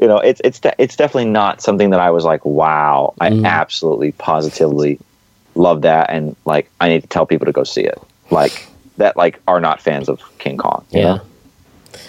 you 0.00 0.08
know, 0.08 0.18
it's 0.18 0.40
it's 0.44 0.60
de- 0.60 0.74
it's 0.78 0.96
definitely 0.96 1.30
not 1.30 1.60
something 1.60 1.90
that 1.90 2.00
I 2.00 2.10
was 2.10 2.24
like, 2.24 2.44
wow, 2.44 3.12
I 3.20 3.30
Mm. 3.30 3.44
absolutely 3.46 4.12
positively 4.12 4.98
love 5.54 5.82
that, 5.82 6.10
and 6.10 6.36
like 6.44 6.70
I 6.80 6.88
need 6.88 7.02
to 7.02 7.08
tell 7.08 7.26
people 7.26 7.46
to 7.46 7.52
go 7.52 7.64
see 7.64 7.82
it, 7.82 8.00
like 8.30 8.66
that, 8.96 9.16
like 9.16 9.40
are 9.46 9.60
not 9.60 9.80
fans 9.80 10.08
of 10.08 10.20
King 10.38 10.56
Kong. 10.56 10.84
Yeah. 10.90 11.02
know? 11.02 11.20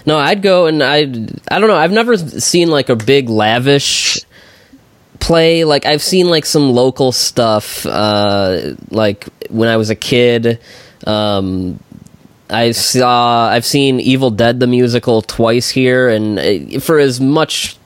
No, 0.06 0.18
I'd 0.18 0.42
go 0.42 0.68
and 0.68 0.84
I 0.84 1.00
I 1.00 1.60
don't 1.60 1.68
know. 1.68 1.76
I've 1.76 1.92
never 1.92 2.18
seen 2.18 2.70
like 2.70 2.90
a 2.90 2.96
big 2.96 3.30
lavish 3.30 4.20
play. 5.20 5.64
Like 5.64 5.86
I've 5.86 6.02
seen 6.02 6.28
like 6.28 6.46
some 6.46 6.72
local 6.72 7.12
stuff 7.12 7.86
uh 7.86 8.76
like 8.90 9.28
when 9.50 9.70
I 9.70 9.78
was 9.78 9.90
a 9.90 9.96
kid. 9.96 10.60
Um 11.06 11.80
I 12.50 12.72
saw 12.72 13.48
I've 13.48 13.66
seen 13.66 14.00
Evil 14.00 14.30
Dead 14.30 14.60
the 14.60 14.68
musical 14.68 15.22
twice 15.22 15.70
here 15.70 16.10
and 16.10 16.40
uh, 16.40 16.80
for 16.80 17.00
as 17.00 17.22
much 17.22 17.78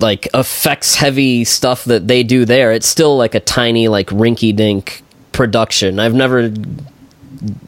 like 0.00 0.28
effects 0.34 0.96
heavy 0.96 1.44
stuff 1.44 1.84
that 1.84 2.08
they 2.08 2.22
do 2.22 2.44
there, 2.44 2.72
it's 2.72 2.86
still 2.86 3.16
like 3.16 3.34
a 3.34 3.40
tiny 3.40 3.88
like 3.88 4.08
rinky 4.08 4.54
dink 4.54 5.02
production. 5.32 5.98
I've 5.98 6.14
never 6.14 6.52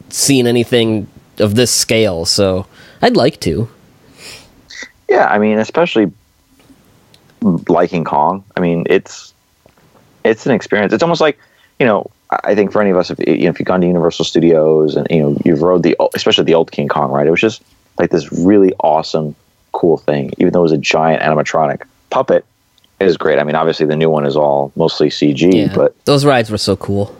seen 0.09 0.47
anything 0.47 1.07
of 1.39 1.55
this 1.55 1.71
scale, 1.71 2.25
so 2.25 2.65
I'd 3.01 3.15
like 3.15 3.39
to. 3.41 3.69
Yeah, 5.09 5.27
I 5.27 5.37
mean, 5.39 5.59
especially 5.59 6.11
liking 7.41 8.03
Kong. 8.03 8.43
I 8.55 8.59
mean, 8.59 8.85
it's 8.89 9.33
it's 10.23 10.45
an 10.45 10.53
experience. 10.53 10.93
It's 10.93 11.03
almost 11.03 11.21
like 11.21 11.37
you 11.79 11.85
know. 11.85 12.09
I 12.43 12.55
think 12.55 12.71
for 12.71 12.81
any 12.81 12.89
of 12.89 12.97
us, 12.97 13.11
if 13.11 13.19
you 13.19 13.43
know, 13.43 13.49
if 13.51 13.59
you've 13.59 13.67
gone 13.67 13.81
to 13.81 13.85
Universal 13.85 14.25
Studios 14.25 14.95
and 14.95 15.05
you 15.11 15.19
know 15.19 15.37
you've 15.45 15.61
rode 15.61 15.83
the, 15.83 15.95
especially 16.15 16.45
the 16.45 16.55
old 16.55 16.71
King 16.71 16.87
Kong 16.87 17.11
ride, 17.11 17.27
it 17.27 17.29
was 17.29 17.41
just 17.41 17.61
like 17.99 18.09
this 18.09 18.31
really 18.31 18.73
awesome, 18.79 19.35
cool 19.71 19.97
thing. 19.97 20.31
Even 20.39 20.51
though 20.51 20.61
it 20.61 20.63
was 20.63 20.71
a 20.71 20.79
giant 20.79 21.21
animatronic 21.21 21.83
puppet, 22.13 22.45
is 22.99 23.17
great. 23.17 23.39
I 23.39 23.43
mean, 23.43 23.55
obviously 23.55 23.85
the 23.85 23.95
new 23.97 24.09
one 24.09 24.25
is 24.25 24.35
all 24.37 24.71
mostly 24.75 25.09
CG, 25.09 25.41
Yeah, 25.53 25.75
but 25.75 25.93
those 26.05 26.23
rides 26.23 26.49
were 26.49 26.57
so 26.59 26.75
cool. 26.77 27.13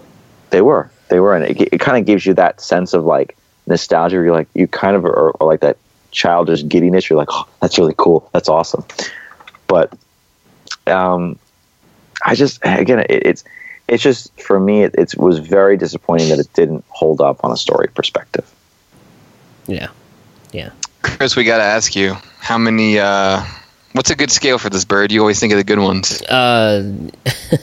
they 0.52 0.62
were, 0.62 0.90
they 1.10 1.20
were, 1.20 1.36
and 1.36 1.44
it, 1.46 1.74
it 1.74 1.80
kind 1.80 1.98
of 1.98 2.06
gives 2.06 2.26
you 2.26 2.34
that 2.36 2.62
sense 2.62 2.94
of 2.94 3.04
like 3.04 3.36
nostalgia. 3.68 4.16
Where 4.18 4.26
you're 4.26 4.34
like, 4.36 4.48
you 4.54 4.68
kind 4.68 4.96
of 4.96 5.04
are, 5.06 5.34
are 5.42 5.48
like 5.48 5.60
that 5.62 5.78
childish 6.12 6.64
giddiness. 6.68 7.10
You're 7.10 7.18
like, 7.18 7.28
oh, 7.32 7.46
that's 7.62 7.78
really 7.78 7.96
cool. 7.98 8.30
That's 8.34 8.48
awesome. 8.50 8.86
But 9.68 9.92
um, 10.88 11.38
I 12.26 12.36
just 12.36 12.60
again, 12.64 13.00
it, 13.00 13.26
it's 13.26 13.44
it's 13.90 14.04
just 14.04 14.32
for 14.42 14.60
me, 14.60 14.84
it, 14.84 14.96
it 14.98 15.18
was 15.18 15.40
very 15.40 15.76
disappointing 15.76 16.30
that 16.30 16.40
it 16.40 16.54
didn't 16.54 16.86
hold 16.90 17.20
up 17.20 17.44
on 17.44 17.52
a 17.52 17.58
story 17.58 17.88
perspective. 17.94 18.46
Yeah, 19.68 19.90
yeah. 20.54 20.70
Chris, 21.02 21.36
we 21.36 21.44
got 21.44 21.58
to 21.58 21.64
ask 21.64 21.96
you 21.96 22.16
how 22.40 22.58
many. 22.58 23.00
uh 23.00 23.44
What's 23.94 24.10
a 24.10 24.16
good 24.16 24.32
scale 24.32 24.58
for 24.58 24.70
this 24.70 24.86
Byrd? 24.86 25.12
You 25.12 25.20
always 25.22 25.40
think 25.40 25.54
of 25.54 25.58
the 25.58 25.64
good 25.64 25.80
ones. 25.80 26.22
Uh, 26.24 26.92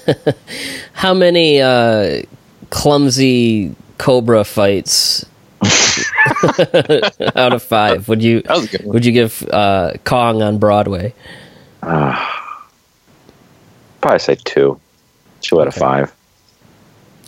how 0.93 1.12
many 1.12 1.61
uh, 1.61 2.22
clumsy 2.70 3.74
cobra 3.99 4.45
fights 4.45 5.26
out 7.37 7.53
of 7.53 7.62
five 7.62 8.09
would 8.09 8.22
you 8.22 8.43
That 8.43 8.57
was 8.57 8.64
a 8.64 8.68
good 8.78 8.87
one. 8.87 8.95
would 8.95 9.05
you 9.05 9.12
give 9.12 9.43
uh, 9.53 9.95
Kong 10.05 10.41
on 10.43 10.59
Broadway? 10.59 11.12
Probably 14.01 14.18
say 14.18 14.37
two, 14.45 14.81
two 15.41 15.61
out 15.61 15.66
of 15.66 15.74
five. 15.74 16.14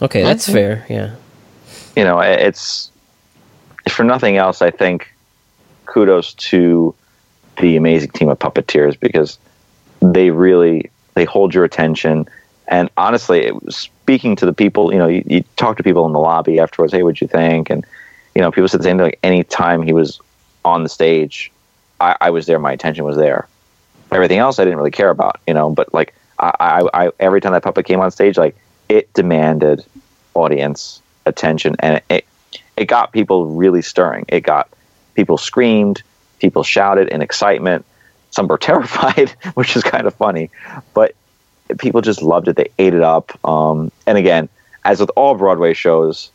Okay, 0.00 0.22
that's 0.22 0.48
Okay. 0.48 0.52
fair. 0.54 0.86
Yeah, 0.88 1.14
you 1.96 2.04
know, 2.04 2.20
it's 2.20 2.90
for 3.90 4.04
nothing 4.04 4.36
else. 4.36 4.62
I 4.62 4.70
think 4.70 5.12
kudos 5.86 6.32
to 6.34 6.94
the 7.62 7.76
amazing 7.76 8.10
team 8.10 8.28
of 8.28 8.38
puppeteers 8.40 8.98
because 8.98 9.38
they 10.00 10.30
really 10.30 10.90
they 11.14 11.24
hold 11.24 11.54
your 11.54 11.64
attention. 11.64 12.28
And 12.66 12.90
honestly, 12.96 13.50
was 13.52 13.76
speaking 13.76 14.34
to 14.36 14.46
the 14.46 14.52
people, 14.52 14.92
you 14.92 14.98
know, 14.98 15.06
you, 15.06 15.22
you 15.26 15.44
talk 15.56 15.76
to 15.76 15.82
people 15.82 16.04
in 16.06 16.12
the 16.12 16.18
lobby 16.18 16.58
afterwards. 16.58 16.92
Hey, 16.92 17.02
what'd 17.02 17.20
you 17.20 17.28
think? 17.28 17.70
And 17.70 17.86
you 18.34 18.42
know, 18.42 18.50
people 18.50 18.68
said 18.68 18.80
the 18.80 18.84
same 18.84 18.98
thing. 18.98 19.06
Like 19.06 19.18
any 19.22 19.44
time 19.44 19.82
he 19.82 19.92
was 19.92 20.20
on 20.64 20.82
the 20.82 20.88
stage, 20.88 21.52
I, 22.00 22.16
I 22.20 22.30
was 22.30 22.46
there. 22.46 22.58
My 22.58 22.72
attention 22.72 23.04
was 23.04 23.16
there. 23.16 23.46
Everything 24.10 24.38
else, 24.38 24.58
I 24.58 24.64
didn't 24.64 24.78
really 24.78 24.90
care 24.90 25.10
about. 25.10 25.40
You 25.46 25.54
know, 25.54 25.70
but 25.70 25.94
like 25.94 26.14
I, 26.40 26.52
I, 26.58 27.04
I 27.06 27.10
every 27.20 27.40
time 27.40 27.52
that 27.52 27.62
puppet 27.62 27.86
came 27.86 28.00
on 28.00 28.10
stage, 28.10 28.36
like 28.36 28.56
it 28.88 29.12
demanded 29.14 29.84
audience 30.34 31.00
attention, 31.26 31.76
and 31.78 32.02
it 32.10 32.26
it 32.76 32.86
got 32.86 33.12
people 33.12 33.46
really 33.46 33.82
stirring. 33.82 34.24
It 34.28 34.40
got 34.40 34.68
people 35.14 35.38
screamed, 35.38 36.02
people 36.42 36.62
shouted 36.62 37.08
in 37.08 37.22
excitement. 37.22 37.86
Some 38.30 38.46
were 38.48 38.58
terrified, 38.70 39.30
which 39.54 39.74
is 39.76 39.82
kind 39.82 40.06
of 40.06 40.14
funny, 40.14 40.50
but 40.92 41.14
people 41.78 42.02
just 42.02 42.20
loved 42.20 42.48
it. 42.48 42.56
They 42.56 42.68
ate 42.78 42.92
it 42.92 43.02
up. 43.02 43.32
Um, 43.48 43.90
and 44.06 44.18
again, 44.18 44.50
as 44.84 45.00
with 45.00 45.10
all 45.16 45.34
Broadway 45.34 45.72
shows, 45.72 46.30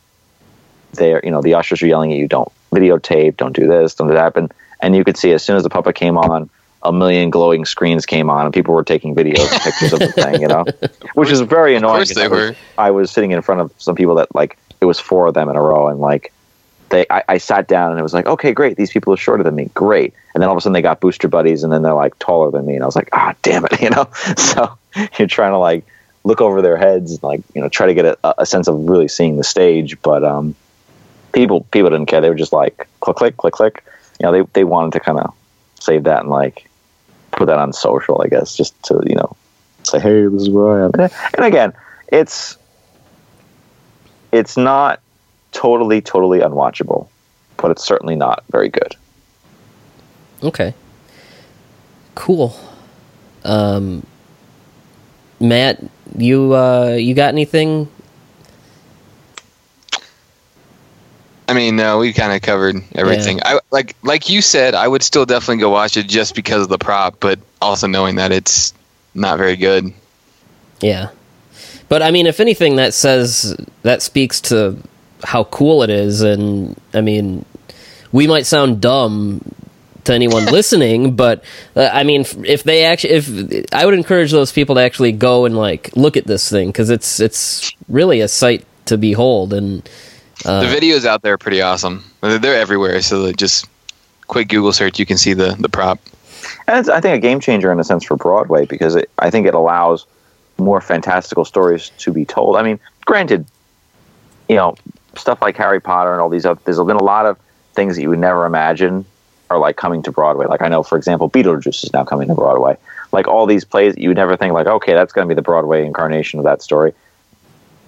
they're 0.93 1.21
you 1.23 1.29
know 1.31 1.41
the 1.41 1.53
ushers 1.53 1.83
are 1.83 1.87
yelling 1.87 2.11
at 2.11 2.17
you, 2.17 2.27
"Don't 2.27 2.51
videotape, 2.71 3.37
don't 3.37 3.55
do 3.55 3.67
this, 3.67 3.93
don't 3.93 4.07
do 4.07 4.13
that." 4.15 4.35
And 4.35 4.51
and 4.79 4.95
you 4.95 5.03
could 5.03 5.17
see 5.17 5.31
as 5.33 5.43
soon 5.43 5.57
as 5.57 5.63
the 5.63 5.69
puppet 5.69 5.95
came 5.95 6.17
on, 6.17 6.49
a 6.83 6.93
million 6.93 7.29
glowing 7.29 7.65
screens 7.65 8.05
came 8.05 8.29
on, 8.29 8.45
and 8.45 8.53
people 8.53 8.73
were 8.73 8.83
taking 8.83 9.13
videos 9.15 9.51
and 9.51 9.61
pictures 9.61 9.93
of 9.93 9.99
the 9.99 10.11
thing, 10.13 10.41
you 10.41 10.47
know, 10.47 10.63
which 11.15 11.29
is 11.29 11.41
very 11.41 11.75
Of 11.75 11.83
annoying. 11.83 12.05
they 12.15 12.23
I 12.23 12.27
was- 12.27 12.49
were. 12.51 12.55
I 12.77 12.91
was 12.91 13.11
sitting 13.11 13.31
in 13.31 13.41
front 13.41 13.61
of 13.61 13.71
some 13.77 13.95
people 13.95 14.15
that 14.15 14.33
like 14.33 14.57
it 14.79 14.85
was 14.85 14.99
four 14.99 15.27
of 15.27 15.33
them 15.33 15.49
in 15.49 15.55
a 15.55 15.61
row, 15.61 15.87
and 15.89 15.99
like 15.99 16.31
they, 16.89 17.05
I, 17.09 17.23
I 17.27 17.37
sat 17.37 17.67
down 17.67 17.91
and 17.91 17.99
it 17.99 18.03
was 18.03 18.13
like, 18.13 18.27
okay, 18.27 18.53
great, 18.53 18.77
these 18.77 18.91
people 18.91 19.13
are 19.13 19.17
shorter 19.17 19.43
than 19.43 19.55
me, 19.55 19.69
great. 19.73 20.13
And 20.33 20.41
then 20.41 20.49
all 20.49 20.53
of 20.53 20.57
a 20.57 20.61
sudden 20.61 20.73
they 20.73 20.81
got 20.81 20.99
booster 20.99 21.27
buddies, 21.27 21.63
and 21.63 21.73
then 21.73 21.81
they're 21.81 21.93
like 21.93 22.17
taller 22.19 22.51
than 22.51 22.65
me, 22.65 22.75
and 22.75 22.83
I 22.83 22.85
was 22.85 22.95
like, 22.95 23.09
ah, 23.13 23.33
damn 23.41 23.65
it, 23.65 23.81
you 23.81 23.89
know. 23.89 24.09
So 24.37 24.77
you're 25.17 25.27
trying 25.27 25.51
to 25.51 25.57
like 25.57 25.85
look 26.23 26.41
over 26.41 26.61
their 26.61 26.77
heads, 26.77 27.11
and 27.11 27.23
like 27.23 27.41
you 27.53 27.61
know, 27.61 27.69
try 27.69 27.87
to 27.87 27.93
get 27.93 28.05
a, 28.05 28.41
a 28.41 28.45
sense 28.45 28.67
of 28.67 28.87
really 28.87 29.07
seeing 29.07 29.37
the 29.37 29.43
stage, 29.43 30.01
but 30.01 30.23
um, 30.23 30.55
people 31.33 31.61
people 31.71 31.89
didn't 31.89 32.05
care. 32.07 32.21
They 32.21 32.29
were 32.29 32.35
just 32.35 32.53
like 32.53 32.87
click 32.99 33.17
click 33.17 33.37
click 33.37 33.53
click. 33.53 33.83
You 34.19 34.25
know, 34.25 34.31
they 34.31 34.41
they 34.53 34.63
wanted 34.63 34.93
to 34.93 34.99
kind 34.99 35.19
of 35.19 35.33
save 35.79 36.03
that 36.03 36.21
and 36.21 36.29
like 36.29 36.69
put 37.31 37.47
that 37.47 37.57
on 37.57 37.73
social, 37.73 38.21
I 38.21 38.27
guess, 38.27 38.55
just 38.55 38.81
to 38.83 39.01
you 39.05 39.15
know 39.15 39.35
say, 39.83 39.99
hey, 39.99 40.27
this 40.27 40.43
is 40.43 40.49
where 40.49 40.83
I 40.83 40.85
am. 40.85 40.91
And 41.35 41.45
again, 41.45 41.73
it's 42.09 42.57
it's 44.31 44.57
not 44.57 45.01
totally 45.51 46.01
totally 46.01 46.39
unwatchable, 46.39 47.07
but 47.57 47.71
it's 47.71 47.85
certainly 47.85 48.15
not 48.15 48.43
very 48.49 48.69
good. 48.69 48.95
Okay. 50.43 50.73
Cool. 52.15 52.55
Um, 53.43 54.05
Matt, 55.39 55.83
you 56.17 56.53
uh, 56.55 56.95
you 56.99 57.13
got 57.13 57.29
anything? 57.29 57.89
I 61.49 61.53
mean, 61.53 61.77
no, 61.77 61.99
we 61.99 62.11
kind 62.11 62.33
of 62.33 62.41
covered 62.41 62.75
everything. 62.93 63.39
I 63.43 63.59
like, 63.71 63.95
like 64.03 64.29
you 64.29 64.41
said, 64.41 64.75
I 64.75 64.85
would 64.87 65.01
still 65.01 65.25
definitely 65.25 65.61
go 65.61 65.69
watch 65.69 65.95
it 65.95 66.07
just 66.07 66.35
because 66.35 66.63
of 66.63 66.69
the 66.69 66.77
prop, 66.77 67.19
but 67.21 67.39
also 67.61 67.87
knowing 67.87 68.15
that 68.15 68.33
it's 68.33 68.73
not 69.13 69.37
very 69.37 69.55
good. 69.55 69.93
Yeah. 70.81 71.09
but 71.87 72.01
I 72.01 72.11
mean, 72.11 72.27
if 72.27 72.39
anything, 72.39 72.75
that 72.75 72.93
says 72.93 73.55
that 73.83 74.01
speaks 74.01 74.41
to 74.41 74.77
how 75.23 75.43
cool 75.45 75.83
it 75.83 75.89
is, 75.89 76.21
and 76.21 76.79
I 76.93 77.01
mean, 77.01 77.45
we 78.11 78.27
might 78.27 78.45
sound 78.45 78.81
dumb 78.81 79.41
to 80.05 80.13
anyone 80.13 80.45
listening, 80.51 81.15
but 81.15 81.43
uh, 81.75 81.89
I 81.91 82.03
mean, 82.03 82.25
if 82.45 82.63
they 82.63 82.85
actually, 82.85 83.13
if 83.13 83.73
I 83.73 83.85
would 83.85 83.93
encourage 83.93 84.31
those 84.31 84.51
people 84.51 84.75
to 84.75 84.81
actually 84.81 85.11
go 85.11 85.45
and 85.45 85.55
like 85.55 85.95
look 85.95 86.17
at 86.17 86.25
this 86.25 86.49
thing 86.49 86.69
because 86.69 86.89
it's 86.89 87.19
it's 87.19 87.71
really 87.87 88.21
a 88.21 88.27
sight 88.27 88.65
to 88.85 88.97
behold, 88.97 89.53
and 89.53 89.87
uh, 90.45 90.61
the 90.61 90.75
videos 90.75 91.05
out 91.05 91.21
there 91.21 91.33
are 91.33 91.37
pretty 91.37 91.61
awesome. 91.61 92.03
They're 92.21 92.39
they're 92.39 92.59
everywhere, 92.59 93.01
so 93.01 93.31
just 93.31 93.67
quick 94.27 94.49
Google 94.49 94.73
search, 94.73 94.99
you 94.99 95.05
can 95.05 95.17
see 95.17 95.33
the 95.33 95.55
the 95.59 95.69
prop. 95.69 95.99
And 96.67 96.79
it's, 96.79 96.89
I 96.89 97.01
think, 97.01 97.15
a 97.15 97.19
game 97.19 97.39
changer 97.39 97.71
in 97.71 97.79
a 97.79 97.83
sense 97.83 98.03
for 98.03 98.15
Broadway 98.15 98.65
because 98.65 98.95
it, 98.95 99.09
I 99.19 99.29
think 99.29 99.47
it 99.47 99.53
allows 99.53 100.05
more 100.57 100.81
fantastical 100.81 101.45
stories 101.45 101.89
to 101.99 102.11
be 102.11 102.25
told. 102.25 102.57
I 102.57 102.63
mean, 102.63 102.79
granted, 103.05 103.45
you 104.49 104.55
know, 104.55 104.75
stuff 105.17 105.41
like 105.41 105.57
Harry 105.57 105.79
Potter 105.79 106.11
and 106.11 106.21
all 106.21 106.29
these 106.29 106.45
other, 106.45 106.59
there's 106.65 106.77
been 106.77 106.95
a 106.95 107.03
lot 107.03 107.25
of 107.25 107.37
things 107.73 107.95
that 107.95 108.01
you 108.01 108.09
would 108.09 108.19
never 108.19 108.45
imagine 108.45 109.05
are 109.49 109.59
like 109.59 109.77
coming 109.77 110.03
to 110.03 110.11
Broadway. 110.11 110.45
Like 110.45 110.61
I 110.61 110.67
know, 110.67 110.83
for 110.83 110.97
example, 110.97 111.29
Beetlejuice 111.29 111.83
is 111.83 111.93
now 111.93 112.03
coming 112.03 112.27
to 112.27 112.35
Broadway. 112.35 112.77
Like 113.11 113.27
all 113.27 113.45
these 113.45 113.63
plays 113.63 113.95
that 113.95 114.01
you 114.01 114.09
would 114.09 114.17
never 114.17 114.35
think 114.35 114.53
like, 114.53 114.67
okay, 114.67 114.93
that's 114.93 115.13
going 115.13 115.27
to 115.27 115.29
be 115.33 115.35
the 115.35 115.41
Broadway 115.41 115.85
incarnation 115.85 116.39
of 116.39 116.45
that 116.45 116.61
story. 116.61 116.93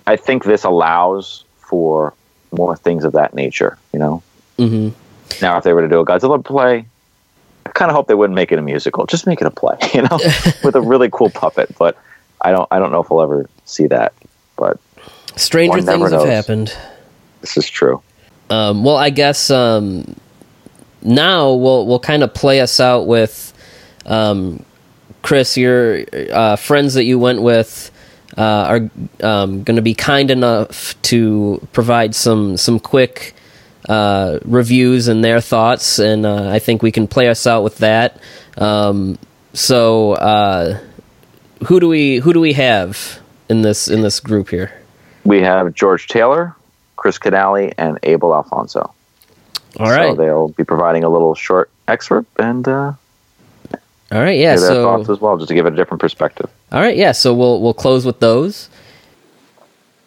I 0.07 0.15
think 0.15 0.45
this 0.45 0.63
allows 0.63 1.43
for 1.57 2.13
more 2.51 2.75
things 2.75 3.03
of 3.03 3.13
that 3.13 3.33
nature. 3.33 3.77
You 3.93 3.99
know. 3.99 4.23
mhm. 4.57 4.93
Now, 5.41 5.57
if 5.57 5.63
they 5.63 5.73
were 5.73 5.81
to 5.81 5.87
do 5.87 5.99
a 5.99 6.05
Godzilla 6.05 6.43
play, 6.43 6.85
I 7.65 7.69
kind 7.69 7.91
of 7.91 7.95
hope 7.95 8.07
they 8.07 8.15
wouldn't 8.15 8.35
make 8.35 8.51
it 8.51 8.57
a 8.57 8.63
musical. 8.63 9.05
Just 9.05 9.27
make 9.27 9.41
it 9.41 9.47
a 9.47 9.51
play, 9.51 9.77
you 9.93 10.01
know, 10.01 10.19
with 10.63 10.75
a 10.75 10.81
really 10.81 11.09
cool 11.11 11.29
puppet. 11.29 11.75
But 11.77 11.97
I 12.41 12.51
don't, 12.51 12.67
I 12.71 12.79
don't 12.79 12.91
know 12.91 13.01
if 13.01 13.09
we'll 13.09 13.21
ever 13.21 13.49
see 13.65 13.87
that. 13.87 14.13
But 14.55 14.79
stranger 15.35 15.81
things 15.81 16.11
have 16.11 16.25
happened. 16.25 16.75
This 17.41 17.57
is 17.57 17.69
true. 17.69 18.01
Um, 18.49 18.83
well, 18.83 18.97
I 18.97 19.09
guess 19.09 19.51
um, 19.51 20.15
now 21.01 21.53
we'll 21.53 21.85
we'll 21.85 21.99
kind 21.99 22.23
of 22.23 22.33
play 22.33 22.61
us 22.61 22.79
out 22.79 23.07
with 23.07 23.53
um, 24.05 24.63
Chris. 25.21 25.57
Your 25.57 26.03
uh, 26.31 26.55
friends 26.55 26.95
that 26.95 27.03
you 27.03 27.19
went 27.19 27.41
with 27.41 27.91
uh, 28.37 28.41
are 29.21 29.25
um, 29.25 29.63
going 29.63 29.75
to 29.75 29.81
be 29.81 29.93
kind 29.93 30.31
enough 30.31 30.99
to 31.03 31.65
provide 31.73 32.15
some 32.15 32.57
some 32.57 32.79
quick 32.79 33.35
uh, 33.87 34.39
reviews 34.45 35.07
and 35.07 35.23
their 35.23 35.41
thoughts, 35.41 35.99
and 35.99 36.25
uh, 36.25 36.49
I 36.49 36.59
think 36.59 36.81
we 36.81 36.91
can 36.91 37.07
play 37.07 37.27
us 37.27 37.47
out 37.47 37.63
with 37.63 37.77
that. 37.79 38.21
Um, 38.57 39.17
so, 39.53 40.13
uh, 40.13 40.79
who 41.65 41.79
do 41.79 41.87
we 41.87 42.17
who 42.17 42.33
do 42.33 42.39
we 42.39 42.53
have 42.53 43.19
in 43.49 43.61
this 43.61 43.87
in 43.87 44.01
this 44.01 44.19
group 44.19 44.49
here? 44.49 44.71
We 45.25 45.41
have 45.41 45.73
George 45.73 46.07
Taylor, 46.07 46.55
Chris 46.99 47.17
Canali, 47.17 47.73
and 47.77 47.97
Abel 48.03 48.35
Alfonso. 48.35 48.93
All 49.79 49.89
right, 49.89 50.11
So 50.11 50.15
they'll 50.15 50.49
be 50.49 50.63
providing 50.63 51.03
a 51.03 51.09
little 51.09 51.33
short 51.35 51.69
excerpt 51.87 52.27
and 52.39 52.67
uh, 52.67 52.93
all 54.11 54.19
right, 54.21 54.37
yeah. 54.37 54.55
their 54.57 54.67
So, 54.69 54.83
thoughts 54.83 55.09
as 55.09 55.21
well, 55.21 55.37
just 55.37 55.47
to 55.49 55.53
give 55.55 55.65
it 55.65 55.73
a 55.73 55.75
different 55.75 56.01
perspective. 56.01 56.49
all 56.71 56.81
right, 56.81 56.97
yeah. 56.97 57.11
So 57.13 57.33
we'll 57.33 57.61
we'll 57.61 57.75
close 57.77 58.05
with 58.05 58.19
those. 58.19 58.67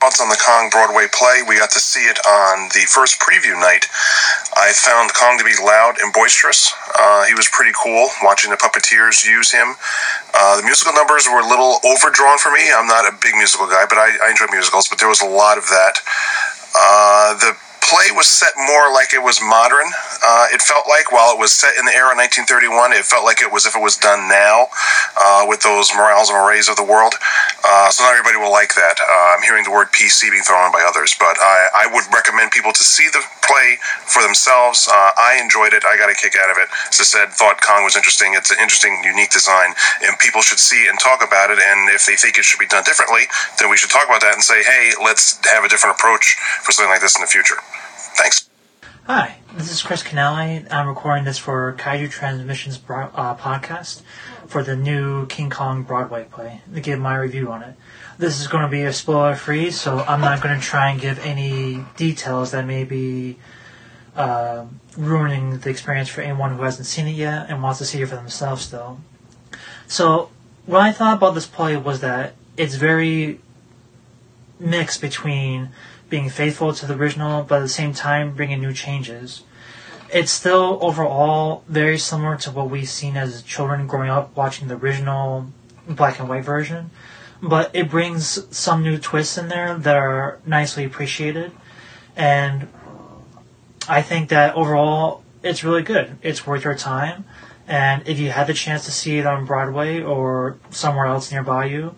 thoughts 0.03 0.21
on 0.21 0.29
the 0.29 0.41
Kong 0.45 0.67
Broadway 0.75 1.07
play. 1.15 1.47
We 1.47 1.55
got 1.63 1.71
to 1.71 1.79
see 1.79 2.03
it 2.11 2.19
on 2.27 2.67
the 2.75 2.83
first 2.91 3.21
preview 3.23 3.55
night. 3.63 3.87
I 4.59 4.75
found 4.75 5.15
Kong 5.15 5.39
to 5.39 5.45
be 5.47 5.55
loud 5.63 5.95
and 6.03 6.13
boisterous. 6.13 6.75
Uh, 6.99 7.23
he 7.31 7.35
was 7.39 7.47
pretty 7.55 7.71
cool 7.79 8.09
watching 8.27 8.51
the 8.51 8.57
puppeteers 8.59 9.23
use 9.25 9.53
him. 9.55 9.79
Uh, 10.35 10.57
the 10.59 10.65
musical 10.67 10.93
numbers 10.93 11.29
were 11.31 11.39
a 11.39 11.47
little 11.47 11.79
overdrawn 11.87 12.39
for 12.43 12.51
me. 12.51 12.67
I'm 12.75 12.89
not 12.91 13.07
a 13.07 13.15
big 13.23 13.39
musical 13.39 13.67
guy, 13.71 13.87
but 13.89 13.99
I, 14.03 14.11
I 14.27 14.31
enjoy 14.35 14.51
musicals, 14.51 14.89
but 14.91 14.99
there 14.99 15.09
was 15.09 15.23
a 15.23 15.31
lot 15.31 15.55
of 15.57 15.65
that. 15.71 16.03
Uh, 16.75 17.35
the 17.35 17.57
play 17.89 18.09
was 18.15 18.27
set 18.27 18.55
more 18.57 18.93
like 18.93 19.13
it 19.13 19.23
was 19.23 19.43
modern. 19.43 19.87
Uh, 20.23 20.47
it 20.55 20.63
felt 20.63 20.87
like 20.89 21.11
while 21.11 21.35
it 21.35 21.39
was 21.39 21.53
set 21.53 21.75
in 21.77 21.85
the 21.85 21.93
era 21.93 22.15
1931, 22.15 22.95
it 22.95 23.05
felt 23.05 23.25
like 23.25 23.43
it 23.43 23.51
was 23.51 23.67
if 23.67 23.75
it 23.75 23.83
was 23.83 23.99
done 23.99 24.29
now 24.31 24.71
uh, 25.19 25.45
with 25.51 25.61
those 25.63 25.91
morals 25.95 26.31
and 26.31 26.39
mores 26.39 26.71
of 26.71 26.77
the 26.77 26.87
world. 26.87 27.15
Uh, 27.61 27.91
so 27.91 28.05
not 28.05 28.15
everybody 28.15 28.39
will 28.39 28.53
like 28.53 28.75
that. 28.75 28.97
Uh, 29.03 29.37
I'm 29.37 29.43
hearing 29.43 29.65
the 29.67 29.75
word 29.75 29.91
PC 29.91 30.31
being 30.31 30.47
thrown 30.47 30.71
by 30.71 30.85
others, 30.87 31.15
but 31.19 31.37
I, 31.41 31.85
I 31.85 31.91
would 31.91 32.07
recommend 32.15 32.55
people 32.55 32.73
to 32.73 32.85
see 32.85 33.09
the 33.11 33.21
play 33.43 33.77
for 34.07 34.23
themselves. 34.23 34.87
Uh, 34.89 35.13
I 35.19 35.39
enjoyed 35.43 35.75
it. 35.75 35.85
I 35.85 35.99
got 35.99 36.09
a 36.09 36.17
kick 36.17 36.39
out 36.39 36.51
of 36.51 36.57
it. 36.57 36.71
As 36.89 37.03
I 37.03 37.07
said, 37.07 37.35
thought 37.35 37.61
Kong 37.61 37.85
was 37.85 37.97
interesting. 37.97 38.33
It's 38.39 38.51
an 38.51 38.59
interesting, 38.63 39.03
unique 39.05 39.31
design, 39.31 39.75
and 40.07 40.17
people 40.19 40.41
should 40.41 40.63
see 40.63 40.87
and 40.89 40.99
talk 40.99 41.21
about 41.25 41.51
it. 41.51 41.59
And 41.59 41.91
if 41.91 42.07
they 42.07 42.17
think 42.17 42.39
it 42.39 42.45
should 42.45 42.63
be 42.63 42.71
done 42.71 42.85
differently, 42.85 43.27
then 43.59 43.69
we 43.69 43.77
should 43.77 43.91
talk 43.91 44.07
about 44.07 44.23
that 44.23 44.35
and 44.35 44.43
say, 44.43 44.63
hey, 44.63 44.93
let's 45.03 45.37
have 45.51 45.65
a 45.65 45.69
different 45.69 45.97
approach 45.99 46.39
for 46.63 46.73
something 46.73 46.91
like 46.91 47.03
this 47.03 47.17
in 47.17 47.23
the 47.23 47.31
future. 47.31 47.59
Thanks. 48.15 48.49
Hi, 49.07 49.39
this 49.55 49.71
is 49.71 49.83
Chris 49.83 50.03
Canali. 50.03 50.71
I'm 50.71 50.87
recording 50.87 51.25
this 51.25 51.39
for 51.39 51.75
Kaiju 51.79 52.11
Transmissions 52.11 52.79
bro- 52.79 53.11
uh, 53.15 53.37
podcast 53.37 54.03
for 54.47 54.63
the 54.63 54.77
new 54.77 55.27
King 55.27 55.51
Kong 55.51 55.83
Broadway 55.83 56.25
play 56.31 56.61
to 56.73 56.81
give 56.81 56.99
my 56.99 57.17
review 57.17 57.51
on 57.51 57.63
it. 57.63 57.75
This 58.19 58.41
is 58.41 58.47
going 58.47 58.65
to 58.65 58.69
be 58.69 58.83
a 58.83 58.93
spoiler 58.93 59.35
free, 59.35 59.71
so 59.71 60.01
I'm 60.01 60.21
not 60.21 60.43
going 60.43 60.55
to 60.59 60.65
try 60.65 60.91
and 60.91 61.01
give 61.01 61.19
any 61.21 61.85
details 61.97 62.51
that 62.51 62.67
may 62.67 62.85
be 62.85 63.39
uh, 64.15 64.67
ruining 64.97 65.59
the 65.59 65.71
experience 65.71 66.09
for 66.09 66.21
anyone 66.21 66.57
who 66.57 66.63
hasn't 66.63 66.87
seen 66.87 67.07
it 67.09 67.13
yet 67.13 67.49
and 67.49 67.63
wants 67.63 67.79
to 67.79 67.85
see 67.85 68.03
it 68.03 68.09
for 68.09 68.17
themselves 68.17 68.71
though. 68.71 68.99
So, 69.89 70.31
what 70.67 70.81
I 70.81 70.93
thought 70.93 71.17
about 71.17 71.35
this 71.35 71.47
play 71.47 71.77
was 71.77 72.01
that 72.01 72.35
it's 72.57 72.75
very 72.75 73.41
mixed 74.61 75.01
between 75.01 75.71
being 76.13 76.29
faithful 76.29 76.75
to 76.75 76.85
the 76.85 76.93
original, 76.93 77.43
but 77.43 77.57
at 77.57 77.63
the 77.63 77.69
same 77.71 77.95
time 77.95 78.35
bringing 78.35 78.61
new 78.61 78.75
changes. 78.75 79.45
It's 80.13 80.31
still 80.31 80.79
overall 80.83 81.65
very 81.69 81.97
similar 81.97 82.37
to 82.37 82.51
what 82.51 82.69
we've 82.69 82.87
seen 82.87 83.17
as 83.17 83.41
children 83.41 83.87
growing 83.87 84.11
up 84.11 84.37
watching 84.37 84.69
the 84.69 84.77
original 84.77 85.47
black 85.89 86.21
and 86.21 86.29
white 86.29 86.45
version, 86.45 86.91
but 87.43 87.75
it 87.75 87.89
brings 87.89 88.47
some 88.55 88.83
new 88.83 88.99
twists 88.99 89.39
in 89.39 89.49
there 89.49 89.75
that 89.79 89.97
are 89.97 90.39
nicely 90.45 90.85
appreciated, 90.85 91.51
and 92.15 92.69
I 93.89 94.03
think 94.03 94.29
that 94.29 94.55
overall 94.55 95.25
it's 95.43 95.65
really 95.65 95.83
good. 95.83 96.19
It's 96.21 96.47
worth 96.47 96.65
your 96.65 96.75
time, 96.75 97.25
and 97.67 98.07
if 98.07 98.19
you 98.19 98.33
had 98.33 98.49
the 98.49 98.53
chance 98.53 98.85
to 98.85 98.93
see 98.93 99.17
it 99.17 99.27
on 99.27 99.47
Broadway 99.47 100.03
or 100.03 100.59
somewhere 100.69 101.07
else 101.07 101.33
nearby 101.33 101.65
you, 101.65 101.95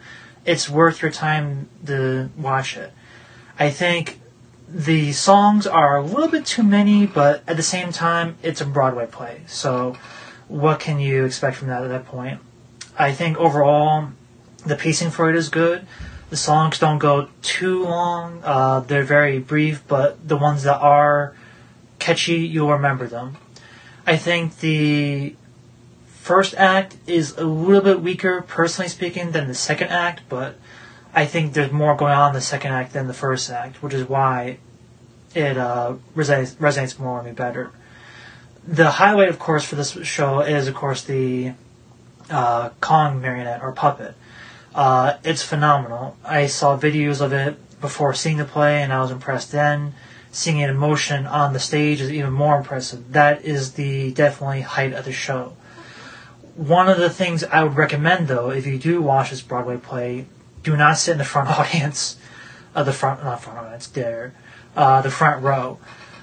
it's 0.46 0.70
worth 0.70 1.02
your 1.02 1.10
time 1.10 1.68
to 1.86 2.30
watch 2.36 2.76
it. 2.76 2.92
I 3.58 3.70
think 3.70 4.20
the 4.68 5.12
songs 5.12 5.66
are 5.66 5.96
a 5.96 6.02
little 6.02 6.28
bit 6.28 6.44
too 6.44 6.62
many, 6.62 7.06
but 7.06 7.42
at 7.46 7.56
the 7.56 7.62
same 7.62 7.92
time, 7.92 8.36
it's 8.42 8.60
a 8.60 8.66
Broadway 8.66 9.06
play. 9.06 9.42
So, 9.46 9.96
what 10.48 10.80
can 10.80 10.98
you 10.98 11.24
expect 11.24 11.56
from 11.56 11.68
that 11.68 11.82
at 11.84 11.88
that 11.88 12.06
point? 12.06 12.40
I 12.98 13.12
think 13.12 13.38
overall, 13.38 14.08
the 14.66 14.76
pacing 14.76 15.10
for 15.10 15.30
it 15.30 15.36
is 15.36 15.48
good. 15.48 15.86
The 16.30 16.36
songs 16.36 16.78
don't 16.78 16.98
go 16.98 17.28
too 17.42 17.84
long. 17.84 18.40
Uh, 18.42 18.80
they're 18.80 19.04
very 19.04 19.38
brief, 19.38 19.86
but 19.86 20.26
the 20.26 20.36
ones 20.36 20.64
that 20.64 20.80
are 20.80 21.34
catchy, 21.98 22.38
you'll 22.38 22.72
remember 22.72 23.06
them. 23.06 23.36
I 24.06 24.16
think 24.16 24.58
the 24.58 25.36
first 26.06 26.54
act 26.54 26.96
is 27.06 27.36
a 27.36 27.44
little 27.44 27.82
bit 27.82 28.00
weaker, 28.00 28.42
personally 28.42 28.88
speaking, 28.88 29.32
than 29.32 29.46
the 29.46 29.54
second 29.54 29.88
act, 29.88 30.22
but 30.28 30.56
I 31.14 31.26
think 31.26 31.52
there's 31.52 31.70
more 31.70 31.96
going 31.96 32.12
on 32.12 32.30
in 32.30 32.34
the 32.34 32.40
second 32.40 32.72
act 32.72 32.92
than 32.92 33.06
the 33.06 33.14
first 33.14 33.48
act, 33.50 33.82
which 33.82 33.94
is 33.94 34.08
why 34.08 34.58
it 35.34 35.56
uh, 35.56 35.94
resonates, 36.16 36.54
resonates 36.56 36.98
more 36.98 37.18
with 37.18 37.26
me 37.26 37.32
better. 37.32 37.70
The 38.66 38.90
highlight, 38.92 39.28
of 39.28 39.38
course, 39.38 39.64
for 39.64 39.76
this 39.76 39.92
show 40.02 40.40
is, 40.40 40.66
of 40.68 40.74
course, 40.74 41.04
the 41.04 41.52
uh, 42.30 42.70
Kong 42.80 43.20
marionette 43.20 43.62
or 43.62 43.72
puppet. 43.72 44.14
Uh, 44.74 45.18
it's 45.22 45.42
phenomenal. 45.42 46.16
I 46.24 46.46
saw 46.46 46.76
videos 46.76 47.20
of 47.20 47.32
it 47.32 47.80
before 47.80 48.14
seeing 48.14 48.38
the 48.38 48.44
play, 48.44 48.82
and 48.82 48.92
I 48.92 49.00
was 49.00 49.10
impressed 49.10 49.52
then. 49.52 49.94
Seeing 50.32 50.58
it 50.58 50.70
in 50.70 50.76
motion 50.76 51.26
on 51.26 51.52
the 51.52 51.60
stage 51.60 52.00
is 52.00 52.12
even 52.12 52.32
more 52.32 52.56
impressive. 52.56 53.12
That 53.12 53.44
is 53.44 53.74
the 53.74 54.10
definitely 54.12 54.62
height 54.62 54.92
of 54.92 55.04
the 55.04 55.12
show. 55.12 55.52
One 56.56 56.88
of 56.88 56.98
the 56.98 57.10
things 57.10 57.44
I 57.44 57.62
would 57.62 57.76
recommend, 57.76 58.26
though, 58.26 58.50
if 58.50 58.66
you 58.66 58.78
do 58.78 59.00
watch 59.00 59.30
this 59.30 59.42
Broadway 59.42 59.76
play, 59.76 60.26
do 60.64 60.76
not 60.76 60.98
sit 60.98 61.12
in 61.12 61.18
the 61.18 61.24
front 61.24 61.48
audience, 61.58 62.16
uh, 62.74 62.82
the 62.82 62.92
front 62.92 63.22
not 63.22 63.40
front 63.42 63.58
audience 63.60 63.86
there, 63.86 64.34
uh, 64.76 65.00
the 65.02 65.10
front 65.10 65.42
row. 65.42 65.78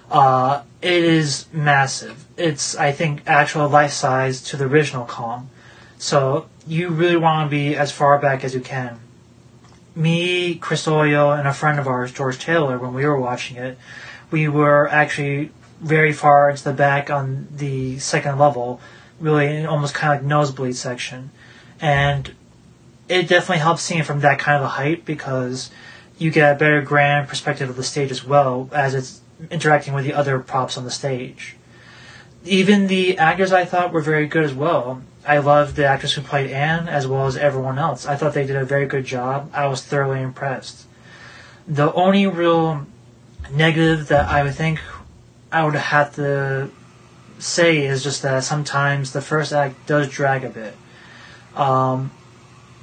Uh, 0.09 0.63
it 0.81 1.03
is 1.03 1.45
massive. 1.53 2.25
It's 2.35 2.75
I 2.75 2.91
think 2.91 3.21
actual 3.25 3.69
life 3.69 3.93
size 3.93 4.41
to 4.45 4.57
the 4.57 4.65
original 4.65 5.05
Kong, 5.05 5.49
so 5.97 6.47
you 6.67 6.89
really 6.89 7.15
want 7.15 7.49
to 7.49 7.49
be 7.49 7.77
as 7.77 7.91
far 7.91 8.19
back 8.19 8.43
as 8.43 8.53
you 8.53 8.59
can. 8.59 8.99
Me, 9.95 10.55
Chris 10.55 10.85
Oglio, 10.87 11.37
and 11.37 11.47
a 11.47 11.53
friend 11.53 11.79
of 11.79 11.87
ours, 11.87 12.11
George 12.11 12.39
Taylor, 12.39 12.77
when 12.77 12.93
we 12.93 13.05
were 13.05 13.19
watching 13.19 13.57
it, 13.57 13.77
we 14.31 14.47
were 14.47 14.87
actually 14.89 15.51
very 15.81 16.13
far 16.13 16.49
into 16.49 16.63
the 16.63 16.73
back 16.73 17.09
on 17.09 17.47
the 17.55 17.99
second 17.99 18.37
level, 18.37 18.79
really 19.19 19.65
almost 19.65 19.93
kind 19.93 20.13
of 20.13 20.21
like 20.21 20.27
nosebleed 20.27 20.75
section, 20.75 21.29
and 21.79 22.33
it 23.11 23.27
definitely 23.27 23.57
helps 23.57 23.81
seeing 23.81 23.99
it 23.99 24.05
from 24.05 24.21
that 24.21 24.39
kind 24.39 24.57
of 24.57 24.63
a 24.63 24.69
height 24.69 25.03
because 25.03 25.69
you 26.17 26.31
get 26.31 26.55
a 26.55 26.57
better 26.57 26.81
grand 26.81 27.27
perspective 27.27 27.69
of 27.69 27.75
the 27.75 27.83
stage 27.83 28.09
as 28.09 28.23
well 28.23 28.69
as 28.71 28.95
it's 28.95 29.19
interacting 29.49 29.93
with 29.93 30.05
the 30.05 30.13
other 30.13 30.39
props 30.39 30.77
on 30.77 30.85
the 30.85 30.91
stage. 30.91 31.57
Even 32.45 32.87
the 32.87 33.17
actors 33.17 33.51
I 33.51 33.65
thought 33.65 33.91
were 33.91 34.01
very 34.01 34.27
good 34.27 34.45
as 34.45 34.53
well. 34.53 35.01
I 35.27 35.39
loved 35.39 35.75
the 35.75 35.85
actress 35.85 36.13
who 36.13 36.21
played 36.21 36.51
Anne 36.51 36.87
as 36.87 37.05
well 37.05 37.27
as 37.27 37.35
everyone 37.35 37.77
else. 37.77 38.05
I 38.05 38.15
thought 38.15 38.33
they 38.33 38.47
did 38.47 38.55
a 38.55 38.63
very 38.63 38.85
good 38.85 39.03
job. 39.03 39.51
I 39.53 39.67
was 39.67 39.83
thoroughly 39.83 40.21
impressed. 40.21 40.85
The 41.67 41.91
only 41.93 42.27
real 42.27 42.87
negative 43.51 44.07
that 44.07 44.29
I 44.29 44.43
would 44.43 44.55
think 44.55 44.79
I 45.51 45.65
would 45.65 45.75
have 45.75 46.15
to 46.15 46.69
say 47.39 47.85
is 47.85 48.03
just 48.03 48.21
that 48.21 48.45
sometimes 48.45 49.11
the 49.11 49.21
first 49.21 49.51
act 49.51 49.85
does 49.85 50.07
drag 50.07 50.45
a 50.45 50.49
bit. 50.49 50.75
Um, 51.55 52.11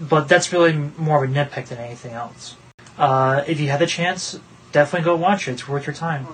but 0.01 0.29
that's 0.29 0.53
really 0.53 0.73
more 0.99 1.25
of 1.25 1.31
a 1.31 1.33
nitpick 1.33 1.67
than 1.67 1.79
anything 1.79 2.13
else. 2.13 2.57
Uh, 2.97 3.45
if 3.47 3.61
you 3.61 3.69
have 3.69 3.81
the 3.81 3.87
chance, 3.87 4.39
definitely 4.73 5.05
go 5.05 5.17
watch 5.17 5.49
it. 5.49 5.53
It's 5.53 5.69
worth 5.69 5.87
your 5.87 5.95
time. 5.95 6.27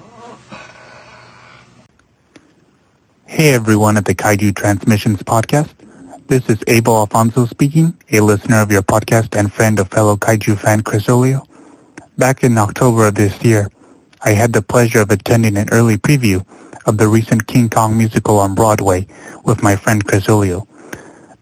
Hey 3.27 3.53
everyone 3.55 3.97
at 3.97 4.05
the 4.05 4.15
Kaiju 4.15 4.55
Transmissions 4.55 5.23
podcast. 5.23 5.71
This 6.27 6.49
is 6.49 6.63
Abel 6.67 6.97
Alfonso 6.97 7.47
speaking, 7.47 7.99
a 8.11 8.21
listener 8.21 8.63
of 8.63 8.71
your 8.71 8.83
podcast 8.83 9.39
and 9.39 9.53
friend 9.53 9.79
of 9.79 9.89
fellow 9.89 10.17
Kaiju 10.17 10.59
fan 10.59 10.83
Chris 10.83 11.07
Oglio. 11.07 11.47
Back 12.17 12.45
in 12.45 12.57
October 12.57 13.09
of 13.09 13.17
this 13.17 13.43
year, 13.45 13.69
I 14.23 14.31
had 14.31 14.53
the 14.53 14.63
pleasure 14.63 15.01
of 15.01 15.11
attending 15.11 15.57
an 15.57 15.69
early 15.73 15.99
preview 15.99 16.47
of 16.87 16.97
the 16.97 17.09
recent 17.09 17.47
King 17.47 17.69
Kong 17.69 17.99
musical 17.99 18.39
on 18.39 18.55
Broadway 18.55 19.07
with 19.45 19.63
my 19.63 19.77
friend 19.77 20.05
Chris 20.05 20.27
Oglio. 20.27 20.67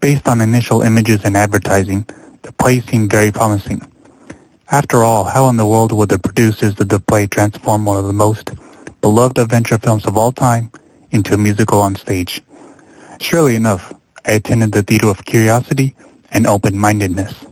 Based 0.03 0.27
on 0.27 0.41
initial 0.41 0.83
images 0.83 1.21
and 1.25 1.37
advertising, 1.37 2.05
the 2.43 2.51
play 2.51 2.81
seemed 2.81 3.13
very 3.13 3.31
promising. 3.31 3.81
After 4.69 5.05
all, 5.05 5.23
how 5.23 5.49
in 5.49 5.57
the 5.57 5.65
world 5.65 5.93
would 5.93 6.09
the 6.09 6.19
producers 6.19 6.81
of 6.81 6.89
the 6.89 6.99
play 6.99 7.29
transform 7.29 7.85
one 7.85 7.99
of 7.99 8.07
the 8.07 8.13
most 8.13 8.51
beloved 9.01 9.39
adventure 9.39 9.79
films 9.79 10.05
of 10.05 10.17
all 10.17 10.33
time 10.33 10.73
into 11.13 11.35
a 11.35 11.39
musical 11.39 11.81
on 11.81 11.95
stage? 11.95 12.43
Surely 13.21 13.55
enough, 13.55 13.95
I 14.27 14.33
attended 14.33 14.73
the 14.73 14.83
theater 14.83 15.07
of 15.07 15.25
curiosity 15.25 15.95
and 16.33 16.49
open-mindedness. 16.49 17.47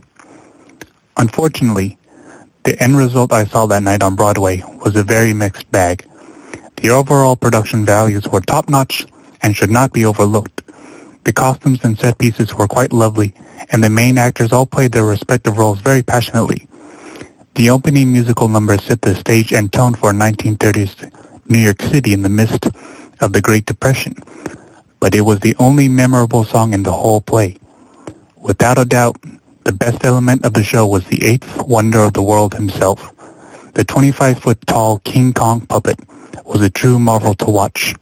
Unfortunately, 1.15 1.97
the 2.63 2.77
end 2.83 2.97
result 2.97 3.31
I 3.31 3.45
saw 3.45 3.65
that 3.67 3.83
night 3.83 4.03
on 4.03 4.17
Broadway 4.17 4.61
was 4.83 4.97
a 4.97 5.03
very 5.03 5.33
mixed 5.33 5.71
bag. 5.71 6.05
The 6.75 6.89
overall 6.89 7.37
production 7.37 7.85
values 7.85 8.27
were 8.27 8.41
top-notch 8.41 9.05
and 9.41 9.55
should 9.55 9.71
not 9.71 9.93
be 9.93 10.03
overlooked. 10.03 10.60
The 11.23 11.33
costumes 11.33 11.83
and 11.83 11.97
set 11.99 12.17
pieces 12.17 12.55
were 12.55 12.67
quite 12.67 12.91
lovely, 12.91 13.33
and 13.71 13.83
the 13.83 13.89
main 13.89 14.17
actors 14.17 14.51
all 14.51 14.65
played 14.65 14.91
their 14.91 15.05
respective 15.05 15.57
roles 15.57 15.79
very 15.79 16.01
passionately. 16.01 16.67
The 17.55 17.69
opening 17.69 18.11
musical 18.11 18.47
number 18.47 18.77
set 18.77 19.01
the 19.01 19.13
stage 19.13 19.51
and 19.53 19.71
tone 19.71 19.93
for 19.93 20.13
1930s 20.13 21.11
New 21.47 21.59
York 21.59 21.81
City 21.81 22.13
in 22.13 22.23
the 22.23 22.29
midst 22.29 22.65
of 23.19 23.33
the 23.33 23.41
Great 23.41 23.65
Depression, 23.65 24.15
but 24.99 25.13
it 25.13 25.21
was 25.21 25.41
the 25.41 25.55
only 25.59 25.87
memorable 25.87 26.43
song 26.43 26.73
in 26.73 26.83
the 26.83 26.91
whole 26.91 27.21
play. 27.21 27.57
Without 28.37 28.79
a 28.79 28.85
doubt, 28.85 29.17
the 29.63 29.73
best 29.73 30.03
element 30.03 30.43
of 30.43 30.53
the 30.53 30.63
show 30.63 30.87
was 30.87 31.05
the 31.05 31.23
eighth 31.23 31.61
wonder 31.67 31.99
of 31.99 32.13
the 32.13 32.23
world 32.23 32.55
himself. 32.55 32.99
The 33.73 33.85
25-foot 33.85 34.65
tall 34.65 34.99
King 34.99 35.33
Kong 35.33 35.61
puppet 35.67 35.99
was 36.45 36.61
a 36.61 36.69
true 36.69 36.97
marvel 36.97 37.35
to 37.35 37.45
watch. 37.45 37.93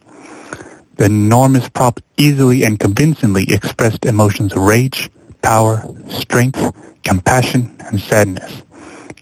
The 1.00 1.06
enormous 1.06 1.70
prop 1.70 2.02
easily 2.18 2.66
and 2.66 2.78
convincingly 2.78 3.46
expressed 3.54 4.06
emotions 4.06 4.52
of 4.52 4.64
rage, 4.64 5.10
power, 5.42 5.82
strength, 6.10 6.76
compassion, 7.06 7.74
and 7.86 8.02
sadness. 8.02 8.64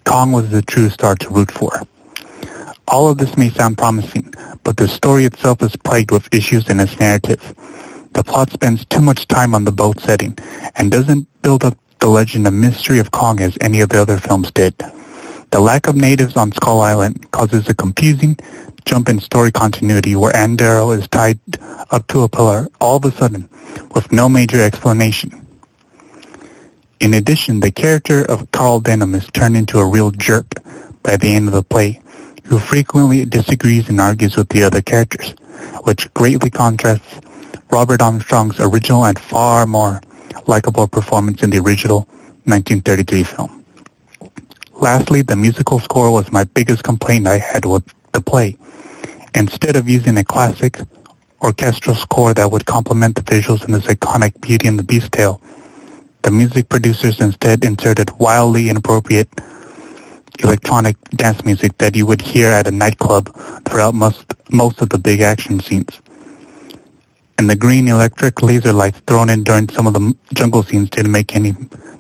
Kong 0.03 0.31
was 0.31 0.49
the 0.49 0.63
true 0.63 0.89
star 0.89 1.13
to 1.13 1.29
root 1.29 1.51
for. 1.51 1.83
All 2.87 3.11
of 3.11 3.19
this 3.19 3.37
may 3.37 3.49
sound 3.49 3.77
promising, 3.77 4.33
but 4.63 4.77
the 4.77 4.87
story 4.87 5.25
itself 5.25 5.61
is 5.61 5.75
plagued 5.75 6.09
with 6.09 6.33
issues 6.33 6.67
in 6.67 6.79
its 6.79 6.99
narrative. 6.99 7.53
The 8.13 8.23
plot 8.23 8.49
spends 8.49 8.83
too 8.85 9.01
much 9.01 9.27
time 9.27 9.53
on 9.53 9.63
the 9.63 9.71
boat 9.71 9.99
setting 9.99 10.35
and 10.77 10.91
doesn't 10.91 11.27
build 11.43 11.63
up 11.63 11.77
the 11.99 12.07
legend 12.07 12.47
and 12.47 12.59
mystery 12.59 12.97
of 12.97 13.11
Kong 13.11 13.39
as 13.39 13.55
any 13.61 13.81
of 13.81 13.89
the 13.89 14.01
other 14.01 14.17
films 14.17 14.49
did. 14.49 14.73
The 15.51 15.59
lack 15.59 15.87
of 15.87 15.95
natives 15.95 16.35
on 16.37 16.53
Skull 16.53 16.81
Island 16.81 17.29
causes 17.29 17.69
a 17.69 17.75
confusing 17.75 18.35
jump 18.87 19.09
in 19.09 19.19
story 19.19 19.51
continuity 19.51 20.15
where 20.15 20.33
Anne 20.33 20.55
Darrow 20.55 20.91
is 20.91 21.09
tied 21.09 21.39
up 21.91 22.07
to 22.07 22.21
a 22.21 22.29
pillar 22.29 22.69
all 22.79 22.95
of 22.95 23.05
a 23.05 23.11
sudden 23.11 23.49
with 23.93 24.13
no 24.13 24.29
major 24.29 24.61
explanation. 24.61 25.45
In 27.01 27.13
addition, 27.13 27.59
the 27.59 27.69
character 27.69 28.23
of 28.23 28.49
Carl 28.51 28.79
Denham 28.79 29.13
is 29.13 29.27
turned 29.27 29.57
into 29.57 29.77
a 29.77 29.85
real 29.85 30.11
jerk 30.11 30.47
by 31.03 31.17
the 31.17 31.35
end 31.35 31.49
of 31.49 31.53
the 31.53 31.63
play, 31.63 32.01
who 32.45 32.59
frequently 32.59 33.25
disagrees 33.25 33.89
and 33.89 33.99
argues 33.99 34.37
with 34.37 34.47
the 34.49 34.63
other 34.63 34.81
characters, 34.81 35.31
which 35.83 36.11
greatly 36.13 36.49
contrasts 36.49 37.19
Robert 37.69 38.01
Armstrong's 38.01 38.59
original 38.59 39.05
and 39.05 39.19
far 39.19 39.67
more 39.67 40.01
likable 40.47 40.87
performance 40.87 41.43
in 41.43 41.49
the 41.49 41.59
original 41.59 42.07
1933 42.45 43.23
film. 43.23 43.65
Lastly, 44.75 45.23
the 45.23 45.35
musical 45.35 45.79
score 45.79 46.09
was 46.09 46.31
my 46.31 46.45
biggest 46.45 46.83
complaint 46.83 47.27
I 47.27 47.37
had 47.37 47.65
with 47.65 47.83
the 48.13 48.21
play. 48.21 48.57
Instead 49.35 49.75
of 49.75 49.87
using 49.87 50.17
a 50.17 50.23
classic 50.23 50.79
orchestral 51.41 51.95
score 51.95 52.33
that 52.33 52.51
would 52.51 52.65
complement 52.65 53.15
the 53.15 53.21
visuals 53.21 53.65
in 53.65 53.71
this 53.71 53.85
iconic 53.85 54.39
Beauty 54.41 54.67
and 54.67 54.79
the 54.79 54.83
Beast 54.83 55.11
tale, 55.11 55.41
the 56.23 56.31
music 56.31 56.69
producers 56.69 57.21
instead 57.21 57.63
inserted 57.63 58.11
wildly 58.19 58.69
inappropriate 58.69 59.29
electronic 60.39 60.97
dance 61.11 61.43
music 61.45 61.77
that 61.77 61.95
you 61.95 62.05
would 62.05 62.21
hear 62.21 62.49
at 62.49 62.67
a 62.67 62.71
nightclub 62.71 63.33
throughout 63.65 63.93
most, 63.93 64.33
most 64.51 64.81
of 64.81 64.89
the 64.89 64.97
big 64.97 65.21
action 65.21 65.59
scenes. 65.59 66.01
And 67.37 67.49
the 67.49 67.55
green 67.55 67.87
electric 67.87 68.41
laser 68.41 68.73
lights 68.73 68.99
thrown 69.07 69.29
in 69.29 69.43
during 69.43 69.69
some 69.69 69.87
of 69.87 69.93
the 69.93 70.15
jungle 70.33 70.63
scenes 70.63 70.89
didn't 70.89 71.11
make 71.11 71.35
any 71.35 71.53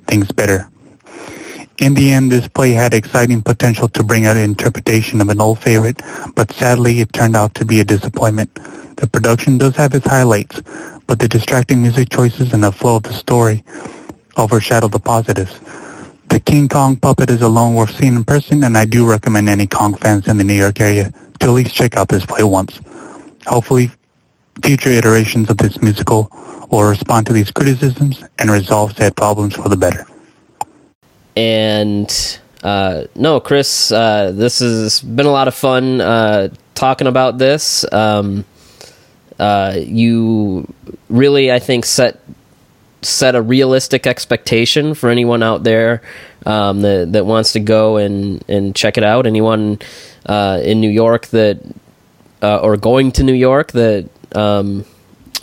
things 0.07 0.31
better. 0.31 0.69
In 1.79 1.93
the 1.93 2.11
end, 2.11 2.31
this 2.31 2.47
play 2.47 2.71
had 2.71 2.95
exciting 2.95 3.43
potential 3.43 3.87
to 3.89 4.03
bring 4.03 4.25
out 4.25 4.35
an 4.35 4.43
interpretation 4.43 5.21
of 5.21 5.29
an 5.29 5.39
old 5.39 5.59
favorite, 5.59 6.01
but 6.33 6.51
sadly 6.51 7.01
it 7.01 7.13
turned 7.13 7.35
out 7.35 7.53
to 7.53 7.65
be 7.65 7.79
a 7.79 7.83
disappointment. 7.83 8.51
The 8.97 9.05
production 9.05 9.59
does 9.59 9.75
have 9.75 9.93
its 9.93 10.07
highlights, 10.07 10.59
but 11.05 11.19
the 11.19 11.27
distracting 11.27 11.83
music 11.83 12.09
choices 12.09 12.51
and 12.51 12.63
the 12.63 12.71
flow 12.71 12.95
of 12.95 13.03
the 13.03 13.13
story 13.13 13.63
overshadow 14.37 14.87
the 14.87 14.99
positives. 14.99 15.59
The 16.29 16.39
King 16.39 16.67
Kong 16.67 16.95
puppet 16.95 17.29
is 17.29 17.43
alone 17.43 17.75
worth 17.75 17.95
seeing 17.95 18.15
in 18.15 18.23
person, 18.23 18.63
and 18.63 18.75
I 18.75 18.85
do 18.85 19.07
recommend 19.07 19.47
any 19.47 19.67
Kong 19.67 19.93
fans 19.93 20.27
in 20.27 20.37
the 20.37 20.43
New 20.43 20.55
York 20.55 20.81
area 20.81 21.11
to 21.39 21.47
at 21.47 21.51
least 21.51 21.75
check 21.75 21.95
out 21.95 22.07
this 22.07 22.25
play 22.25 22.43
once. 22.43 22.81
Hopefully, 23.45 23.91
future 24.63 24.89
iterations 24.89 25.51
of 25.51 25.57
this 25.57 25.79
musical 25.79 26.31
will 26.71 26.89
respond 26.89 27.27
to 27.27 27.33
these 27.33 27.51
criticisms 27.51 28.23
and 28.39 28.49
resolve 28.49 28.97
said 28.97 29.15
problems 29.15 29.55
for 29.55 29.69
the 29.69 29.77
better. 29.77 30.07
And 31.37 32.39
uh, 32.63 33.03
no, 33.13 33.39
Chris, 33.39 33.91
uh, 33.91 34.31
this 34.33 34.57
has 34.57 35.01
been 35.01 35.27
a 35.27 35.31
lot 35.31 35.47
of 35.47 35.53
fun 35.53 36.01
uh, 36.01 36.49
talking 36.73 37.05
about 37.05 37.37
this. 37.37 37.85
Um, 37.93 38.43
uh, 39.37 39.75
you 39.77 40.73
really, 41.09 41.51
I 41.51 41.59
think, 41.59 41.85
set 41.85 42.19
set 43.03 43.35
a 43.35 43.41
realistic 43.41 44.07
expectation 44.07 44.95
for 44.95 45.11
anyone 45.11 45.43
out 45.43 45.63
there 45.63 46.01
um, 46.47 46.81
that 46.81 47.13
that 47.13 47.27
wants 47.27 47.53
to 47.53 47.59
go 47.59 47.97
and 47.97 48.43
and 48.47 48.75
check 48.75 48.97
it 48.97 49.03
out. 49.03 49.27
Anyone 49.27 49.77
uh, 50.25 50.59
in 50.63 50.81
New 50.81 50.89
York 50.89 51.27
that 51.27 51.59
uh, 52.41 52.57
or 52.57 52.77
going 52.77 53.11
to 53.11 53.23
New 53.23 53.35
York 53.35 53.73
that 53.73 54.09
um, 54.33 54.85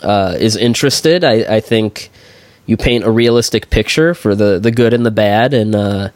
is 0.03 0.57
interested, 0.57 1.23
I, 1.23 1.55
I 1.55 1.59
think 1.61 2.11
you 2.65 2.77
paint 2.77 3.03
a 3.03 3.11
realistic 3.11 3.69
picture 3.69 4.13
for 4.13 4.35
the 4.35 4.59
the 4.59 4.71
good 4.71 4.93
and 4.93 5.05
the 5.05 5.11
bad 5.11 5.53
and 5.53 5.75
uh, 5.75 6.09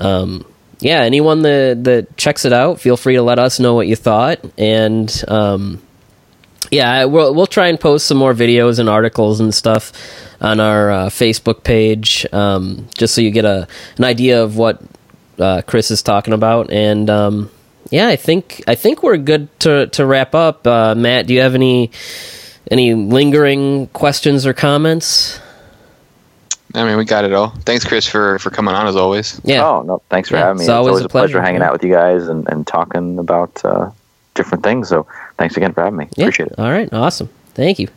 um, 0.00 0.44
yeah 0.80 1.00
anyone 1.02 1.42
that 1.42 1.84
that 1.84 2.16
checks 2.16 2.44
it 2.44 2.52
out 2.52 2.80
feel 2.80 2.96
free 2.96 3.14
to 3.14 3.22
let 3.22 3.38
us 3.38 3.60
know 3.60 3.74
what 3.74 3.86
you 3.86 3.96
thought 3.96 4.40
and 4.58 5.24
um, 5.28 5.80
yeah 6.70 7.04
we'll 7.04 7.34
we'll 7.34 7.46
try 7.46 7.68
and 7.68 7.80
post 7.80 8.06
some 8.06 8.18
more 8.18 8.34
videos 8.34 8.78
and 8.78 8.88
articles 8.88 9.40
and 9.40 9.54
stuff 9.54 9.92
on 10.40 10.60
our 10.60 10.90
uh, 10.90 11.06
Facebook 11.06 11.62
page 11.62 12.26
um, 12.32 12.86
just 12.96 13.14
so 13.14 13.20
you 13.20 13.30
get 13.30 13.44
a 13.44 13.68
an 13.96 14.04
idea 14.04 14.42
of 14.42 14.56
what 14.56 14.82
uh, 15.38 15.62
Chris 15.66 15.90
is 15.90 16.02
talking 16.02 16.34
about 16.34 16.70
and 16.70 17.08
um, 17.08 17.50
yeah 17.90 18.08
I 18.08 18.16
think 18.16 18.62
I 18.66 18.74
think 18.74 19.02
we're 19.02 19.16
good 19.16 19.48
to 19.60 19.86
to 19.88 20.04
wrap 20.04 20.34
up. 20.34 20.66
Uh, 20.66 20.94
Matt 20.94 21.26
do 21.26 21.34
you 21.34 21.40
have 21.40 21.54
any 21.54 21.90
any 22.70 22.94
lingering 22.94 23.88
questions 23.88 24.46
or 24.46 24.54
comments 24.54 25.38
I 26.74 26.84
mean, 26.84 26.96
we 26.96 27.04
got 27.04 27.24
it 27.24 27.32
all. 27.32 27.50
Thanks, 27.60 27.84
Chris, 27.84 28.06
for 28.06 28.38
for 28.40 28.50
coming 28.50 28.74
on 28.74 28.86
as 28.86 28.96
always. 28.96 29.40
Yeah. 29.44 29.64
Oh 29.64 29.82
no, 29.82 30.02
thanks 30.10 30.28
for 30.28 30.36
Yeah, 30.36 30.46
having 30.46 30.58
me. 30.58 30.64
it's 30.64 30.68
always 30.70 31.00
a 31.04 31.08
pleasure, 31.08 31.40
hanging 31.40 31.62
out 31.62 31.72
with 31.72 31.84
you 31.84 31.92
guys 31.92 32.26
and, 32.28 32.48
and 32.48 32.66
talking 32.66 33.18
about 33.18 33.64
uh, 33.64 33.90
different 34.34 34.64
things. 34.64 34.88
So 34.88 35.06
thanks 35.38 35.56
again 35.56 35.72
for 35.72 35.82
having 35.84 35.98
me. 35.98 36.08
Yeah. 36.16 36.24
Appreciate 36.24 36.48
it. 36.50 36.58
All 36.58 36.70
right. 36.70 36.92
Awesome. 36.92 37.28
Thank 37.54 37.78
you. 37.78 37.88